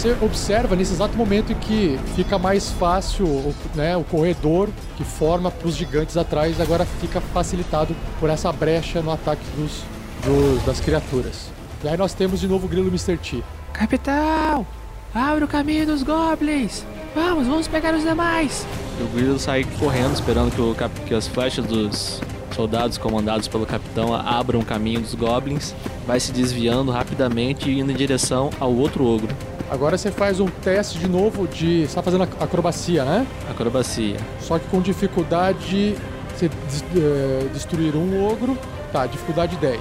Você 0.03 0.17
observa 0.21 0.75
nesse 0.75 0.95
exato 0.95 1.17
momento 1.17 1.53
em 1.53 1.55
que 1.55 1.97
fica 2.17 2.37
mais 2.37 2.71
fácil 2.73 3.25
o, 3.25 3.55
né, 3.77 3.97
o 3.97 4.03
corredor 4.03 4.69
que 4.97 5.05
forma 5.05 5.49
para 5.49 5.69
os 5.69 5.77
gigantes 5.77 6.17
atrás, 6.17 6.61
agora 6.61 6.85
fica 7.01 7.21
facilitado 7.21 7.95
por 8.19 8.29
essa 8.29 8.51
brecha 8.53 9.01
no 9.01 9.13
ataque 9.13 9.45
dos, 9.57 9.85
dos- 10.25 10.61
das 10.65 10.81
criaturas. 10.81 11.53
E 11.85 11.89
aí 11.89 11.97
nós 11.97 12.15
temos 12.15 12.41
de 12.41 12.49
novo 12.49 12.67
o 12.67 12.69
grilo 12.69 12.89
Mr. 12.89 13.17
T. 13.17 13.45
Capitão, 13.73 14.67
abre 15.15 15.45
o 15.45 15.49
caminho 15.49 15.87
dos 15.87 16.03
goblins. 16.03 16.85
Vamos, 17.15 17.47
vamos 17.47 17.69
pegar 17.69 17.95
os 17.95 18.03
demais. 18.03 18.67
E 18.99 19.05
o 19.05 19.07
Grilo 19.07 19.39
sai 19.39 19.63
correndo, 19.79 20.15
esperando 20.15 20.51
que, 20.53 20.61
o 20.61 20.75
cap- 20.75 21.01
que 21.07 21.15
as 21.15 21.29
flechas 21.29 21.65
dos 21.65 22.21
soldados 22.57 22.99
comandados 22.99 23.47
pelo 23.49 23.65
capitão 23.65 24.13
abram 24.15 24.59
o 24.61 24.65
caminho 24.65 25.01
dos 25.01 25.15
goblins. 25.15 25.75
Vai 26.07 26.19
se 26.19 26.33
desviando 26.33 26.91
rapidamente 26.91 27.71
e 27.71 27.79
indo 27.79 27.93
em 27.93 27.95
direção 27.95 28.51
ao 28.59 28.73
outro 28.75 29.07
ogro. 29.07 29.29
Agora 29.73 29.97
você 29.97 30.11
faz 30.11 30.39
um 30.39 30.47
teste 30.49 30.99
de 30.99 31.09
novo 31.09 31.49
de. 31.49 31.87
Você 31.87 31.95
tá 31.95 32.03
fazendo 32.03 32.25
ac- 32.25 32.37
acrobacia, 32.39 33.05
né? 33.07 33.27
Acrobacia. 33.51 34.17
Só 34.39 34.59
que 34.59 34.67
com 34.69 34.83
dificuldade. 34.83 35.97
Você 36.37 36.51
eh, 36.95 37.47
destruir 37.55 37.97
um 37.97 38.23
ogro. 38.31 38.57
Tá, 38.93 39.07
dificuldade 39.07 39.57
10. 39.57 39.81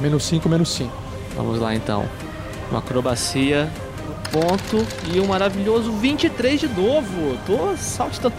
Menos 0.00 0.22
5, 0.24 0.48
menos 0.48 0.68
5. 0.70 0.92
Vamos 1.36 1.58
lá 1.58 1.74
então. 1.74 2.08
Uma 2.70 2.78
acrobacia, 2.78 3.68
um 4.08 4.30
ponto 4.40 4.86
e 5.12 5.18
um 5.18 5.26
maravilhoso 5.26 5.90
23 5.90 6.60
de 6.60 6.68
novo. 6.68 7.36
Tô 7.44 7.76
saltitando. 7.76 8.34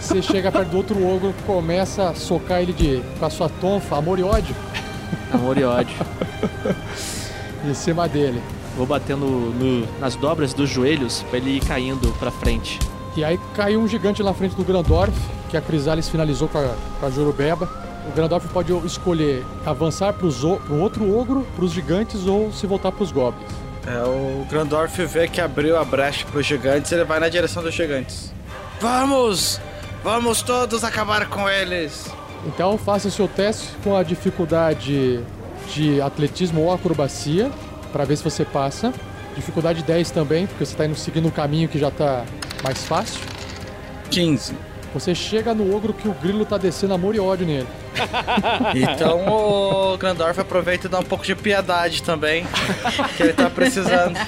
Você 0.00 0.22
chega 0.22 0.50
perto 0.50 0.70
do 0.70 0.76
outro 0.78 1.06
ogro, 1.06 1.34
começa 1.46 2.08
a 2.08 2.14
socar 2.14 2.62
ele 2.62 2.72
de, 2.72 3.02
com 3.18 3.26
a 3.26 3.30
sua 3.30 3.48
tonfa, 3.48 3.96
amor 3.96 4.18
e 4.18 4.22
ódio, 4.22 4.54
Amor 5.32 5.56
e 5.58 5.64
ódio. 5.64 5.94
em 7.68 7.74
cima 7.74 8.08
dele. 8.08 8.42
Vou 8.76 8.86
batendo 8.86 9.26
no- 9.26 9.86
nas 10.00 10.16
dobras 10.16 10.54
dos 10.54 10.68
joelhos 10.70 11.22
pra 11.28 11.38
ele 11.38 11.56
ir 11.56 11.60
caindo 11.60 12.12
pra 12.18 12.30
frente. 12.30 12.78
E 13.16 13.22
aí 13.24 13.38
caiu 13.54 13.80
um 13.80 13.86
gigante 13.88 14.22
na 14.22 14.32
frente 14.32 14.54
do 14.56 14.64
Grandorf, 14.64 15.12
que 15.50 15.56
a 15.56 15.60
Crisalis 15.60 16.08
finalizou 16.08 16.48
com 16.48 16.58
a, 16.58 16.74
com 16.98 17.06
a 17.06 17.10
Jurubeba. 17.10 17.68
O 18.08 18.12
Grandorf 18.16 18.48
pode 18.48 18.72
escolher 18.86 19.44
avançar 19.66 20.12
para 20.14 20.26
um 20.26 20.80
outro 20.80 21.14
ogro, 21.16 21.46
para 21.54 21.64
os 21.64 21.72
gigantes 21.72 22.26
ou 22.26 22.50
se 22.52 22.66
voltar 22.66 22.90
para 22.90 23.04
os 23.04 23.12
goblins. 23.12 23.50
É, 23.86 24.02
o 24.04 24.46
Grandorf 24.48 24.96
vê 25.06 25.28
que 25.28 25.40
abriu 25.40 25.76
a 25.76 25.84
brecha 25.84 26.24
pros 26.32 26.46
gigantes, 26.46 26.90
ele 26.92 27.04
vai 27.04 27.20
na 27.20 27.28
direção 27.28 27.62
dos 27.62 27.74
gigantes. 27.74 28.32
Vamos! 28.80 29.60
Vamos 30.02 30.40
todos 30.42 30.82
acabar 30.82 31.28
com 31.28 31.48
eles! 31.48 32.06
Então 32.46 32.76
faça 32.78 33.06
o 33.06 33.10
seu 33.10 33.28
teste 33.28 33.68
com 33.84 33.96
a 33.96 34.02
dificuldade 34.02 35.20
de 35.72 36.00
atletismo 36.00 36.62
ou 36.62 36.72
acrobacia, 36.72 37.50
para 37.92 38.04
ver 38.04 38.16
se 38.16 38.24
você 38.24 38.44
passa. 38.44 38.92
Dificuldade 39.36 39.82
10 39.82 40.10
também, 40.10 40.46
porque 40.46 40.64
você 40.64 40.72
está 40.72 40.84
indo 40.84 40.94
seguindo 40.94 41.28
um 41.28 41.30
caminho 41.30 41.68
que 41.68 41.78
já 41.78 41.88
está 41.88 42.24
mais 42.62 42.84
fácil. 42.84 43.20
15. 44.10 44.54
Você 44.94 45.14
chega 45.14 45.54
no 45.54 45.74
ogro 45.74 45.94
que 45.94 46.06
o 46.06 46.12
grilo 46.12 46.44
tá 46.44 46.58
descendo 46.58 46.92
amor 46.92 47.14
e 47.14 47.20
ódio 47.20 47.46
nele. 47.46 47.66
Então 48.74 49.26
o 49.26 49.96
Grandorf 49.98 50.40
aproveita 50.40 50.86
e 50.86 50.90
dá 50.90 50.98
um 50.98 51.04
pouco 51.04 51.24
de 51.24 51.34
piedade 51.34 52.02
também, 52.02 52.46
que 53.16 53.22
ele 53.22 53.32
tá 53.32 53.50
precisando. 53.50 54.18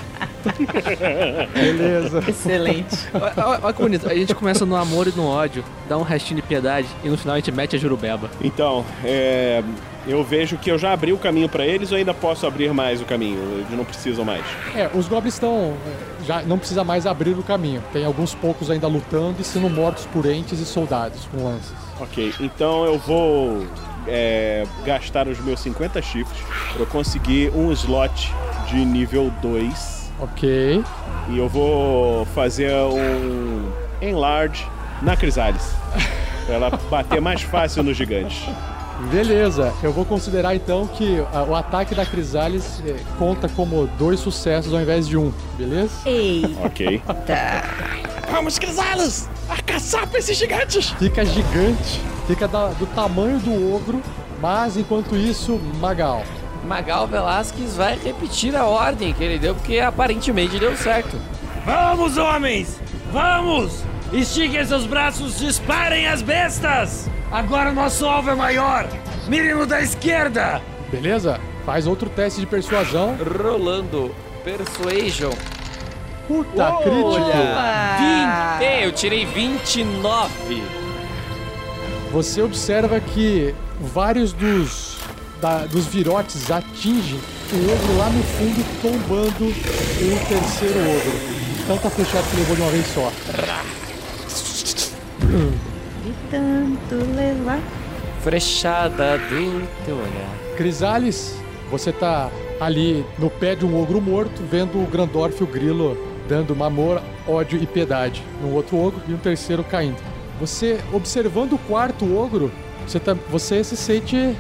Beleza. 1.55 2.23
Excelente. 2.29 2.97
Olha, 3.15 3.61
olha 3.63 3.73
que 3.73 3.83
bonito. 3.83 4.09
A 4.09 4.15
gente 4.15 4.35
começa 4.35 4.67
no 4.67 4.77
amor 4.77 5.07
e 5.07 5.13
no 5.13 5.27
ódio, 5.27 5.65
dá 5.89 5.97
um 5.97 6.03
restinho 6.03 6.41
de 6.41 6.47
piedade 6.47 6.89
e 7.03 7.09
no 7.09 7.17
final 7.17 7.35
a 7.35 7.39
gente 7.39 7.53
mete 7.53 7.77
a 7.77 7.79
jurubeba. 7.79 8.31
Então, 8.43 8.85
é, 9.03 9.63
eu 10.07 10.23
vejo 10.23 10.57
que 10.59 10.71
eu 10.71 10.79
já 10.79 10.93
abri 10.93 11.13
o 11.13 11.19
caminho 11.19 11.49
pra 11.49 11.65
eles 11.67 11.91
ou 11.93 11.97
ainda 11.99 12.13
posso 12.13 12.47
abrir 12.47 12.73
mais 12.73 13.01
o 13.01 13.05
caminho? 13.05 13.39
Eles 13.59 13.71
não 13.71 13.85
precisam 13.85 14.25
mais. 14.25 14.45
É, 14.75 14.89
os 14.95 15.09
goblins 15.09 15.35
estão. 15.35 15.75
é, 16.21 16.25
Já 16.27 16.43
não 16.43 16.59
precisa 16.59 16.85
mais 16.85 17.07
abrir 17.07 17.33
o 17.39 17.43
caminho. 17.43 17.83
Tem 17.93 18.05
alguns 18.05 18.35
poucos 18.35 18.71
ainda 18.71 18.87
lutando 18.87 19.37
e 19.41 19.45
sendo 19.45 19.69
mortos 19.71 20.07
por 20.13 20.27
entes 20.27 20.61
e 20.61 20.65
soldados 20.67 21.27
com 21.33 21.45
lanças. 21.45 21.73
Ok, 22.01 22.35
então 22.41 22.85
eu 22.85 22.99
vou 22.99 23.65
é, 24.07 24.65
gastar 24.85 25.29
os 25.29 25.39
meus 25.41 25.61
50 25.61 26.03
chifres 26.03 26.39
pra 26.73 26.83
eu 26.83 26.87
conseguir 26.87 27.51
um 27.55 27.71
slot 27.73 28.33
de 28.69 28.77
nível 28.85 29.33
2. 29.41 30.13
Ok. 30.21 30.83
E 31.31 31.39
eu 31.39 31.49
vou 31.49 32.25
fazer 32.27 32.73
um 32.75 33.71
enlarge 34.03 34.67
na 35.03 35.17
Crisalis. 35.17 35.73
pra 36.47 36.55
ela 36.57 36.71
bater 36.91 37.21
mais 37.21 37.41
fácil 37.43 37.83
nos 37.83 37.97
gigantes. 37.97 38.43
Beleza, 39.11 39.73
eu 39.83 39.93
vou 39.93 40.05
considerar 40.05 40.55
então 40.57 40.87
que 40.87 41.23
a- 41.33 41.43
o 41.45 41.55
ataque 41.55 41.95
da 41.95 42.05
Crisalis 42.05 42.83
é, 42.87 42.97
conta 43.19 43.49
como 43.49 43.87
dois 43.99 44.19
sucessos 44.19 44.73
ao 44.75 44.81
invés 44.81 45.07
de 45.07 45.17
um, 45.17 45.33
beleza? 45.57 45.93
Ei. 46.07 46.57
Ok. 46.65 47.01
Vamos, 48.31 48.59
Crisalis! 48.59 49.29
A 49.49 49.63
caçar 49.63 50.07
pra 50.09 50.19
esses 50.19 50.37
gigantes! 50.37 50.91
Fica 50.99 51.25
gigante, 51.25 52.01
fica 52.27 52.49
da- 52.49 52.69
do 52.69 52.87
tamanho 52.87 53.39
do 53.39 53.75
ogro, 53.75 54.03
mas 54.41 54.77
enquanto 54.77 55.15
isso, 55.17 55.61
Magal. 55.81 56.23
Magal 56.67 57.07
Velasquez 57.07 57.77
vai 57.77 57.97
repetir 58.03 58.57
a 58.57 58.65
ordem 58.67 59.13
que 59.13 59.23
ele 59.23 59.39
deu, 59.39 59.55
porque 59.55 59.79
aparentemente 59.79 60.59
deu 60.59 60.75
certo. 60.77 61.17
Vamos, 61.65 62.17
homens! 62.17 62.81
Vamos! 63.13 63.85
Estiquem 64.13 64.65
seus 64.65 64.87
braços, 64.87 65.39
disparem 65.39 66.07
as 66.07 66.23
bestas! 66.23 67.09
Agora 67.33 67.71
o 67.71 67.75
nosso 67.75 68.07
alvo 68.07 68.31
é 68.31 68.35
maior! 68.35 68.87
Mirem 69.27 69.55
no 69.55 69.67
da 69.67 69.81
esquerda! 69.81 70.61
Beleza? 70.91 71.41
Faz 71.67 71.87
outro 71.87 72.09
teste 72.11 72.41
de 72.41 72.47
persuasão. 72.47 73.17
Rolando 73.43 74.15
Persuasion. 74.45 75.33
Puta, 76.29 76.73
crítico! 76.83 77.33
20! 78.61 78.85
Eu 78.85 78.93
tirei 78.93 79.27
29. 79.27 80.63
Você 82.13 82.43
observa 82.43 83.01
que 83.01 83.55
vários 83.81 84.33
dos, 84.33 84.99
da- 85.41 85.67
dos 85.67 85.87
virotes 85.87 86.51
atingem 86.51 87.19
o 87.53 87.73
ogro 87.73 87.99
lá 87.99 88.09
no 88.11 88.23
fundo, 88.23 88.65
tombando 88.81 89.47
o 89.47 90.29
terceiro 90.29 90.79
ogro. 90.81 91.35
Tanta 91.67 91.91
flechada 91.91 92.23
que 92.31 92.37
levou 92.37 92.57
de 92.57 92.63
uma 92.63 92.71
vez 92.71 92.87
só. 92.95 93.11
De 95.25 96.13
tanto 96.31 96.95
levar. 97.15 97.61
Frechada 98.23 99.19
do 99.19 99.69
teu 99.85 99.97
olhar. 99.97 100.57
Crisales, 100.57 101.37
você 101.71 101.93
tá 101.93 102.31
ali 102.61 103.05
no 103.19 103.29
pé 103.29 103.55
de 103.55 103.65
um 103.67 103.81
ogro 103.81 104.01
morto, 104.01 104.43
vendo 104.51 104.83
o 104.83 104.87
Grandorf 104.87 105.41
e 105.41 105.45
o 105.45 105.47
Grilo 105.47 105.97
dando 106.29 106.63
amor, 106.63 107.03
ódio 107.29 107.63
e 107.63 107.67
piedade 107.67 108.23
num 108.41 108.55
outro 108.55 108.79
ogro 108.79 109.01
e 109.09 109.13
um 109.13 109.19
terceiro 109.19 109.65
caindo. 109.65 109.97
Você, 110.41 110.81
observando 110.93 111.55
o 111.55 111.59
quarto 111.59 112.17
ogro, 112.17 112.51
você, 112.87 112.99
tá, 112.99 113.15
você 113.31 113.63
se 113.63 113.77
sente 113.77 114.17
é, 114.17 114.37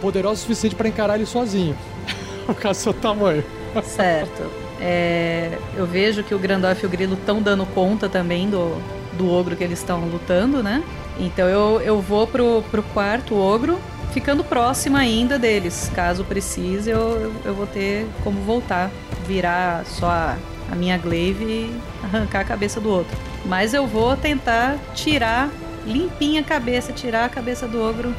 poderoso 0.00 0.34
o 0.34 0.36
suficiente 0.38 0.74
para 0.74 0.88
encarar 0.88 1.16
ele 1.16 1.26
sozinho, 1.26 1.76
por 2.46 2.54
causa 2.54 2.80
do 2.80 2.82
seu 2.82 2.94
tamanho. 2.94 3.44
Certo. 3.82 4.50
É, 4.80 5.58
eu 5.76 5.86
vejo 5.86 6.22
que 6.22 6.34
o 6.34 6.38
Grandorf 6.38 6.82
e 6.82 6.86
o 6.86 6.88
Grilo 6.88 7.14
estão 7.14 7.40
dando 7.40 7.64
conta 7.66 8.08
também 8.08 8.48
do, 8.48 8.76
do 9.16 9.30
ogro 9.30 9.56
que 9.56 9.64
eles 9.64 9.78
estão 9.78 10.00
lutando, 10.06 10.62
né? 10.62 10.82
Então 11.18 11.48
eu, 11.48 11.80
eu 11.80 12.00
vou 12.00 12.26
pro, 12.26 12.62
pro 12.70 12.82
quarto 12.82 13.34
ogro, 13.34 13.78
ficando 14.12 14.44
próximo 14.44 14.96
ainda 14.96 15.38
deles. 15.38 15.90
Caso 15.94 16.24
precise, 16.24 16.90
eu, 16.90 17.32
eu 17.44 17.54
vou 17.54 17.66
ter 17.66 18.06
como 18.22 18.40
voltar, 18.42 18.90
virar 19.26 19.84
só 19.86 20.08
a, 20.08 20.36
a 20.70 20.74
minha 20.74 20.98
glaive 20.98 21.44
e 21.44 21.80
arrancar 22.04 22.40
a 22.40 22.44
cabeça 22.44 22.80
do 22.80 22.88
outro. 22.90 23.16
Mas 23.44 23.74
eu 23.74 23.86
vou 23.86 24.16
tentar 24.16 24.78
tirar 24.94 25.50
limpinha 25.86 26.40
a 26.40 26.44
cabeça, 26.44 26.92
tirar 26.92 27.24
a 27.24 27.28
cabeça 27.28 27.66
do 27.66 27.80
ogro 27.80 28.14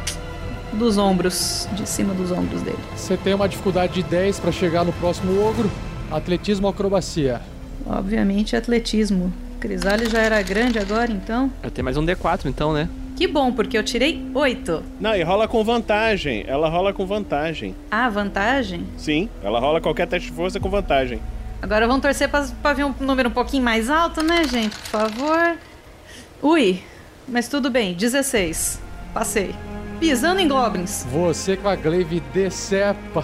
dos 0.73 0.97
ombros, 0.97 1.67
de 1.73 1.87
cima 1.87 2.13
dos 2.13 2.31
ombros 2.31 2.61
dele. 2.61 2.79
Você 2.95 3.17
tem 3.17 3.33
uma 3.33 3.47
dificuldade 3.47 3.93
de 3.93 4.03
10 4.03 4.39
para 4.39 4.51
chegar 4.51 4.83
no 4.83 4.93
próximo 4.93 5.41
ogro, 5.41 5.69
atletismo 6.11 6.67
ou 6.67 6.71
acrobacia. 6.71 7.41
Obviamente, 7.85 8.55
atletismo. 8.55 9.31
Crisales 9.59 10.11
já 10.11 10.19
era 10.21 10.41
grande 10.41 10.79
agora, 10.79 11.11
então. 11.11 11.51
Eu 11.63 11.71
tenho 11.71 11.83
mais 11.85 11.97
um 11.97 12.05
D4 12.05 12.45
então, 12.45 12.71
né? 12.73 12.87
Que 13.15 13.27
bom, 13.27 13.51
porque 13.51 13.75
eu 13.77 13.83
tirei 13.83 14.23
oito. 14.35 14.83
Não, 14.99 15.15
e 15.15 15.23
rola 15.23 15.47
com 15.47 15.63
vantagem. 15.63 16.45
Ela 16.47 16.69
rola 16.69 16.93
com 16.93 17.05
vantagem. 17.05 17.75
Ah, 17.89 18.07
vantagem? 18.09 18.85
Sim, 18.95 19.27
ela 19.43 19.59
rola 19.59 19.81
qualquer 19.81 20.07
teste 20.07 20.29
de 20.29 20.35
força 20.35 20.59
com 20.59 20.69
vantagem. 20.69 21.19
Agora 21.59 21.87
vamos 21.87 22.03
torcer 22.03 22.29
pra, 22.29 22.45
pra 22.61 22.73
ver 22.73 22.85
um 22.85 22.93
número 22.99 23.29
um 23.29 23.31
pouquinho 23.31 23.63
mais 23.63 23.89
alto, 23.89 24.21
né, 24.21 24.43
gente? 24.43 24.77
Por 24.77 24.87
favor. 24.89 25.57
Ui, 26.43 26.79
mas 27.27 27.47
tudo 27.47 27.71
bem, 27.71 27.95
16. 27.95 28.79
Passei. 29.11 29.55
Pisando 29.99 30.39
em 30.39 30.47
goblins. 30.47 31.03
Você 31.11 31.57
com 31.57 31.67
a 31.67 31.75
glaive 31.75 32.19
decepa, 32.31 33.23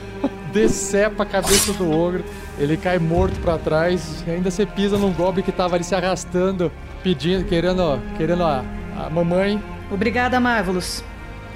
decepa 0.50 1.24
a 1.24 1.26
cabeça 1.26 1.74
do 1.74 1.90
ogro. 1.92 2.24
Ele 2.58 2.76
cai 2.76 2.98
morto 2.98 3.38
pra 3.40 3.58
trás. 3.58 4.24
E 4.26 4.30
ainda 4.30 4.50
você 4.50 4.64
pisa 4.64 4.96
num 4.96 5.12
goblin 5.12 5.42
que 5.42 5.52
tava 5.52 5.74
ali 5.76 5.84
se 5.84 5.94
arrastando, 5.94 6.72
pedindo, 7.02 7.44
querendo, 7.44 8.00
querendo 8.16 8.42
a, 8.44 8.64
a 8.98 9.10
mamãe. 9.10 9.62
Obrigada, 9.90 10.40
Marvelous. 10.40 11.04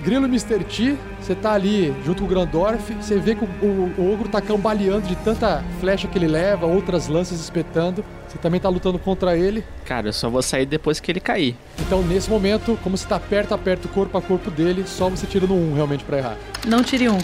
Grilo 0.03 0.25
Mr. 0.25 0.65
T, 0.65 0.97
você 1.21 1.35
tá 1.35 1.53
ali 1.53 1.95
junto 2.07 2.21
com 2.21 2.25
o 2.25 2.29
Grandorf, 2.29 2.91
você 2.95 3.19
vê 3.19 3.35
que 3.35 3.45
o, 3.45 3.49
o- 3.63 3.95
o 3.99 4.13
ogro 4.15 4.31
tá 4.31 4.41
cambaleando 4.41 5.07
de 5.07 5.15
tanta 5.17 5.63
flecha 5.79 6.09
que 6.09 6.17
ele 6.17 6.27
leva, 6.27 6.65
outras 6.65 7.07
lanças 7.07 7.39
espetando. 7.39 8.03
Você 8.27 8.39
também 8.39 8.59
tá 8.59 8.69
lutando 8.71 8.99
contra 8.99 9.37
ele. 9.37 9.63
Cara, 9.85 10.09
eu 10.09 10.13
só 10.15 10.31
vou 10.31 10.41
sair 10.41 10.65
depois 10.65 11.01
que 11.01 11.13
ele 11.13 11.21
cair. 11.21 11.55
Então, 11.81 12.01
nesse 12.03 12.31
momento, 12.31 12.79
como 12.83 12.97
você 12.97 13.07
tá 13.07 13.21
perto 13.21 13.53
a 13.53 13.59
perto, 13.59 13.89
corpo 13.89 14.17
a 14.17 14.23
corpo 14.23 14.51
dele, 14.51 14.85
só 14.87 15.11
você 15.11 15.27
tira 15.27 15.47
no 15.47 15.55
1 15.55 15.75
realmente 15.75 16.03
pra 16.05 16.17
errar. 16.17 16.37
Não 16.67 16.83
tire 16.83 17.07
um. 17.11 17.19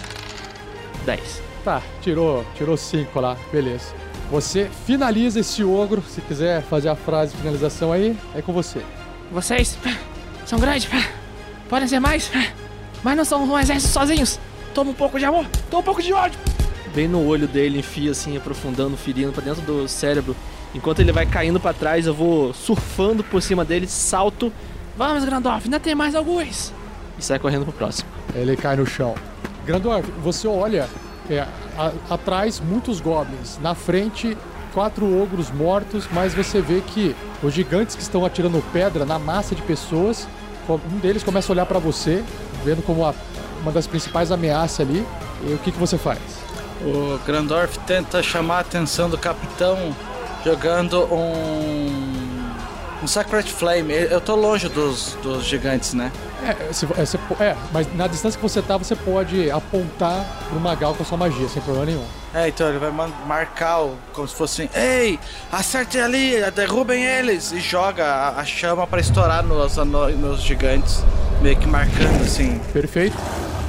10. 1.06 1.45
Tá, 1.66 1.82
tirou, 2.00 2.46
tirou 2.54 2.76
5 2.76 3.18
lá, 3.18 3.36
beleza. 3.50 3.86
Você 4.30 4.70
finaliza 4.86 5.40
esse 5.40 5.64
ogro, 5.64 6.00
se 6.00 6.20
quiser 6.20 6.62
fazer 6.62 6.88
a 6.88 6.94
frase 6.94 7.32
de 7.32 7.38
finalização 7.38 7.90
aí, 7.90 8.16
é 8.36 8.40
com 8.40 8.52
você. 8.52 8.80
Vocês 9.32 9.76
são 10.46 10.60
grandes, 10.60 10.88
podem 11.68 11.88
ser 11.88 11.98
mais, 11.98 12.30
mas 13.02 13.16
não 13.16 13.24
são 13.24 13.42
um 13.42 13.58
exército 13.58 13.92
sozinhos. 13.92 14.38
Toma 14.72 14.92
um 14.92 14.94
pouco 14.94 15.18
de 15.18 15.24
amor, 15.24 15.44
toma 15.68 15.80
um 15.80 15.84
pouco 15.84 16.00
de 16.00 16.12
ódio. 16.12 16.38
Bem 16.94 17.08
no 17.08 17.26
olho 17.26 17.48
dele, 17.48 17.80
enfia 17.80 18.12
assim, 18.12 18.36
aprofundando, 18.36 18.96
ferindo 18.96 19.32
pra 19.32 19.42
dentro 19.42 19.62
do 19.62 19.88
cérebro. 19.88 20.36
Enquanto 20.72 21.00
ele 21.00 21.10
vai 21.10 21.26
caindo 21.26 21.58
pra 21.58 21.72
trás, 21.72 22.06
eu 22.06 22.14
vou 22.14 22.54
surfando 22.54 23.24
por 23.24 23.42
cima 23.42 23.64
dele, 23.64 23.88
salto 23.88 24.52
Vamos, 24.96 25.24
Grandorf, 25.24 25.64
ainda 25.64 25.80
tem 25.80 25.96
mais 25.96 26.14
alguns. 26.14 26.72
e 27.18 27.24
sai 27.24 27.40
correndo 27.40 27.64
pro 27.64 27.72
próximo. 27.72 28.08
Ele 28.36 28.56
cai 28.56 28.76
no 28.76 28.86
chão. 28.86 29.16
Grandorf, 29.66 30.08
você 30.22 30.46
olha 30.46 30.88
é, 31.30 31.46
a- 31.78 31.92
atrás 32.10 32.60
muitos 32.60 33.00
goblins. 33.00 33.58
Na 33.60 33.74
frente, 33.74 34.36
quatro 34.74 35.06
ogros 35.22 35.50
mortos, 35.50 36.06
mas 36.12 36.34
você 36.34 36.60
vê 36.60 36.80
que 36.80 37.14
os 37.42 37.52
gigantes 37.54 37.96
que 37.96 38.02
estão 38.02 38.24
atirando 38.24 38.62
pedra 38.72 39.04
na 39.04 39.18
massa 39.18 39.54
de 39.54 39.62
pessoas, 39.62 40.26
um 40.68 40.98
deles 40.98 41.22
começa 41.22 41.50
a 41.50 41.54
olhar 41.54 41.66
pra 41.66 41.78
você, 41.78 42.22
vendo 42.64 42.82
como 42.82 43.04
a- 43.04 43.14
uma 43.62 43.72
das 43.72 43.86
principais 43.86 44.30
ameaças 44.30 44.80
ali. 44.80 45.06
E 45.48 45.52
o 45.52 45.58
que, 45.58 45.70
que 45.72 45.78
você 45.78 45.96
faz? 45.98 46.18
O 46.82 47.18
Grandorf 47.26 47.78
tenta 47.86 48.22
chamar 48.22 48.56
a 48.58 48.60
atenção 48.60 49.08
do 49.08 49.16
capitão 49.18 49.76
jogando 50.44 51.02
um. 51.12 52.46
Um 53.02 53.06
Sacred 53.06 53.50
Flame. 53.52 53.92
Eu 53.92 54.20
tô 54.22 54.34
longe 54.34 54.68
dos, 54.70 55.16
dos 55.22 55.44
gigantes, 55.44 55.92
né? 55.92 56.10
É, 56.42 56.72
se- 56.72 56.86
é, 56.86 57.18
po- 57.28 57.42
é, 57.42 57.56
mas 57.72 57.92
na 57.94 58.06
distância 58.06 58.38
que 58.38 58.42
você 58.42 58.60
tá, 58.60 58.76
você 58.76 58.94
pode 58.94 59.50
apontar 59.50 60.24
pro 60.48 60.60
Magal 60.60 60.94
com 60.94 61.02
a 61.02 61.06
sua 61.06 61.16
magia, 61.16 61.48
sem 61.48 61.62
problema 61.62 61.86
nenhum. 61.86 62.04
É, 62.34 62.48
então 62.48 62.68
ele 62.68 62.78
vai 62.78 62.90
marcar 63.26 63.80
o, 63.82 63.96
como 64.12 64.28
se 64.28 64.34
fosse 64.34 64.62
assim, 64.62 64.70
Ei, 64.78 65.18
acertem 65.50 66.00
ali, 66.02 66.50
derrubem 66.50 67.02
eles! 67.04 67.52
E 67.52 67.60
joga 67.60 68.04
a, 68.04 68.40
a 68.40 68.44
chama 68.44 68.86
pra 68.86 69.00
estourar 69.00 69.42
nos, 69.42 69.76
nos 69.76 70.42
gigantes, 70.42 71.02
meio 71.40 71.56
que 71.56 71.66
marcando 71.66 72.20
assim. 72.22 72.58
Perfeito. 72.72 73.16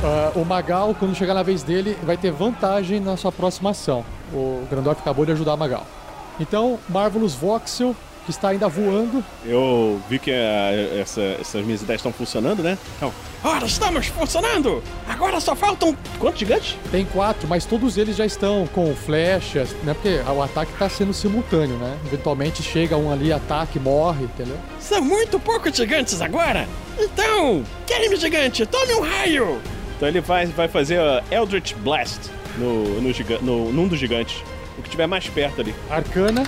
Ah, 0.04 0.32
o 0.36 0.44
Magal, 0.44 0.94
quando 1.00 1.16
chegar 1.16 1.34
na 1.34 1.44
vez 1.44 1.64
dele, 1.64 1.98
vai 2.04 2.18
ter 2.18 2.32
vantagem 2.32 3.00
na 3.00 3.16
sua 3.16 3.32
próxima 3.32 3.70
ação. 3.72 4.04
O 4.34 4.68
Grandorf 4.70 5.00
acabou 5.02 5.26
de 5.26 5.32
ajudar 5.32 5.54
o 5.54 5.58
Magal. 5.58 5.86
Então, 6.40 6.78
Marvelous 6.90 7.34
Voxel, 7.34 7.96
que 8.28 8.32
está 8.32 8.50
ainda 8.50 8.68
voando. 8.68 9.24
Eu 9.46 10.02
vi 10.10 10.20
que 10.20 10.30
a- 10.32 11.00
essa- 11.00 11.38
essas 11.40 11.66
minhas 11.66 11.82
ideias 11.82 12.00
estão 12.02 12.12
funcionando, 12.12 12.62
né? 12.62 12.78
Então, 12.98 13.14
Ora, 13.42 13.66
estamos 13.66 14.08
funcionando! 14.08 14.84
Agora 15.08 15.40
só 15.40 15.56
faltam. 15.56 15.96
quantos 16.20 16.40
gigantes? 16.40 16.76
Tem 16.92 17.06
quatro, 17.06 17.48
mas 17.48 17.64
todos 17.66 17.96
eles 17.98 18.18
já 18.18 18.26
estão 18.26 18.68
com 18.74 18.94
flechas, 18.96 19.74
né? 19.84 19.94
Porque 19.94 20.20
o 20.30 20.42
ataque 20.44 20.74
está 20.74 20.90
sendo 20.90 21.14
simultâneo, 21.14 21.78
né? 21.78 21.98
Eventualmente 22.08 22.62
chega 22.62 22.98
um 22.98 23.10
ali, 23.12 23.32
ataque, 23.32 23.80
morre, 23.80 24.26
entendeu? 24.26 24.58
São 24.80 25.02
muito 25.02 25.40
poucos 25.40 25.74
gigantes 25.78 26.20
agora! 26.22 26.68
Então, 27.00 27.64
querem 27.86 28.14
gigante, 28.18 28.66
tome 28.66 28.94
um 28.96 29.02
raio! 29.02 29.62
Então 29.96 30.10
ele 30.10 30.20
vai, 30.20 30.46
vai 30.48 30.68
fazer 30.68 31.00
a 31.00 31.24
Eldritch 31.32 31.74
Blast 31.76 32.20
no, 32.58 33.00
no, 33.02 33.12
no, 33.42 33.72
num 33.72 33.88
dos 33.88 33.98
gigantes. 34.00 34.44
O 34.78 34.82
que 34.82 34.90
tiver 34.90 35.08
mais 35.08 35.28
perto 35.28 35.62
ali. 35.62 35.74
Arcana. 35.90 36.44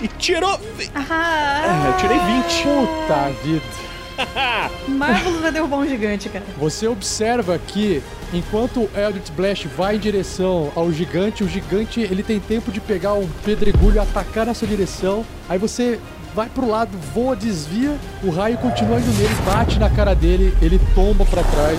E 0.00 0.08
tirou. 0.08 0.58
Ah, 0.94 1.86
eu 1.86 1.96
tirei 1.96 2.18
20. 2.18 2.62
Puta 2.62 3.30
vida. 3.42 3.84
Marvelous 4.88 5.40
vai 5.40 5.52
derrubar 5.52 5.78
um 5.78 5.88
gigante, 5.88 6.28
cara. 6.28 6.44
Você 6.58 6.86
observa 6.86 7.58
que 7.58 8.02
enquanto 8.32 8.80
o 8.80 8.90
Eldritch 8.96 9.30
Blast 9.30 9.66
vai 9.68 9.96
em 9.96 9.98
direção 9.98 10.70
ao 10.74 10.92
gigante, 10.92 11.42
o 11.42 11.48
gigante 11.48 12.00
ele 12.00 12.22
tem 12.22 12.38
tempo 12.38 12.70
de 12.70 12.80
pegar 12.80 13.14
um 13.14 13.28
pedregulho 13.44 13.96
e 13.96 13.98
atacar 13.98 14.46
na 14.46 14.54
sua 14.54 14.68
direção. 14.68 15.24
Aí 15.48 15.58
você 15.58 15.98
vai 16.34 16.48
pro 16.48 16.68
lado, 16.68 16.96
voa, 17.12 17.36
desvia, 17.36 17.96
o 18.22 18.30
raio 18.30 18.58
continua 18.58 18.98
indo 18.98 19.12
nele, 19.12 19.34
bate 19.46 19.78
na 19.78 19.88
cara 19.88 20.14
dele, 20.14 20.56
ele 20.60 20.80
tomba 20.94 21.24
pra 21.24 21.44
trás 21.44 21.78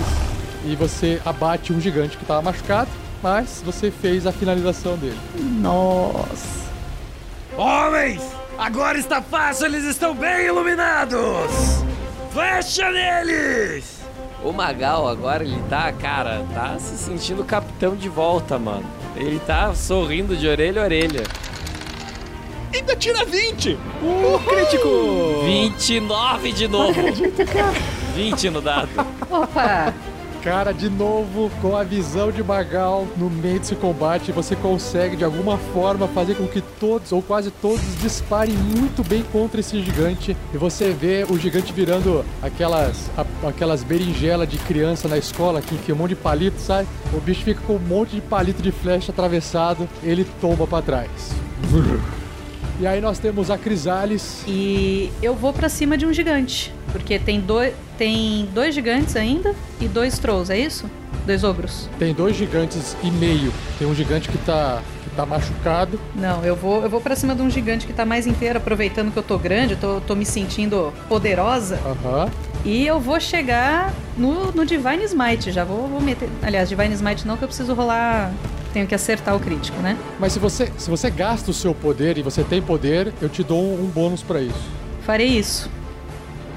e 0.64 0.74
você 0.74 1.20
abate 1.24 1.72
um 1.72 1.80
gigante 1.80 2.16
que 2.16 2.24
tava 2.24 2.42
machucado, 2.42 2.90
mas 3.22 3.62
você 3.64 3.90
fez 3.90 4.26
a 4.26 4.32
finalização 4.32 4.96
dele. 4.96 5.18
Nossa. 5.60 6.65
Homens! 7.56 8.22
Agora 8.58 8.98
está 8.98 9.22
fácil, 9.22 9.66
eles 9.66 9.84
estão 9.84 10.14
bem 10.14 10.46
iluminados! 10.46 11.50
Flecha 12.32 12.90
neles! 12.90 13.96
O 14.44 14.52
Magal 14.52 15.08
agora, 15.08 15.42
ele 15.42 15.60
tá, 15.68 15.90
cara, 15.92 16.44
tá 16.52 16.78
se 16.78 16.96
sentindo 16.98 17.42
capitão 17.44 17.96
de 17.96 18.08
volta, 18.08 18.58
mano. 18.58 18.84
Ele 19.16 19.38
tá 19.40 19.74
sorrindo 19.74 20.36
de 20.36 20.46
orelha 20.46 20.82
a 20.82 20.84
orelha. 20.84 21.22
Ainda 22.74 22.94
tira 22.94 23.24
20! 23.24 23.72
Uh, 23.72 24.38
crítico! 24.46 25.42
29 25.44 26.52
de 26.52 26.68
novo. 26.68 27.00
20 28.14 28.50
no 28.50 28.60
dado. 28.60 28.90
Opa! 29.30 29.94
Cara, 30.46 30.72
de 30.72 30.88
novo, 30.88 31.50
com 31.60 31.76
a 31.76 31.82
visão 31.82 32.30
de 32.30 32.40
Magal 32.40 33.04
no 33.16 33.28
meio 33.28 33.58
desse 33.58 33.74
combate, 33.74 34.30
você 34.30 34.54
consegue 34.54 35.16
de 35.16 35.24
alguma 35.24 35.58
forma 35.58 36.06
fazer 36.06 36.36
com 36.36 36.46
que 36.46 36.60
todos, 36.60 37.10
ou 37.10 37.20
quase 37.20 37.50
todos, 37.50 37.80
disparem 38.00 38.54
muito 38.54 39.02
bem 39.02 39.24
contra 39.32 39.58
esse 39.58 39.82
gigante. 39.82 40.36
E 40.54 40.56
você 40.56 40.90
vê 40.92 41.26
o 41.28 41.36
gigante 41.36 41.72
virando 41.72 42.24
aquelas, 42.40 43.10
a- 43.18 43.48
aquelas 43.48 43.82
berinjelas 43.82 44.48
de 44.48 44.56
criança 44.58 45.08
na 45.08 45.18
escola 45.18 45.60
que 45.60 45.74
enfia 45.74 45.92
um 45.96 45.98
monte 45.98 46.10
de 46.10 46.14
palito, 46.16 46.60
sabe? 46.60 46.86
O 47.12 47.20
bicho 47.20 47.42
fica 47.42 47.60
com 47.66 47.74
um 47.74 47.80
monte 47.80 48.14
de 48.14 48.20
palito 48.20 48.62
de 48.62 48.70
flecha 48.70 49.10
atravessado, 49.10 49.88
ele 50.00 50.24
tomba 50.40 50.64
pra 50.64 50.80
trás. 50.80 51.10
E 52.78 52.86
aí 52.86 53.00
nós 53.00 53.18
temos 53.18 53.50
a 53.50 53.58
Crisales. 53.58 54.44
E 54.46 55.10
eu 55.20 55.34
vou 55.34 55.52
pra 55.52 55.68
cima 55.68 55.98
de 55.98 56.06
um 56.06 56.12
gigante. 56.12 56.72
Porque 56.96 57.18
tem 57.18 57.40
dois, 57.40 57.74
tem 57.98 58.48
dois 58.54 58.74
gigantes 58.74 59.16
ainda 59.16 59.54
e 59.78 59.86
dois 59.86 60.18
trolls, 60.18 60.50
é 60.50 60.58
isso? 60.58 60.90
Dois 61.26 61.44
ogros. 61.44 61.90
Tem 61.98 62.14
dois 62.14 62.34
gigantes 62.34 62.96
e 63.02 63.10
meio. 63.10 63.52
Tem 63.78 63.86
um 63.86 63.94
gigante 63.94 64.30
que 64.30 64.38
tá, 64.38 64.82
que 65.04 65.10
tá 65.10 65.26
machucado. 65.26 66.00
Não, 66.14 66.42
eu 66.42 66.56
vou, 66.56 66.82
eu 66.82 66.88
vou 66.88 66.98
pra 67.02 67.14
cima 67.14 67.34
de 67.34 67.42
um 67.42 67.50
gigante 67.50 67.86
que 67.86 67.92
tá 67.92 68.06
mais 68.06 68.26
inteiro, 68.26 68.56
aproveitando 68.56 69.12
que 69.12 69.18
eu 69.18 69.22
tô 69.22 69.36
grande, 69.36 69.74
eu 69.74 69.78
tô, 69.78 70.00
tô 70.00 70.14
me 70.14 70.24
sentindo 70.24 70.90
poderosa. 71.06 71.78
Aham. 71.84 72.30
E 72.64 72.86
eu 72.86 72.98
vou 72.98 73.20
chegar 73.20 73.92
no, 74.16 74.50
no 74.52 74.64
Divine 74.64 75.04
Smite. 75.04 75.52
Já 75.52 75.64
vou, 75.64 75.86
vou 75.86 76.00
meter. 76.00 76.30
Aliás, 76.42 76.66
Divine 76.70 76.94
Smite 76.94 77.26
não, 77.26 77.36
que 77.36 77.44
eu 77.44 77.48
preciso 77.48 77.74
rolar. 77.74 78.32
Tenho 78.72 78.86
que 78.86 78.94
acertar 78.94 79.36
o 79.36 79.40
crítico, 79.40 79.78
né? 79.82 79.98
Mas 80.18 80.32
se 80.32 80.38
você, 80.38 80.72
se 80.78 80.88
você 80.88 81.10
gasta 81.10 81.50
o 81.50 81.54
seu 81.54 81.74
poder 81.74 82.16
e 82.16 82.22
você 82.22 82.42
tem 82.42 82.62
poder, 82.62 83.12
eu 83.20 83.28
te 83.28 83.42
dou 83.42 83.62
um, 83.62 83.84
um 83.84 83.86
bônus 83.86 84.22
pra 84.22 84.40
isso. 84.40 84.70
Farei 85.02 85.28
isso. 85.28 85.70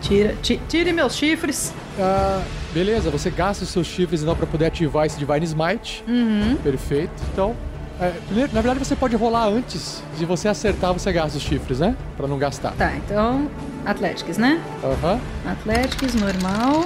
Tira, 0.01 0.35
ti- 0.41 0.59
tire 0.69 0.93
meus 0.93 1.15
chifres. 1.15 1.73
Ah, 1.99 2.41
beleza, 2.73 3.09
você 3.09 3.29
gasta 3.29 3.63
os 3.63 3.69
seus 3.69 3.85
chifres 3.87 4.21
então 4.21 4.35
pra 4.35 4.47
poder 4.47 4.65
ativar 4.67 5.05
esse 5.05 5.17
Divine 5.17 5.45
Smite. 5.45 6.03
Uhum. 6.07 6.55
Perfeito. 6.63 7.11
Então, 7.33 7.55
é, 7.99 8.13
na 8.53 8.61
verdade 8.61 8.79
você 8.79 8.95
pode 8.95 9.15
rolar 9.15 9.47
antes 9.47 10.01
de 10.17 10.25
você 10.25 10.47
acertar, 10.47 10.93
você 10.93 11.11
gasta 11.11 11.37
os 11.37 11.43
chifres, 11.43 11.79
né? 11.79 11.95
Pra 12.15 12.27
não 12.27 12.37
gastar. 12.37 12.71
Tá, 12.73 12.93
então. 12.95 13.49
Atléticos, 13.85 14.37
né? 14.37 14.61
Aham. 14.83 15.19
Atléticos, 15.45 16.13
normal. 16.15 16.85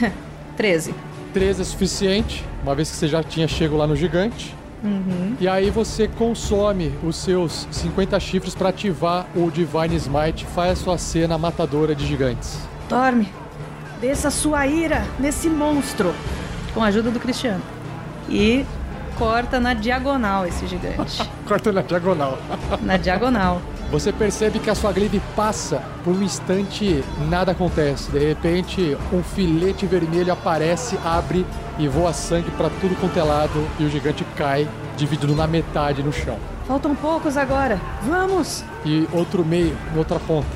13. 0.56 0.94
13 1.32 1.62
é 1.62 1.64
suficiente, 1.64 2.44
uma 2.62 2.74
vez 2.74 2.90
que 2.90 2.96
você 2.96 3.08
já 3.08 3.22
tinha 3.22 3.48
chego 3.48 3.76
lá 3.76 3.86
no 3.86 3.96
gigante. 3.96 4.54
Uhum. 4.82 5.36
E 5.40 5.46
aí 5.46 5.70
você 5.70 6.08
consome 6.08 6.92
os 7.04 7.16
seus 7.16 7.66
50 7.70 8.18
chifres 8.18 8.54
pra 8.54 8.70
ativar 8.70 9.26
o 9.34 9.50
Divine 9.50 9.94
Smite, 9.96 10.44
faz 10.46 10.72
a 10.72 10.76
sua 10.76 10.98
cena 10.98 11.38
matadora 11.38 11.94
de 11.94 12.06
gigantes. 12.06 12.58
Dorme. 12.88 13.28
Desça 14.00 14.30
sua 14.30 14.66
ira 14.66 15.04
nesse 15.20 15.48
monstro. 15.48 16.12
Com 16.74 16.82
a 16.82 16.86
ajuda 16.86 17.10
do 17.10 17.20
Cristiano. 17.20 17.62
E 18.28 18.64
corta 19.16 19.60
na 19.60 19.74
diagonal 19.74 20.46
esse 20.46 20.66
gigante. 20.66 21.22
Corta 21.46 21.70
na 21.70 21.82
diagonal. 21.82 22.38
na 22.80 22.96
diagonal. 22.96 23.60
Você 23.92 24.10
percebe 24.10 24.58
que 24.58 24.70
a 24.70 24.74
sua 24.74 24.90
glaive 24.90 25.20
passa, 25.36 25.82
por 26.02 26.14
um 26.14 26.22
instante 26.22 27.04
nada 27.28 27.52
acontece. 27.52 28.10
De 28.10 28.18
repente, 28.18 28.96
um 29.12 29.22
filete 29.22 29.84
vermelho 29.84 30.32
aparece, 30.32 30.98
abre 31.04 31.44
e 31.78 31.86
voa 31.86 32.10
sangue 32.14 32.50
pra 32.52 32.70
tudo 32.80 32.96
quanto 32.98 33.18
é 33.18 33.22
lado 33.22 33.52
e 33.78 33.84
o 33.84 33.90
gigante 33.90 34.24
cai, 34.34 34.66
dividido 34.96 35.36
na 35.36 35.46
metade 35.46 36.02
no 36.02 36.10
chão. 36.10 36.38
Faltam 36.66 36.94
poucos 36.94 37.36
agora. 37.36 37.78
Vamos! 38.02 38.64
E 38.84 39.06
outro 39.12 39.44
meio, 39.44 39.76
em 39.94 39.98
outra 39.98 40.18
ponta. 40.18 40.46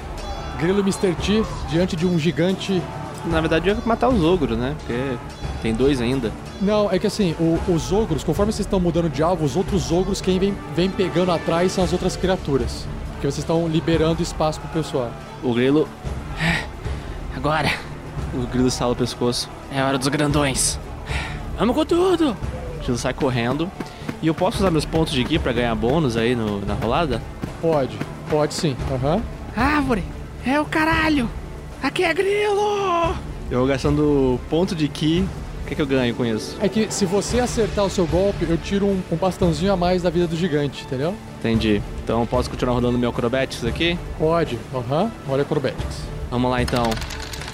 Grilo 0.58 0.80
Mr. 0.80 1.14
T, 1.14 1.44
diante 1.68 1.94
de 1.94 2.06
um 2.06 2.18
gigante 2.18 2.82
na 3.26 3.40
verdade, 3.40 3.68
eu 3.68 3.74
ia 3.74 3.82
matar 3.84 4.08
os 4.08 4.22
ogros, 4.22 4.56
né? 4.56 4.74
Porque 4.78 5.16
tem 5.60 5.74
dois 5.74 6.00
ainda. 6.00 6.30
Não, 6.62 6.88
é 6.92 6.96
que 6.96 7.08
assim, 7.08 7.34
o- 7.40 7.58
os 7.68 7.90
ogros, 7.92 8.22
conforme 8.22 8.52
vocês 8.52 8.64
estão 8.64 8.78
mudando 8.78 9.10
de 9.10 9.20
alvo, 9.20 9.44
os 9.44 9.56
outros 9.56 9.90
ogros, 9.90 10.20
quem 10.20 10.38
vem, 10.38 10.54
vem 10.76 10.88
pegando 10.88 11.32
atrás 11.32 11.72
são 11.72 11.82
as 11.82 11.92
outras 11.92 12.14
criaturas. 12.16 12.86
Porque 13.16 13.26
vocês 13.26 13.38
estão 13.38 13.66
liberando 13.66 14.22
espaço 14.22 14.60
pro 14.60 14.68
pessoal. 14.70 15.10
O 15.43 15.52
grilo. 15.55 15.88
Agora, 17.36 17.70
O 18.34 18.47
grilo 18.47 18.70
sala 18.70 18.93
o 18.93 18.97
pescoço. 18.97 19.48
é 19.72 19.82
hora 19.82 19.98
dos 19.98 20.09
grandões. 20.09 20.78
Vamos 21.59 21.74
com 21.74 21.84
tudo! 21.86 22.30
O 22.76 22.78
grilo 22.82 22.98
sai 22.98 23.14
correndo. 23.14 23.70
E 24.22 24.26
eu 24.26 24.34
posso 24.34 24.59
usar 24.59 24.70
meus 24.70 24.84
pontos 24.84 25.12
de 25.12 25.24
Ki 25.24 25.38
pra 25.38 25.52
ganhar 25.52 25.74
bônus 25.74 26.16
aí 26.16 26.34
no- 26.34 26.60
na 26.64 26.74
rolada? 26.74 27.20
Pode, 27.60 27.97
pode 28.30 28.55
sim. 28.55 28.76
Aham. 28.93 29.22
Árvore, 29.56 30.05
é 30.44 30.60
o 30.60 30.64
caralho. 30.64 31.28
Aqui 31.82 32.02
é 32.05 32.12
grilo. 32.12 33.14
Eu 33.51 33.59
vou 33.60 33.66
gastando 33.66 34.38
ponto 34.51 34.74
de 34.74 34.88
Ki. 34.88 35.26
O 35.62 35.68
que, 35.68 35.74
que 35.74 35.82
eu 35.82 35.86
ganho 35.86 36.14
com 36.14 36.24
isso? 36.24 36.56
É 36.60 36.68
que 36.68 36.93
se 36.93 37.05
você 37.05 37.40
acertar 37.40 37.84
o 37.84 37.90
seu 37.90 38.06
golpe, 38.06 38.47
eu 38.48 38.56
tiro 38.56 38.86
um, 38.86 39.02
um 39.10 39.16
bastãozinho 39.16 39.72
a 39.72 39.76
mais 39.76 40.02
da 40.02 40.10
vida 40.10 40.26
do 40.26 40.36
gigante, 40.36 40.84
entendeu? 40.84 41.14
Entendi. 41.47 41.81
Então 42.02 42.27
posso 42.27 42.51
continuar 42.51 42.74
rodando 42.74 42.98
meu 42.98 43.10
Acrobatics 43.10 43.64
aqui? 43.64 43.97
Pode. 44.18 44.59
Aham. 44.74 45.12
Olha 45.28 45.43
acrobatics. 45.43 46.02
Vamos 46.28 46.51
lá 46.51 46.60
então. 46.60 46.90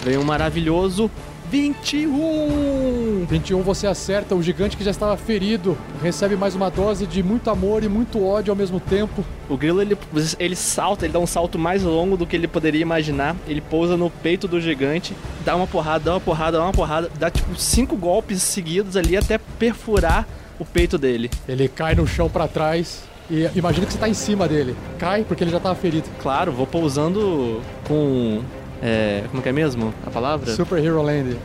Veio 0.03 0.21
um 0.21 0.25
maravilhoso 0.25 1.11
21! 1.51 3.27
21 3.29 3.61
você 3.61 3.87
acerta, 3.87 4.35
o 4.35 4.43
gigante 4.43 4.75
que 4.75 4.83
já 4.83 4.91
estava 4.91 5.19
ferido 5.19 5.77
recebe 6.03 6.35
mais 6.35 6.55
uma 6.55 6.71
dose 6.71 7.07
de 7.07 7.23
muito 7.23 7.51
amor 7.51 7.85
e 7.85 7.89
muito 7.89 8.25
ódio 8.25 8.51
ao 8.51 8.57
mesmo 8.57 8.81
tempo. 8.81 9.23
O 9.51 9.57
grilo 9.59 9.83
ele, 9.83 9.99
ele 10.39 10.57
salta, 10.57 11.05
ele 11.05 11.13
dá 11.13 11.19
um 11.19 11.27
salto 11.27 11.59
mais 11.59 11.83
longo 11.83 12.17
do 12.17 12.27
que 12.27 12.35
ele 12.35 12.49
poderia 12.49 12.81
imaginar. 12.81 13.37
Ele 13.47 13.61
pousa 13.61 13.99
no 13.99 14.09
peito 14.09 14.49
do 14.49 14.59
gigante, 14.59 15.15
dá 15.45 15.55
uma 15.55 15.67
porrada, 15.67 16.07
dá 16.07 16.13
uma 16.15 16.21
porrada, 16.21 16.57
dá 16.57 16.65
uma 16.65 16.73
porrada, 16.73 17.11
dá 17.19 17.31
tipo 17.31 17.55
cinco 17.57 17.97
golpes 17.97 18.43
seguidos 18.43 18.97
ali 18.97 19.15
até 19.15 19.37
perfurar 19.37 20.27
o 20.59 20.65
peito 20.65 20.97
dele. 20.97 21.31
Ele 21.47 21.69
cai 21.69 21.95
no 21.95 22.07
chão 22.07 22.31
pra 22.31 22.49
trás 22.49 23.12
e 23.31 23.49
imagina 23.55 23.87
que 23.87 23.93
você 23.93 23.99
tá 23.99 24.09
em 24.09 24.15
cima 24.15 24.49
dele. 24.49 24.77
Cai 24.99 25.25
porque 25.25 25.45
ele 25.45 25.51
já 25.51 25.61
tava 25.61 25.75
ferido. 25.75 26.09
Claro, 26.21 26.53
vou 26.53 26.67
pousando 26.67 27.61
com. 27.87 28.43
É, 28.83 29.25
como 29.31 29.43
que 29.43 29.49
é 29.49 29.53
mesmo 29.53 29.95
a 30.05 30.11
palavra? 30.11 30.55
Super 30.55 30.85
Hero 30.85 31.03
Land. 31.03 31.37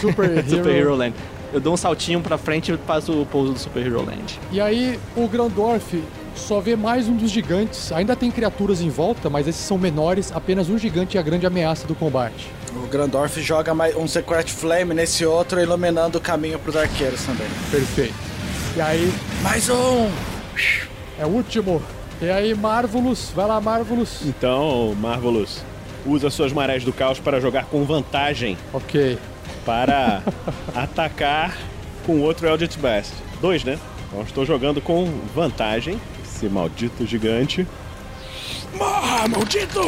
Super 0.00 0.30
Hero. 0.30 0.48
Super 0.50 0.74
Hero 0.74 0.94
Land. 0.94 1.14
Eu 1.52 1.60
dou 1.60 1.74
um 1.74 1.76
saltinho 1.76 2.20
pra 2.20 2.36
frente 2.36 2.72
e 2.72 2.76
faço 2.86 3.12
o 3.12 3.26
pouso 3.26 3.52
do 3.52 3.58
Super 3.58 3.86
Hero 3.86 4.04
Land. 4.04 4.40
E 4.50 4.60
aí 4.60 4.98
o 5.14 5.28
Grandorf 5.28 6.02
só 6.34 6.60
vê 6.60 6.74
mais 6.76 7.08
um 7.08 7.16
dos 7.16 7.30
gigantes. 7.30 7.92
Ainda 7.92 8.16
tem 8.16 8.30
criaturas 8.30 8.80
em 8.80 8.88
volta, 8.88 9.30
mas 9.30 9.46
esses 9.46 9.60
são 9.60 9.78
menores. 9.78 10.32
Apenas 10.34 10.68
um 10.68 10.78
gigante 10.78 11.16
é 11.16 11.20
a 11.20 11.22
grande 11.22 11.46
ameaça 11.46 11.86
do 11.86 11.94
combate. 11.94 12.50
O 12.74 12.86
Grandorf 12.88 13.40
joga 13.40 13.74
mais 13.74 13.96
um 13.96 14.06
Secret 14.06 14.48
Flame 14.48 14.92
nesse 14.92 15.24
outro, 15.24 15.60
iluminando 15.60 16.18
o 16.18 16.20
caminho 16.20 16.58
pros 16.58 16.76
arqueiros 16.76 17.24
também. 17.24 17.46
Perfeito. 17.70 18.14
E 18.76 18.80
aí, 18.80 19.12
Mais 19.42 19.68
um! 19.70 20.10
É 21.18 21.24
o 21.24 21.28
último. 21.28 21.82
E 22.20 22.30
aí, 22.30 22.54
Marvelous. 22.54 23.30
Vai 23.34 23.46
lá, 23.46 23.60
Marvelous. 23.60 24.22
Então, 24.24 24.94
Marvelous, 25.00 25.62
usa 26.06 26.30
suas 26.30 26.52
marés 26.52 26.84
do 26.84 26.92
caos 26.92 27.18
para 27.18 27.40
jogar 27.40 27.64
com 27.66 27.84
vantagem 27.84 28.56
Ok. 28.72 29.18
para 29.64 30.22
atacar 30.74 31.56
com 32.06 32.20
outro 32.20 32.46
Eldritch 32.46 32.76
Blast. 32.78 33.12
Dois, 33.40 33.64
né? 33.64 33.78
Então 34.08 34.22
estou 34.22 34.46
jogando 34.46 34.80
com 34.80 35.04
vantagem. 35.34 36.00
Esse 36.24 36.48
maldito 36.48 37.04
gigante. 37.06 37.66
Morra, 38.74 39.26
maldito! 39.28 39.80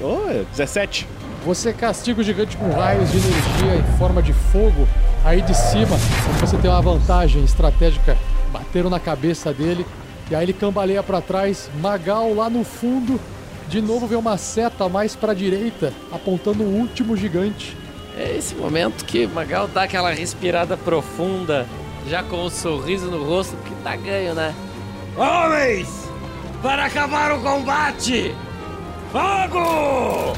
Oh, 0.00 0.28
é 0.30 0.44
17. 0.50 1.06
Você 1.44 1.72
castiga 1.72 2.20
o 2.20 2.24
gigante 2.24 2.56
com 2.56 2.70
raios 2.70 3.10
de 3.10 3.16
energia 3.18 3.76
em 3.76 3.98
forma 3.98 4.22
de 4.22 4.32
fogo. 4.32 4.86
Aí 5.24 5.40
de 5.42 5.54
cima, 5.56 5.96
você 6.40 6.56
tem 6.58 6.70
uma 6.70 6.82
vantagem 6.82 7.42
estratégica. 7.42 8.16
Bateram 8.52 8.90
na 8.90 9.00
cabeça 9.00 9.52
dele. 9.52 9.84
E 10.30 10.34
aí 10.34 10.44
ele 10.44 10.52
cambaleia 10.52 11.02
pra 11.02 11.20
trás. 11.20 11.70
Magal 11.80 12.34
lá 12.34 12.50
no 12.50 12.64
fundo. 12.64 13.20
De 13.68 13.80
novo 13.82 14.06
vê 14.06 14.16
uma 14.16 14.38
seta 14.38 14.88
mais 14.88 15.14
pra 15.14 15.34
direita, 15.34 15.92
apontando 16.10 16.62
o 16.62 16.74
último 16.74 17.16
gigante. 17.16 17.76
É 18.16 18.36
esse 18.36 18.54
momento 18.54 19.04
que 19.04 19.26
Magal 19.26 19.68
dá 19.68 19.82
aquela 19.82 20.10
respirada 20.10 20.76
profunda, 20.76 21.66
já 22.08 22.22
com 22.22 22.46
um 22.46 22.50
sorriso 22.50 23.10
no 23.10 23.22
rosto, 23.24 23.56
porque 23.56 23.74
tá 23.84 23.94
ganho, 23.94 24.34
né? 24.34 24.54
Homens! 25.16 26.08
Para 26.62 26.86
acabar 26.86 27.32
o 27.32 27.42
combate! 27.42 28.34
Fogo! 29.12 30.34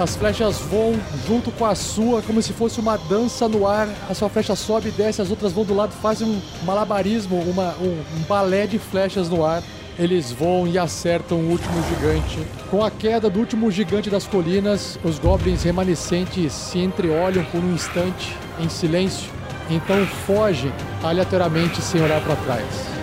As 0.00 0.14
flechas 0.14 0.58
voam 0.58 0.94
junto 1.26 1.50
com 1.50 1.64
a 1.66 1.74
sua, 1.74 2.22
como 2.22 2.40
se 2.40 2.52
fosse 2.52 2.78
uma 2.78 2.96
dança 2.96 3.48
no 3.48 3.66
ar. 3.66 3.88
A 4.08 4.14
sua 4.14 4.28
flecha 4.28 4.54
sobe 4.54 4.90
e 4.90 4.92
desce, 4.92 5.20
as 5.20 5.28
outras 5.28 5.52
vão 5.52 5.64
do 5.64 5.74
lado, 5.74 5.92
fazem 6.00 6.28
um 6.28 6.40
malabarismo, 6.64 7.36
uma- 7.42 7.74
um, 7.80 8.00
um 8.16 8.22
balé 8.28 8.66
de 8.66 8.78
flechas 8.78 9.28
no 9.28 9.44
ar. 9.44 9.60
Eles 9.98 10.30
voam 10.30 10.68
e 10.68 10.78
acertam 10.78 11.38
o 11.38 11.50
último 11.50 11.82
gigante. 11.88 12.38
Com 12.70 12.84
a 12.84 12.90
queda 12.92 13.28
do 13.28 13.40
último 13.40 13.68
gigante 13.72 14.08
das 14.08 14.24
colinas, 14.24 14.96
os 15.02 15.18
goblins 15.18 15.64
remanescentes 15.64 16.52
se 16.52 16.78
entreolham 16.78 17.44
por 17.46 17.58
um 17.58 17.74
instante 17.74 18.36
em 18.60 18.68
silêncio, 18.68 19.28
então 19.68 20.06
fogem 20.24 20.72
aleatoriamente 21.02 21.82
sem 21.82 22.00
olhar 22.00 22.20
para 22.22 22.36
trás. 22.36 22.97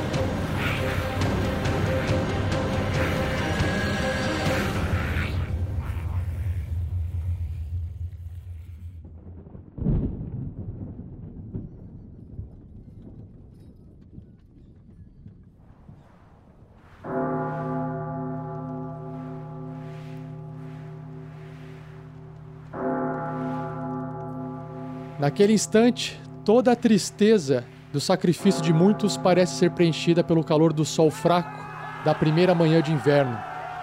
Naquele 25.26 25.54
instante, 25.54 26.22
toda 26.46 26.72
a 26.72 26.76
tristeza 26.76 27.66
do 27.92 28.00
sacrifício 28.00 28.62
de 28.62 28.72
muitos 28.72 29.18
parece 29.18 29.56
ser 29.56 29.72
preenchida 29.72 30.24
pelo 30.24 30.44
calor 30.44 30.72
do 30.72 30.86
sol 30.86 31.10
fraco 31.10 31.66
da 32.06 32.14
primeira 32.14 32.54
manhã 32.54 32.80
de 32.80 32.92
inverno, 32.92 33.36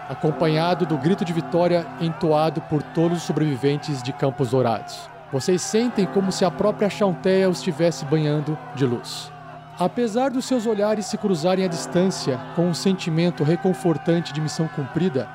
acompanhado 0.09 0.87
do 0.87 0.97
grito 0.97 1.25
de 1.25 1.33
vitória 1.33 1.85
entoado 2.01 2.61
por 2.71 2.81
todos 2.81 3.19
os 3.19 3.25
sobreviventes 3.25 4.05
de 4.05 4.13
Campos 4.13 4.51
Dourados. 4.51 4.97
Vocês 5.33 5.63
sentem 5.63 6.07
como 6.07 6.31
se 6.31 6.45
a 6.45 6.51
própria 6.51 6.89
Chaunteia 6.89 7.51
os 7.51 7.59
estivesse 7.59 8.05
banhando 8.05 8.57
de 8.77 8.87
luz. 8.87 9.29
Apesar 9.77 10.31
dos 10.31 10.45
seus 10.45 10.65
olhares 10.65 11.07
se 11.07 11.19
cruzarem 11.19 11.65
à 11.65 11.69
distância 11.69 12.39
com 12.55 12.69
um 12.69 12.75
sentimento 12.75 13.43
reconfortante 13.43 14.33
de 14.33 14.41
missão 14.41 14.69
cumprida, 14.69 15.29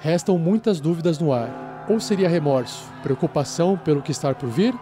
restam 0.00 0.38
muitas 0.38 0.80
dúvidas 0.80 1.18
no 1.18 1.34
ar. 1.34 1.84
Ou 1.86 2.00
seria 2.00 2.30
remorso, 2.30 2.90
preocupação 3.02 3.76
pelo 3.76 4.00
que 4.00 4.10
está 4.10 4.34
por 4.34 4.48
vir? 4.48 4.74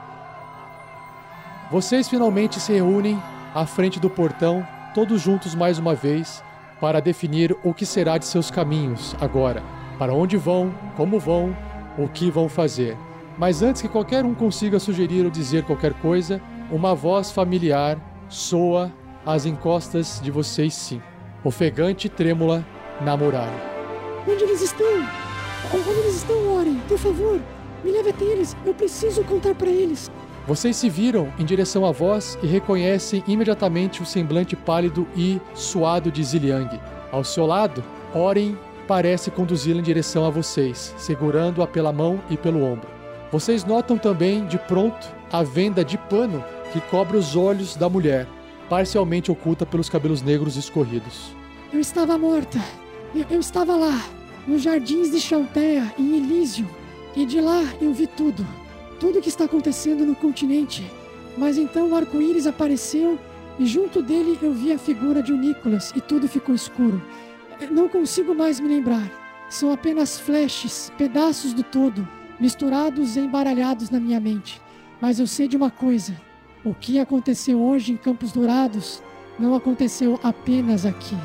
Vocês 1.72 2.06
finalmente 2.06 2.60
se 2.60 2.70
reúnem 2.70 3.18
à 3.54 3.64
frente 3.64 3.98
do 3.98 4.10
portão, 4.10 4.62
todos 4.94 5.22
juntos 5.22 5.54
mais 5.54 5.78
uma 5.78 5.94
vez, 5.94 6.44
para 6.78 7.00
definir 7.00 7.56
o 7.64 7.72
que 7.72 7.86
será 7.86 8.18
de 8.18 8.26
seus 8.26 8.50
caminhos 8.50 9.16
agora. 9.18 9.62
Para 9.98 10.12
onde 10.12 10.36
vão, 10.36 10.74
como 10.98 11.18
vão, 11.18 11.56
o 11.96 12.06
que 12.06 12.30
vão 12.30 12.46
fazer. 12.46 12.94
Mas 13.38 13.62
antes 13.62 13.80
que 13.80 13.88
qualquer 13.88 14.22
um 14.22 14.34
consiga 14.34 14.78
sugerir 14.78 15.24
ou 15.24 15.30
dizer 15.30 15.64
qualquer 15.64 15.94
coisa, 15.94 16.42
uma 16.70 16.94
voz 16.94 17.32
familiar 17.32 17.96
soa 18.28 18.92
às 19.24 19.46
encostas 19.46 20.20
de 20.22 20.30
vocês 20.30 20.74
sim, 20.74 21.00
ofegante 21.42 22.06
e 22.06 22.10
trêmula 22.10 22.62
na 23.00 23.16
muralha. 23.16 23.72
Onde 24.28 24.44
eles 24.44 24.60
estão? 24.60 25.08
Onde 25.72 25.88
eles 25.88 26.16
estão, 26.16 26.54
Oren? 26.54 26.78
Por 26.86 26.98
favor, 26.98 27.40
me 27.82 27.92
leve 27.92 28.10
até 28.10 28.26
eles. 28.26 28.54
Eu 28.62 28.74
preciso 28.74 29.24
contar 29.24 29.54
pra 29.54 29.70
eles. 29.70 30.10
Vocês 30.46 30.74
se 30.74 30.88
viram 30.88 31.32
em 31.38 31.44
direção 31.44 31.86
à 31.86 31.92
voz 31.92 32.36
e 32.42 32.46
reconhecem 32.46 33.22
imediatamente 33.28 34.02
o 34.02 34.06
semblante 34.06 34.56
pálido 34.56 35.06
e 35.16 35.40
suado 35.54 36.10
de 36.10 36.22
Ziliang. 36.22 36.80
Ao 37.12 37.22
seu 37.22 37.46
lado, 37.46 37.82
Oren 38.12 38.56
parece 38.88 39.30
conduzi-la 39.30 39.78
em 39.78 39.84
direção 39.84 40.26
a 40.26 40.30
vocês, 40.30 40.94
segurando-a 40.98 41.66
pela 41.66 41.92
mão 41.92 42.20
e 42.28 42.36
pelo 42.36 42.64
ombro. 42.64 42.88
Vocês 43.30 43.64
notam 43.64 43.96
também, 43.96 44.44
de 44.46 44.58
pronto, 44.58 45.06
a 45.30 45.44
venda 45.44 45.84
de 45.84 45.96
pano 45.96 46.44
que 46.72 46.80
cobre 46.80 47.16
os 47.16 47.36
olhos 47.36 47.76
da 47.76 47.88
mulher, 47.88 48.26
parcialmente 48.68 49.30
oculta 49.30 49.64
pelos 49.64 49.88
cabelos 49.88 50.22
negros 50.22 50.56
escorridos. 50.56 51.34
Eu 51.72 51.78
estava 51.78 52.18
morta. 52.18 52.58
Eu, 53.14 53.26
eu 53.30 53.40
estava 53.40 53.76
lá, 53.76 54.02
nos 54.46 54.62
jardins 54.62 55.10
de 55.10 55.20
Chanteia, 55.20 55.94
em 55.98 56.16
Elísio. 56.16 56.68
E 57.14 57.24
de 57.24 57.40
lá 57.40 57.62
eu 57.80 57.92
vi 57.92 58.06
tudo. 58.06 58.44
Tudo 59.02 59.20
que 59.20 59.28
está 59.28 59.46
acontecendo 59.46 60.06
no 60.06 60.14
continente. 60.14 60.88
Mas 61.36 61.58
então 61.58 61.90
o 61.90 61.96
arco-íris 61.96 62.46
apareceu 62.46 63.18
e 63.58 63.66
junto 63.66 64.00
dele 64.00 64.38
eu 64.40 64.52
vi 64.52 64.72
a 64.72 64.78
figura 64.78 65.20
de 65.20 65.32
um 65.32 65.36
Nicholas 65.36 65.92
e 65.96 66.00
tudo 66.00 66.28
ficou 66.28 66.54
escuro. 66.54 67.02
Eu 67.60 67.72
Não 67.72 67.88
consigo 67.88 68.32
mais 68.32 68.60
me 68.60 68.68
lembrar. 68.68 69.10
São 69.50 69.72
apenas 69.72 70.20
flashes, 70.20 70.92
pedaços 70.96 71.52
do 71.52 71.64
todo, 71.64 72.06
misturados 72.38 73.16
e 73.16 73.18
embaralhados 73.18 73.90
na 73.90 73.98
minha 73.98 74.20
mente. 74.20 74.62
Mas 75.00 75.18
eu 75.18 75.26
sei 75.26 75.48
de 75.48 75.56
uma 75.56 75.68
coisa: 75.68 76.14
o 76.64 76.72
que 76.72 77.00
aconteceu 77.00 77.60
hoje 77.60 77.90
em 77.90 77.96
Campos 77.96 78.30
Dourados 78.30 79.02
não 79.36 79.52
aconteceu 79.56 80.20
apenas 80.22 80.86
aqui. 80.86 81.16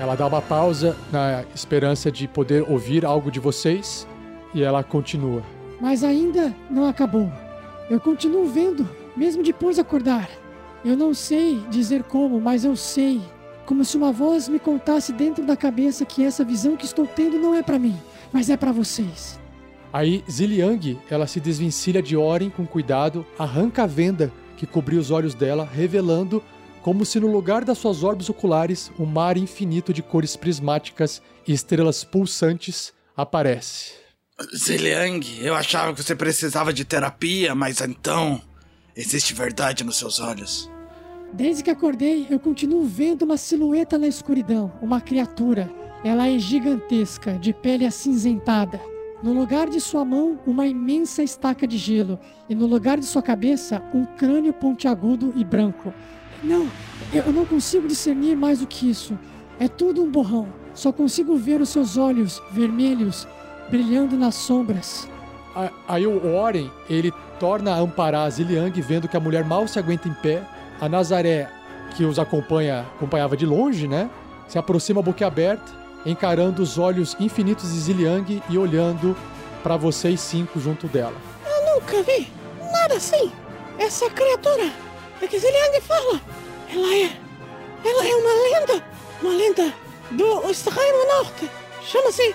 Ela 0.00 0.16
dá 0.16 0.26
uma 0.26 0.42
pausa 0.42 0.96
na 1.12 1.44
esperança 1.54 2.10
de 2.10 2.26
poder 2.26 2.68
ouvir 2.68 3.04
algo 3.04 3.30
de 3.30 3.38
vocês 3.38 4.04
e 4.52 4.64
ela 4.64 4.82
continua. 4.82 5.53
Mas 5.80 6.04
ainda 6.04 6.54
não 6.70 6.86
acabou. 6.86 7.30
Eu 7.90 8.00
continuo 8.00 8.46
vendo, 8.46 8.88
mesmo 9.16 9.42
depois 9.42 9.76
de 9.76 9.82
acordar. 9.82 10.28
Eu 10.84 10.96
não 10.96 11.14
sei 11.14 11.60
dizer 11.70 12.02
como, 12.04 12.40
mas 12.40 12.64
eu 12.64 12.76
sei. 12.76 13.20
Como 13.66 13.84
se 13.84 13.96
uma 13.96 14.12
voz 14.12 14.48
me 14.48 14.58
contasse 14.58 15.12
dentro 15.12 15.44
da 15.44 15.56
cabeça 15.56 16.04
que 16.04 16.24
essa 16.24 16.44
visão 16.44 16.76
que 16.76 16.84
estou 16.84 17.06
tendo 17.06 17.38
não 17.38 17.54
é 17.54 17.62
para 17.62 17.78
mim, 17.78 17.96
mas 18.32 18.50
é 18.50 18.56
para 18.56 18.72
vocês. 18.72 19.40
Aí 19.92 20.24
Ziliang, 20.30 20.98
ela 21.08 21.26
se 21.26 21.40
desvencilha 21.40 22.02
de 22.02 22.16
Oren 22.16 22.50
com 22.50 22.66
cuidado, 22.66 23.24
arranca 23.38 23.84
a 23.84 23.86
venda 23.86 24.32
que 24.56 24.66
cobriu 24.66 25.00
os 25.00 25.10
olhos 25.10 25.34
dela, 25.34 25.64
revelando 25.64 26.42
como 26.82 27.04
se 27.06 27.18
no 27.18 27.32
lugar 27.32 27.64
das 27.64 27.78
suas 27.78 28.02
orbes 28.02 28.28
oculares 28.28 28.92
um 28.98 29.06
mar 29.06 29.38
infinito 29.38 29.90
de 29.90 30.02
cores 30.02 30.36
prismáticas 30.36 31.22
e 31.46 31.52
estrelas 31.52 32.04
pulsantes 32.04 32.92
aparece. 33.16 34.03
Ziliang, 34.52 35.24
eu 35.40 35.54
achava 35.54 35.94
que 35.94 36.02
você 36.02 36.14
precisava 36.14 36.72
de 36.72 36.84
terapia, 36.84 37.54
mas 37.54 37.80
então. 37.80 38.42
Existe 38.96 39.32
verdade 39.32 39.84
nos 39.84 39.96
seus 39.96 40.20
olhos. 40.20 40.70
Desde 41.32 41.62
que 41.62 41.70
acordei, 41.70 42.26
eu 42.30 42.38
continuo 42.38 42.84
vendo 42.84 43.22
uma 43.22 43.36
silhueta 43.36 43.98
na 43.98 44.06
escuridão, 44.06 44.72
uma 44.80 45.00
criatura. 45.00 45.70
Ela 46.04 46.28
é 46.28 46.38
gigantesca, 46.38 47.38
de 47.38 47.52
pele 47.52 47.86
acinzentada. 47.86 48.80
No 49.22 49.32
lugar 49.32 49.68
de 49.68 49.80
sua 49.80 50.04
mão, 50.04 50.38
uma 50.46 50.66
imensa 50.66 51.22
estaca 51.22 51.66
de 51.66 51.78
gelo, 51.78 52.18
e 52.48 52.54
no 52.54 52.66
lugar 52.66 52.98
de 52.98 53.06
sua 53.06 53.22
cabeça, 53.22 53.82
um 53.94 54.04
crânio 54.04 54.52
pontiagudo 54.52 55.32
e 55.34 55.44
branco. 55.44 55.94
Não, 56.42 56.70
eu 57.12 57.32
não 57.32 57.46
consigo 57.46 57.88
discernir 57.88 58.36
mais 58.36 58.60
do 58.60 58.66
que 58.66 58.90
isso. 58.90 59.18
É 59.58 59.66
tudo 59.66 60.02
um 60.02 60.10
borrão. 60.10 60.52
Só 60.74 60.92
consigo 60.92 61.36
ver 61.36 61.60
os 61.60 61.68
seus 61.68 61.96
olhos 61.96 62.42
vermelhos 62.52 63.26
brilhando 63.74 64.16
nas 64.16 64.36
sombras. 64.36 65.08
Aí 65.88 66.06
o 66.06 66.32
Oren, 66.32 66.70
ele 66.88 67.12
torna 67.40 67.74
a 67.74 67.78
amparar 67.78 68.26
a 68.26 68.30
Ziliang, 68.30 68.80
vendo 68.80 69.08
que 69.08 69.16
a 69.16 69.20
mulher 69.20 69.44
mal 69.44 69.66
se 69.66 69.80
aguenta 69.80 70.08
em 70.08 70.14
pé. 70.14 70.42
A 70.80 70.88
Nazaré, 70.88 71.50
que 71.96 72.04
os 72.04 72.20
acompanha, 72.20 72.86
acompanhava 72.96 73.36
de 73.36 73.44
longe, 73.44 73.88
né? 73.88 74.08
Se 74.46 74.58
aproxima 74.58 75.02
boquiaberta, 75.02 75.72
encarando 76.06 76.62
os 76.62 76.78
olhos 76.78 77.16
infinitos 77.18 77.72
de 77.72 77.80
Ziliang 77.80 78.40
e 78.48 78.58
olhando 78.58 79.16
para 79.62 79.76
vocês 79.76 80.20
cinco 80.20 80.60
junto 80.60 80.86
dela. 80.86 81.16
Eu 81.44 81.74
nunca 81.74 82.00
vi 82.02 82.30
nada 82.72 82.94
assim. 82.94 83.32
Essa 83.76 84.08
criatura 84.08 84.70
é 85.20 85.26
que 85.26 85.36
Ziliang 85.36 85.80
fala. 85.80 86.20
Ela 86.72 86.94
é. 86.94 87.10
Ela 87.84 88.06
é 88.06 88.14
uma 88.14 88.34
lenda. 88.34 88.84
Uma 89.20 89.32
lenda 89.32 89.74
do 90.12 90.48
Extremo 90.48 91.06
Norte. 91.16 91.50
Chama-se 91.82 92.34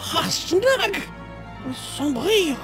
Rashnag, 0.00 1.02
o 1.68 1.74
Sombrio. 1.74 2.56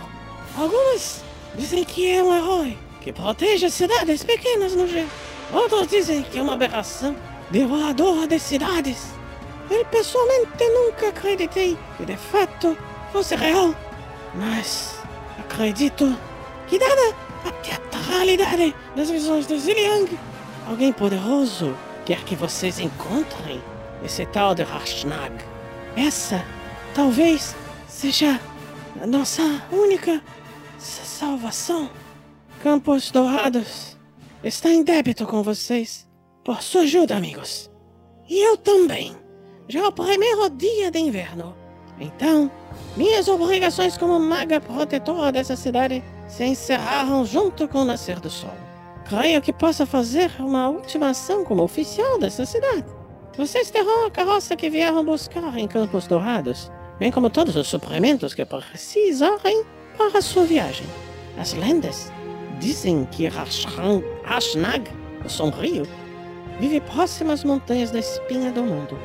Algumas 0.56 1.22
dizem 1.54 1.84
que 1.84 2.10
é 2.10 2.22
um 2.22 2.34
herói 2.34 2.78
que 3.00 3.12
protege 3.12 3.66
as 3.66 3.74
cidades 3.74 4.24
pequenas 4.24 4.74
no 4.74 4.88
gelo. 4.88 5.08
Outros 5.52 5.86
dizem 5.86 6.22
que 6.22 6.38
é 6.38 6.42
uma 6.42 6.54
aberração, 6.54 7.14
devoradora 7.50 8.26
de 8.26 8.38
cidades. 8.38 9.08
Eu 9.70 9.84
pessoalmente 9.86 10.64
nunca 10.68 11.08
acreditei 11.08 11.76
que 11.96 12.04
de 12.04 12.16
fato 12.16 12.76
fosse 13.12 13.36
real, 13.36 13.74
mas 14.34 14.98
acredito 15.38 16.16
que 16.66 16.78
dada 16.78 17.14
a 17.44 17.50
teatralidade 17.50 18.74
das 18.96 19.10
visões 19.10 19.46
de 19.46 19.58
Ziliang, 19.58 20.18
alguém 20.66 20.92
poderoso 20.92 21.76
quer 22.04 22.24
que 22.24 22.34
vocês 22.34 22.78
encontrem 22.78 23.62
esse 24.04 24.24
tal 24.26 24.54
de 24.54 24.62
Rashnag. 24.62 25.34
Essa 25.96 26.44
talvez 26.96 27.54
seja 27.86 28.40
a 29.02 29.06
nossa 29.06 29.42
única 29.70 30.22
sa- 30.78 31.04
salvação. 31.04 31.90
Campos 32.62 33.10
Dourados 33.10 33.98
está 34.42 34.70
em 34.70 34.82
débito 34.82 35.26
com 35.26 35.42
vocês 35.42 36.08
por 36.42 36.62
sua 36.62 36.80
ajuda, 36.82 37.14
amigos. 37.14 37.70
E 38.26 38.40
eu 38.40 38.56
também. 38.56 39.14
Já 39.68 39.80
é 39.80 39.86
o 39.86 39.92
primeiro 39.92 40.48
dia 40.48 40.90
de 40.90 40.98
inverno. 40.98 41.54
Então, 42.00 42.50
minhas 42.96 43.28
obrigações 43.28 43.98
como 43.98 44.18
maga 44.18 44.58
protetora 44.58 45.30
dessa 45.30 45.54
cidade 45.54 46.02
se 46.28 46.44
encerraram 46.44 47.26
junto 47.26 47.68
com 47.68 47.80
o 47.80 47.84
nascer 47.84 48.18
do 48.20 48.30
sol. 48.30 48.54
Creio 49.06 49.42
que 49.42 49.52
possa 49.52 49.84
fazer 49.84 50.30
uma 50.38 50.68
última 50.68 51.10
ação 51.10 51.44
como 51.44 51.62
oficial 51.62 52.18
dessa 52.18 52.46
cidade. 52.46 52.84
Vocês 53.36 53.70
terão 53.70 54.06
a 54.06 54.10
carroça 54.10 54.56
que 54.56 54.70
vieram 54.70 55.04
buscar 55.04 55.56
em 55.58 55.68
Campos 55.68 56.06
Dourados, 56.06 56.70
bem 56.98 57.10
como 57.10 57.30
todos 57.30 57.56
os 57.56 57.68
suprimentos 57.68 58.34
que 58.34 58.44
precisarem 58.44 59.64
para 59.96 60.20
sua 60.20 60.44
viagem. 60.44 60.86
As 61.38 61.52
lendas 61.52 62.10
dizem 62.58 63.06
que 63.10 63.28
Rashnag, 63.28 64.90
o 65.24 65.28
Sombrio, 65.28 65.86
vive 66.58 66.80
próximo 66.80 67.32
às 67.32 67.44
montanhas 67.44 67.90
da 67.90 67.98
espinha 67.98 68.50
do 68.50 68.62
mundo. 68.62 68.98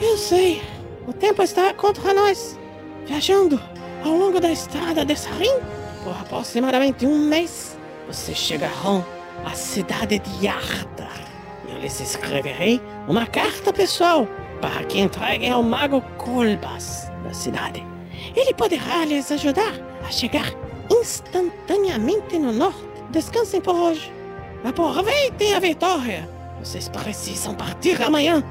Eu 0.00 0.16
sei, 0.16 0.62
o 1.06 1.12
tempo 1.12 1.42
está 1.42 1.72
contra 1.74 2.12
nós. 2.12 2.58
Viajando 3.06 3.60
ao 4.04 4.12
longo 4.12 4.40
da 4.40 4.50
estrada 4.50 5.04
de 5.04 5.16
Sarim, 5.16 5.58
por 6.02 6.12
aproximadamente 6.20 7.06
um 7.06 7.18
mês, 7.18 7.78
vocês 8.06 8.36
chegarão 8.36 9.04
à 9.44 9.50
cidade 9.50 10.18
de 10.18 10.44
Yardar. 10.44 11.26
Eu 11.68 11.78
lhes 11.78 12.00
escreverei 12.00 12.80
uma 13.06 13.26
carta 13.26 13.72
pessoal 13.72 14.26
para 14.60 14.84
que 14.84 14.98
entreguem 14.98 15.50
ao 15.50 15.62
mago 15.62 16.00
Kolbas 16.16 17.07
da 17.28 17.34
cidade. 17.34 17.84
Ele 18.34 18.52
poderá 18.54 19.04
lhes 19.04 19.30
ajudar 19.30 19.72
a 20.06 20.10
chegar 20.10 20.52
instantaneamente 20.90 22.38
no 22.38 22.52
norte. 22.52 22.78
Descansem 23.10 23.60
por 23.60 23.74
hoje. 23.74 24.12
Aproveitem 24.64 25.54
a 25.54 25.60
vitória. 25.60 26.28
Vocês 26.62 26.88
precisam 26.88 27.54
partir 27.54 28.02
amanhã. 28.02 28.42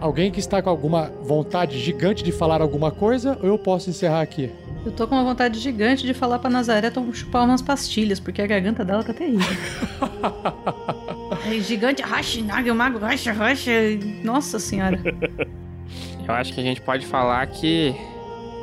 Alguém 0.00 0.30
que 0.30 0.40
está 0.40 0.60
com 0.60 0.68
alguma 0.68 1.10
vontade 1.22 1.78
gigante 1.78 2.22
de 2.22 2.32
falar 2.32 2.60
alguma 2.60 2.90
coisa, 2.90 3.38
ou 3.42 3.48
eu 3.48 3.58
posso 3.58 3.88
encerrar 3.88 4.20
aqui? 4.20 4.50
Eu 4.84 4.92
tô 4.92 5.06
com 5.08 5.14
uma 5.14 5.24
vontade 5.24 5.58
gigante 5.58 6.04
de 6.04 6.12
falar 6.12 6.38
pra 6.38 6.50
Nazaré 6.50 6.90
tom- 6.90 7.12
chupar 7.12 7.44
umas 7.44 7.62
pastilhas, 7.62 8.20
porque 8.20 8.42
a 8.42 8.46
garganta 8.46 8.84
dela 8.84 9.02
tá 9.02 9.12
terrível. 9.14 9.46
é 11.46 11.60
gigante, 11.60 12.02
Rashinag, 12.02 12.70
o 12.70 12.74
mago 12.74 12.98
racha, 12.98 13.32
racha. 13.32 13.70
Nossa 14.22 14.58
senhora. 14.58 15.00
Eu 16.26 16.34
acho 16.34 16.52
que 16.52 16.60
a 16.60 16.62
gente 16.62 16.80
pode 16.80 17.06
falar 17.06 17.46
que 17.46 17.94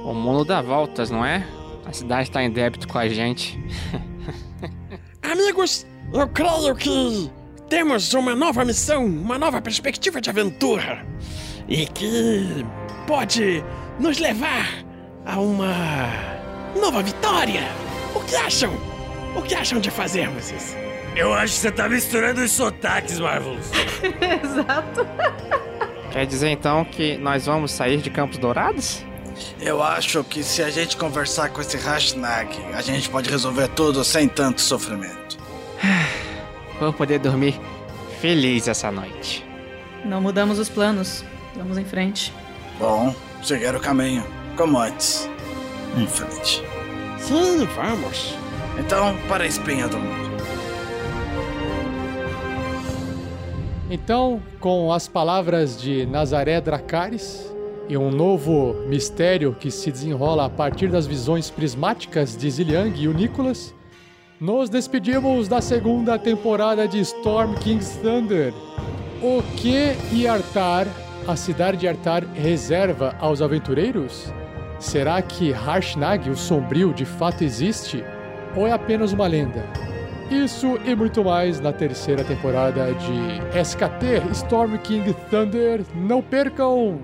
o 0.04 0.14
mundo 0.14 0.44
dá 0.44 0.62
voltas, 0.62 1.10
não 1.10 1.26
é? 1.26 1.48
A 1.86 1.94
cidade 1.94 2.30
tá 2.30 2.44
em 2.44 2.52
débito 2.52 2.88
com 2.88 2.98
a 2.98 3.08
gente. 3.08 3.58
Amigos, 5.24 5.86
eu 6.14 6.28
creio 6.28 6.76
que 6.76 7.32
temos 7.70 8.14
uma 8.14 8.36
nova 8.36 8.66
missão, 8.66 9.06
uma 9.06 9.38
nova 9.38 9.62
perspectiva 9.62 10.20
de 10.20 10.30
aventura. 10.30 11.06
E 11.68 11.86
que 11.86 12.66
pode 13.08 13.64
nos 13.98 14.20
levar 14.20 14.68
a 15.26 15.40
uma 15.40 15.74
nova 16.80 17.02
vitória. 17.02 17.64
O 18.14 18.20
que 18.20 18.36
acham? 18.36 18.74
O 19.36 19.42
que 19.42 19.56
acham 19.56 19.80
de 19.80 19.90
fazermos 19.90 20.52
isso? 20.52 20.76
Eu 21.16 21.34
acho 21.34 21.54
que 21.54 21.60
você 21.60 21.72
tá 21.72 21.88
misturando 21.88 22.42
os 22.42 22.52
sotaques, 22.52 23.20
Marvelous. 23.20 23.72
Exato. 24.44 25.08
Quer 26.14 26.28
dizer 26.28 26.50
então 26.50 26.86
que 26.86 27.18
nós 27.18 27.48
vamos 27.48 27.72
sair 27.72 27.98
de 27.98 28.12
Campos 28.12 28.38
Dourados? 28.38 29.04
Eu 29.60 29.82
acho 29.82 30.24
que 30.24 30.44
se 30.44 30.62
a 30.62 30.70
gente 30.70 30.96
conversar 30.96 31.50
com 31.50 31.60
esse 31.60 31.76
Rashnag, 31.76 32.56
a 32.76 32.84
gente 32.84 33.10
pode 33.10 33.32
resolver 33.32 33.68
tudo 33.70 34.04
sem 34.04 34.28
tanto 34.28 34.62
sofrimento. 34.62 35.40
Vou 36.80 36.94
poder 36.94 37.18
dormir 37.18 37.60
feliz 38.22 38.68
essa 38.68 38.92
noite. 38.92 39.44
Não 40.06 40.22
mudamos 40.22 40.60
os 40.60 40.70
planos. 40.70 41.26
Vamos 41.56 41.80
em 41.80 41.86
frente. 41.86 42.32
Bom, 42.78 43.16
seguir 43.42 43.76
o 43.76 43.80
caminho, 43.80 44.24
como 44.56 44.78
antes. 44.78 45.28
Em 45.98 46.06
frente. 46.06 46.64
Sim, 47.18 47.68
vamos. 47.76 48.36
Então, 48.78 49.18
para 49.28 49.46
a 49.46 49.48
espinha 49.48 49.88
do 49.88 49.98
mundo. 49.98 50.33
Então, 53.94 54.42
com 54.60 54.92
as 54.92 55.08
palavras 55.08 55.80
de 55.80 56.04
Nazaré 56.08 56.60
Dracaris 56.60 57.54
e 57.88 57.96
um 57.96 58.10
novo 58.10 58.74
mistério 58.88 59.54
que 59.54 59.70
se 59.70 59.92
desenrola 59.92 60.46
a 60.46 60.50
partir 60.50 60.88
das 60.88 61.06
visões 61.06 61.52
prismáticas 61.52 62.36
de 62.36 62.50
Ziliang 62.50 63.00
e 63.00 63.08
o 63.08 63.14
Nicholas, 63.14 63.72
Nos 64.42 64.68
despedimos 64.68 65.48
da 65.48 65.62
segunda 65.62 66.18
temporada 66.18 66.88
de 66.88 67.00
Storm 67.02 67.54
King's 67.60 67.96
Thunder. 68.02 68.52
O 69.22 69.44
que 69.56 69.96
Yartar, 70.12 70.88
a 71.28 71.36
cidade 71.36 71.78
de 71.78 71.86
Yartar, 71.86 72.26
reserva 72.34 73.16
aos 73.20 73.44
aventureiros? 73.44 74.34
Será 74.80 75.22
que 75.22 75.52
Harshnag, 75.52 76.32
o 76.32 76.36
sombrio, 76.36 76.96
de 76.96 77.06
fato 77.06 77.44
existe? 77.44 78.04
Ou 78.58 78.66
é 78.66 78.72
apenas 78.72 79.14
uma 79.14 79.28
lenda? 79.28 79.93
Isso 80.34 80.80
e 80.84 80.96
muito 80.96 81.24
mais 81.24 81.60
na 81.60 81.72
terceira 81.72 82.24
temporada 82.24 82.92
de 82.96 83.60
SKT 83.60 84.32
Storm 84.32 84.78
King 84.80 85.14
Thunder. 85.30 85.86
Não 85.96 86.24
percam! 86.24 87.00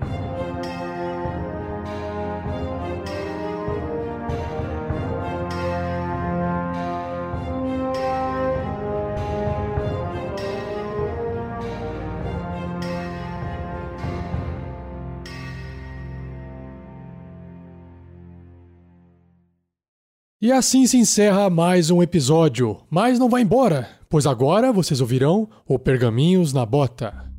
E 20.42 20.50
assim 20.50 20.86
se 20.86 20.96
encerra 20.96 21.50
mais 21.50 21.90
um 21.90 22.02
episódio. 22.02 22.78
Mas 22.88 23.18
não 23.18 23.28
vá 23.28 23.42
embora, 23.42 23.90
pois 24.08 24.26
agora 24.26 24.72
vocês 24.72 24.98
ouvirão 25.02 25.46
o 25.68 25.78
Pergaminhos 25.78 26.54
na 26.54 26.64
Bota. 26.64 27.30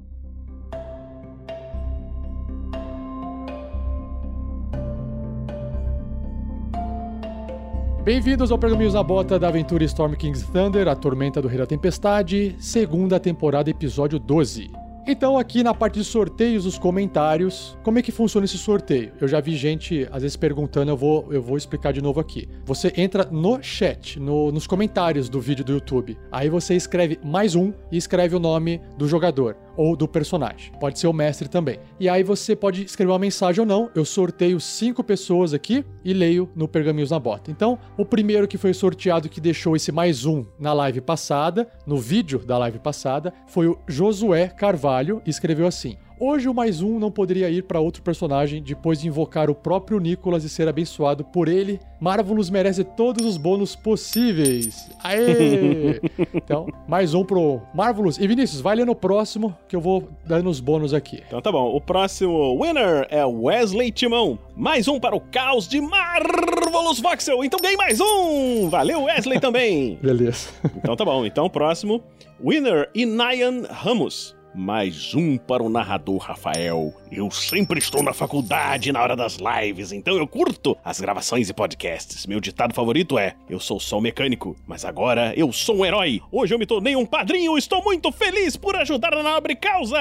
Bem-vindos 8.03 8.51
ao 8.51 8.59
Pergaminhos 8.59 8.93
na 8.93 9.01
Bota 9.01 9.39
da 9.39 9.47
aventura 9.47 9.83
Storm 9.85 10.13
King's 10.13 10.43
Thunder, 10.43 10.87
a 10.87 10.95
Tormenta 10.95 11.41
do 11.41 11.47
Rei 11.47 11.57
da 11.57 11.65
Tempestade, 11.65 12.55
segunda 12.59 13.19
temporada, 13.19 13.71
episódio 13.71 14.19
12. 14.19 14.69
Então, 15.07 15.35
aqui 15.35 15.63
na 15.63 15.73
parte 15.73 15.95
de 15.95 16.05
sorteios, 16.05 16.65
os 16.67 16.77
comentários, 16.77 17.75
como 17.83 17.97
é 17.97 18.03
que 18.03 18.11
funciona 18.11 18.45
esse 18.45 18.57
sorteio? 18.57 19.11
Eu 19.19 19.27
já 19.27 19.41
vi 19.41 19.55
gente, 19.55 20.07
às 20.11 20.21
vezes, 20.21 20.37
perguntando, 20.37 20.91
eu 20.91 20.97
vou, 20.97 21.33
eu 21.33 21.41
vou 21.41 21.57
explicar 21.57 21.91
de 21.91 22.01
novo 22.01 22.19
aqui. 22.19 22.47
Você 22.65 22.93
entra 22.95 23.27
no 23.31 23.61
chat, 23.63 24.19
no, 24.19 24.51
nos 24.51 24.67
comentários 24.67 25.27
do 25.27 25.41
vídeo 25.41 25.65
do 25.65 25.73
YouTube. 25.73 26.17
Aí 26.31 26.49
você 26.49 26.75
escreve 26.75 27.19
mais 27.23 27.55
um 27.55 27.73
e 27.91 27.97
escreve 27.97 28.35
o 28.35 28.39
nome 28.39 28.79
do 28.95 29.07
jogador 29.07 29.57
ou 29.75 29.95
do 29.95 30.07
personagem. 30.07 30.71
Pode 30.79 30.99
ser 30.99 31.07
o 31.07 31.13
mestre 31.13 31.47
também. 31.47 31.79
E 31.99 32.07
aí 32.07 32.23
você 32.23 32.55
pode 32.55 32.83
escrever 32.83 33.11
uma 33.11 33.17
mensagem 33.17 33.61
ou 33.61 33.65
não. 33.65 33.89
Eu 33.95 34.05
sorteio 34.05 34.59
cinco 34.59 35.03
pessoas 35.03 35.53
aqui 35.53 35.83
e 36.05 36.13
leio 36.13 36.47
no 36.55 36.67
Pergaminhos 36.67 37.09
na 37.09 37.17
Bota. 37.17 37.49
Então, 37.49 37.79
o 37.97 38.05
primeiro 38.05 38.47
que 38.47 38.57
foi 38.57 38.73
sorteado 38.73 39.29
que 39.29 39.41
deixou 39.41 39.75
esse 39.75 39.91
mais 39.91 40.25
um 40.25 40.45
na 40.59 40.73
live 40.73 41.01
passada, 41.01 41.67
no 41.87 41.97
vídeo 41.97 42.39
da 42.39 42.57
live 42.59 42.79
passada, 42.79 43.33
foi 43.47 43.67
o 43.67 43.79
Josué 43.87 44.47
Carvalho 44.47 44.90
e 45.25 45.29
escreveu 45.29 45.67
assim: 45.67 45.95
Hoje 46.23 46.47
o 46.47 46.53
mais 46.53 46.83
um 46.83 46.99
não 46.99 47.09
poderia 47.09 47.49
ir 47.49 47.63
para 47.63 47.79
outro 47.79 48.03
personagem 48.03 48.61
depois 48.61 49.01
de 49.01 49.07
invocar 49.07 49.49
o 49.49 49.55
próprio 49.55 49.99
Nicolas 49.99 50.43
e 50.43 50.49
ser 50.49 50.67
abençoado 50.67 51.23
por 51.25 51.47
ele. 51.47 51.79
Marvelous 51.99 52.47
merece 52.47 52.83
todos 52.83 53.25
os 53.25 53.37
bônus 53.37 53.75
possíveis. 53.75 54.87
Aê! 55.03 55.99
então, 56.31 56.67
mais 56.87 57.15
um 57.15 57.25
pro 57.25 57.59
Marvelous. 57.73 58.19
E 58.19 58.27
Vinícius, 58.27 58.61
vai 58.61 58.75
ler 58.75 58.85
no 58.85 58.93
próximo 58.93 59.57
que 59.67 59.75
eu 59.75 59.81
vou 59.81 60.09
dando 60.23 60.47
os 60.47 60.59
bônus 60.59 60.93
aqui. 60.93 61.23
Então 61.25 61.41
tá 61.41 61.51
bom. 61.51 61.75
O 61.75 61.81
próximo 61.81 62.55
winner 62.61 63.07
é 63.09 63.25
Wesley 63.25 63.91
Timão. 63.91 64.37
Mais 64.55 64.87
um 64.87 64.99
para 64.99 65.15
o 65.15 65.21
caos 65.21 65.67
de 65.67 65.81
Marvelous 65.81 66.99
Voxel. 66.99 67.43
Então 67.43 67.59
ganhei 67.59 67.77
mais 67.77 67.99
um. 67.99 68.69
Valeu, 68.69 69.05
Wesley 69.05 69.39
também. 69.41 69.97
Beleza. 69.99 70.49
Então 70.77 70.95
tá 70.95 71.03
bom. 71.03 71.25
Então 71.25 71.45
o 71.45 71.49
próximo 71.49 72.03
winner 72.39 72.91
Inayan 72.93 73.63
Ramos. 73.71 74.39
Mais 74.53 75.15
um 75.15 75.37
para 75.37 75.63
o 75.63 75.69
narrador 75.69 76.17
Rafael. 76.17 76.93
Eu 77.09 77.31
sempre 77.31 77.79
estou 77.79 78.03
na 78.03 78.13
faculdade 78.13 78.91
na 78.91 79.01
hora 79.01 79.15
das 79.15 79.37
lives, 79.37 79.93
então 79.93 80.17
eu 80.17 80.27
curto 80.27 80.77
as 80.83 80.99
gravações 80.99 81.49
e 81.49 81.53
podcasts. 81.53 82.25
Meu 82.25 82.41
ditado 82.41 82.73
favorito 82.73 83.17
é: 83.17 83.35
Eu 83.49 83.59
sou 83.59 83.79
só 83.79 83.97
um 83.97 84.01
mecânico, 84.01 84.55
mas 84.67 84.83
agora 84.83 85.33
eu 85.37 85.51
sou 85.53 85.77
um 85.77 85.85
herói. 85.85 86.21
Hoje 86.31 86.53
eu 86.53 86.59
me 86.59 86.65
tornei 86.65 86.95
um 86.95 87.05
padrinho, 87.05 87.57
estou 87.57 87.81
muito 87.83 88.11
feliz 88.11 88.57
por 88.57 88.75
ajudar 88.75 89.11
na 89.11 89.23
nobre 89.23 89.55
causa. 89.55 89.97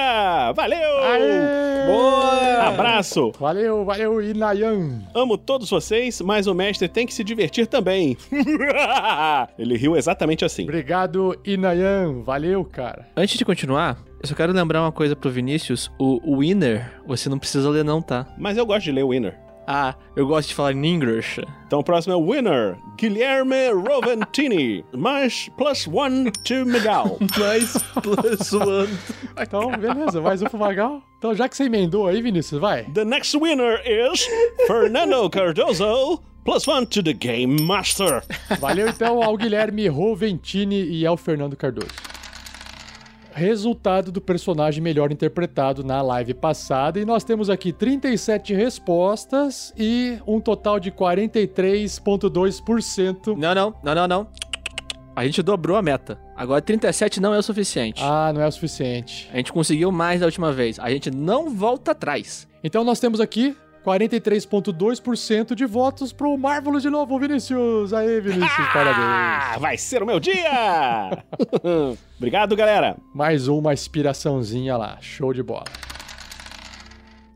Valeu! 0.53 1.03
Aê! 1.03 1.85
Boa! 1.87 2.67
Abraço! 2.67 3.31
Valeu, 3.39 3.85
valeu, 3.85 4.21
Inayan! 4.21 5.01
Amo 5.13 5.37
todos 5.37 5.69
vocês, 5.69 6.19
mas 6.21 6.47
o 6.47 6.53
mestre 6.53 6.89
tem 6.89 7.07
que 7.07 7.13
se 7.13 7.23
divertir 7.23 7.67
também. 7.67 8.17
Ele 9.57 9.77
riu 9.77 9.95
exatamente 9.95 10.43
assim. 10.43 10.63
Obrigado, 10.63 11.39
Inayan. 11.45 12.21
Valeu, 12.21 12.65
cara. 12.65 13.07
Antes 13.15 13.37
de 13.37 13.45
continuar, 13.45 13.97
eu 14.21 14.27
só 14.27 14.35
quero 14.35 14.53
lembrar 14.53 14.81
uma 14.81 14.91
coisa 14.91 15.15
pro 15.15 15.31
Vinícius. 15.31 15.91
O 15.97 16.39
winner, 16.39 16.91
você 17.05 17.27
não 17.27 17.39
precisa 17.39 17.69
ler 17.69 17.83
não, 17.83 18.01
tá? 18.01 18.27
Mas 18.37 18.57
eu 18.57 18.65
gosto 18.65 18.83
de 18.83 18.91
ler 18.91 19.05
winner. 19.05 19.37
Ah, 19.67 19.95
eu 20.15 20.27
gosto 20.27 20.49
de 20.49 20.55
falar 20.55 20.73
em 20.73 20.85
English. 20.85 21.41
Então 21.65 21.79
o 21.79 21.83
próximo 21.83 22.13
é 22.13 22.17
o 22.17 22.31
winner, 22.31 22.77
Guilherme 22.97 23.69
Roventini. 23.71 24.83
Mais 24.95 25.49
plus 25.57 25.87
one 25.87 26.31
to 26.43 26.65
Miguel. 26.65 27.17
mais 27.39 27.77
plus 28.01 28.53
one. 28.53 28.89
Então, 29.39 29.71
beleza, 29.71 30.21
mais 30.21 30.41
um 30.41 30.45
pro 30.45 30.59
Magal. 30.59 31.01
Então, 31.17 31.33
já 31.33 31.47
que 31.47 31.55
você 31.55 31.63
emendou 31.63 32.07
aí, 32.07 32.21
Vinícius, 32.21 32.59
vai. 32.59 32.83
The 32.83 33.05
next 33.05 33.35
winner 33.37 33.81
is 33.85 34.27
Fernando 34.67 35.27
Cardoso. 35.31 36.21
Plus 36.43 36.67
one 36.67 36.85
to 36.87 37.01
the 37.01 37.13
Game 37.13 37.61
Master. 37.61 38.23
Valeu 38.59 38.89
então 38.89 39.23
ao 39.23 39.37
Guilherme 39.37 39.87
Roventini 39.87 40.83
e 40.83 41.05
ao 41.05 41.15
Fernando 41.15 41.55
Cardoso. 41.55 41.87
Resultado 43.33 44.11
do 44.11 44.19
personagem 44.19 44.83
melhor 44.83 45.11
interpretado 45.11 45.83
na 45.83 46.01
live 46.01 46.33
passada. 46.33 46.99
E 46.99 47.05
nós 47.05 47.23
temos 47.23 47.49
aqui 47.49 47.71
37 47.71 48.53
respostas 48.53 49.73
e 49.77 50.17
um 50.27 50.39
total 50.39 50.79
de 50.79 50.91
43,2%. 50.91 53.37
Não, 53.37 53.55
não, 53.55 53.73
não, 53.83 53.95
não, 53.95 54.07
não. 54.07 54.27
A 55.15 55.25
gente 55.25 55.41
dobrou 55.41 55.77
a 55.77 55.81
meta. 55.81 56.19
Agora 56.35 56.61
37 56.61 57.19
não 57.19 57.33
é 57.33 57.37
o 57.37 57.43
suficiente. 57.43 58.01
Ah, 58.03 58.31
não 58.33 58.41
é 58.41 58.47
o 58.47 58.51
suficiente. 58.51 59.29
A 59.33 59.37
gente 59.37 59.51
conseguiu 59.51 59.91
mais 59.91 60.21
da 60.21 60.25
última 60.25 60.51
vez. 60.51 60.79
A 60.79 60.89
gente 60.89 61.11
não 61.11 61.49
volta 61.49 61.91
atrás. 61.91 62.47
Então 62.63 62.83
nós 62.83 62.99
temos 62.99 63.19
aqui 63.19 63.55
43,2% 63.85 65.55
de 65.55 65.65
votos 65.65 66.13
pro 66.13 66.37
Marvelous 66.37 66.83
de 66.83 66.89
novo, 66.89 67.17
Vinícius. 67.19 67.93
Aê, 67.93 68.19
Vinícius, 68.21 68.49
Ah, 68.59 68.69
parabéns. 68.73 69.61
vai 69.61 69.77
ser 69.77 70.03
o 70.03 70.05
meu 70.05 70.19
dia! 70.19 71.23
Obrigado, 72.17 72.55
galera. 72.55 72.97
Mais 73.13 73.47
uma 73.47 73.73
inspiraçãozinha 73.73 74.77
lá, 74.77 74.97
show 75.01 75.33
de 75.33 75.41
bola. 75.43 75.65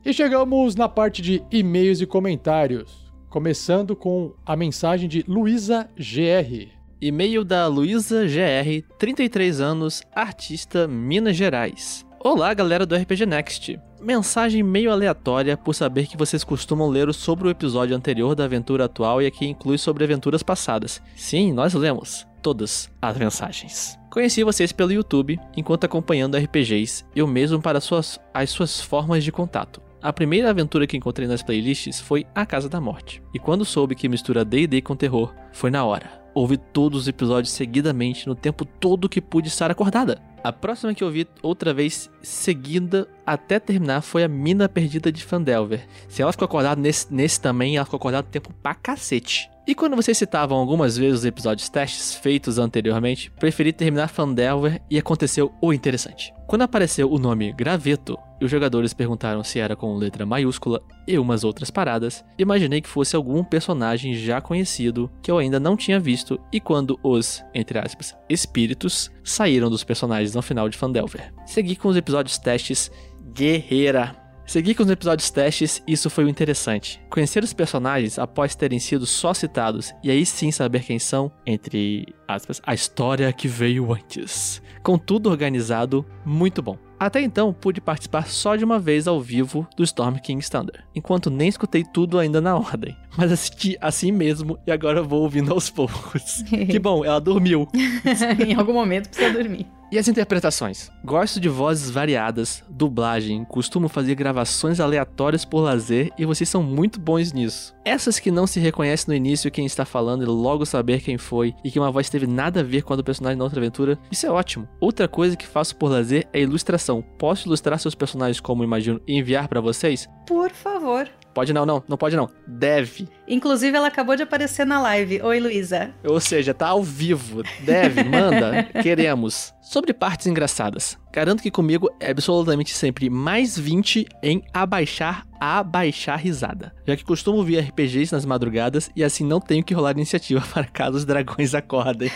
E 0.06 0.14
chegamos 0.14 0.76
na 0.76 0.88
parte 0.88 1.22
de 1.22 1.42
e-mails 1.52 2.00
e 2.00 2.06
comentários, 2.06 3.12
começando 3.30 3.96
com 3.96 4.34
a 4.46 4.56
mensagem 4.56 5.10
de 5.10 5.26
Luísa 5.28 5.90
GR. 5.98 6.70
E-mail 7.02 7.44
da 7.44 7.68
Luísa 7.68 8.24
GR, 8.26 8.84
33 8.98 9.60
anos, 9.60 10.02
artista 10.16 10.88
Minas 10.88 11.36
Gerais. 11.36 12.06
Olá, 12.28 12.52
galera 12.56 12.88
do 12.88 12.96
RPG 12.96 13.28
Next. 13.28 13.80
Mensagem 14.02 14.64
meio 14.64 14.92
aleatória 14.92 15.56
por 15.56 15.76
saber 15.76 16.08
que 16.08 16.18
vocês 16.18 16.44
costumam 16.44 16.90
ler 16.90 17.14
sobre 17.14 17.48
o 17.48 17.52
episódio 17.52 17.96
anterior 17.96 18.34
da 18.34 18.46
aventura 18.46 18.86
atual 18.86 19.22
e 19.22 19.28
aqui 19.28 19.46
inclui 19.46 19.78
sobre 19.78 20.04
aventuras 20.04 20.42
passadas. 20.42 21.00
Sim, 21.16 21.54
nós 21.54 21.76
lemos 21.76 22.26
todas 22.42 22.90
as 23.00 23.16
mensagens. 23.16 23.96
Conheci 24.10 24.44
vocês 24.44 24.72
pelo 24.72 24.92
YouTube 24.92 25.40
enquanto 25.56 25.84
acompanhando 25.84 26.36
RPGs 26.36 27.06
e 27.16 27.22
o 27.22 27.28
mesmo 27.28 27.62
para 27.62 27.80
suas, 27.80 28.20
as 28.34 28.50
suas 28.50 28.82
formas 28.82 29.24
de 29.24 29.32
contato. 29.32 29.80
A 30.02 30.12
primeira 30.12 30.50
aventura 30.50 30.88
que 30.88 30.98
encontrei 30.98 31.28
nas 31.28 31.44
playlists 31.44 32.00
foi 32.00 32.26
A 32.34 32.44
Casa 32.44 32.68
da 32.68 32.82
Morte. 32.82 33.22
E 33.36 33.40
quando 33.40 33.64
soube 33.64 33.94
que 33.94 34.10
mistura 34.10 34.44
D&D 34.44 34.82
com 34.82 34.96
terror, 34.96 35.32
foi 35.54 35.70
na 35.70 35.86
hora. 35.86 36.24
Ouvi 36.34 36.58
todos 36.58 37.02
os 37.02 37.08
episódios 37.08 37.54
seguidamente 37.54 38.26
no 38.26 38.34
tempo 38.34 38.66
todo 38.66 39.08
que 39.08 39.22
pude 39.22 39.48
estar 39.48 39.70
acordada. 39.70 40.20
A 40.46 40.54
próxima 40.54 40.94
que 40.94 41.04
eu 41.04 41.10
vi 41.10 41.28
outra 41.42 41.74
vez 41.74 42.08
seguida 42.22 43.08
até 43.26 43.60
terminar 43.60 44.02
foi 44.02 44.24
a 44.24 44.28
Mina 44.28 44.70
Perdida 44.70 45.12
de 45.12 45.24
Fandelver. 45.24 45.88
Se 46.08 46.22
ela 46.22 46.32
ficou 46.32 46.46
acordada 46.46 46.80
nesse, 46.80 47.14
nesse 47.14 47.40
também, 47.40 47.78
ela 47.78 47.86
ficou 47.86 47.98
acordada 47.98 48.28
tempo 48.30 48.54
pra 48.62 48.76
cacete. 48.76 49.50
E 49.68 49.74
quando 49.74 49.96
vocês 49.96 50.16
citavam 50.16 50.60
algumas 50.60 50.96
vezes 50.96 51.22
os 51.22 51.26
episódios 51.26 51.70
testes 51.70 52.14
feitos 52.14 52.60
anteriormente, 52.60 53.32
preferi 53.32 53.74
terminar 53.74 54.10
Fandelver 54.10 54.80
e 54.92 55.00
aconteceu 55.00 55.52
o 55.60 55.74
interessante. 55.74 56.32
Quando 56.46 56.62
apareceu 56.62 57.12
o 57.12 57.18
nome 57.18 57.52
Graveto 57.52 58.16
e 58.40 58.46
os 58.46 58.52
jogadores 58.52 58.94
perguntaram 58.94 59.44
se 59.44 59.58
era 59.58 59.76
com 59.76 59.96
letra 59.96 60.24
maiúscula 60.24 60.84
e 61.08 61.18
umas 61.18 61.44
outras 61.44 61.72
paradas, 61.72 62.24
imaginei 62.38 62.80
que 62.80 62.88
fosse 62.88 63.16
algum 63.16 63.44
personagem 63.44 64.14
já 64.14 64.40
conhecido 64.40 65.10
que 65.24 65.32
eu 65.32 65.40
ainda 65.40 65.60
não 65.60 65.76
tinha 65.76 66.00
visto 66.00 66.40
e 66.54 66.60
quando 66.60 67.00
os, 67.02 67.44
entre 67.52 67.80
aspas, 67.80 68.16
espíritos 68.30 69.10
saíram 69.24 69.68
dos 69.68 69.84
personagens 69.84 70.36
no 70.36 70.44
final 70.44 70.70
de 70.70 70.78
Fandelver. 70.78 71.34
Segui 71.48 71.76
com 71.76 71.88
os 71.88 71.98
episódios 71.98 72.38
testes 72.38 72.92
Guerreira. 73.26 74.16
Segui 74.46 74.76
com 74.76 74.84
os 74.84 74.90
episódios 74.90 75.32
testes 75.32 75.82
e 75.88 75.94
isso 75.94 76.08
foi 76.10 76.24
o 76.24 76.30
interessante. 76.30 77.02
Conhecer 77.10 77.44
os 77.44 77.52
personagens 77.52 78.20
após 78.20 78.56
terem 78.56 78.78
sido 78.78 79.06
só 79.06 79.34
citados 79.34 79.92
e 80.04 80.12
aí 80.12 80.24
sim 80.24 80.52
saber 80.52 80.84
quem 80.84 81.00
são, 81.00 81.32
entre 81.46 82.14
aspas, 82.28 82.62
a 82.64 82.74
história 82.74 83.34
que 83.34 83.48
veio 83.48 83.92
antes. 83.92 84.62
Com 84.84 85.00
tudo 85.00 85.32
organizado, 85.32 86.06
muito 86.24 86.62
bom. 86.62 86.78
Até 87.00 87.22
então, 87.22 87.52
pude 87.52 87.82
participar 87.82 88.28
só 88.28 88.56
de 88.56 88.64
uma 88.64 88.80
vez 88.80 89.08
ao 89.08 89.20
vivo 89.20 89.68
do 89.76 89.84
Storm 89.84 90.16
King's 90.18 90.48
Thunder, 90.48 90.86
enquanto 90.96 91.30
nem 91.30 91.50
escutei 91.50 91.84
tudo 91.84 92.18
ainda 92.18 92.40
na 92.40 92.56
ordem, 92.56 92.96
mas 93.18 93.32
assisti 93.32 93.78
assim 93.82 94.12
mesmo 94.12 94.58
e 94.66 94.72
agora 94.72 95.04
vou 95.04 95.24
ouvindo 95.24 95.52
aos 95.52 95.70
poucos. 95.70 96.44
que 96.70 96.80
bom, 96.80 97.04
ela 97.04 97.20
dormiu. 97.20 97.68
em 98.46 98.54
algum 98.54 98.74
momento 98.74 99.10
precisa 99.10 99.34
dormir. 99.34 99.68
E 99.92 100.00
as 100.00 100.08
interpretações? 100.08 100.90
Gosto 101.04 101.40
de 101.40 101.48
vozes 101.48 101.92
variadas, 101.92 102.64
dublagem, 102.68 103.46
costumo 103.46 103.88
fazer 103.88 104.16
gravações 104.16 104.80
aleatórias 104.80 105.46
por 105.46 105.60
lazer 105.62 106.12
e 106.18 106.26
vocês 106.26 106.50
são 106.50 106.64
muito 106.64 107.00
bons 107.00 107.32
nisso. 107.32 107.76
Essas 107.86 108.20
que 108.20 108.32
não 108.32 108.48
se 108.48 108.60
reconhece 108.60 109.08
no 109.08 109.14
início 109.14 109.52
quem 109.52 109.66
está 109.66 109.86
falando 109.86 110.24
e 110.24 110.26
logo 110.26 110.66
saber 110.66 111.02
quem 111.02 111.18
foi 111.18 111.54
e 111.64 111.70
que 111.70 111.80
uma 111.80 111.92
voz 111.92 112.10
teve 112.10 112.26
nada 112.26 112.62
a 112.62 112.64
ver 112.64 112.82
com 112.82 112.94
a 112.94 112.96
do 112.96 113.04
personagem 113.04 113.38
na 113.38 113.44
outra 113.44 113.60
aventura, 113.60 113.98
isso 114.12 114.26
é 114.26 114.32
ótimo. 114.32 114.68
Outra 114.82 115.08
coisa 115.08 115.38
que 115.38 115.46
faço 115.46 115.76
por 115.76 115.92
lazer 115.92 116.28
é 116.34 116.42
ilustração. 116.42 117.04
Posso 117.20 117.48
ilustrar 117.48 117.78
seus 117.80 117.94
personagens 117.94 118.40
como 118.40 118.64
imagino 118.64 119.00
e 119.08 119.18
enviar 119.18 119.48
para 119.48 119.62
vocês? 119.62 120.10
Por 120.26 120.50
favor. 120.52 121.08
Pode 121.36 121.52
não, 121.52 121.66
não, 121.66 121.84
não 121.86 121.98
pode 121.98 122.16
não. 122.16 122.30
Deve. 122.48 123.10
Inclusive, 123.28 123.76
ela 123.76 123.88
acabou 123.88 124.16
de 124.16 124.24
aparecer 124.24 124.66
na 124.66 124.82
live. 124.82 125.22
Oi, 125.22 125.40
Luísa. 125.42 125.94
Ou 126.06 126.18
seja, 126.22 126.54
tá 126.54 126.68
ao 126.68 126.82
vivo. 126.82 127.44
Deve, 127.60 128.06
manda, 128.06 128.64
queremos. 128.82 129.54
Sobre 129.66 129.96
partes 129.96 130.28
engraçadas. 130.28 130.96
Garanto 131.12 131.42
que 131.42 131.50
comigo 131.50 131.90
é 132.00 132.12
absolutamente 132.12 132.72
sempre 132.72 133.10
mais 133.10 133.58
20 133.58 134.06
em 134.22 134.44
abaixar 134.54 135.26
a 135.40 135.58
abaixar 135.58 136.20
risada. 136.20 136.72
Já 136.88 136.96
que 136.96 137.04
costumo 137.04 137.44
ver 137.44 137.62
RPGs 137.62 138.14
nas 138.14 138.26
madrugadas 138.26 138.92
e 138.96 139.04
assim 139.04 139.26
não 139.26 139.40
tenho 139.40 139.64
que 139.64 139.74
rolar 139.74 139.94
iniciativa 139.94 140.40
para 140.54 140.66
caso 140.66 140.98
os 140.98 141.06
dragões 141.06 141.56
acordem. 141.56 142.12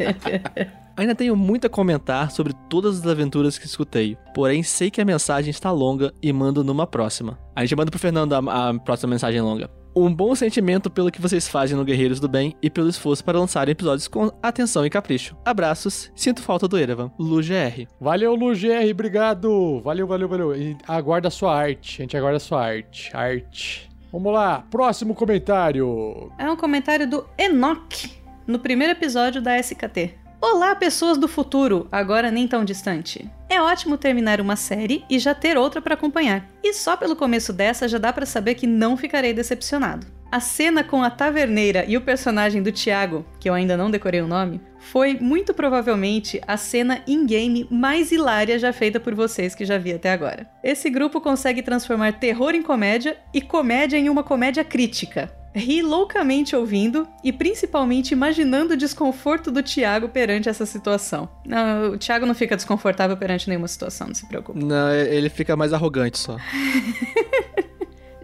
Ainda 0.96 1.14
tenho 1.14 1.36
muito 1.36 1.66
a 1.66 1.70
comentar 1.70 2.30
sobre 2.30 2.54
todas 2.70 3.00
as 3.00 3.06
aventuras 3.06 3.58
que 3.58 3.66
escutei, 3.66 4.16
porém 4.34 4.62
sei 4.62 4.90
que 4.90 5.00
a 5.00 5.04
mensagem 5.04 5.50
está 5.50 5.70
longa 5.70 6.10
e 6.22 6.32
mando 6.32 6.64
numa 6.64 6.86
próxima. 6.86 7.38
A 7.54 7.60
gente 7.60 7.76
manda 7.76 7.90
pro 7.90 8.00
Fernando 8.00 8.32
a, 8.32 8.70
a 8.70 8.74
próxima 8.78 9.10
mensagem 9.10 9.42
longa. 9.42 9.68
Um 9.98 10.14
bom 10.14 10.34
sentimento 10.34 10.90
pelo 10.90 11.10
que 11.10 11.22
vocês 11.22 11.48
fazem 11.48 11.74
no 11.74 11.82
Guerreiros 11.82 12.20
do 12.20 12.28
Bem 12.28 12.54
e 12.60 12.68
pelo 12.68 12.90
esforço 12.90 13.24
para 13.24 13.38
lançar 13.38 13.66
episódios 13.66 14.06
com 14.06 14.30
atenção 14.42 14.84
e 14.84 14.90
capricho. 14.90 15.34
Abraços, 15.42 16.12
sinto 16.14 16.42
falta 16.42 16.68
do 16.68 16.76
Erevan. 16.76 17.10
Lu 17.18 17.36
GR. 17.36 17.88
Valeu, 17.98 18.34
Lu 18.34 18.52
GR, 18.54 18.90
obrigado. 18.90 19.80
Valeu, 19.82 20.06
valeu, 20.06 20.28
valeu. 20.28 20.54
E 20.54 20.76
aguarda 20.86 21.28
a 21.28 21.30
sua 21.30 21.56
arte. 21.56 22.02
A 22.02 22.04
gente 22.04 22.14
aguarda 22.14 22.36
a 22.36 22.40
sua 22.40 22.62
arte. 22.62 23.10
Arte. 23.16 23.88
Vamos 24.12 24.34
lá, 24.34 24.66
próximo 24.70 25.14
comentário. 25.14 26.30
É 26.38 26.50
um 26.50 26.56
comentário 26.56 27.08
do 27.08 27.26
Enoch, 27.38 28.22
no 28.46 28.58
primeiro 28.58 28.92
episódio 28.92 29.40
da 29.40 29.58
SKT. 29.58 30.25
Olá, 30.38 30.74
pessoas 30.74 31.16
do 31.16 31.26
futuro, 31.26 31.88
agora 31.90 32.30
nem 32.30 32.46
tão 32.46 32.62
distante. 32.62 33.28
É 33.48 33.60
ótimo 33.60 33.96
terminar 33.96 34.38
uma 34.38 34.54
série 34.54 35.02
e 35.08 35.18
já 35.18 35.34
ter 35.34 35.56
outra 35.56 35.80
para 35.80 35.94
acompanhar. 35.94 36.46
E 36.62 36.74
só 36.74 36.94
pelo 36.94 37.16
começo 37.16 37.54
dessa 37.54 37.88
já 37.88 37.96
dá 37.96 38.12
para 38.12 38.26
saber 38.26 38.54
que 38.54 38.66
não 38.66 38.98
ficarei 38.98 39.32
decepcionado. 39.32 40.06
A 40.30 40.38
cena 40.38 40.84
com 40.84 41.02
a 41.02 41.08
taverneira 41.08 41.86
e 41.88 41.96
o 41.96 42.02
personagem 42.02 42.62
do 42.62 42.70
Thiago, 42.70 43.24
que 43.40 43.48
eu 43.48 43.54
ainda 43.54 43.78
não 43.78 43.90
decorei 43.90 44.20
o 44.20 44.26
nome, 44.26 44.60
foi 44.78 45.14
muito 45.18 45.54
provavelmente 45.54 46.38
a 46.46 46.58
cena 46.58 47.02
in-game 47.06 47.66
mais 47.70 48.12
hilária 48.12 48.58
já 48.58 48.74
feita 48.74 49.00
por 49.00 49.14
vocês 49.14 49.54
que 49.54 49.64
já 49.64 49.78
vi 49.78 49.94
até 49.94 50.12
agora. 50.12 50.46
Esse 50.62 50.90
grupo 50.90 51.18
consegue 51.18 51.62
transformar 51.62 52.20
terror 52.20 52.54
em 52.54 52.62
comédia 52.62 53.16
e 53.32 53.40
comédia 53.40 53.96
em 53.96 54.10
uma 54.10 54.22
comédia 54.22 54.62
crítica. 54.62 55.32
Ri 55.56 55.80
loucamente 55.80 56.54
ouvindo 56.54 57.08
e 57.24 57.32
principalmente 57.32 58.12
imaginando 58.12 58.74
o 58.74 58.76
desconforto 58.76 59.50
do 59.50 59.62
Thiago 59.62 60.08
perante 60.08 60.50
essa 60.50 60.66
situação. 60.66 61.28
Não, 61.46 61.92
o 61.92 61.98
Thiago 61.98 62.26
não 62.26 62.34
fica 62.34 62.54
desconfortável 62.56 63.16
perante 63.16 63.48
nenhuma 63.48 63.66
situação, 63.66 64.08
não 64.08 64.14
se 64.14 64.26
preocupe. 64.26 64.62
Não, 64.62 64.92
ele 64.92 65.30
fica 65.30 65.56
mais 65.56 65.72
arrogante 65.72 66.18
só. 66.18 66.36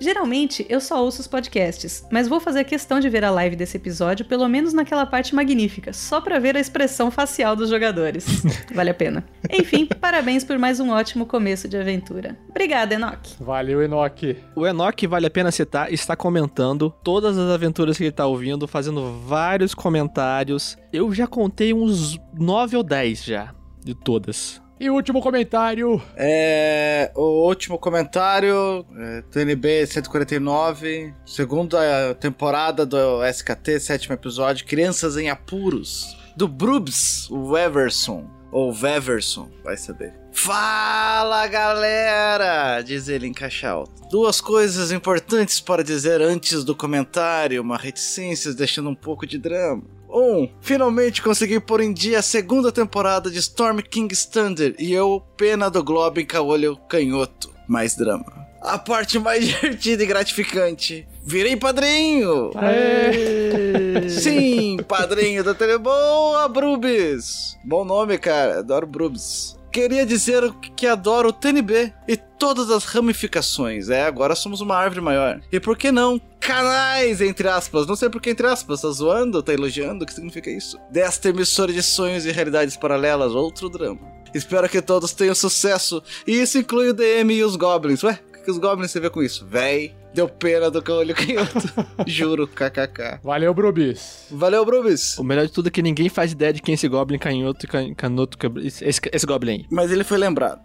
Geralmente 0.03 0.67
eu 0.69 0.81
só 0.81 1.01
ouço 1.01 1.21
os 1.21 1.29
podcasts, 1.29 2.05
mas 2.11 2.27
vou 2.27 2.41
fazer 2.41 2.65
questão 2.65 2.99
de 2.99 3.09
ver 3.09 3.25
a 3.25 3.31
live 3.31 3.55
desse 3.55 3.77
episódio, 3.77 4.25
pelo 4.25 4.49
menos 4.49 4.73
naquela 4.73 5.07
parte 5.07 5.33
magnífica, 5.33 5.93
só 5.93 6.21
pra 6.21 6.41
ver 6.41 6.57
a 6.57 6.61
expressão 6.61 7.09
facial 7.09 7.55
dos 7.55 7.71
jogadores. 7.71 8.43
vale 8.75 8.91
a 8.91 8.95
pena. 8.95 9.25
Enfim, 9.49 9.87
parabéns 9.87 10.43
por 10.43 10.59
mais 10.59 10.81
um 10.81 10.91
ótimo 10.91 11.25
começo 11.25 11.69
de 11.69 11.77
aventura. 11.77 12.37
Obrigada, 12.51 12.97
Enoch. 12.97 13.37
Valeu, 13.39 13.81
Enoch. 13.81 14.37
O 14.57 14.67
Enoch, 14.67 15.07
vale 15.07 15.27
a 15.27 15.31
pena 15.31 15.53
citar, 15.53 15.93
está 15.93 16.17
comentando 16.17 16.93
todas 17.05 17.39
as 17.39 17.49
aventuras 17.49 17.97
que 17.97 18.03
ele 18.03 18.11
está 18.11 18.27
ouvindo, 18.27 18.67
fazendo 18.67 19.21
vários 19.25 19.73
comentários. 19.73 20.77
Eu 20.93 21.15
já 21.15 21.29
contei 21.29 21.73
uns 21.73 22.19
9 22.37 22.77
ou 22.77 22.83
10 22.83 23.23
já, 23.23 23.55
de 23.85 23.95
todas. 23.95 24.61
E 24.83 24.91
o 24.91 24.95
último 24.95 25.23
comentário. 25.23 26.03
É. 26.17 27.13
O 27.15 27.47
último 27.47 27.79
comentário. 27.79 28.85
É, 28.99 29.23
TNB 29.31 29.87
149. 29.87 31.15
Segunda 31.25 32.17
temporada 32.19 32.85
do 32.85 33.25
SKT, 33.25 33.79
sétimo 33.79 34.15
episódio. 34.15 34.67
Crianças 34.67 35.17
em 35.17 35.31
Apuros. 35.31 36.17
Do 36.37 36.49
Brubs, 36.49 37.31
o. 37.31 38.29
Ou 38.51 38.73
Veverson, 38.73 39.49
vai 39.63 39.77
saber. 39.77 40.13
Fala 40.33 41.47
galera! 41.47 42.83
Diz 42.83 43.09
ele 43.09 43.29
em 43.29 43.33
caixa 43.33 43.71
alta. 43.71 44.09
Duas 44.11 44.41
coisas 44.41 44.91
importantes 44.91 45.61
para 45.61 45.85
dizer 45.85 46.21
antes 46.21 46.65
do 46.65 46.75
comentário, 46.75 47.63
uma 47.63 47.77
reticência 47.79 48.53
deixando 48.53 48.91
um 48.91 48.95
pouco 48.95 49.27
de 49.27 49.39
drama. 49.39 49.85
1. 50.13 50.43
Um, 50.43 50.49
finalmente 50.61 51.23
consegui 51.23 51.59
pôr 51.59 51.81
em 51.81 51.93
dia 51.93 52.19
a 52.19 52.23
segunda 52.23 52.71
temporada 52.71 53.31
de 53.31 53.39
Storm 53.39 53.79
King's 53.81 54.27
Thunder 54.27 54.75
e 54.79 54.93
eu, 54.93 55.23
pena 55.37 55.71
do 55.71 55.83
Globin 55.83 56.27
Caolho 56.27 56.77
Canhoto. 56.89 57.51
Mais 57.67 57.97
drama. 57.97 58.43
A 58.61 58.79
parte 58.79 59.19
mais 59.19 59.45
divertida 59.49 60.03
e 60.03 60.07
gratificante. 60.07 61.07
Virei 61.25 61.57
padrinho! 61.57 62.51
Aê! 62.55 64.09
Sim, 64.11 64.77
padrinho 64.87 65.43
da 65.43 65.55
Teleboa 65.55 66.49
Brubis! 66.49 67.57
Bom 67.65 67.85
nome, 67.85 68.19
cara. 68.19 68.59
Adoro 68.59 68.87
Brubis. 68.87 69.57
Queria 69.73 70.05
dizer 70.05 70.53
que 70.77 70.87
adoro 70.87 71.31
o 71.31 71.33
TNB 71.33 71.95
e 72.07 72.15
todas 72.15 72.71
as 72.71 72.85
ramificações. 72.85 73.89
É, 73.89 74.05
agora 74.05 74.35
somos 74.35 74.61
uma 74.61 74.77
árvore 74.77 75.01
maior. 75.01 75.41
E 75.51 75.59
por 75.59 75.79
que 75.79 75.91
não 75.91 76.21
canais, 76.39 77.23
entre 77.23 77.49
aspas? 77.49 77.87
Não 77.87 77.97
sei 77.97 78.11
por 78.11 78.21
que 78.21 78.29
entre 78.29 78.47
aspas. 78.47 78.83
Tá 78.83 78.91
zoando? 78.91 79.43
Tá 79.43 79.55
elogiando? 79.55 80.05
O 80.05 80.07
que 80.07 80.13
significa 80.13 80.51
isso? 80.51 80.79
Desta 80.91 81.31
emissora 81.31 81.73
de 81.73 81.83
sonhos 81.83 82.27
e 82.27 82.33
realidades 82.33 82.77
paralelas, 82.77 83.33
outro 83.33 83.71
drama. 83.71 84.01
Espero 84.35 84.69
que 84.69 84.83
todos 84.83 85.15
tenham 85.15 85.35
sucesso. 85.35 86.03
E 86.27 86.33
isso 86.33 86.59
inclui 86.59 86.91
o 86.91 86.95
DM 86.95 87.33
e 87.33 87.43
os 87.43 87.57
Goblins. 87.57 88.03
Ué, 88.03 88.21
o 88.29 88.45
que 88.45 88.51
os 88.51 88.59
Goblins 88.59 88.93
têm 88.93 89.01
a 89.01 89.05
ver 89.05 89.11
com 89.11 89.23
isso? 89.23 89.47
Véi, 89.47 89.95
deu 90.15 90.29
pena 90.29 90.71
do 90.71 90.83
caolho 90.83 91.15
canhoto. 91.15 91.59
Juro, 92.07 92.47
kkk. 92.47 93.21
Valeu, 93.23 93.53
Brubis. 93.55 94.27
Valeu, 94.31 94.65
Brubis. 94.65 95.19
O 95.19 95.25
melhor 95.25 95.47
de 95.47 95.53
tudo 95.53 95.69
é 95.69 95.71
que 95.71 95.83
ninguém 95.83 96.09
faz 96.09 96.33
ideia 96.33 96.53
de 96.53 96.63
quem 96.63 96.73
é 96.73 96.75
esse 96.75 96.89
Goblin 96.89 97.19
canhoto 97.19 97.65
e 97.65 97.69
can, 97.69 97.95
canoto. 97.95 98.39
Esse, 98.59 98.85
esse 98.85 99.27
Goblin 99.27 99.53
aí. 99.53 99.67
Mas 99.71 99.91
ele 99.91 100.05
foi 100.05 100.19
lembrado. 100.19 100.61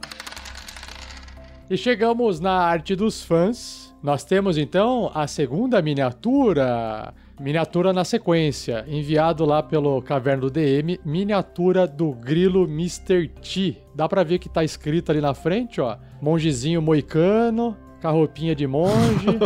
E 1.70 1.78
chegamos 1.78 2.40
na 2.40 2.54
arte 2.54 2.96
dos 2.96 3.24
fãs. 3.24 3.94
Nós 4.02 4.24
temos 4.24 4.58
então 4.58 5.12
a 5.14 5.28
segunda 5.28 5.82
miniatura. 5.82 7.14
Miniatura 7.40 7.94
na 7.94 8.04
sequência, 8.04 8.84
enviado 8.88 9.46
lá 9.46 9.62
pelo 9.62 10.02
Caverna 10.02 10.42
do 10.42 10.50
DM, 10.50 11.00
miniatura 11.06 11.86
do 11.86 12.12
grilo 12.12 12.64
Mr. 12.64 13.28
T. 13.28 13.78
Dá 13.94 14.10
pra 14.10 14.24
ver 14.24 14.40
que 14.40 14.50
tá 14.50 14.64
escrito 14.64 15.12
ali 15.12 15.22
na 15.22 15.36
frente, 15.36 15.80
ó. 15.80 15.98
Mongezinho 16.20 16.82
moicano, 16.82 17.78
com 18.02 18.08
a 18.08 18.12
roupinha 18.12 18.56
de 18.56 18.68
monge. 18.68 19.28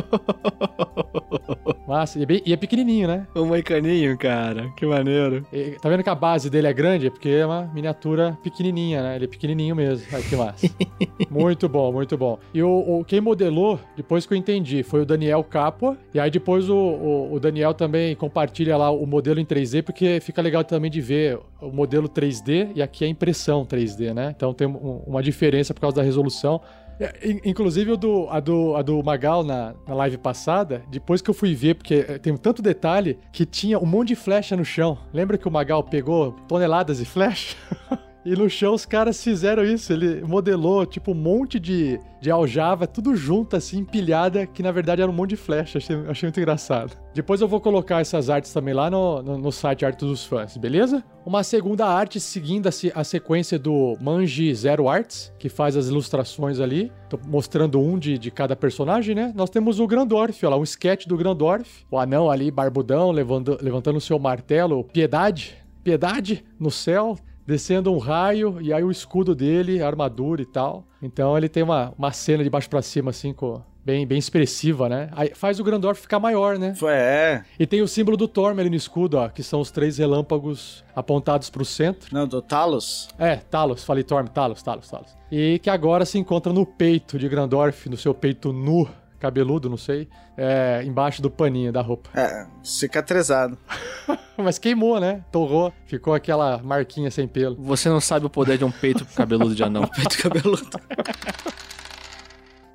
Massa, 1.87 2.19
e 2.19 2.23
é, 2.23 2.25
bem- 2.25 2.41
e 2.45 2.53
é 2.53 2.57
pequenininho, 2.57 3.07
né? 3.07 3.27
O 3.35 3.45
moicaninho, 3.45 4.17
cara. 4.17 4.69
Que 4.77 4.85
maneiro. 4.85 5.45
E- 5.51 5.71
tá 5.81 5.89
vendo 5.89 6.03
que 6.03 6.09
a 6.09 6.15
base 6.15 6.49
dele 6.49 6.67
é 6.67 6.73
grande? 6.73 7.07
É 7.07 7.09
porque 7.09 7.29
é 7.29 7.45
uma 7.45 7.69
miniatura 7.73 8.37
pequenininha, 8.43 9.01
né? 9.03 9.15
Ele 9.15 9.25
é 9.25 9.27
pequenininho 9.27 9.75
mesmo. 9.75 10.05
Ai, 10.13 10.21
que 10.21 10.35
massa. 10.35 10.69
muito 11.29 11.67
bom, 11.67 11.91
muito 11.91 12.17
bom. 12.17 12.37
E 12.53 12.63
o, 12.63 12.99
o- 12.99 13.03
quem 13.03 13.19
modelou, 13.19 13.79
depois 13.97 14.25
que 14.25 14.33
eu 14.33 14.37
entendi, 14.37 14.83
foi 14.83 15.01
o 15.01 15.05
Daniel 15.05 15.43
Capua. 15.43 15.97
E 16.13 16.19
aí 16.19 16.31
depois 16.31 16.69
o, 16.69 16.75
o- 16.75 17.33
o 17.33 17.39
Daniel 17.39 17.73
também 17.73 18.15
compartilha 18.15 18.77
lá 18.77 18.89
o 18.89 19.05
modelo 19.05 19.39
em 19.39 19.45
3D, 19.45 19.81
porque 19.83 20.19
fica 20.21 20.41
legal 20.41 20.63
também 20.63 20.89
de 20.89 21.01
ver 21.01 21.39
o 21.61 21.71
modelo 21.71 22.07
3D 22.07 22.69
e 22.75 22.81
aqui 22.81 23.03
é 23.03 23.07
a 23.07 23.09
impressão 23.09 23.65
3D, 23.65 24.13
né? 24.13 24.33
Então 24.35 24.53
tem 24.53 24.67
um- 24.67 25.03
uma 25.05 25.21
diferença 25.21 25.73
por 25.73 25.81
causa 25.81 25.97
da 25.97 26.03
resolução. 26.03 26.61
É, 27.01 27.27
in- 27.27 27.41
Inclusive 27.45 27.91
o 27.91 27.97
do, 27.97 28.27
a, 28.29 28.39
do, 28.39 28.75
a 28.75 28.81
do 28.81 29.01
Magal 29.03 29.43
na, 29.43 29.73
na 29.87 29.93
live 29.95 30.17
passada, 30.17 30.83
depois 30.89 31.21
que 31.21 31.29
eu 31.29 31.33
fui 31.33 31.55
ver, 31.55 31.75
porque 31.75 32.05
eh, 32.07 32.17
tem 32.19 32.35
tanto 32.37 32.61
detalhe 32.61 33.17
que 33.33 33.45
tinha 33.45 33.79
um 33.79 33.85
monte 33.85 34.09
de 34.09 34.15
flecha 34.15 34.55
no 34.55 34.63
chão. 34.63 34.97
Lembra 35.11 35.37
que 35.37 35.47
o 35.47 35.51
Magal 35.51 35.83
pegou 35.83 36.33
toneladas 36.47 36.99
de 36.99 37.05
flecha? 37.05 37.55
E 38.23 38.35
no 38.35 38.49
chão 38.49 38.73
os 38.73 38.85
caras 38.85 39.23
fizeram 39.23 39.63
isso. 39.63 39.91
Ele 39.91 40.21
modelou, 40.21 40.85
tipo, 40.85 41.11
um 41.11 41.15
monte 41.15 41.59
de, 41.59 41.99
de 42.21 42.29
aljava, 42.29 42.85
tudo 42.85 43.15
junto, 43.15 43.55
assim, 43.55 43.79
empilhada, 43.79 44.45
que 44.45 44.61
na 44.61 44.71
verdade 44.71 45.01
era 45.01 45.09
um 45.09 45.13
monte 45.13 45.31
de 45.31 45.37
flecha. 45.37 45.79
Achei, 45.79 45.95
achei 46.07 46.27
muito 46.27 46.39
engraçado. 46.39 46.95
Depois 47.13 47.41
eu 47.41 47.47
vou 47.47 47.59
colocar 47.59 47.99
essas 47.99 48.29
artes 48.29 48.53
também 48.53 48.73
lá 48.73 48.89
no, 48.89 49.21
no, 49.23 49.37
no 49.37 49.51
site 49.51 49.85
Arte 49.85 50.05
dos 50.05 50.23
Fãs, 50.23 50.55
beleza? 50.55 51.03
Uma 51.25 51.43
segunda 51.43 51.85
arte 51.85 52.19
seguindo 52.19 52.67
a, 52.67 52.71
a 52.95 53.03
sequência 53.03 53.57
do 53.57 53.97
Manji 53.99 54.53
Zero 54.53 54.87
Arts, 54.87 55.33
que 55.37 55.49
faz 55.49 55.75
as 55.75 55.87
ilustrações 55.87 56.59
ali. 56.59 56.91
Tô 57.09 57.19
mostrando 57.27 57.79
um 57.79 57.97
de, 57.97 58.17
de 58.17 58.31
cada 58.31 58.55
personagem, 58.55 59.15
né? 59.15 59.33
Nós 59.35 59.49
temos 59.49 59.79
o 59.79 59.87
Grandorf, 59.87 60.45
olha 60.45 60.55
lá, 60.55 60.61
um 60.61 60.63
sketch 60.63 61.07
do 61.07 61.17
Grandorf. 61.17 61.85
O 61.89 61.97
anão 61.97 62.29
ali, 62.29 62.51
barbudão, 62.51 63.11
levando, 63.11 63.57
levantando 63.61 63.97
o 63.97 64.01
seu 64.01 64.17
martelo. 64.17 64.83
Piedade, 64.85 65.55
piedade 65.83 66.45
no 66.59 66.69
céu 66.71 67.17
descendo 67.45 67.93
um 67.93 67.97
raio 67.97 68.57
e 68.61 68.73
aí 68.73 68.83
o 68.83 68.91
escudo 68.91 69.35
dele, 69.35 69.81
a 69.81 69.87
armadura 69.87 70.41
e 70.41 70.45
tal. 70.45 70.85
Então 71.01 71.37
ele 71.37 71.49
tem 71.49 71.63
uma, 71.63 71.93
uma 71.97 72.11
cena 72.11 72.43
de 72.43 72.49
baixo 72.49 72.69
pra 72.69 72.81
cima, 72.81 73.09
assim, 73.09 73.33
com, 73.33 73.61
bem, 73.83 74.05
bem 74.05 74.17
expressiva, 74.17 74.87
né? 74.87 75.09
Aí 75.11 75.31
faz 75.33 75.59
o 75.59 75.63
Grandorf 75.63 76.01
ficar 76.01 76.19
maior, 76.19 76.57
né? 76.57 76.73
É. 76.83 77.43
E 77.59 77.65
tem 77.65 77.81
o 77.81 77.87
símbolo 77.87 78.15
do 78.15 78.27
Thorm 78.27 78.59
ali 78.59 78.69
no 78.69 78.75
escudo, 78.75 79.17
ó, 79.17 79.29
que 79.29 79.43
são 79.43 79.59
os 79.59 79.71
três 79.71 79.97
relâmpagos 79.97 80.83
apontados 80.95 81.49
pro 81.49 81.65
centro. 81.65 82.13
Não, 82.13 82.27
do 82.27 82.41
Talos? 82.41 83.09
É, 83.17 83.37
Talos, 83.37 83.83
falei 83.83 84.03
Thorm, 84.03 84.27
Talos, 84.27 84.61
Talos, 84.61 84.89
Talos. 84.89 85.17
E 85.31 85.59
que 85.59 85.69
agora 85.69 86.05
se 86.05 86.17
encontra 86.17 86.51
no 86.53 86.65
peito 86.65 87.17
de 87.17 87.27
Grandorf, 87.27 87.89
no 87.89 87.97
seu 87.97 88.13
peito 88.13 88.51
nu, 88.51 88.87
cabeludo, 89.21 89.69
não 89.69 89.77
sei, 89.77 90.09
é, 90.35 90.81
embaixo 90.83 91.21
do 91.21 91.29
paninho 91.29 91.71
da 91.71 91.81
roupa. 91.81 92.09
É, 92.15 92.47
cicatrizado. 92.63 93.55
Mas 94.35 94.57
queimou, 94.57 94.99
né? 94.99 95.23
Torrou, 95.31 95.71
ficou 95.85 96.15
aquela 96.15 96.57
marquinha 96.63 97.11
sem 97.11 97.27
pelo. 97.27 97.55
Você 97.57 97.87
não 97.87 98.01
sabe 98.01 98.25
o 98.25 98.29
poder 98.29 98.57
de 98.57 98.65
um 98.65 98.71
peito 98.71 99.05
cabeludo 99.05 99.53
de 99.53 99.63
anão. 99.63 99.87
peito 99.95 100.17
cabeludo. 100.17 100.67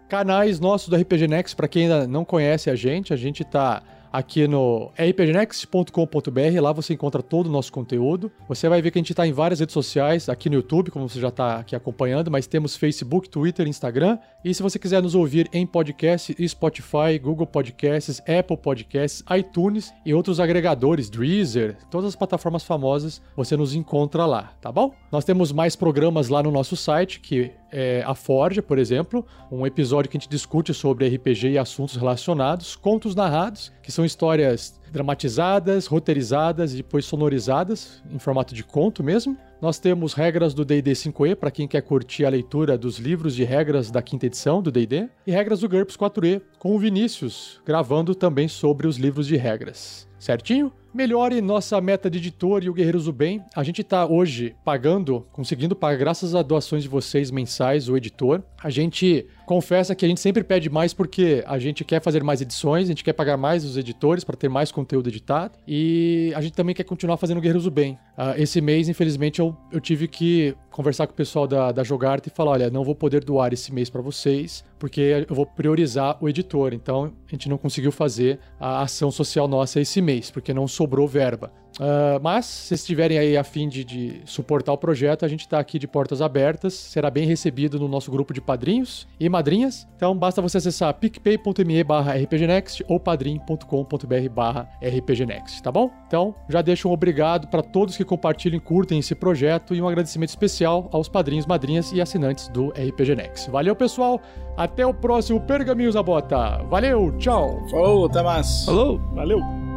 Canais 0.09 0.61
nossos 0.61 0.89
do 0.89 0.97
RPG 0.97 1.27
Next, 1.27 1.57
pra 1.57 1.67
quem 1.67 1.83
ainda 1.83 2.07
não 2.07 2.25
conhece 2.25 2.71
a 2.71 2.77
gente, 2.77 3.13
a 3.13 3.17
gente 3.17 3.43
tá 3.43 3.83
aqui 4.17 4.49
no 4.49 4.91
rpgnext.com.br, 4.97 6.61
lá 6.63 6.73
você 6.73 6.95
encontra 6.95 7.23
todo 7.23 7.49
o 7.49 7.51
nosso 7.51 7.71
conteúdo. 7.71 8.33
Você 8.49 8.67
vai 8.67 8.81
ver 8.81 8.91
que 8.91 8.99
a 8.99 9.03
gente 9.03 9.15
tá 9.15 9.27
em 9.27 9.33
várias 9.33 9.61
redes 9.61 9.75
sociais, 9.75 10.31
aqui 10.31 10.49
no 10.49 10.55
YouTube, 10.55 10.91
como 10.91 11.07
você 11.07 11.21
já 11.21 11.31
tá 11.31 11.59
aqui 11.59 11.77
acompanhando, 11.77 12.31
mas 12.31 12.47
temos 12.47 12.77
Facebook, 12.77 13.29
Twitter, 13.29 13.69
Instagram. 13.69 14.19
E 14.43 14.55
se 14.55 14.63
você 14.63 14.79
quiser 14.79 15.03
nos 15.03 15.15
ouvir 15.15 15.51
em 15.53 15.67
podcast, 15.67 16.35
Spotify, 16.49 17.19
Google 17.21 17.47
Podcasts, 17.47 18.21
Apple 18.21 18.57
Podcasts, 18.57 19.23
iTunes 19.37 19.93
e 20.05 20.15
outros 20.15 20.41
agregadores, 20.41 21.11
Deezer, 21.11 21.77
todas 21.91 22.09
as 22.09 22.17
plataformas 22.17 22.65
famosas, 22.65 23.21
você 23.37 23.55
nos 23.55 23.75
encontra 23.75 24.25
lá, 24.25 24.55
tá 24.63 24.73
bom? 24.73 24.95
Nós 25.13 25.27
temos 25.27 25.53
mais 25.53 25.77
programas 25.77 26.29
lá 26.31 26.43
no 26.43 26.51
nosso 26.51 26.75
site, 26.75 27.21
que 27.21 27.53
é 27.71 28.03
a 28.07 28.15
Forja, 28.15 28.63
por 28.63 28.79
exemplo, 28.79 29.25
um 29.51 29.67
episódio 29.67 30.11
que 30.11 30.17
a 30.17 30.21
gente 30.21 30.31
discute 30.31 30.73
sobre 30.73 31.09
RPG 31.09 31.51
e 31.51 31.59
assuntos 31.59 31.97
relacionados, 31.97 32.77
contos 32.77 33.15
narrados, 33.15 33.73
que 33.83 33.93
são 33.93 34.05
histórias 34.05 34.81
dramatizadas, 34.93 35.87
roteirizadas 35.87 36.73
e 36.73 36.77
depois 36.79 37.05
sonorizadas 37.05 38.03
em 38.11 38.19
formato 38.19 38.55
de 38.55 38.65
conto 38.65 39.03
mesmo. 39.03 39.37
Nós 39.61 39.79
temos 39.79 40.15
regras 40.15 40.55
do 40.55 40.65
D&D 40.65 40.93
5e 40.93 41.35
para 41.35 41.51
quem 41.51 41.67
quer 41.67 41.83
curtir 41.83 42.25
a 42.25 42.31
leitura 42.31 42.77
dos 42.77 42.99
livros 42.99 43.35
de 43.35 43.45
regras 43.45 43.91
da 43.91 44.03
quinta 44.03 44.27
edição 44.27 44.63
do 44.63 44.71
D&D 44.71 45.09
e 45.27 45.31
regras 45.31 45.61
do 45.61 45.69
GURPS 45.69 45.97
4e 45.97 46.43
com 46.59 46.75
o 46.75 46.79
Vinícius 46.79 47.61
gravando 47.65 48.15
também 48.15 48.49
sobre 48.49 48.87
os 48.87 48.97
livros 48.97 49.27
de 49.27 49.37
regras. 49.37 50.07
Certinho? 50.19 50.73
Melhore 50.97 51.43
nossa 51.43 51.79
meta 51.79 52.09
de 52.09 52.17
editor 52.17 52.65
e 52.65 52.71
o 52.71 52.73
Guerreiros 52.73 53.05
do 53.05 53.13
Bem. 53.13 53.45
A 53.55 53.63
gente 53.63 53.83
está 53.83 54.07
hoje 54.07 54.57
pagando, 54.65 55.27
conseguindo 55.31 55.77
pagar, 55.77 55.99
graças 55.99 56.35
a 56.35 56.41
doações 56.41 56.85
de 56.85 56.89
vocês 56.89 57.31
mensais, 57.31 57.87
o 57.87 57.99
editor. 57.99 58.43
A 58.65 58.71
gente 58.71 59.27
confessa 59.45 59.95
que 59.95 60.07
a 60.07 60.09
gente 60.09 60.23
sempre 60.23 60.43
pede 60.43 60.71
mais 60.71 60.95
porque 60.95 61.45
a 61.47 61.59
gente 61.59 61.85
quer 61.85 62.01
fazer 62.01 62.25
mais 62.25 62.41
edições, 62.41 62.85
a 62.85 62.89
gente 62.89 63.05
quer 63.05 63.13
pagar 63.13 63.37
mais 63.37 63.63
os 63.63 63.77
editores 63.77 64.25
para 64.25 64.37
ter 64.37 64.49
mais 64.49 64.73
conteúdo 64.73 65.09
editado 65.09 65.59
e 65.69 66.33
a 66.35 66.41
gente 66.41 66.55
também 66.55 66.75
quer 66.75 66.85
continuar 66.85 67.19
fazendo 67.19 67.43
Guerreiros 67.43 67.65
do 67.65 67.71
Bem. 67.71 67.99
Ah, 68.17 68.35
esse 68.39 68.63
mês, 68.63 68.89
infelizmente, 68.89 69.39
eu, 69.39 69.55
eu 69.71 69.81
tive 69.81 70.09
que 70.09 70.57
conversar 70.71 71.07
com 71.07 71.13
o 71.13 71.17
pessoal 71.17 71.47
da, 71.47 71.73
da 71.73 71.85
Jogarte 71.85 72.29
e 72.29 72.31
falar: 72.31 72.53
olha, 72.53 72.71
não 72.71 72.83
vou 72.83 72.95
poder 72.95 73.23
doar 73.23 73.53
esse 73.53 73.73
mês 73.73 73.91
para 73.91 74.01
vocês 74.01 74.65
porque 74.79 75.25
eu 75.29 75.35
vou 75.35 75.47
priorizar 75.47 76.17
o 76.21 76.29
editor. 76.29 76.75
Então 76.75 77.13
a 77.27 77.31
gente 77.31 77.49
não 77.49 77.57
conseguiu 77.57 77.93
fazer 77.93 78.39
a 78.61 78.83
ação 78.83 79.11
social 79.11 79.49
nossa 79.49 79.81
esse 79.81 80.01
mês 80.03 80.31
porque 80.31 80.53
não 80.53 80.69
sobrou 80.87 81.09
verba. 81.09 81.51
Ah, 81.81 82.19
mas, 82.23 82.47
se 82.47 82.69
vocês 82.69 82.81
estiverem 82.81 83.19
aí 83.19 83.37
a 83.37 83.45
fim 83.45 83.69
de, 83.69 83.85
de 83.85 84.23
suportar 84.25 84.73
o 84.73 84.79
projeto, 84.79 85.25
a 85.25 85.29
gente 85.29 85.41
está 85.41 85.59
aqui 85.59 85.79
de 85.79 85.87
portas 85.87 86.23
abertas, 86.23 86.75
será 86.75 87.11
bem 87.11 87.27
recebido 87.27 87.79
no 87.79 87.89
nosso 87.89 88.11
grupo 88.11 88.33
de 88.33 88.41
padrinhos 88.41 89.07
e 89.21 89.29
madrinhas. 89.29 89.87
Então, 89.97 90.17
basta 90.17 90.41
você 90.41 90.59
acessar 90.59 90.93
picpay.me 90.95 91.85
barra 91.85 92.15
rpgnext 92.15 92.85
ou 92.89 92.99
padrim.com.br 92.99 94.29
barra 94.31 94.69
rpgnext, 94.83 95.63
tá 95.63 95.71
bom? 95.71 95.91
Então, 96.07 96.35
já 96.49 96.63
deixo 96.63 96.89
um 96.89 96.93
obrigado 96.93 97.49
para 97.49 97.63
todos 97.63 97.97
que 97.97 98.05
compartilham 98.05 98.57
e 98.57 98.61
curtem 98.61 98.99
esse 98.99 99.15
projeto 99.15 99.75
e 99.75 99.83
um 99.83 99.89
agradecimento 99.89 100.31
especial 100.31 100.89
aos 100.93 101.09
padrinhos, 101.09 101.47
madrinhas 101.47 101.93
e 101.93 102.01
assinantes 102.01 102.49
do 102.49 102.69
RPG 102.69 103.15
Next. 103.15 103.51
Valeu, 103.51 103.75
pessoal! 103.77 104.21
Até 104.57 104.87
o 104.87 104.95
próximo 104.95 105.41
Pergaminhos 105.41 105.95
da 105.95 106.03
Bota. 106.03 106.63
Valeu, 106.71 107.15
tchau! 107.19 107.61
Falou, 107.71 108.07
até 108.07 108.23
mais! 108.23 108.65
Falou! 108.65 108.99
Valeu! 109.15 109.76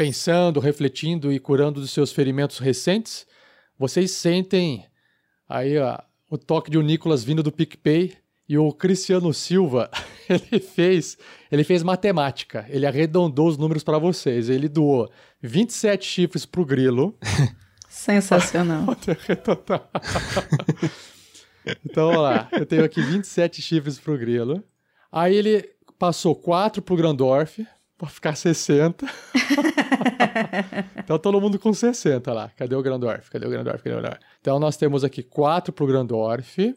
Pensando, 0.00 0.60
refletindo 0.60 1.30
e 1.30 1.38
curando 1.38 1.78
dos 1.78 1.90
seus 1.90 2.10
ferimentos 2.10 2.58
recentes, 2.58 3.26
vocês 3.78 4.12
sentem 4.12 4.86
aí 5.46 5.76
ó, 5.76 5.98
o 6.30 6.38
toque 6.38 6.70
de 6.70 6.78
um 6.78 6.82
Nicolas 6.82 7.22
vindo 7.22 7.42
do 7.42 7.52
PicPay 7.52 8.16
e 8.48 8.56
o 8.56 8.72
Cristiano 8.72 9.34
Silva, 9.34 9.90
ele 10.26 10.58
fez, 10.58 11.18
ele 11.52 11.62
fez 11.64 11.82
matemática, 11.82 12.64
ele 12.70 12.86
arredondou 12.86 13.46
os 13.46 13.58
números 13.58 13.84
para 13.84 13.98
vocês, 13.98 14.48
ele 14.48 14.70
doou 14.70 15.12
27 15.42 16.06
chifres 16.06 16.46
pro 16.46 16.64
grilo. 16.64 17.14
Sensacional. 17.86 18.86
então, 21.84 22.08
olha 22.08 22.18
lá, 22.18 22.48
eu 22.52 22.64
tenho 22.64 22.84
aqui 22.84 23.02
27 23.02 23.60
chifres 23.60 23.98
pro 23.98 24.16
grilo. 24.16 24.64
Aí 25.12 25.36
ele 25.36 25.68
passou 25.98 26.34
4 26.34 26.80
pro 26.80 26.96
Grandorf, 26.96 27.66
pra 28.00 28.08
ficar 28.08 28.34
60. 28.34 29.06
então 30.96 31.18
todo 31.18 31.38
mundo 31.38 31.58
com 31.58 31.72
60 31.72 32.32
lá. 32.32 32.50
Cadê 32.56 32.74
o 32.74 32.82
Grandorf? 32.82 33.30
Cadê 33.30 33.46
o 33.46 33.50
Grandorf? 33.50 33.82
Cadê 33.82 33.94
o 33.94 34.00
Grandorf? 34.00 34.24
Então 34.40 34.58
nós 34.58 34.78
temos 34.78 35.04
aqui 35.04 35.22
4 35.22 35.70
pro 35.70 35.86
Grandorf. 35.86 36.74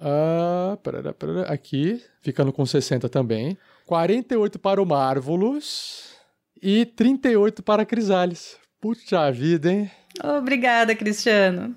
Ah, 0.00 0.78
parará, 0.82 1.12
parará, 1.12 1.42
aqui, 1.42 2.00
ficando 2.20 2.52
com 2.52 2.64
60 2.64 3.08
também. 3.08 3.58
48 3.84 4.60
para 4.60 4.80
o 4.80 4.86
Marvolus. 4.86 6.12
E 6.62 6.86
38 6.86 7.60
para 7.60 7.82
a 7.82 7.86
Crisales. 7.86 8.56
Puxa 8.80 9.30
vida, 9.32 9.72
hein? 9.72 9.90
Obrigada, 10.38 10.94
Cristiano. 10.94 11.74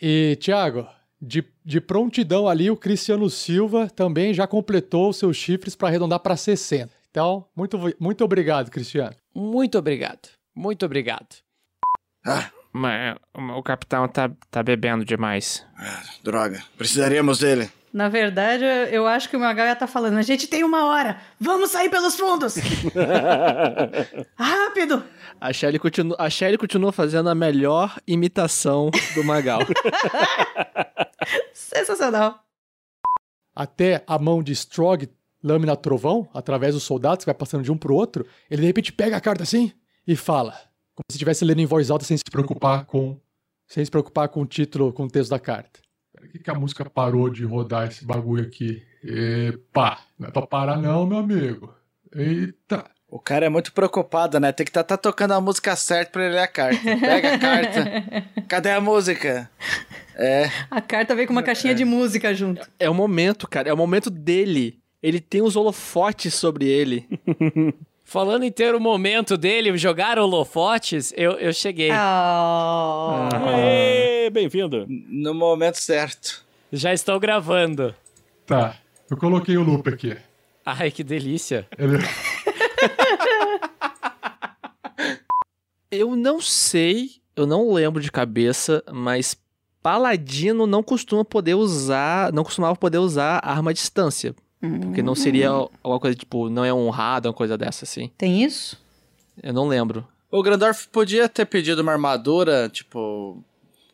E, 0.00 0.36
Thiago, 0.40 0.88
de, 1.20 1.44
de 1.64 1.80
prontidão 1.80 2.48
ali, 2.48 2.70
o 2.70 2.76
Cristiano 2.76 3.30
Silva 3.30 3.88
também 3.88 4.34
já 4.34 4.46
completou 4.48 5.10
os 5.10 5.16
seus 5.16 5.36
chifres 5.36 5.76
para 5.76 5.88
arredondar 5.88 6.18
para 6.18 6.36
60. 6.36 6.97
Então, 7.10 7.46
muito, 7.56 7.78
muito 7.98 8.24
obrigado, 8.24 8.70
Cristiano. 8.70 9.14
Muito 9.34 9.78
obrigado. 9.78 10.28
Muito 10.54 10.84
obrigado. 10.84 11.36
Ah, 12.26 12.50
Mas 12.72 13.16
o 13.56 13.62
capitão 13.62 14.06
tá, 14.08 14.30
tá 14.50 14.62
bebendo 14.62 15.04
demais. 15.04 15.64
droga. 16.22 16.62
Precisaríamos 16.76 17.38
dele. 17.38 17.70
Na 17.90 18.10
verdade, 18.10 18.62
eu- 18.92 19.06
acho 19.06 19.30
que 19.30 19.36
o 19.36 19.40
Magal 19.40 19.66
ia 19.66 19.74
tá 19.74 19.86
falando, 19.86 20.18
a 20.18 20.22
gente 20.22 20.46
tem 20.46 20.62
uma 20.62 20.84
hora, 20.88 21.18
vamos 21.40 21.70
sair 21.70 21.88
pelos 21.88 22.16
fundos! 22.16 22.56
Rápido! 24.36 25.02
A 25.40 25.52
Shelly, 25.54 25.78
continua, 25.78 26.14
a 26.18 26.28
Shelly 26.28 26.58
continua 26.58 26.92
fazendo 26.92 27.30
a 27.30 27.34
melhor 27.34 27.96
imitação 28.06 28.90
do 29.14 29.24
Magal. 29.24 29.60
Sensacional. 31.54 32.40
Até 33.54 34.04
a 34.06 34.18
mão 34.18 34.42
de 34.42 34.52
Strog, 34.52 35.08
lâmina 35.42 35.76
trovão, 35.76 36.28
através 36.34 36.74
dos 36.74 36.82
soldados, 36.82 37.24
que 37.24 37.26
vai 37.26 37.34
passando 37.34 37.62
de 37.62 37.72
um 37.72 37.76
pro 37.76 37.94
outro, 37.94 38.26
ele 38.50 38.62
de 38.62 38.66
repente 38.66 38.92
pega 38.92 39.16
a 39.16 39.20
carta 39.20 39.42
assim 39.42 39.72
e 40.06 40.16
fala. 40.16 40.52
Como 40.94 41.04
se 41.10 41.16
estivesse 41.16 41.44
lendo 41.44 41.60
em 41.60 41.66
voz 41.66 41.90
alta 41.90 42.04
sem 42.04 42.16
se 42.16 42.24
preocupar 42.24 42.84
com. 42.84 43.20
Sem 43.66 43.84
se 43.84 43.90
preocupar 43.90 44.28
com 44.28 44.40
o 44.40 44.46
título, 44.46 44.92
com 44.92 45.04
o 45.04 45.08
texto 45.08 45.30
da 45.30 45.38
carta. 45.38 45.80
Por 46.16 46.26
que, 46.28 46.38
que 46.38 46.50
a 46.50 46.54
música 46.54 46.84
parou 46.88 47.30
de 47.30 47.44
rodar 47.44 47.86
esse 47.86 48.04
bagulho 48.04 48.42
aqui? 48.42 48.82
Epa! 49.04 49.98
Não 50.18 50.28
é 50.28 50.30
pra 50.30 50.46
parar, 50.46 50.76
não, 50.78 51.06
meu 51.06 51.18
amigo. 51.18 51.74
Eita! 52.12 52.90
O 53.10 53.18
cara 53.18 53.46
é 53.46 53.48
muito 53.48 53.72
preocupado, 53.72 54.38
né? 54.38 54.52
Tem 54.52 54.64
que 54.64 54.70
estar 54.70 54.84
tá, 54.84 54.96
tocando 54.96 55.32
a 55.32 55.40
música 55.40 55.74
certa 55.76 56.12
pra 56.12 56.24
ele 56.24 56.34
ler 56.34 56.40
a 56.40 56.48
carta. 56.48 56.82
Pega 56.82 57.34
a 57.34 57.38
carta. 57.38 57.84
Cadê 58.48 58.70
a 58.70 58.80
música? 58.80 59.50
É. 60.14 60.50
A 60.70 60.80
carta 60.82 61.14
veio 61.14 61.26
com 61.26 61.32
uma 61.32 61.42
caixinha 61.42 61.74
de 61.74 61.84
música 61.84 62.34
junto. 62.34 62.68
É 62.78 62.90
o 62.90 62.94
momento, 62.94 63.48
cara. 63.48 63.70
É 63.70 63.72
o 63.72 63.76
momento 63.76 64.10
dele. 64.10 64.78
Ele 65.02 65.20
tem 65.20 65.42
os 65.42 65.54
holofotes 65.56 66.34
sobre 66.34 66.66
ele. 66.66 67.06
Falando 68.04 68.42
em 68.44 68.50
ter 68.50 68.74
o 68.74 68.80
momento 68.80 69.36
dele, 69.36 69.76
jogar 69.76 70.18
holofotes, 70.18 71.12
eu, 71.16 71.32
eu 71.32 71.52
cheguei. 71.52 71.90
Ah. 71.92 73.28
Ê, 73.58 74.30
Bem-vindo. 74.30 74.86
No 74.88 75.34
momento 75.34 75.76
certo. 75.76 76.44
Já 76.72 76.92
estou 76.92 77.20
gravando. 77.20 77.94
Tá, 78.46 78.76
eu 79.10 79.16
coloquei 79.16 79.56
o 79.56 79.62
loop 79.62 79.88
aqui. 79.88 80.16
Ai, 80.64 80.90
que 80.90 81.04
delícia. 81.04 81.66
Ele- 81.78 81.98
Eu 85.90 86.14
não 86.14 86.38
sei, 86.38 87.12
eu 87.34 87.46
não 87.46 87.72
lembro 87.72 88.02
de 88.02 88.12
cabeça, 88.12 88.82
mas 88.92 89.34
paladino 89.82 90.66
não 90.66 90.82
costuma 90.82 91.24
poder 91.24 91.54
usar, 91.54 92.30
não 92.30 92.44
costumava 92.44 92.76
poder 92.76 92.98
usar 92.98 93.40
arma 93.42 93.70
à 93.70 93.72
distância. 93.72 94.34
Porque 94.60 95.02
não 95.02 95.14
seria 95.14 95.48
alguma 95.48 96.00
coisa, 96.00 96.16
tipo, 96.16 96.48
não 96.50 96.64
é 96.64 96.72
honrado, 96.72 97.28
uma 97.28 97.34
coisa 97.34 97.56
dessa, 97.56 97.84
assim. 97.84 98.10
Tem 98.18 98.42
isso? 98.42 98.76
Eu 99.42 99.52
não 99.52 99.68
lembro. 99.68 100.06
O 100.30 100.42
Grandorf 100.42 100.88
podia 100.88 101.28
ter 101.28 101.46
pedido 101.46 101.80
uma 101.80 101.92
armadura, 101.92 102.68
tipo, 102.68 103.42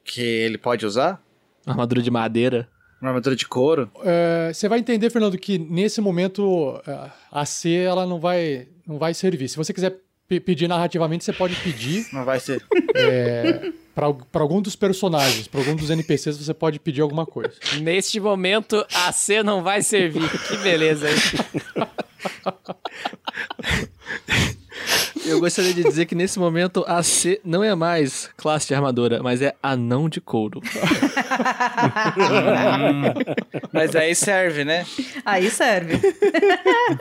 que 0.05 0.21
ele 0.23 0.59
pode 0.59 0.87
usar? 0.87 1.23
Armadura 1.67 2.03
de 2.03 2.11
madeira. 2.11 2.69
Uma 3.01 3.11
armadura 3.11 3.37
de 3.37 3.47
couro? 3.47 3.91
É, 4.03 4.51
Você 4.53 4.69
vai 4.69 4.79
entender, 4.79 5.11
Fernando, 5.11 5.37
que 5.37 5.59
nesse 5.59 6.01
momento 6.01 6.81
é, 6.87 7.11
a 7.31 7.45
C 7.45 7.71
ela 7.71 8.07
não 8.07 8.19
vai, 8.19 8.67
não 8.87 8.99
vai 8.99 9.13
servir. 9.13 9.49
Se 9.49 9.57
você 9.59 9.73
quiser 9.73 10.01
pedir 10.29 10.69
narrativamente, 10.69 11.25
você 11.25 11.33
pode 11.33 11.55
pedir. 11.57 12.07
Não 12.13 12.25
vai 12.25 12.41
ser. 12.41 12.63
É, 12.95 13.73
para 13.95 14.07
algum 14.43 14.61
dos 14.61 14.75
personagens, 14.77 15.47
para 15.47 15.61
algum 15.61 15.77
dos 15.77 15.91
NPCs, 15.91 16.39
você 16.39 16.55
pode 16.55 16.79
pedir 16.79 17.01
alguma 17.01 17.25
coisa. 17.27 17.53
Neste 17.81 18.19
momento, 18.19 18.85
a 18.95 19.13
C 19.13 19.43
não 19.43 19.63
vai 19.63 19.83
servir. 19.83 20.29
Que 20.49 20.57
beleza, 20.59 21.09
hein? 21.11 21.17
Eu 25.27 25.41
gostaria 25.41 25.73
de 25.73 25.83
dizer 25.83 26.05
que 26.05 26.15
nesse 26.15 26.39
momento 26.39 26.85
a 26.87 27.03
C 27.03 27.41
não 27.43 27.65
é 27.65 27.75
mais 27.75 28.29
classe 28.37 28.69
de 28.69 28.75
armadura, 28.75 29.23
mas 29.23 29.41
é 29.41 29.55
anão 29.63 30.09
de 30.09 30.21
couro. 30.21 30.61
Mas 33.73 33.97
aí 33.97 34.15
serve, 34.15 34.65
né? 34.65 34.85
Aí 35.25 35.51
serve. 35.51 35.99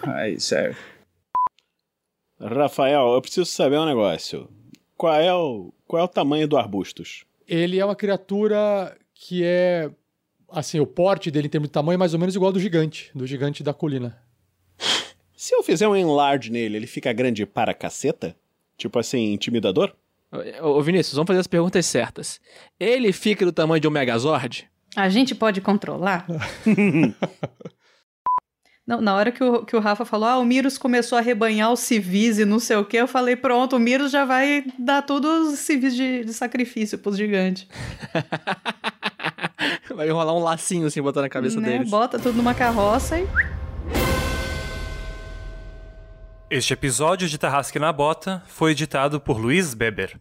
Aí 0.03 0.39
serve. 0.39 0.77
Rafael, 2.43 3.13
eu 3.13 3.21
preciso 3.21 3.45
saber 3.45 3.79
um 3.79 3.85
negócio. 3.85 4.49
Qual 4.97 5.15
é 5.15 5.33
o, 5.33 5.73
qual 5.87 6.01
é 6.01 6.05
o 6.05 6.07
tamanho 6.07 6.47
do 6.47 6.57
arbustos? 6.57 7.25
Ele 7.47 7.79
é 7.79 7.85
uma 7.85 7.95
criatura 7.95 8.95
que 9.13 9.43
é. 9.43 9.89
Assim, 10.49 10.79
o 10.79 10.85
porte 10.85 11.31
dele 11.31 11.47
em 11.47 11.49
termos 11.49 11.69
de 11.69 11.73
tamanho 11.73 11.95
é 11.95 11.97
mais 11.97 12.13
ou 12.13 12.19
menos 12.19 12.35
igual 12.35 12.49
ao 12.49 12.53
do 12.53 12.59
gigante, 12.59 13.09
do 13.15 13.25
gigante 13.25 13.63
da 13.63 13.73
colina. 13.73 14.21
Se 15.35 15.55
eu 15.55 15.63
fizer 15.63 15.87
um 15.87 15.95
enlarge 15.95 16.51
nele, 16.51 16.77
ele 16.77 16.87
fica 16.87 17.11
grande 17.11 17.45
para 17.45 17.73
caceta? 17.73 18.35
Tipo 18.77 18.99
assim, 18.99 19.33
intimidador? 19.33 19.93
Ô, 20.61 20.67
ô, 20.67 20.81
Vinícius, 20.81 21.15
vamos 21.15 21.27
fazer 21.27 21.39
as 21.39 21.47
perguntas 21.47 21.85
certas. 21.85 22.39
Ele 22.79 23.11
fica 23.11 23.45
do 23.45 23.51
tamanho 23.51 23.81
de 23.81 23.87
um 23.87 23.91
Megazord? 23.91 24.69
A 24.95 25.09
gente 25.09 25.33
pode 25.33 25.59
controlar? 25.59 26.27
Não, 28.85 28.99
na 28.99 29.15
hora 29.15 29.31
que 29.31 29.41
o, 29.41 29.63
que 29.63 29.77
o 29.77 29.79
Rafa 29.79 30.03
falou, 30.03 30.27
ah, 30.27 30.37
o 30.37 30.43
Miros 30.43 30.77
começou 30.77 31.17
a 31.17 31.21
rebanhar 31.21 31.71
os 31.71 31.79
civis 31.79 32.37
e 32.37 32.43
não 32.43 32.59
sei 32.59 32.75
o 32.75 32.83
que, 32.83 32.97
eu 32.97 33.07
falei, 33.07 33.33
pronto, 33.35 33.77
o 33.77 33.79
Miros 33.79 34.11
já 34.11 34.25
vai 34.25 34.65
dar 34.77 35.01
todos 35.03 35.53
os 35.53 35.59
civis 35.59 35.95
de, 35.95 36.25
de 36.25 36.33
sacrifício 36.33 36.97
pros 36.97 37.15
gigantes. 37.17 37.65
Vai 39.95 40.09
enrolar 40.09 40.33
um 40.35 40.39
lacinho 40.39 40.87
assim, 40.87 41.01
botar 41.01 41.21
na 41.21 41.29
cabeça 41.29 41.59
Né? 41.61 41.69
deles. 41.77 41.89
Bota 41.89 42.17
tudo 42.19 42.35
numa 42.35 42.53
carroça 42.53 43.19
e 43.19 43.27
Este 46.49 46.73
episódio 46.73 47.29
de 47.29 47.37
Tarrasque 47.37 47.79
na 47.79 47.93
Bota 47.93 48.43
foi 48.47 48.71
editado 48.71 49.19
por 49.21 49.37
Luiz 49.37 49.73
Beber. 49.73 50.19